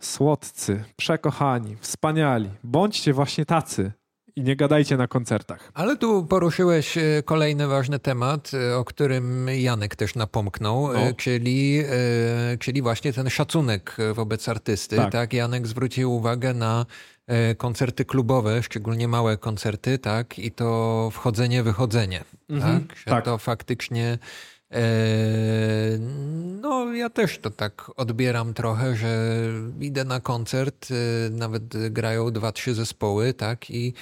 słodcy, 0.00 0.84
przekochani, 0.96 1.76
wspaniali. 1.80 2.50
Bądźcie 2.64 3.12
właśnie 3.12 3.46
tacy 3.46 3.92
i 4.40 4.44
nie 4.44 4.56
gadajcie 4.56 4.96
na 4.96 5.08
koncertach. 5.08 5.70
Ale 5.74 5.96
tu 5.96 6.26
poruszyłeś 6.26 6.98
e, 6.98 7.02
kolejny 7.24 7.66
ważny 7.66 7.98
temat, 7.98 8.50
e, 8.54 8.76
o 8.76 8.84
którym 8.84 9.48
Janek 9.48 9.96
też 9.96 10.14
napomknął, 10.14 10.92
e, 10.94 11.06
no. 11.06 11.14
czyli, 11.16 11.84
czyli 12.58 12.82
właśnie 12.82 13.12
ten 13.12 13.30
szacunek 13.30 13.96
wobec 14.14 14.48
artysty. 14.48 14.96
Tak. 14.96 15.12
tak, 15.12 15.32
Janek 15.32 15.66
zwrócił 15.66 16.14
uwagę 16.14 16.54
na 16.54 16.86
koncerty 17.56 18.04
klubowe, 18.04 18.62
szczególnie 18.62 19.08
małe 19.08 19.36
koncerty, 19.36 19.98
tak, 19.98 20.38
i 20.38 20.50
to 20.52 21.08
wchodzenie, 21.12 21.62
wychodzenie, 21.62 22.24
mhm. 22.48 22.86
tak, 22.86 22.98
że 22.98 23.04
tak. 23.04 23.24
to 23.24 23.38
faktycznie 23.38 24.18
no, 26.60 26.94
ja 26.94 27.10
też 27.10 27.38
to 27.38 27.50
tak 27.50 27.90
odbieram 27.96 28.54
trochę, 28.54 28.96
że 28.96 29.36
idę 29.80 30.04
na 30.04 30.20
koncert, 30.20 30.88
nawet 31.30 31.90
grają 31.90 32.30
dwa, 32.30 32.52
trzy 32.52 32.74
zespoły, 32.74 33.34
tak, 33.34 33.70
i 33.70 33.94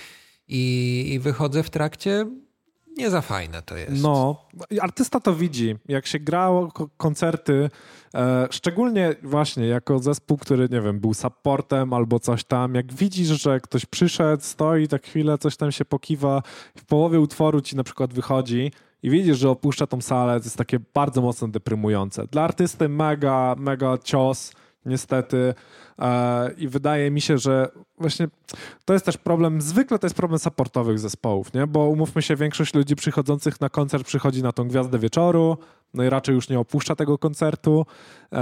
i, 0.49 1.05
i 1.12 1.19
wychodzę 1.19 1.62
w 1.62 1.70
trakcie, 1.70 2.27
nie 2.99 3.11
za 3.11 3.20
fajne 3.20 3.62
to 3.62 3.77
jest. 3.77 4.03
No, 4.03 4.47
artysta 4.81 5.20
to 5.20 5.35
widzi. 5.35 5.77
Jak 5.89 6.07
się 6.07 6.19
grało 6.19 6.73
koncerty, 6.97 7.70
e, 8.15 8.49
szczególnie 8.51 9.15
właśnie 9.23 9.66
jako 9.66 9.99
zespół, 9.99 10.37
który, 10.37 10.69
nie 10.70 10.81
wiem, 10.81 11.01
był 11.01 11.15
supportem 11.15 11.93
albo 11.93 12.20
coś 12.20 12.45
tam, 12.45 12.75
jak 12.75 12.93
widzisz, 12.93 13.43
że 13.43 13.61
ktoś 13.61 13.87
przyszedł, 13.87 14.43
stoi 14.43 14.89
tak 14.89 15.03
chwilę, 15.03 15.39
coś 15.39 15.57
tam 15.57 15.73
się 15.73 15.85
pokiwa, 15.85 16.43
w 16.77 16.85
połowie 16.85 17.20
utworu 17.20 17.61
ci 17.61 17.77
na 17.77 17.85
przykład 17.85 18.15
wychodzi 18.15 18.73
i 19.03 19.11
widzisz, 19.11 19.39
że 19.39 19.51
opuszcza 19.51 19.87
tą 19.87 20.01
salę, 20.01 20.41
to 20.41 20.45
jest 20.45 20.57
takie 20.57 20.79
bardzo 20.95 21.23
mocno 21.23 21.49
deprymujące. 21.49 22.27
Dla 22.27 22.43
artysty 22.43 22.89
mega, 22.89 23.55
mega 23.59 23.99
cios, 23.99 24.53
niestety. 24.89 25.55
E, 25.98 26.51
I 26.52 26.69
wydaje 26.69 27.10
mi 27.10 27.20
się, 27.20 27.39
że 27.39 27.69
właśnie 27.98 28.28
to 28.85 28.93
jest 28.93 29.05
też 29.05 29.16
problem, 29.16 29.60
zwykle 29.60 29.98
to 29.98 30.06
jest 30.06 30.16
problem 30.16 30.39
supportowych 30.39 30.98
zespołów, 30.98 31.55
nie? 31.55 31.66
Bo 31.66 31.89
umówmy 31.89 32.23
się, 32.23 32.36
większość 32.36 32.74
ludzi 32.74 32.97
przychodzących 32.97 33.60
na 33.60 33.69
koncert 33.69 34.06
przychodzi 34.06 34.43
na 34.43 34.52
tą 34.52 34.69
gwiazdę 34.69 34.98
wieczoru, 34.98 35.59
no 35.94 36.05
i 36.05 36.10
raczej 36.10 36.35
już 36.35 36.48
nie 36.48 36.59
opuszcza 36.59 36.97
tego 36.97 37.19
koncertu, 37.19 37.86
e, 38.32 38.39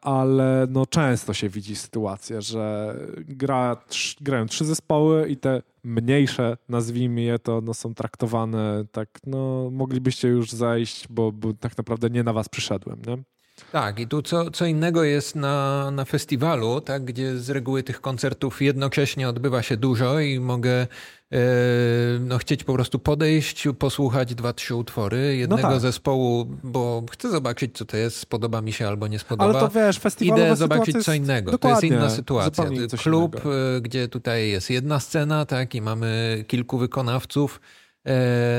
ale 0.00 0.66
no 0.70 0.86
często 0.86 1.34
się 1.34 1.48
widzi 1.48 1.76
sytuację, 1.76 2.42
że 2.42 2.96
gra, 3.18 3.76
grają 4.20 4.46
trzy 4.46 4.64
zespoły 4.64 5.28
i 5.28 5.36
te 5.36 5.62
mniejsze, 5.84 6.56
nazwijmy 6.68 7.20
je 7.20 7.38
to, 7.38 7.60
no 7.60 7.74
są 7.74 7.94
traktowane 7.94 8.84
tak, 8.92 9.08
no 9.26 9.70
moglibyście 9.72 10.28
już 10.28 10.50
zajść, 10.50 11.08
bo, 11.08 11.32
bo 11.32 11.52
tak 11.52 11.78
naprawdę 11.78 12.10
nie 12.10 12.22
na 12.22 12.32
was 12.32 12.48
przyszedłem, 12.48 13.02
nie? 13.06 13.18
Tak, 13.72 14.00
i 14.00 14.06
tu 14.06 14.22
co, 14.22 14.50
co 14.50 14.66
innego 14.66 15.04
jest 15.04 15.36
na, 15.36 15.90
na 15.90 16.04
festiwalu, 16.04 16.80
tak, 16.80 17.04
gdzie 17.04 17.38
z 17.38 17.50
reguły 17.50 17.82
tych 17.82 18.00
koncertów 18.00 18.62
jednocześnie 18.62 19.28
odbywa 19.28 19.62
się 19.62 19.76
dużo 19.76 20.20
i 20.20 20.40
mogę 20.40 20.72
e, 20.72 20.86
no, 22.20 22.38
chcieć 22.38 22.64
po 22.64 22.74
prostu 22.74 22.98
podejść, 22.98 23.68
posłuchać 23.78 24.34
dwa, 24.34 24.52
trzy 24.52 24.74
utwory 24.74 25.36
jednego 25.36 25.62
no 25.62 25.68
tak. 25.68 25.80
zespołu, 25.80 26.46
bo 26.62 27.02
chcę 27.10 27.30
zobaczyć, 27.30 27.76
co 27.78 27.84
to 27.84 27.96
jest, 27.96 28.16
spodoba 28.16 28.60
mi 28.60 28.72
się 28.72 28.88
albo 28.88 29.06
nie 29.06 29.18
spodoba. 29.18 29.44
Ale 29.44 29.60
to 29.60 29.68
wiesz, 29.68 29.98
festiwalowa 29.98 30.46
Idę 30.46 30.56
zobaczyć 30.56 31.04
co 31.04 31.14
innego. 31.14 31.58
To 31.58 31.68
jest 31.68 31.84
inna 31.84 32.10
sytuacja. 32.10 32.64
Klub, 33.02 33.34
innego. 33.34 33.76
E, 33.76 33.80
gdzie 33.80 34.08
tutaj 34.08 34.48
jest 34.48 34.70
jedna 34.70 35.00
scena, 35.00 35.46
tak, 35.46 35.74
i 35.74 35.80
mamy 35.80 36.44
kilku 36.48 36.78
wykonawców 36.78 37.60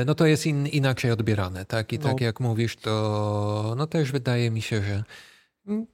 no 0.06 0.14
to 0.14 0.26
jest 0.26 0.46
in, 0.46 0.66
inaczej 0.66 1.10
odbierane, 1.10 1.64
tak? 1.64 1.92
I 1.92 1.98
no. 1.98 2.04
tak 2.04 2.20
jak 2.20 2.40
mówisz, 2.40 2.76
to 2.76 3.74
no 3.76 3.86
też 3.86 4.12
wydaje 4.12 4.50
mi 4.50 4.62
się, 4.62 4.82
że 4.82 5.04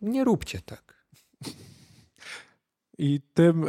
nie 0.02 0.24
róbcie 0.24 0.60
tak. 0.60 0.98
I 2.98 3.20
tym 3.34 3.64
e, 3.64 3.68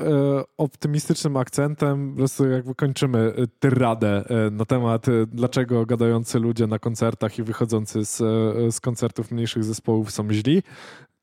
optymistycznym 0.57 1.37
akcentem 1.37 2.11
po 2.11 2.17
prostu 2.17 2.49
jakby 2.49 2.75
kończymy 2.75 3.19
e, 3.19 3.47
tyradę 3.59 4.23
e, 4.29 4.51
na 4.51 4.65
temat, 4.65 5.07
e, 5.07 5.11
dlaczego 5.27 5.85
gadający 5.85 6.39
ludzie 6.39 6.67
na 6.67 6.79
koncertach 6.79 7.39
i 7.39 7.43
wychodzący 7.43 8.05
z, 8.05 8.21
e, 8.21 8.71
z 8.71 8.79
koncertów 8.79 9.31
mniejszych 9.31 9.63
zespołów 9.63 10.11
są 10.11 10.31
źli. 10.31 10.63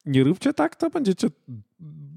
Nie 0.06 0.24
róbcie 0.24 0.54
tak, 0.54 0.76
to 0.76 0.90
będziecie 0.90 1.28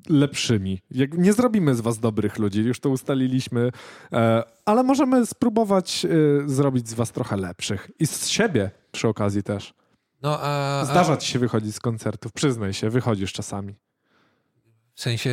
lepszymi. 0.10 0.82
Nie 1.12 1.34
zrobimy 1.34 1.76
z 1.76 1.82
was 1.82 2.00
dobrych 2.00 2.40
ludzi, 2.40 2.62
już 2.62 2.80
to 2.80 2.90
ustaliliśmy, 2.90 3.72
e, 4.14 4.44
ale 4.66 4.84
możemy 4.84 5.26
spróbować 5.26 6.06
e, 6.06 6.10
zrobić 6.50 6.90
z 6.90 6.94
was 6.94 7.12
trochę 7.12 7.38
lepszych. 7.38 7.92
I 8.00 8.08
z 8.08 8.28
siebie 8.28 8.72
przy 8.92 9.08
okazji 9.08 9.44
też. 9.44 9.74
No, 10.22 10.40
a, 10.42 10.86
Zdarza 10.86 11.18
ci 11.18 11.32
się 11.32 11.40
wychodzić 11.40 11.76
z 11.76 11.80
koncertów, 11.80 12.32
przyznaj 12.32 12.74
się, 12.74 12.90
wychodzisz 12.90 13.34
czasami. 13.34 13.76
W 15.00 15.02
sensie 15.02 15.30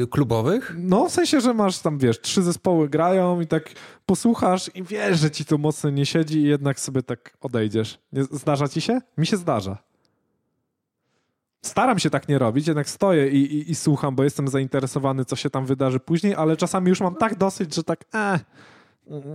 y, 0.00 0.06
klubowych? 0.10 0.74
No, 0.78 1.08
w 1.08 1.12
sensie, 1.12 1.40
że 1.40 1.54
masz 1.54 1.78
tam, 1.78 1.98
wiesz, 1.98 2.20
trzy 2.20 2.42
zespoły 2.42 2.88
grają 2.88 3.40
i 3.40 3.46
tak 3.46 3.70
posłuchasz 4.06 4.70
i 4.74 4.82
wiesz, 4.82 5.18
że 5.18 5.30
ci 5.30 5.44
to 5.44 5.58
mocno 5.58 5.90
nie 5.90 6.06
siedzi 6.06 6.38
i 6.38 6.42
jednak 6.42 6.80
sobie 6.80 7.02
tak 7.02 7.36
odejdziesz. 7.40 7.98
Nie, 8.12 8.24
zdarza 8.24 8.68
ci 8.68 8.80
się? 8.80 9.00
Mi 9.18 9.26
się 9.26 9.36
zdarza. 9.36 9.78
Staram 11.62 11.98
się 11.98 12.10
tak 12.10 12.28
nie 12.28 12.38
robić, 12.38 12.66
jednak 12.66 12.88
stoję 12.88 13.28
i, 13.28 13.36
i, 13.36 13.70
i, 13.70 13.74
słucham, 13.74 14.14
bo 14.14 14.24
jestem 14.24 14.48
zainteresowany, 14.48 15.24
co 15.24 15.36
się 15.36 15.50
tam 15.50 15.66
wydarzy 15.66 16.00
później, 16.00 16.34
ale 16.34 16.56
czasami 16.56 16.88
już 16.88 17.00
mam 17.00 17.14
tak 17.14 17.38
dosyć, 17.38 17.74
że 17.74 17.84
tak 17.84 18.04
eh, 18.14 18.40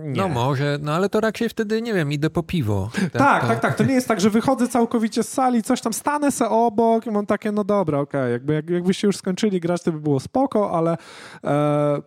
nie. 0.04 0.20
No 0.20 0.28
może, 0.28 0.78
no 0.82 0.92
ale 0.92 1.08
to 1.08 1.20
raczej 1.20 1.48
wtedy, 1.48 1.82
nie 1.82 1.94
wiem, 1.94 2.12
idę 2.12 2.30
po 2.30 2.42
piwo. 2.42 2.90
Tak, 2.92 3.12
tak, 3.12 3.42
to... 3.42 3.48
tak, 3.48 3.60
tak. 3.60 3.74
To 3.74 3.84
nie 3.84 3.94
jest 3.94 4.08
tak, 4.08 4.20
że 4.20 4.30
wychodzę 4.30 4.68
całkowicie 4.68 5.22
z 5.22 5.28
sali, 5.28 5.62
coś 5.62 5.80
tam 5.80 5.92
stanę 5.92 6.32
se 6.32 6.48
obok 6.48 7.06
i 7.06 7.10
mam 7.10 7.26
takie, 7.26 7.52
no 7.52 7.64
dobra, 7.64 7.98
okej, 7.98 8.20
okay. 8.20 8.30
jakby 8.30 8.54
jak, 8.54 8.70
jakbyście 8.70 9.06
już 9.06 9.16
skończyli 9.16 9.60
grać, 9.60 9.82
to 9.82 9.92
by 9.92 10.00
było 10.00 10.20
spoko, 10.20 10.70
ale, 10.70 10.96
e, 11.44 12.02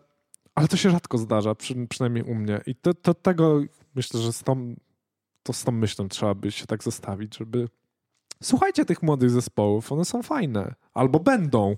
ale 0.55 0.67
to 0.67 0.77
się 0.77 0.89
rzadko 0.89 1.17
zdarza, 1.17 1.55
przy, 1.55 1.87
przynajmniej 1.87 2.23
u 2.23 2.35
mnie. 2.35 2.61
I 2.65 2.75
to, 2.75 2.93
to 2.93 3.13
tego 3.13 3.61
myślę, 3.95 4.19
że 4.19 4.33
z 4.33 4.43
tą, 4.43 4.75
to 5.43 5.53
z 5.53 5.63
tą 5.63 5.71
myślą 5.71 6.07
trzeba 6.07 6.35
by 6.35 6.51
się 6.51 6.65
tak 6.65 6.83
zostawić, 6.83 7.37
żeby 7.37 7.69
słuchajcie 8.43 8.85
tych 8.85 9.03
młodych 9.03 9.29
zespołów, 9.29 9.91
one 9.91 10.05
są 10.05 10.23
fajne. 10.23 10.75
Albo 10.93 11.19
będą. 11.19 11.75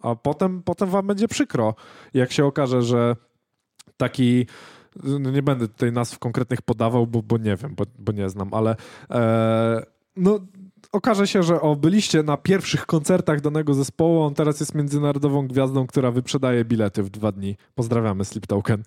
A 0.00 0.14
potem, 0.14 0.62
potem 0.62 0.88
wam 0.88 1.06
będzie 1.06 1.28
przykro, 1.28 1.74
jak 2.14 2.32
się 2.32 2.44
okaże, 2.44 2.82
że 2.82 3.16
taki 3.96 4.46
no 5.02 5.30
nie 5.30 5.42
będę 5.42 5.68
tutaj 5.68 5.92
nazw 5.92 6.18
konkretnych 6.18 6.62
podawał, 6.62 7.06
bo, 7.06 7.22
bo 7.22 7.38
nie 7.38 7.56
wiem, 7.56 7.74
bo, 7.74 7.84
bo 7.98 8.12
nie 8.12 8.28
znam, 8.28 8.54
ale 8.54 8.76
e, 9.10 9.82
no 10.16 10.40
okaże 10.92 11.26
się, 11.26 11.42
że 11.42 11.60
o, 11.60 11.76
byliście 11.76 12.22
na 12.22 12.36
pierwszych 12.36 12.86
koncertach 12.86 13.40
danego 13.40 13.74
zespołu, 13.74 14.22
on 14.22 14.34
teraz 14.34 14.60
jest 14.60 14.74
międzynarodową 14.74 15.48
gwiazdą, 15.48 15.86
która 15.86 16.10
wyprzedaje 16.10 16.64
bilety 16.64 17.02
w 17.02 17.10
dwa 17.10 17.32
dni. 17.32 17.56
Pozdrawiamy 17.74 18.24
Sleep 18.24 18.46
Token. 18.46 18.82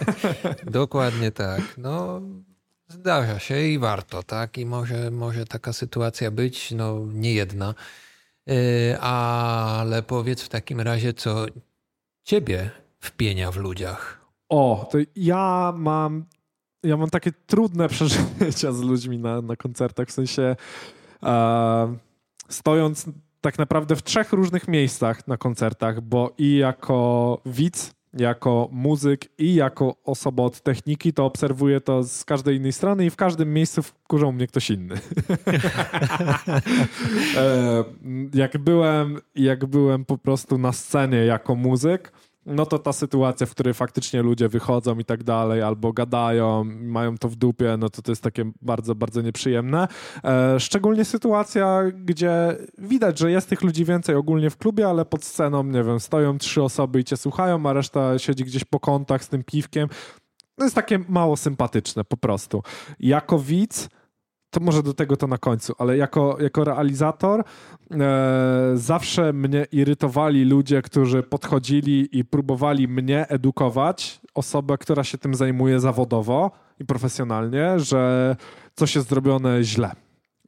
Dokładnie 0.66 1.30
tak. 1.30 1.60
No, 1.78 2.20
Zdarza 2.92 3.38
się 3.38 3.60
i 3.60 3.78
warto, 3.78 4.22
tak? 4.22 4.58
I 4.58 4.66
może, 4.66 5.10
może 5.10 5.44
taka 5.46 5.72
sytuacja 5.72 6.30
być, 6.30 6.70
no 6.70 6.98
nie 7.12 7.34
jedna. 7.34 7.74
Yy, 8.46 9.00
ale 9.00 10.02
powiedz 10.02 10.42
w 10.42 10.48
takim 10.48 10.80
razie, 10.80 11.12
co 11.12 11.46
ciebie 12.24 12.70
wpienia 13.00 13.50
w 13.50 13.56
ludziach. 13.56 14.20
O, 14.48 14.88
to 14.92 14.98
ja 15.16 15.72
mam 15.76 16.24
ja 16.82 16.96
mam 16.96 17.10
takie 17.10 17.32
trudne 17.32 17.88
przeżycia 17.94 18.72
z 18.72 18.80
ludźmi 18.80 19.18
na, 19.18 19.42
na 19.42 19.56
koncertach, 19.56 20.08
w 20.08 20.12
sensie 20.12 20.56
e, 21.22 21.96
stojąc 22.48 23.06
tak 23.40 23.58
naprawdę 23.58 23.96
w 23.96 24.02
trzech 24.02 24.32
różnych 24.32 24.68
miejscach 24.68 25.28
na 25.28 25.36
koncertach, 25.36 26.00
bo 26.00 26.32
i 26.38 26.56
jako 26.56 27.38
widz, 27.46 27.94
jako 28.14 28.68
muzyk 28.72 29.28
i 29.38 29.54
jako 29.54 29.96
osoba 30.04 30.42
od 30.42 30.60
techniki, 30.60 31.12
to 31.12 31.26
obserwuję 31.26 31.80
to 31.80 32.02
z 32.04 32.24
każdej 32.24 32.56
innej 32.56 32.72
strony 32.72 33.06
i 33.06 33.10
w 33.10 33.16
każdym 33.16 33.54
miejscu 33.54 33.82
wkurzą 33.82 34.32
mnie 34.32 34.46
ktoś 34.46 34.70
inny. 34.70 34.94
e, 37.36 37.84
jak, 38.34 38.58
byłem, 38.58 39.20
jak 39.34 39.66
byłem 39.66 40.04
po 40.04 40.18
prostu 40.18 40.58
na 40.58 40.72
scenie 40.72 41.24
jako 41.24 41.54
muzyk, 41.54 42.12
no 42.46 42.66
to 42.66 42.78
ta 42.78 42.92
sytuacja, 42.92 43.46
w 43.46 43.50
której 43.50 43.74
faktycznie 43.74 44.22
ludzie 44.22 44.48
wychodzą 44.48 44.98
i 44.98 45.04
tak 45.04 45.24
dalej, 45.24 45.62
albo 45.62 45.92
gadają, 45.92 46.64
mają 46.64 47.18
to 47.18 47.28
w 47.28 47.36
dupie, 47.36 47.76
no 47.78 47.88
to 47.88 48.02
to 48.02 48.12
jest 48.12 48.22
takie 48.22 48.50
bardzo, 48.62 48.94
bardzo 48.94 49.20
nieprzyjemne. 49.20 49.88
E, 50.24 50.60
szczególnie 50.60 51.04
sytuacja, 51.04 51.82
gdzie 52.04 52.56
widać, 52.78 53.18
że 53.18 53.30
jest 53.30 53.48
tych 53.48 53.62
ludzi 53.62 53.84
więcej 53.84 54.14
ogólnie 54.14 54.50
w 54.50 54.56
klubie, 54.56 54.88
ale 54.88 55.04
pod 55.04 55.24
sceną, 55.24 55.64
nie 55.64 55.84
wiem, 55.84 56.00
stoją 56.00 56.38
trzy 56.38 56.62
osoby 56.62 57.00
i 57.00 57.04
cię 57.04 57.16
słuchają, 57.16 57.66
a 57.66 57.72
reszta 57.72 58.18
siedzi 58.18 58.44
gdzieś 58.44 58.64
po 58.64 58.80
kątach 58.80 59.24
z 59.24 59.28
tym 59.28 59.44
piwkiem. 59.44 59.88
To 60.56 60.64
jest 60.64 60.74
takie 60.74 60.98
mało 61.08 61.36
sympatyczne 61.36 62.04
po 62.04 62.16
prostu. 62.16 62.62
Jako 63.00 63.38
widz 63.38 63.88
to 64.52 64.60
może 64.60 64.82
do 64.82 64.94
tego 64.94 65.16
to 65.16 65.26
na 65.26 65.38
końcu, 65.38 65.72
ale 65.78 65.96
jako, 65.96 66.36
jako 66.40 66.64
realizator 66.64 67.44
e, 67.90 68.72
zawsze 68.74 69.32
mnie 69.32 69.66
irytowali 69.72 70.44
ludzie, 70.44 70.82
którzy 70.82 71.22
podchodzili 71.22 72.18
i 72.18 72.24
próbowali 72.24 72.88
mnie 72.88 73.28
edukować, 73.28 74.20
osobę, 74.34 74.78
która 74.78 75.04
się 75.04 75.18
tym 75.18 75.34
zajmuje 75.34 75.80
zawodowo 75.80 76.50
i 76.80 76.84
profesjonalnie, 76.84 77.78
że 77.78 78.36
coś 78.74 78.94
jest 78.94 79.08
zrobione 79.08 79.64
źle 79.64 79.90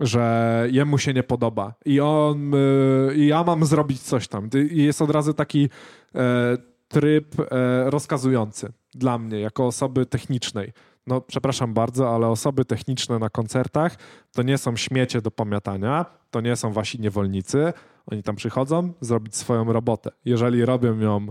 że 0.01 0.66
jemu 0.70 0.98
się 0.98 1.14
nie 1.14 1.22
podoba 1.22 1.74
i 1.85 2.01
on, 2.01 2.55
y, 2.55 3.16
ja 3.16 3.44
mam 3.44 3.64
zrobić 3.64 4.01
coś 4.01 4.28
tam. 4.28 4.48
I 4.70 4.85
jest 4.85 5.02
od 5.02 5.10
razu 5.10 5.35
taki 5.35 5.68
e, 6.14 6.56
tryb 6.89 7.40
e, 7.40 7.90
rozkazujący 7.90 8.72
dla 8.94 9.18
mnie, 9.18 9.40
jako 9.40 9.66
osoby 9.66 10.06
technicznej 10.06 10.72
no 11.06 11.20
przepraszam 11.20 11.74
bardzo, 11.74 12.14
ale 12.14 12.26
osoby 12.26 12.64
techniczne 12.64 13.18
na 13.18 13.31
koncertach 13.31 13.97
to 14.32 14.43
nie 14.43 14.59
są 14.59 14.76
śmiecie 14.76 15.20
do 15.20 15.31
pamiętania, 15.31 16.06
to 16.31 16.40
nie 16.40 16.56
są 16.56 16.72
wasi 16.72 17.01
niewolnicy. 17.01 17.72
Oni 18.06 18.22
tam 18.22 18.36
przychodzą 18.36 18.93
zrobić 19.01 19.36
swoją 19.36 19.72
robotę. 19.72 20.10
Jeżeli 20.24 20.64
robią 20.64 20.98
ją 20.98 21.26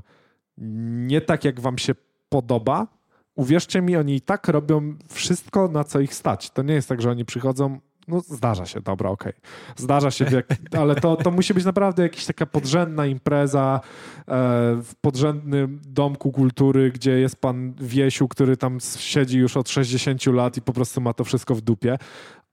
nie 1.08 1.22
tak, 1.22 1.46
jak 1.46 1.60
wam 1.60 1.78
się 1.78 1.94
podoba, 2.30 2.88
uwierzcie 3.36 3.82
mi, 3.82 3.98
oni 3.98 4.16
i 4.16 4.22
tak 4.22 4.48
robią 4.48 4.96
wszystko, 5.10 5.68
na 5.68 5.84
co 5.84 6.00
ich 6.00 6.14
stać. 6.14 6.50
To 6.50 6.62
nie 6.62 6.74
jest 6.74 6.90
tak, 6.90 7.02
że 7.02 7.12
oni 7.12 7.26
przychodzą, 7.26 7.80
no 8.08 8.22
zdarza 8.22 8.66
się, 8.66 8.82
dobra, 8.82 9.10
okej. 9.10 9.34
Okay. 9.34 9.44
Zdarza 9.76 10.12
się, 10.12 10.26
ale 10.82 10.96
to, 10.96 11.16
to 11.16 11.32
musi 11.32 11.54
być 11.54 11.66
naprawdę 11.66 12.04
jakaś 12.04 12.26
taka 12.26 12.46
podrzędna 12.46 13.06
impreza 13.06 13.82
e, 13.84 14.24
w 14.84 14.92
podrzędnym 15.02 15.82
domku 15.86 16.32
kultury, 16.32 16.92
gdzie 16.92 17.12
jest 17.12 17.36
pan 17.36 17.74
Wiesiu, 17.74 18.28
który 18.28 18.58
tam 18.58 18.78
siedzi 18.98 19.38
już 19.38 19.58
od 19.58 19.70
60 19.70 20.26
lat 20.26 20.58
i 20.58 20.62
po 20.62 20.74
prostu 20.74 21.02
ma 21.02 21.14
to 21.14 21.24
wszystko 21.24 21.56
w 21.56 21.62
dupie. 21.62 21.98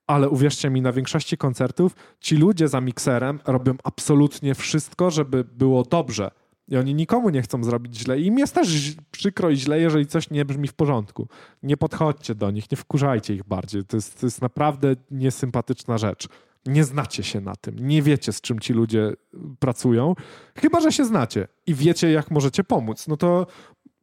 Ale 0.07 0.29
uwierzcie 0.29 0.71
mi, 0.71 0.83
na 0.83 0.93
większości 0.93 1.37
koncertów 1.37 1.97
ci 2.21 2.37
ludzie 2.37 2.69
za 2.69 2.81
mikserem 2.81 3.41
robią 3.47 3.75
absolutnie 3.85 4.55
wszystko, 4.55 5.11
żeby 5.11 5.45
było 5.45 5.83
dobrze. 5.83 6.31
I 6.71 6.77
oni 6.77 6.95
nikomu 6.95 7.31
nie 7.31 7.43
chcą 7.43 7.65
zrobić 7.65 7.99
źle. 7.99 8.21
I 8.21 8.27
im 8.27 8.39
jest 8.39 8.55
też 8.55 8.97
przykro 9.11 9.51
i 9.51 9.57
źle, 9.57 9.81
jeżeli 9.81 10.07
coś 10.07 10.31
nie 10.31 10.45
brzmi 10.45 10.69
w 10.69 10.75
porządku. 10.75 11.29
Nie 11.63 11.77
podchodźcie 11.77 12.35
do 12.35 12.51
nich, 12.51 12.71
nie 12.71 12.77
wkurzajcie 12.77 13.35
ich 13.35 13.45
bardziej. 13.45 13.85
To 13.85 13.97
jest, 13.97 14.21
to 14.21 14.27
jest 14.27 14.43
naprawdę 14.43 14.97
niesympatyczna 15.11 15.99
rzecz. 15.99 16.29
Nie 16.67 16.85
znacie 16.85 17.23
się 17.23 17.41
na 17.41 17.57
tym, 17.57 17.89
nie 17.89 18.03
wiecie, 18.03 18.33
z 18.33 18.41
czym 18.41 18.59
ci 18.59 18.73
ludzie 18.73 19.13
pracują, 19.59 20.15
chyba 20.57 20.81
że 20.81 20.93
się 20.93 21.05
znacie 21.05 21.49
i 21.67 21.75
wiecie, 21.75 22.11
jak 22.11 22.31
możecie 22.31 22.65
pomóc. 22.65 23.09
No 23.09 23.17
to 23.17 23.47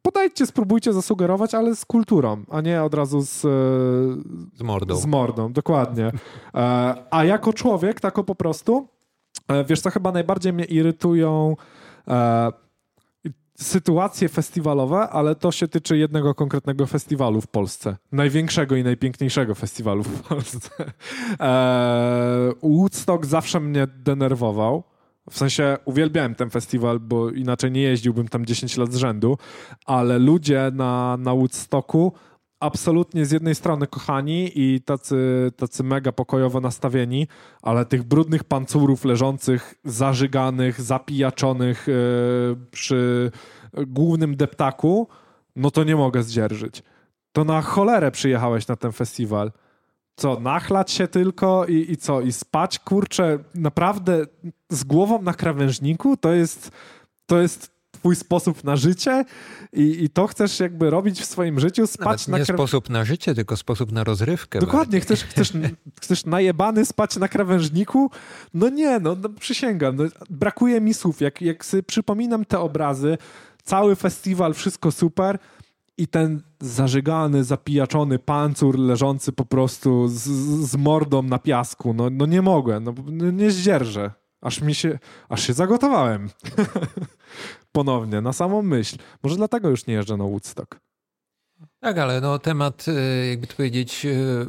podajcie, 0.02 0.46
spróbujcie 0.46 0.92
zasugerować, 0.92 1.54
ale 1.54 1.76
z 1.76 1.84
kulturą, 1.84 2.44
a 2.50 2.60
nie 2.60 2.82
od 2.82 2.94
razu 2.94 3.20
z, 3.20 3.40
z 4.54 4.62
mordą. 4.62 4.96
Z 4.96 5.06
mordą, 5.06 5.52
dokładnie. 5.52 6.12
E, 6.54 6.94
a 7.10 7.24
jako 7.24 7.52
człowiek, 7.52 8.00
tako 8.00 8.24
po 8.24 8.34
prostu, 8.34 8.88
e, 9.48 9.64
wiesz 9.64 9.80
co, 9.80 9.90
chyba 9.90 10.12
najbardziej 10.12 10.52
mnie 10.52 10.64
irytują 10.64 11.56
e, 11.58 11.87
sytuacje 13.60 14.28
festiwalowe, 14.28 14.98
ale 14.98 15.34
to 15.34 15.52
się 15.52 15.68
tyczy 15.68 15.98
jednego 15.98 16.34
konkretnego 16.34 16.86
festiwalu 16.86 17.40
w 17.40 17.46
Polsce. 17.46 17.96
Największego 18.12 18.76
i 18.76 18.84
najpiękniejszego 18.84 19.54
festiwalu 19.54 20.02
w 20.02 20.22
Polsce. 20.22 20.70
E, 21.40 22.52
Woodstock 22.62 23.26
zawsze 23.26 23.60
mnie 23.60 23.86
denerwował. 23.86 24.84
W 25.30 25.38
sensie 25.38 25.76
uwielbiałem 25.84 26.34
ten 26.34 26.50
festiwal, 26.50 27.00
bo 27.00 27.30
inaczej 27.30 27.72
nie 27.72 27.82
jeździłbym 27.82 28.28
tam 28.28 28.46
10 28.46 28.76
lat 28.76 28.92
z 28.92 28.96
rzędu, 28.96 29.38
ale 29.86 30.18
ludzie 30.18 30.70
na, 30.72 31.16
na 31.16 31.34
Woodstocku 31.34 32.12
absolutnie 32.60 33.26
z 33.26 33.30
jednej 33.30 33.54
strony 33.54 33.86
kochani 33.86 34.50
i 34.54 34.80
tacy, 34.80 35.50
tacy 35.56 35.84
mega 35.84 36.12
pokojowo 36.12 36.60
nastawieni, 36.60 37.28
ale 37.62 37.84
tych 37.84 38.02
brudnych 38.02 38.44
pancurów 38.44 39.04
leżących, 39.04 39.74
zażyganych, 39.84 40.82
zapijaczonych 40.82 41.86
yy, 41.86 42.56
przy 42.70 43.30
głównym 43.86 44.36
deptaku, 44.36 45.08
no 45.56 45.70
to 45.70 45.84
nie 45.84 45.96
mogę 45.96 46.22
zdzierżyć. 46.22 46.82
To 47.32 47.44
na 47.44 47.62
cholerę 47.62 48.10
przyjechałeś 48.10 48.68
na 48.68 48.76
ten 48.76 48.92
festiwal. 48.92 49.52
Co, 50.16 50.40
nachlać 50.40 50.90
się 50.90 51.08
tylko 51.08 51.66
i, 51.66 51.92
i 51.92 51.96
co? 51.96 52.20
I 52.20 52.32
spać, 52.32 52.78
kurczę, 52.78 53.38
naprawdę 53.54 54.26
z 54.70 54.84
głową 54.84 55.22
na 55.22 55.34
krawężniku? 55.34 56.16
To 56.16 56.32
jest, 56.32 56.70
to 57.26 57.40
jest 57.40 57.77
twój 57.98 58.16
sposób 58.16 58.64
na 58.64 58.76
życie 58.76 59.24
i, 59.72 60.04
i 60.04 60.10
to 60.10 60.26
chcesz 60.26 60.60
jakby 60.60 60.90
robić 60.90 61.20
w 61.20 61.24
swoim 61.24 61.60
życiu, 61.60 61.86
spać 61.86 62.28
Nawet 62.28 62.48
nie 62.48 62.52
na 62.52 62.58
sposób 62.58 62.90
na 62.90 63.04
życie, 63.04 63.34
tylko 63.34 63.56
sposób 63.56 63.92
na 63.92 64.04
rozrywkę. 64.04 64.58
Dokładnie, 64.58 65.00
chcesz, 65.00 65.24
chcesz, 65.24 65.52
chcesz 66.02 66.24
najebany 66.24 66.86
spać 66.86 67.16
na 67.16 67.28
krawężniku? 67.28 68.10
No 68.54 68.68
nie, 68.68 69.00
no, 69.00 69.16
no 69.22 69.28
przysięgam, 69.28 69.96
no, 69.96 70.04
brakuje 70.30 70.80
mi 70.80 70.94
słów. 70.94 71.20
Jak, 71.20 71.42
jak 71.42 71.64
sobie 71.64 71.82
przypominam 71.82 72.44
te 72.44 72.58
obrazy, 72.58 73.18
cały 73.64 73.96
festiwal, 73.96 74.54
wszystko 74.54 74.92
super 74.92 75.38
i 75.98 76.06
ten 76.06 76.42
zażygany, 76.60 77.44
zapijaczony 77.44 78.18
pancur 78.18 78.78
leżący 78.78 79.32
po 79.32 79.44
prostu 79.44 80.08
z, 80.08 80.22
z 80.70 80.76
mordą 80.76 81.22
na 81.22 81.38
piasku, 81.38 81.94
no, 81.94 82.10
no 82.10 82.26
nie 82.26 82.42
mogę, 82.42 82.80
no, 82.80 82.94
nie 83.30 83.50
zdzierżę. 83.50 84.10
Aż 84.40 84.60
mi 84.60 84.74
się, 84.74 84.98
aż 85.28 85.46
się 85.46 85.52
zagotowałem. 85.52 86.28
Ponownie, 87.72 88.20
na 88.20 88.32
samą 88.32 88.62
myśl. 88.62 88.96
Może 89.22 89.36
dlatego 89.36 89.68
już 89.68 89.86
nie 89.86 89.94
jeżdżę 89.94 90.16
na 90.16 90.24
Woodstock. 90.24 90.80
Tak, 91.80 91.98
ale 91.98 92.20
no 92.20 92.38
temat, 92.38 92.86
e, 92.88 93.26
jakby 93.26 93.46
to 93.46 93.54
powiedzieć, 93.54 94.06
e, 94.06 94.46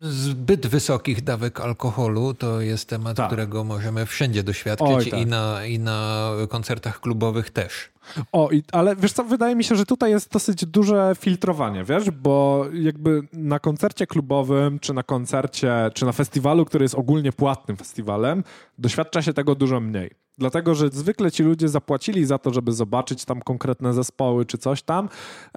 zbyt 0.00 0.66
wysokich 0.66 1.24
dawek 1.24 1.60
alkoholu 1.60 2.34
to 2.34 2.60
jest 2.60 2.88
temat, 2.88 3.16
tak. 3.16 3.26
którego 3.26 3.64
możemy 3.64 4.06
wszędzie 4.06 4.42
doświadczyć 4.42 4.88
Oj, 4.88 5.10
tak. 5.10 5.20
i, 5.20 5.26
na, 5.26 5.64
i 5.64 5.78
na 5.78 6.30
koncertach 6.48 7.00
klubowych 7.00 7.50
też. 7.50 7.91
O, 8.32 8.50
i, 8.50 8.62
ale 8.72 8.96
wiesz 8.96 9.12
co, 9.12 9.24
wydaje 9.24 9.56
mi 9.56 9.64
się, 9.64 9.76
że 9.76 9.86
tutaj 9.86 10.10
jest 10.10 10.32
dosyć 10.32 10.66
duże 10.66 11.12
filtrowanie, 11.18 11.84
wiesz, 11.84 12.10
bo 12.10 12.66
jakby 12.72 13.22
na 13.32 13.58
koncercie 13.58 14.06
klubowym, 14.06 14.78
czy 14.78 14.94
na 14.94 15.02
koncercie, 15.02 15.90
czy 15.94 16.04
na 16.04 16.12
festiwalu, 16.12 16.64
który 16.64 16.84
jest 16.84 16.94
ogólnie 16.94 17.32
płatnym 17.32 17.76
festiwalem, 17.76 18.44
doświadcza 18.78 19.22
się 19.22 19.32
tego 19.32 19.54
dużo 19.54 19.80
mniej. 19.80 20.10
Dlatego, 20.38 20.74
że 20.74 20.88
zwykle 20.88 21.30
ci 21.30 21.42
ludzie 21.42 21.68
zapłacili 21.68 22.24
za 22.26 22.38
to, 22.38 22.52
żeby 22.52 22.72
zobaczyć 22.72 23.24
tam 23.24 23.42
konkretne 23.42 23.94
zespoły 23.94 24.46
czy 24.46 24.58
coś 24.58 24.82
tam. 24.82 25.08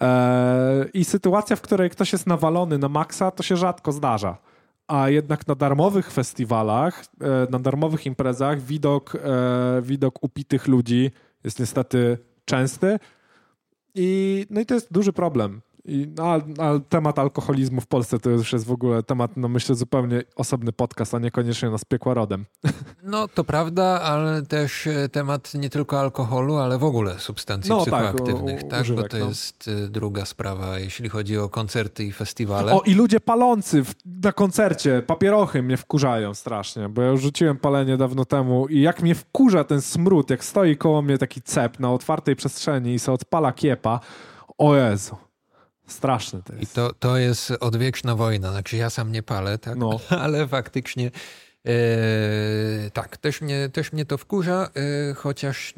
Eee, 0.02 0.86
I 0.94 1.06
sytuacja, 1.06 1.56
w 1.56 1.62
której 1.62 1.90
ktoś 1.90 2.14
jest 2.14 2.28
nawalony 2.28 2.78
na 2.78 2.90
maksa, 2.90 3.32
to 3.32 3.44
się 3.44 3.58
rzadko 3.58 3.92
zdarza. 3.92 4.38
A 4.88 5.10
jednak 5.10 5.48
na 5.48 5.56
darmowych 5.56 6.12
festiwalach, 6.12 7.06
e, 7.22 7.52
na 7.52 7.60
darmowych 7.60 8.06
imprezach 8.06 8.62
widok, 8.62 9.16
e, 9.16 9.82
widok 9.82 10.24
upitych 10.24 10.68
ludzi 10.68 11.12
jest 11.44 11.60
niestety 11.60 12.18
częsty. 12.46 13.00
I, 13.96 14.46
no 14.50 14.62
i 14.62 14.66
to 14.66 14.74
jest 14.74 14.94
duży 14.94 15.14
problem. 15.14 15.62
I, 15.88 16.08
no, 16.18 16.24
a, 16.24 16.36
a, 16.36 16.80
temat 16.90 17.20
alkoholizmu 17.20 17.82
w 17.82 17.88
Polsce 17.88 18.20
to 18.20 18.30
już 18.30 18.54
jest 18.54 18.66
w 18.66 18.72
ogóle 18.72 19.04
temat, 19.04 19.38
no 19.38 19.48
myślę, 19.48 19.76
zupełnie 19.76 20.24
osobny 20.36 20.72
podcast, 20.72 21.14
a 21.14 21.20
niekoniecznie 21.20 21.70
nas 21.70 21.86
piekła 21.86 22.14
rodem. 22.14 22.46
No 23.04 23.28
to 23.28 23.44
prawda, 23.44 24.02
ale 24.02 24.42
też 24.42 24.88
e, 24.88 25.10
temat 25.10 25.54
nie 25.54 25.70
tylko 25.70 26.00
alkoholu, 26.00 26.56
ale 26.56 26.78
w 26.78 26.84
ogóle 26.84 27.20
substancji 27.20 27.70
no, 27.70 27.78
tak, 27.78 27.86
psychoaktywnych, 27.86 28.62
tak? 28.62 28.70
tak? 28.70 28.82
Używek, 28.82 29.04
Bo 29.04 29.10
to 29.10 29.18
no. 29.18 29.26
jest 29.26 29.68
e, 29.68 29.88
druga 29.88 30.26
sprawa, 30.26 30.80
jeśli 30.80 31.10
chodzi 31.10 31.38
o 31.38 31.50
koncerty 31.50 32.04
i 32.04 32.12
festiwale. 32.12 32.74
O, 32.74 32.82
i 32.82 32.94
ludzie 32.94 33.20
palący 33.20 33.84
w, 33.84 33.94
na 34.06 34.32
koncercie, 34.32 35.02
papierochy 35.02 35.64
mnie 35.64 35.78
wkurzają 35.78 36.34
strasznie, 36.34 36.90
bo 36.90 37.02
ja 37.02 37.10
już 37.10 37.22
rzuciłem 37.22 37.58
palenie 37.58 37.98
dawno 37.98 38.26
temu 38.26 38.68
i 38.68 38.82
jak 38.82 39.02
mnie 39.02 39.16
wkurza 39.16 39.64
ten 39.64 39.82
smród, 39.82 40.30
jak 40.30 40.44
stoi 40.44 40.78
koło 40.78 41.02
mnie 41.02 41.18
taki 41.18 41.42
cep 41.42 41.80
na 41.80 41.92
otwartej 41.92 42.36
przestrzeni 42.36 42.94
i 42.94 43.00
se 43.00 43.12
odpala 43.12 43.54
kiepa, 43.54 44.00
O 44.58 44.76
Jezu. 44.76 45.16
Straszne 45.88 46.42
to 46.44 46.54
jest. 46.54 46.64
I 46.72 46.76
to, 46.76 46.94
to 46.94 47.18
jest 47.18 47.52
odwieczna 47.60 48.16
wojna. 48.16 48.52
Znaczy 48.52 48.78
ja 48.78 48.90
sam 48.90 49.12
nie 49.12 49.24
palę, 49.24 49.58
tak? 49.58 49.78
No. 49.78 50.00
Ale 50.24 50.48
faktycznie 50.48 51.12
e, 51.66 51.72
tak, 52.94 53.18
też 53.18 53.42
mnie, 53.42 53.70
też 53.70 53.94
mnie 53.94 54.06
to 54.06 54.18
wkurza, 54.18 54.70
e, 55.10 55.14
chociaż 55.14 55.74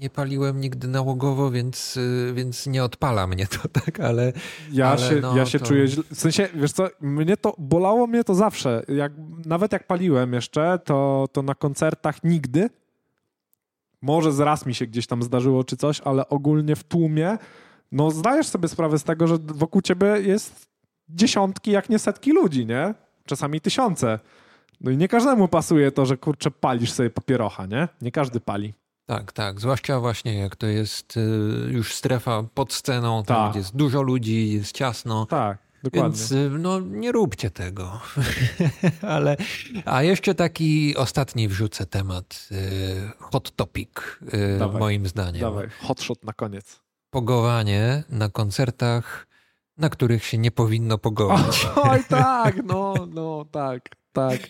nie 0.00 0.10
paliłem 0.10 0.60
nigdy 0.60 0.88
nałogowo, 0.88 1.50
więc, 1.50 1.98
e, 2.30 2.32
więc 2.34 2.66
nie 2.66 2.84
odpala 2.84 3.26
mnie 3.26 3.46
to, 3.46 3.68
tak? 3.84 4.00
Ale 4.00 4.32
Ja 4.72 4.88
ale 4.88 4.98
się, 4.98 5.20
no, 5.20 5.36
ja 5.36 5.46
się 5.46 5.58
to- 5.58 5.66
czuję 5.66 5.86
źle. 5.88 6.02
W 6.14 6.20
sensie, 6.20 6.48
wiesz 6.54 6.72
co, 6.72 6.88
mnie 7.00 7.36
to, 7.36 7.54
bolało 7.58 8.06
mnie 8.06 8.24
to 8.24 8.34
zawsze. 8.34 8.82
Jak, 8.88 9.12
nawet 9.46 9.72
jak 9.72 9.86
paliłem 9.86 10.32
jeszcze, 10.32 10.78
to, 10.84 11.28
to 11.32 11.42
na 11.42 11.54
koncertach 11.54 12.24
nigdy. 12.24 12.70
Może 14.02 14.32
z 14.32 14.40
raz 14.40 14.66
mi 14.66 14.74
się 14.74 14.86
gdzieś 14.86 15.06
tam 15.06 15.22
zdarzyło 15.22 15.64
czy 15.64 15.76
coś, 15.76 16.00
ale 16.00 16.28
ogólnie 16.28 16.76
w 16.76 16.84
tłumie, 16.84 17.38
no 17.92 18.10
zdajesz 18.10 18.46
sobie 18.46 18.68
sprawę 18.68 18.98
z 18.98 19.04
tego, 19.04 19.26
że 19.26 19.36
wokół 19.40 19.82
ciebie 19.82 20.06
jest 20.06 20.66
dziesiątki, 21.08 21.70
jak 21.70 21.88
nie 21.88 21.98
setki 21.98 22.32
ludzi, 22.32 22.66
nie? 22.66 22.94
Czasami 23.26 23.60
tysiące. 23.60 24.18
No 24.80 24.90
i 24.90 24.96
nie 24.96 25.08
każdemu 25.08 25.48
pasuje 25.48 25.92
to, 25.92 26.06
że 26.06 26.16
kurczę 26.16 26.50
palisz 26.50 26.92
sobie 26.92 27.10
papierocha, 27.10 27.66
nie? 27.66 27.88
Nie 28.02 28.12
każdy 28.12 28.40
pali. 28.40 28.74
tak, 29.06 29.32
tak. 29.32 29.60
Zwłaszcza 29.60 30.00
właśnie 30.00 30.34
jak 30.38 30.56
to 30.56 30.66
jest 30.66 31.16
e, 31.16 31.20
już 31.72 31.94
strefa 31.94 32.42
pod 32.54 32.72
sceną, 32.72 33.24
tam 33.24 33.36
Tak. 33.36 33.50
gdzie 33.50 33.58
jest 33.58 33.76
dużo 33.76 34.02
ludzi, 34.02 34.52
jest 34.52 34.72
ciasno. 34.72 35.26
Tak, 35.26 35.58
dokładnie. 35.82 36.18
Więc 36.18 36.32
y, 36.32 36.50
no, 36.58 36.80
nie 36.80 37.12
róbcie 37.12 37.50
tego. 37.50 38.00
Ale, 39.02 39.36
a 39.84 40.02
jeszcze 40.02 40.34
taki 40.34 40.96
ostatni 40.96 41.48
wrzucę 41.48 41.86
temat. 41.86 42.48
y, 42.52 42.56
Hot 43.18 43.56
topic, 43.56 43.90
y, 44.34 44.58
Dawaj, 44.58 44.80
moim 44.80 45.06
zdaniem. 45.06 45.40
Dawaj, 45.40 45.68
hotshot 45.82 46.24
na 46.24 46.32
koniec. 46.32 46.80
Pogowanie 47.10 48.04
na 48.10 48.28
koncertach, 48.28 49.26
na 49.78 49.88
których 49.88 50.24
się 50.24 50.38
nie 50.38 50.50
powinno 50.50 50.98
pogować. 50.98 51.68
Oj, 51.90 52.00
tak, 52.08 52.64
no, 52.64 52.94
no, 53.14 53.44
tak, 53.50 53.88
tak. 54.12 54.40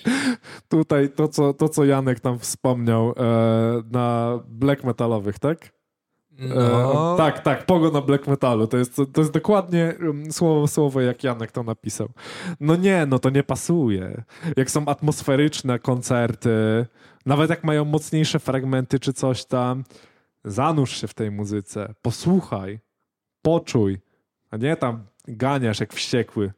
Tutaj 0.68 1.10
to, 1.10 1.28
co, 1.28 1.54
to, 1.54 1.68
co 1.68 1.84
Janek 1.84 2.20
tam 2.20 2.38
wspomniał 2.38 3.10
e, 3.10 3.22
na 3.90 4.38
black 4.48 4.84
metalowych, 4.84 5.38
tak? 5.38 5.64
E, 6.38 6.54
No, 6.54 7.14
tak, 7.16 7.40
tak, 7.42 7.66
pogo 7.66 7.90
na 7.90 8.00
black 8.00 8.26
metalu. 8.26 8.66
To 8.66 8.76
jest, 8.76 8.96
to 9.12 9.20
jest 9.20 9.32
dokładnie 9.32 9.94
um, 10.00 10.32
słowo 10.32 10.66
słowo, 10.66 11.00
jak 11.00 11.24
Janek 11.24 11.52
to 11.52 11.62
napisał. 11.62 12.08
No 12.60 12.76
nie, 12.76 13.06
no 13.06 13.18
to 13.18 13.30
nie 13.30 13.42
pasuje. 13.42 14.24
Jak 14.56 14.70
są 14.70 14.86
atmosferyczne 14.86 15.78
koncerty, 15.78 16.86
nawet 17.26 17.50
jak 17.50 17.64
mają 17.64 17.84
mocniejsze 17.84 18.38
fragmenty 18.38 19.00
czy 19.00 19.12
coś 19.12 19.44
tam, 19.44 19.84
zanurz 20.46 21.00
się 21.00 21.08
w 21.08 21.14
tej 21.14 21.30
muzyce, 21.30 21.94
posłuchaj, 22.02 22.80
poczuj, 23.42 23.98
a 24.50 24.56
nie 24.56 24.76
tam 24.76 25.06
ganiasz 25.28 25.80
jak 25.80 25.92
wściekły. 25.92 26.52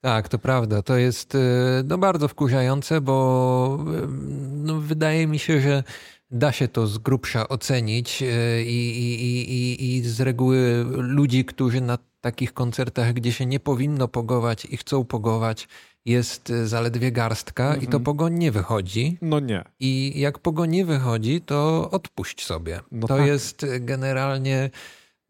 Tak, 0.00 0.28
to 0.28 0.38
prawda. 0.38 0.82
To 0.82 0.96
jest 0.96 1.34
y, 1.34 1.38
no, 1.84 1.98
bardzo 1.98 2.28
wkurzające, 2.28 3.00
bo 3.00 3.78
y, 4.04 4.06
no, 4.52 4.80
wydaje 4.80 5.26
mi 5.26 5.38
się, 5.38 5.60
że 5.60 5.82
da 6.30 6.52
się 6.52 6.68
to 6.68 6.86
z 6.86 6.98
grubsza 6.98 7.48
ocenić 7.48 8.22
y, 8.22 8.26
i, 8.66 8.90
i, 8.98 9.52
i, 9.52 9.96
i, 9.96 10.02
z 10.02 10.20
reguły 10.20 10.84
ludzi, 10.88 11.44
którzy 11.44 11.80
na 11.80 11.98
takich 12.20 12.52
koncertach, 12.52 13.12
gdzie 13.12 13.32
się 13.32 13.46
nie 13.46 13.60
powinno 13.60 14.08
pogować 14.08 14.64
i 14.64 14.76
chcą 14.76 15.04
pogować, 15.04 15.68
jest 16.06 16.50
y, 16.50 16.68
zaledwie 16.68 17.12
garstka 17.12 17.74
i 17.76 17.78
to 17.80 17.84
Mhm. 17.86 18.02
pogoń 18.04 18.34
nie 18.38 18.52
wychodzi. 18.52 19.18
No 19.22 19.40
nie. 19.40 19.64
I 19.80 20.20
jak 20.20 20.38
pogoń 20.38 20.70
nie 20.70 20.84
wychodzi, 20.84 21.40
to 21.40 21.90
odpuść 21.90 22.44
sobie. 22.46 22.80
No 22.92 23.06
to 23.06 23.16
tak. 23.16 23.26
jest 23.26 23.62
y, 23.62 23.80
generalnie 23.80 24.70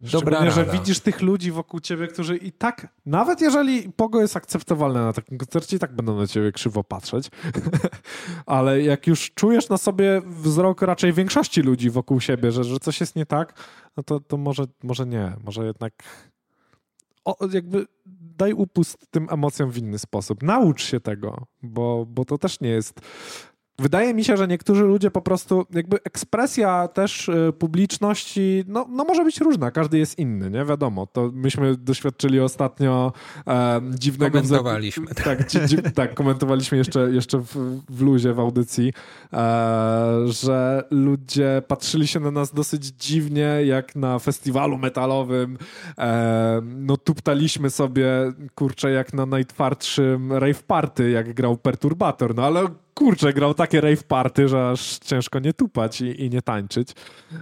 dobra 0.01 0.19
Szczególnie, 0.21 0.51
że 0.53 0.65
rada. 0.65 0.79
widzisz 0.79 1.01
tych 1.01 1.23
ludzi 1.23 1.53
wokół 1.53 1.81
ciebie, 1.81 2.07
którzy 2.07 2.37
i 2.37 2.53
tak, 2.53 2.89
nawet 3.07 3.41
jeżeli 3.41 3.93
pogo 3.93 4.21
jest 4.21 4.37
akceptowalne 4.37 5.01
na 5.05 5.13
takim 5.13 5.39
koncercie, 5.39 5.77
i 5.77 5.81
tak 5.81 5.93
będą 5.97 6.17
na 6.17 6.27
ciebie 6.27 6.53
krzywo 6.53 6.85
patrzeć. 6.85 7.29
Ale 8.47 8.83
jak 8.83 9.07
już 9.07 9.31
czujesz 9.35 9.69
na 9.69 9.79
sobie 9.79 10.23
wzrok 10.27 10.83
raczej 10.83 11.13
większości 11.13 11.63
ludzi 11.63 11.91
wokół 11.91 12.21
siebie, 12.21 12.53
że, 12.53 12.65
że 12.65 12.79
coś 12.81 13.01
jest 13.01 13.17
nie 13.17 13.27
tak, 13.27 13.53
no 13.97 14.03
to, 14.03 14.21
to 14.21 14.37
może, 14.37 14.65
może 14.83 15.07
nie. 15.07 15.33
Może 15.45 15.67
jednak 15.67 15.93
o, 17.25 17.37
jakby 17.53 17.87
daj 18.37 18.53
upust 18.53 19.11
tym 19.11 19.27
emocjom 19.31 19.71
w 19.71 19.79
inny 19.79 19.99
sposób. 19.99 20.43
Naucz 20.43 20.85
się 20.85 21.01
tego, 21.01 21.47
bo, 21.63 22.07
bo 22.07 22.25
to 22.25 22.39
też 22.39 22.61
nie 22.61 22.69
jest 22.69 23.01
Wydaje 23.79 24.15
mi 24.15 24.25
się, 24.25 24.37
że 24.37 24.49
niektórzy 24.49 24.85
ludzie 24.85 25.11
po 25.11 25.23
prostu, 25.23 25.67
jakby 25.75 25.99
ekspresja 26.05 26.89
też 26.89 27.29
y, 27.29 27.53
publiczności, 27.59 28.65
no, 28.69 28.87
no 28.91 29.05
może 29.05 29.25
być 29.25 29.41
różna, 29.41 29.71
każdy 29.71 29.99
jest 29.99 30.19
inny, 30.19 30.51
nie? 30.51 30.65
Wiadomo, 30.65 31.07
to 31.07 31.31
myśmy 31.35 31.77
doświadczyli 31.77 32.41
ostatnio 32.41 33.13
e, 33.47 33.81
dziwnego... 33.99 34.33
Komentowaliśmy. 34.33 35.07
Tak, 35.25 35.49
dzi, 35.49 35.59
dzi, 35.67 35.77
tak, 35.95 36.15
komentowaliśmy 36.15 36.79
jeszcze, 36.79 37.11
jeszcze 37.11 37.39
w, 37.39 37.81
w 37.89 38.03
luzie, 38.03 38.33
w 38.33 38.41
audycji, 38.41 38.93
e, 39.33 40.19
że 40.27 40.85
ludzie 40.91 41.63
patrzyli 41.69 42.07
się 42.07 42.21
na 42.21 42.31
nas 42.31 42.55
dosyć 42.55 42.87
dziwnie, 42.87 43.59
jak 43.65 43.97
na 43.97 44.19
festiwalu 44.19 44.79
metalowym. 44.79 45.59
E, 45.99 46.61
no 46.65 46.97
tuptaliśmy 46.97 47.71
sobie, 47.71 48.33
kurczę, 48.55 48.91
jak 48.91 49.13
na 49.13 49.27
najtwardszym 49.27 50.33
rave 50.33 50.63
party, 50.63 51.11
jak 51.11 51.35
grał 51.35 51.57
Perturbator, 51.57 52.35
no 52.35 52.45
ale 52.45 52.67
kurczę, 52.97 53.33
grał 53.33 53.55
takie 53.55 53.81
rave 53.81 54.05
party, 54.05 54.49
że 54.49 54.71
aż 54.71 54.99
ciężko 54.99 55.39
nie 55.39 55.53
tupać 55.53 56.01
i, 56.01 56.25
i 56.25 56.31
nie 56.31 56.43
tańczyć. 56.43 56.95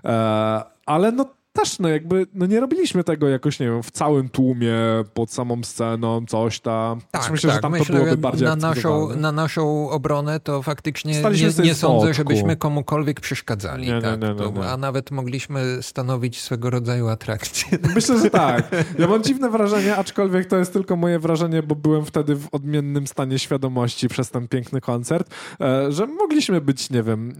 E, 0.05 0.63
ale 0.87 1.13
no 1.13 1.25
też, 1.55 1.79
no 1.79 1.89
jakby, 1.89 2.27
no 2.35 2.47
nie 2.47 2.61
robiliśmy 2.61 3.05
tego 3.05 3.29
jakoś, 3.29 3.61
nie 3.61 3.67
wiem, 3.67 3.83
w 3.83 3.91
całym 3.91 4.29
tłumie, 4.29 4.75
pod 5.15 5.31
samą 5.31 5.63
sceną, 5.63 6.27
coś 6.27 6.61
tam. 6.61 7.01
Znaczy 7.11 7.33
myślę, 7.33 7.53
że 7.53 7.59
tam 7.59 7.75
to 7.79 7.93
byłoby 7.93 8.17
bardziej 8.17 8.49
na 8.49 8.57
naszą, 8.57 9.17
na 9.17 9.33
naszą 9.33 9.91
obronę 9.91 10.41
to 10.41 10.63
faktycznie 10.63 11.15
Staliśmy 11.15 11.53
nie, 11.59 11.65
nie 11.65 11.75
sądzę, 11.75 12.15
żebyśmy 12.15 12.57
komukolwiek 12.57 13.21
przeszkadzali. 13.21 13.87
Nie, 13.87 14.03
tak? 14.03 14.21
nie, 14.21 14.29
nie, 14.29 14.35
To-. 14.35 14.71
A 14.71 14.77
nawet 14.77 15.11
mogliśmy 15.11 15.83
stanowić 15.83 16.41
swego 16.41 16.71
rodzaju 16.71 17.09
atrakcję. 17.09 17.79
Myślę, 17.95 18.19
że 18.19 18.31
tak. 18.31 18.71
Ja 18.99 19.07
mam 19.07 19.23
dziwne 19.23 19.51
wrażenie, 19.51 19.97
aczkolwiek 19.97 20.47
to 20.47 20.57
jest 20.57 20.73
tylko 20.73 20.97
moje 20.97 21.19
wrażenie, 21.19 21.63
bo 21.63 21.75
byłem 21.75 22.05
wtedy 22.05 22.37
w 22.37 22.49
odmiennym 22.53 23.07
stanie 23.07 23.39
świadomości 23.39 24.09
przez 24.09 24.31
ten 24.31 24.49
piękny 24.49 24.81
koncert, 24.81 25.31
e, 25.61 25.93
że 25.93 26.07
mogliśmy 26.07 26.61
być, 26.61 26.91
nie 26.91 27.03
wiem, 27.03 27.35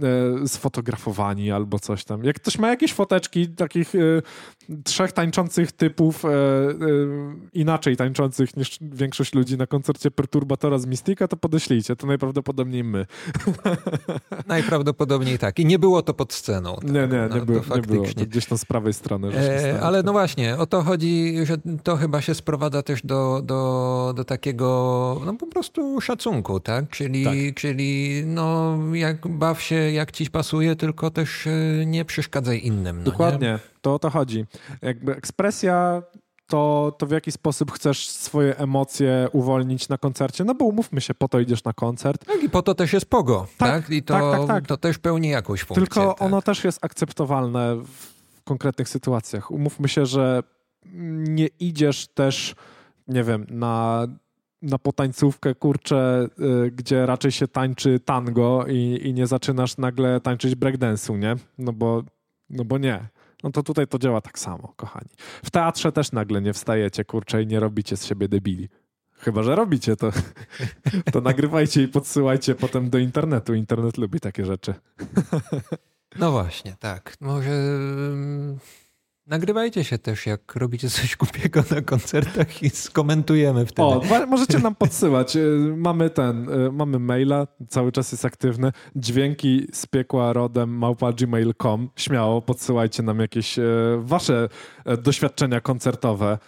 e, 0.45 0.49
sfotografowani 0.49 1.53
albo 1.53 1.79
coś 1.79 2.05
tam. 2.05 2.25
Jak 2.25 2.37
ktoś 2.37 2.59
ma 2.59 2.69
jakieś 2.69 2.93
foteczki 2.93 3.49
takich 3.49 3.95
e, 3.95 4.04
trzech 4.85 5.13
tańczących 5.13 5.73
typów, 5.73 6.25
e, 6.25 6.29
e, 6.29 6.33
inaczej 7.53 7.97
tańczących 7.97 8.57
niż 8.57 8.79
większość 8.81 9.35
ludzi 9.35 9.57
na 9.57 9.67
koncercie 9.67 10.11
Perturbatora 10.11 10.79
z 10.79 10.87
Mystika, 10.87 11.29
to 11.29 11.37
podeślijcie. 11.37 11.97
To 11.97 12.07
najprawdopodobniej 12.07 12.85
my. 12.85 13.07
Najprawdopodobniej 14.47 15.39
tak. 15.39 15.59
I 15.59 15.67
nie 15.67 15.79
było 15.79 16.03
to 16.03 16.15
pod 16.15 16.33
sceną. 16.33 16.75
Tak? 16.75 16.85
Nie, 16.85 17.01
nie, 17.01 17.07
nie, 17.07 17.29
No, 17.31 17.39
to 17.39 17.47
było, 17.47 17.77
nie 17.77 17.83
było. 17.83 18.07
To 18.07 18.27
gdzieś 18.27 18.47
tam 18.47 18.59
z 18.59 18.65
prawej 18.65 18.93
strony. 18.93 19.37
E, 19.37 19.81
ale 19.83 20.03
no 20.03 20.13
właśnie, 20.13 20.57
o 20.57 20.67
to 20.67 20.83
chodzi, 20.83 21.35
że 21.43 21.57
to 21.83 21.97
chyba 21.97 22.21
się 22.21 22.35
sprowadza 22.35 22.83
też 22.83 23.03
do, 23.03 23.43
do, 23.45 24.13
do 24.17 24.25
takiego 24.25 25.21
no 25.27 25.35
po 25.35 25.47
prostu 25.47 26.01
szacunku, 26.01 26.61
tak? 26.61 26.89
Czyli, 26.91 27.25
Tak. 27.25 27.35
czyli 27.55 28.23
no 28.27 28.79
jak 28.93 29.29
baw 29.29 29.63
się 29.63 29.75
jak 29.75 30.13
ci 30.13 30.31
pasuje, 30.31 30.77
tylko 30.77 31.11
też 31.11 31.47
e, 31.47 31.87
nie 31.87 32.05
przeszkadzaj 32.05 32.61
innym. 32.67 33.05
No, 33.19 33.39
Nie? 33.39 33.59
To 33.85 33.95
o 33.95 33.99
to 33.99 34.11
chodzi. 34.11 34.45
Jakby 34.83 35.17
ekspresja 35.17 36.03
to, 36.47 36.93
to 36.99 37.07
w 37.07 37.11
jaki 37.11 37.33
sposób 37.33 37.73
chcesz 37.73 38.09
swoje 38.09 38.59
emocje 38.59 39.29
uwolnić 39.33 39.89
na 39.89 39.99
koncercie, 39.99 40.45
no 40.45 40.55
bo 40.55 40.65
umówmy 40.65 41.01
się, 41.01 41.15
po 41.15 41.29
to 41.29 41.41
idziesz 41.41 41.65
na 41.65 41.73
koncert, 41.73 42.27
Tak, 42.27 42.43
i 42.43 42.51
po 42.51 42.63
to 42.63 42.75
też 42.75 42.93
jest 42.93 43.07
pogo, 43.07 43.47
tak? 43.59 43.83
Tak, 43.83 43.91
I 43.91 44.03
to, 44.03 44.15
tak, 44.15 44.39
tak, 44.39 44.47
tak. 44.47 44.67
to 44.67 44.77
też 44.77 44.99
pełni 44.99 45.29
jakąś 45.29 45.63
funkcję. 45.63 45.87
tylko 45.87 46.15
tak? 46.15 46.23
ono 46.23 46.43
też 46.43 46.65
jest 46.65 46.85
akceptowalne 46.85 47.77
w 47.77 48.43
konkretnych 48.45 48.89
sytuacjach. 48.89 49.51
Umówmy 49.51 49.89
się, 49.89 50.07
że 50.07 50.43
nie 51.29 51.47
idziesz 51.61 52.07
też, 52.07 52.55
nie 53.09 53.25
wiem, 53.25 53.47
na, 53.51 54.07
na 54.63 54.79
potańcówkę, 54.79 55.55
kurczę, 55.55 56.29
y, 56.67 56.71
gdzie 56.71 57.07
raczej 57.07 57.33
się 57.33 57.49
tańczy 57.49 58.01
tango 58.01 58.65
i, 58.69 59.01
i 59.05 59.15
nie 59.15 59.27
zaczynasz 59.27 59.77
nagle 59.77 60.21
tańczyć 60.21 60.55
breakdance'u, 60.55 61.19
nie? 61.19 61.37
No 61.59 61.73
bo, 61.73 62.03
no 62.51 62.65
bo 62.65 62.79
nie. 62.79 63.09
No 63.45 63.51
to 63.51 63.63
tutaj 63.63 63.87
to 63.87 63.99
działa 63.99 64.21
tak 64.21 64.39
samo, 64.39 64.73
kochani. 64.77 65.11
W 65.45 65.51
teatrze 65.51 65.93
też 65.93 66.13
nagle 66.13 66.43
nie 66.43 66.53
wstajecie, 66.53 67.05
kurczę, 67.05 67.43
i 67.43 67.47
nie 67.47 67.61
robicie 67.61 67.97
z 67.97 68.05
siebie 68.05 68.29
debili. 68.29 68.69
Chyba, 69.13 69.43
że 69.43 69.55
robicie 69.55 69.97
to. 69.97 70.11
To 71.13 71.21
nagrywajcie 71.21 71.83
i 71.83 71.89
podsyłajcie 71.89 72.55
potem 72.55 72.91
do 72.91 72.99
internetu. 72.99 73.55
Internet 73.55 73.99
lubi 73.99 74.21
takie 74.21 74.45
rzeczy. 74.45 74.75
No 76.19 76.33
właśnie, 76.33 76.77
tak. 76.81 77.17
Może, 77.21 77.51
mm, 77.51 78.59
Nagrywajcie 79.27 79.85
się 79.85 79.99
też, 79.99 80.27
jak 80.27 80.57
robicie 80.57 80.91
coś 80.91 81.17
głupiego 81.21 81.65
na 81.71 81.83
koncertach 81.83 82.63
i 82.63 82.71
skomentujemy 82.71 83.67
wtedy. 83.67 83.89
O, 83.89 84.03
możecie 84.27 84.59
nam 84.59 84.75
podsyłać. 84.75 85.37
Y, 85.37 85.75
mamy 85.77 86.11
ten, 86.11 86.49
y, 86.49 86.73
mamy 86.73 86.99
maila, 86.99 87.47
cały 87.69 87.93
czas 87.93 88.13
jest 88.13 88.25
aktywny. 88.25 88.73
Dźwięki 88.97 89.67
z 89.73 89.87
piekła 89.87 90.33
rodem 90.33 90.79
małpa.gmail.com. 90.79 91.91
Śmiało, 91.97 92.43
podsyłajcie 92.43 93.03
nam 93.03 93.21
jakieś 93.21 93.59
y, 93.59 93.63
wasze 93.99 94.49
doświadczenia 95.03 95.61
koncertowe. 95.61 96.39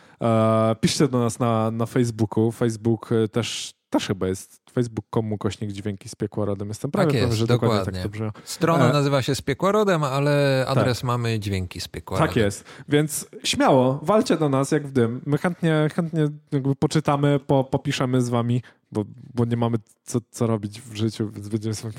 Piszcie 0.81 1.09
do 1.09 1.19
nas 1.19 1.39
na, 1.39 1.71
na 1.71 1.87
Facebooku. 1.87 2.53
Facebook 2.53 3.11
też, 3.33 3.75
też 3.91 4.07
chyba 4.07 4.29
jest 4.29 4.66
facebook.com 4.77 5.39
kośnik 5.39 5.73
dźwięki 5.73 6.09
z 6.09 6.15
piekła 6.15 6.45
rodem. 6.45 6.69
Jestem 6.69 6.91
prawie 6.91 7.07
tak 7.07 7.15
jest, 7.15 7.25
pewien, 7.25 7.39
że 7.39 7.47
dokładnie. 7.47 7.79
dokładnie 7.79 8.03
tak 8.03 8.11
dobrze. 8.11 8.31
Strona 8.45 8.91
e... 8.91 8.93
nazywa 8.93 9.23
się 9.23 9.35
z 9.35 9.43
piekła 9.43 9.73
rodem, 9.73 10.05
ale 10.05 10.65
adres 10.69 10.99
tak. 10.99 11.05
mamy 11.05 11.41
dźwięki 11.41 11.81
z 11.81 11.89
piekła 11.89 12.19
Tak 12.19 12.37
jest, 12.37 12.65
więc 12.89 13.27
śmiało, 13.45 14.01
walcie 14.03 14.37
do 14.37 14.49
nas 14.49 14.71
jak 14.71 14.87
w 14.87 14.93
dym. 14.93 15.21
My 15.27 15.39
chętnie, 15.39 15.89
chętnie 15.95 16.29
jakby 16.53 16.77
poczytamy, 16.77 17.41
po, 17.47 17.65
popiszemy 17.65 18.23
z 18.23 18.29
wami, 18.29 18.63
bo, 18.93 19.05
bo 19.35 19.45
nie 19.45 19.57
mamy 19.57 19.77
co, 20.05 20.19
co 20.31 20.47
robić 20.47 20.81
w 20.81 20.97
życiu, 20.97 21.31
więc 21.31 21.49
będziemy 21.49 21.75
sobie... 21.75 21.93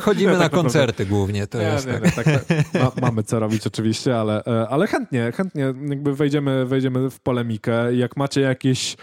Chodzimy 0.00 0.32
na 0.38 0.38
tak 0.38 0.52
koncerty 0.52 1.06
głównie, 1.06 1.46
to 1.46 1.58
nie, 1.58 1.64
jest 1.64 1.86
nie, 1.86 1.92
tak. 1.92 2.04
Nie, 2.04 2.10
tak, 2.10 2.46
tak. 2.46 2.74
Ma, 2.74 2.92
mamy 3.00 3.22
co 3.22 3.40
robić 3.40 3.66
oczywiście, 3.66 4.18
ale, 4.18 4.44
e, 4.44 4.68
ale 4.68 4.86
chętnie, 4.86 5.32
chętnie 5.32 5.74
jakby 5.88 6.14
wejdziemy, 6.14 6.66
wejdziemy 6.66 7.10
w 7.10 7.20
polemikę. 7.20 7.94
Jak 7.94 8.16
macie 8.16 8.40
jakieś 8.40 8.96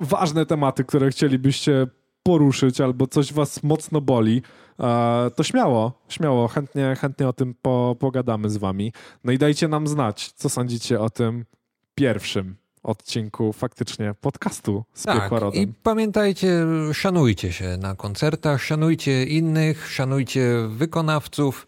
ważne 0.00 0.46
tematy, 0.46 0.84
które 0.84 1.10
chcielibyście 1.10 1.86
poruszyć 2.24 2.80
albo 2.80 3.06
coś 3.06 3.32
was 3.32 3.62
mocno 3.62 4.00
boli, 4.00 4.42
e, 4.80 5.30
to 5.36 5.42
śmiało, 5.42 6.02
śmiało, 6.08 6.48
chętnie, 6.48 6.96
chętnie 7.00 7.28
o 7.28 7.32
tym 7.32 7.54
po, 7.62 7.96
pogadamy 8.00 8.50
z 8.50 8.56
wami. 8.56 8.92
No 9.24 9.32
i 9.32 9.38
dajcie 9.38 9.68
nam 9.68 9.86
znać, 9.86 10.32
co 10.32 10.48
sądzicie 10.48 11.00
o 11.00 11.10
tym 11.10 11.44
pierwszym 11.94 12.56
odcinku 12.82 13.52
faktycznie 13.52 14.14
podcastu 14.20 14.84
z 14.94 15.02
tak, 15.02 15.30
I 15.54 15.66
pamiętajcie, 15.82 16.66
szanujcie 16.92 17.52
się 17.52 17.76
na 17.76 17.94
koncertach, 17.94 18.62
szanujcie 18.62 19.24
innych, 19.24 19.90
szanujcie 19.90 20.68
wykonawców. 20.68 21.66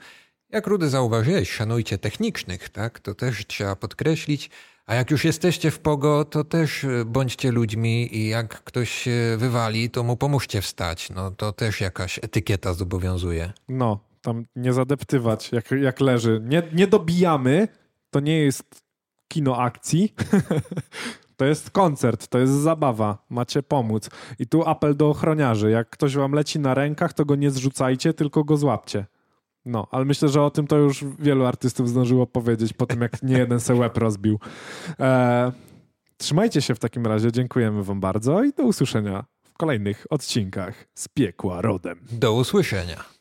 Jak 0.50 0.66
Rudy 0.66 0.88
zauważyłeś, 0.88 1.50
szanujcie 1.50 1.98
technicznych, 1.98 2.68
tak? 2.68 3.00
To 3.00 3.14
też 3.14 3.46
trzeba 3.46 3.76
podkreślić. 3.76 4.50
A 4.86 4.94
jak 4.94 5.10
już 5.10 5.24
jesteście 5.24 5.70
w 5.70 5.78
pogo, 5.78 6.24
to 6.24 6.44
też 6.44 6.84
e, 6.84 7.04
bądźcie 7.04 7.52
ludźmi 7.52 8.16
i 8.16 8.28
jak 8.28 8.64
ktoś 8.64 8.90
się 8.90 9.36
wywali, 9.38 9.90
to 9.90 10.02
mu 10.02 10.16
pomóżcie 10.16 10.60
wstać. 10.60 11.10
No 11.10 11.30
to 11.30 11.52
też 11.52 11.80
jakaś 11.80 12.18
etykieta 12.18 12.74
zobowiązuje. 12.74 13.52
No, 13.68 14.00
tam 14.22 14.44
nie 14.56 14.72
zadeptywać, 14.72 15.52
jak, 15.52 15.70
jak 15.70 16.00
leży. 16.00 16.40
Nie, 16.44 16.62
nie 16.72 16.86
dobijamy, 16.86 17.68
to 18.10 18.20
nie 18.20 18.38
jest 18.38 18.82
kino 19.28 19.56
akcji. 19.56 20.14
to 21.36 21.44
jest 21.44 21.70
koncert, 21.70 22.28
to 22.28 22.38
jest 22.38 22.52
zabawa, 22.52 23.18
macie 23.30 23.62
pomóc. 23.62 24.10
I 24.38 24.46
tu 24.46 24.68
apel 24.68 24.96
do 24.96 25.08
ochroniarzy. 25.08 25.70
Jak 25.70 25.90
ktoś 25.90 26.16
wam 26.16 26.32
leci 26.32 26.58
na 26.58 26.74
rękach, 26.74 27.12
to 27.12 27.24
go 27.24 27.34
nie 27.34 27.50
zrzucajcie, 27.50 28.14
tylko 28.14 28.44
go 28.44 28.56
złapcie. 28.56 29.06
No, 29.66 29.86
ale 29.90 30.05
myślę, 30.05 30.28
że 30.28 30.43
o 30.43 30.51
tym 30.51 30.66
to 30.66 30.76
już 30.76 31.05
wielu 31.18 31.44
artystów 31.44 31.88
zdążyło 31.88 32.26
powiedzieć 32.26 32.72
po 32.72 32.86
tym, 32.86 33.01
jak 33.01 33.22
nie 33.22 33.38
jeden 33.38 33.60
se 33.60 33.74
łeb 33.74 33.98
rozbił. 33.98 34.38
E, 35.01 35.52
trzymajcie 36.16 36.62
się 36.62 36.74
w 36.74 36.78
takim 36.78 37.06
razie, 37.06 37.32
dziękujemy 37.32 37.84
wam 37.84 38.01
bardzo 38.01 38.44
i 38.44 38.52
do 38.52 38.62
usłyszenia 38.62 39.24
w 39.44 39.52
kolejnych 39.52 40.06
odcinkach 40.10 40.86
z 40.94 41.09
Piekła 41.09 41.60
Rodem. 41.60 41.98
Do 42.12 42.32
usłyszenia. 42.32 43.15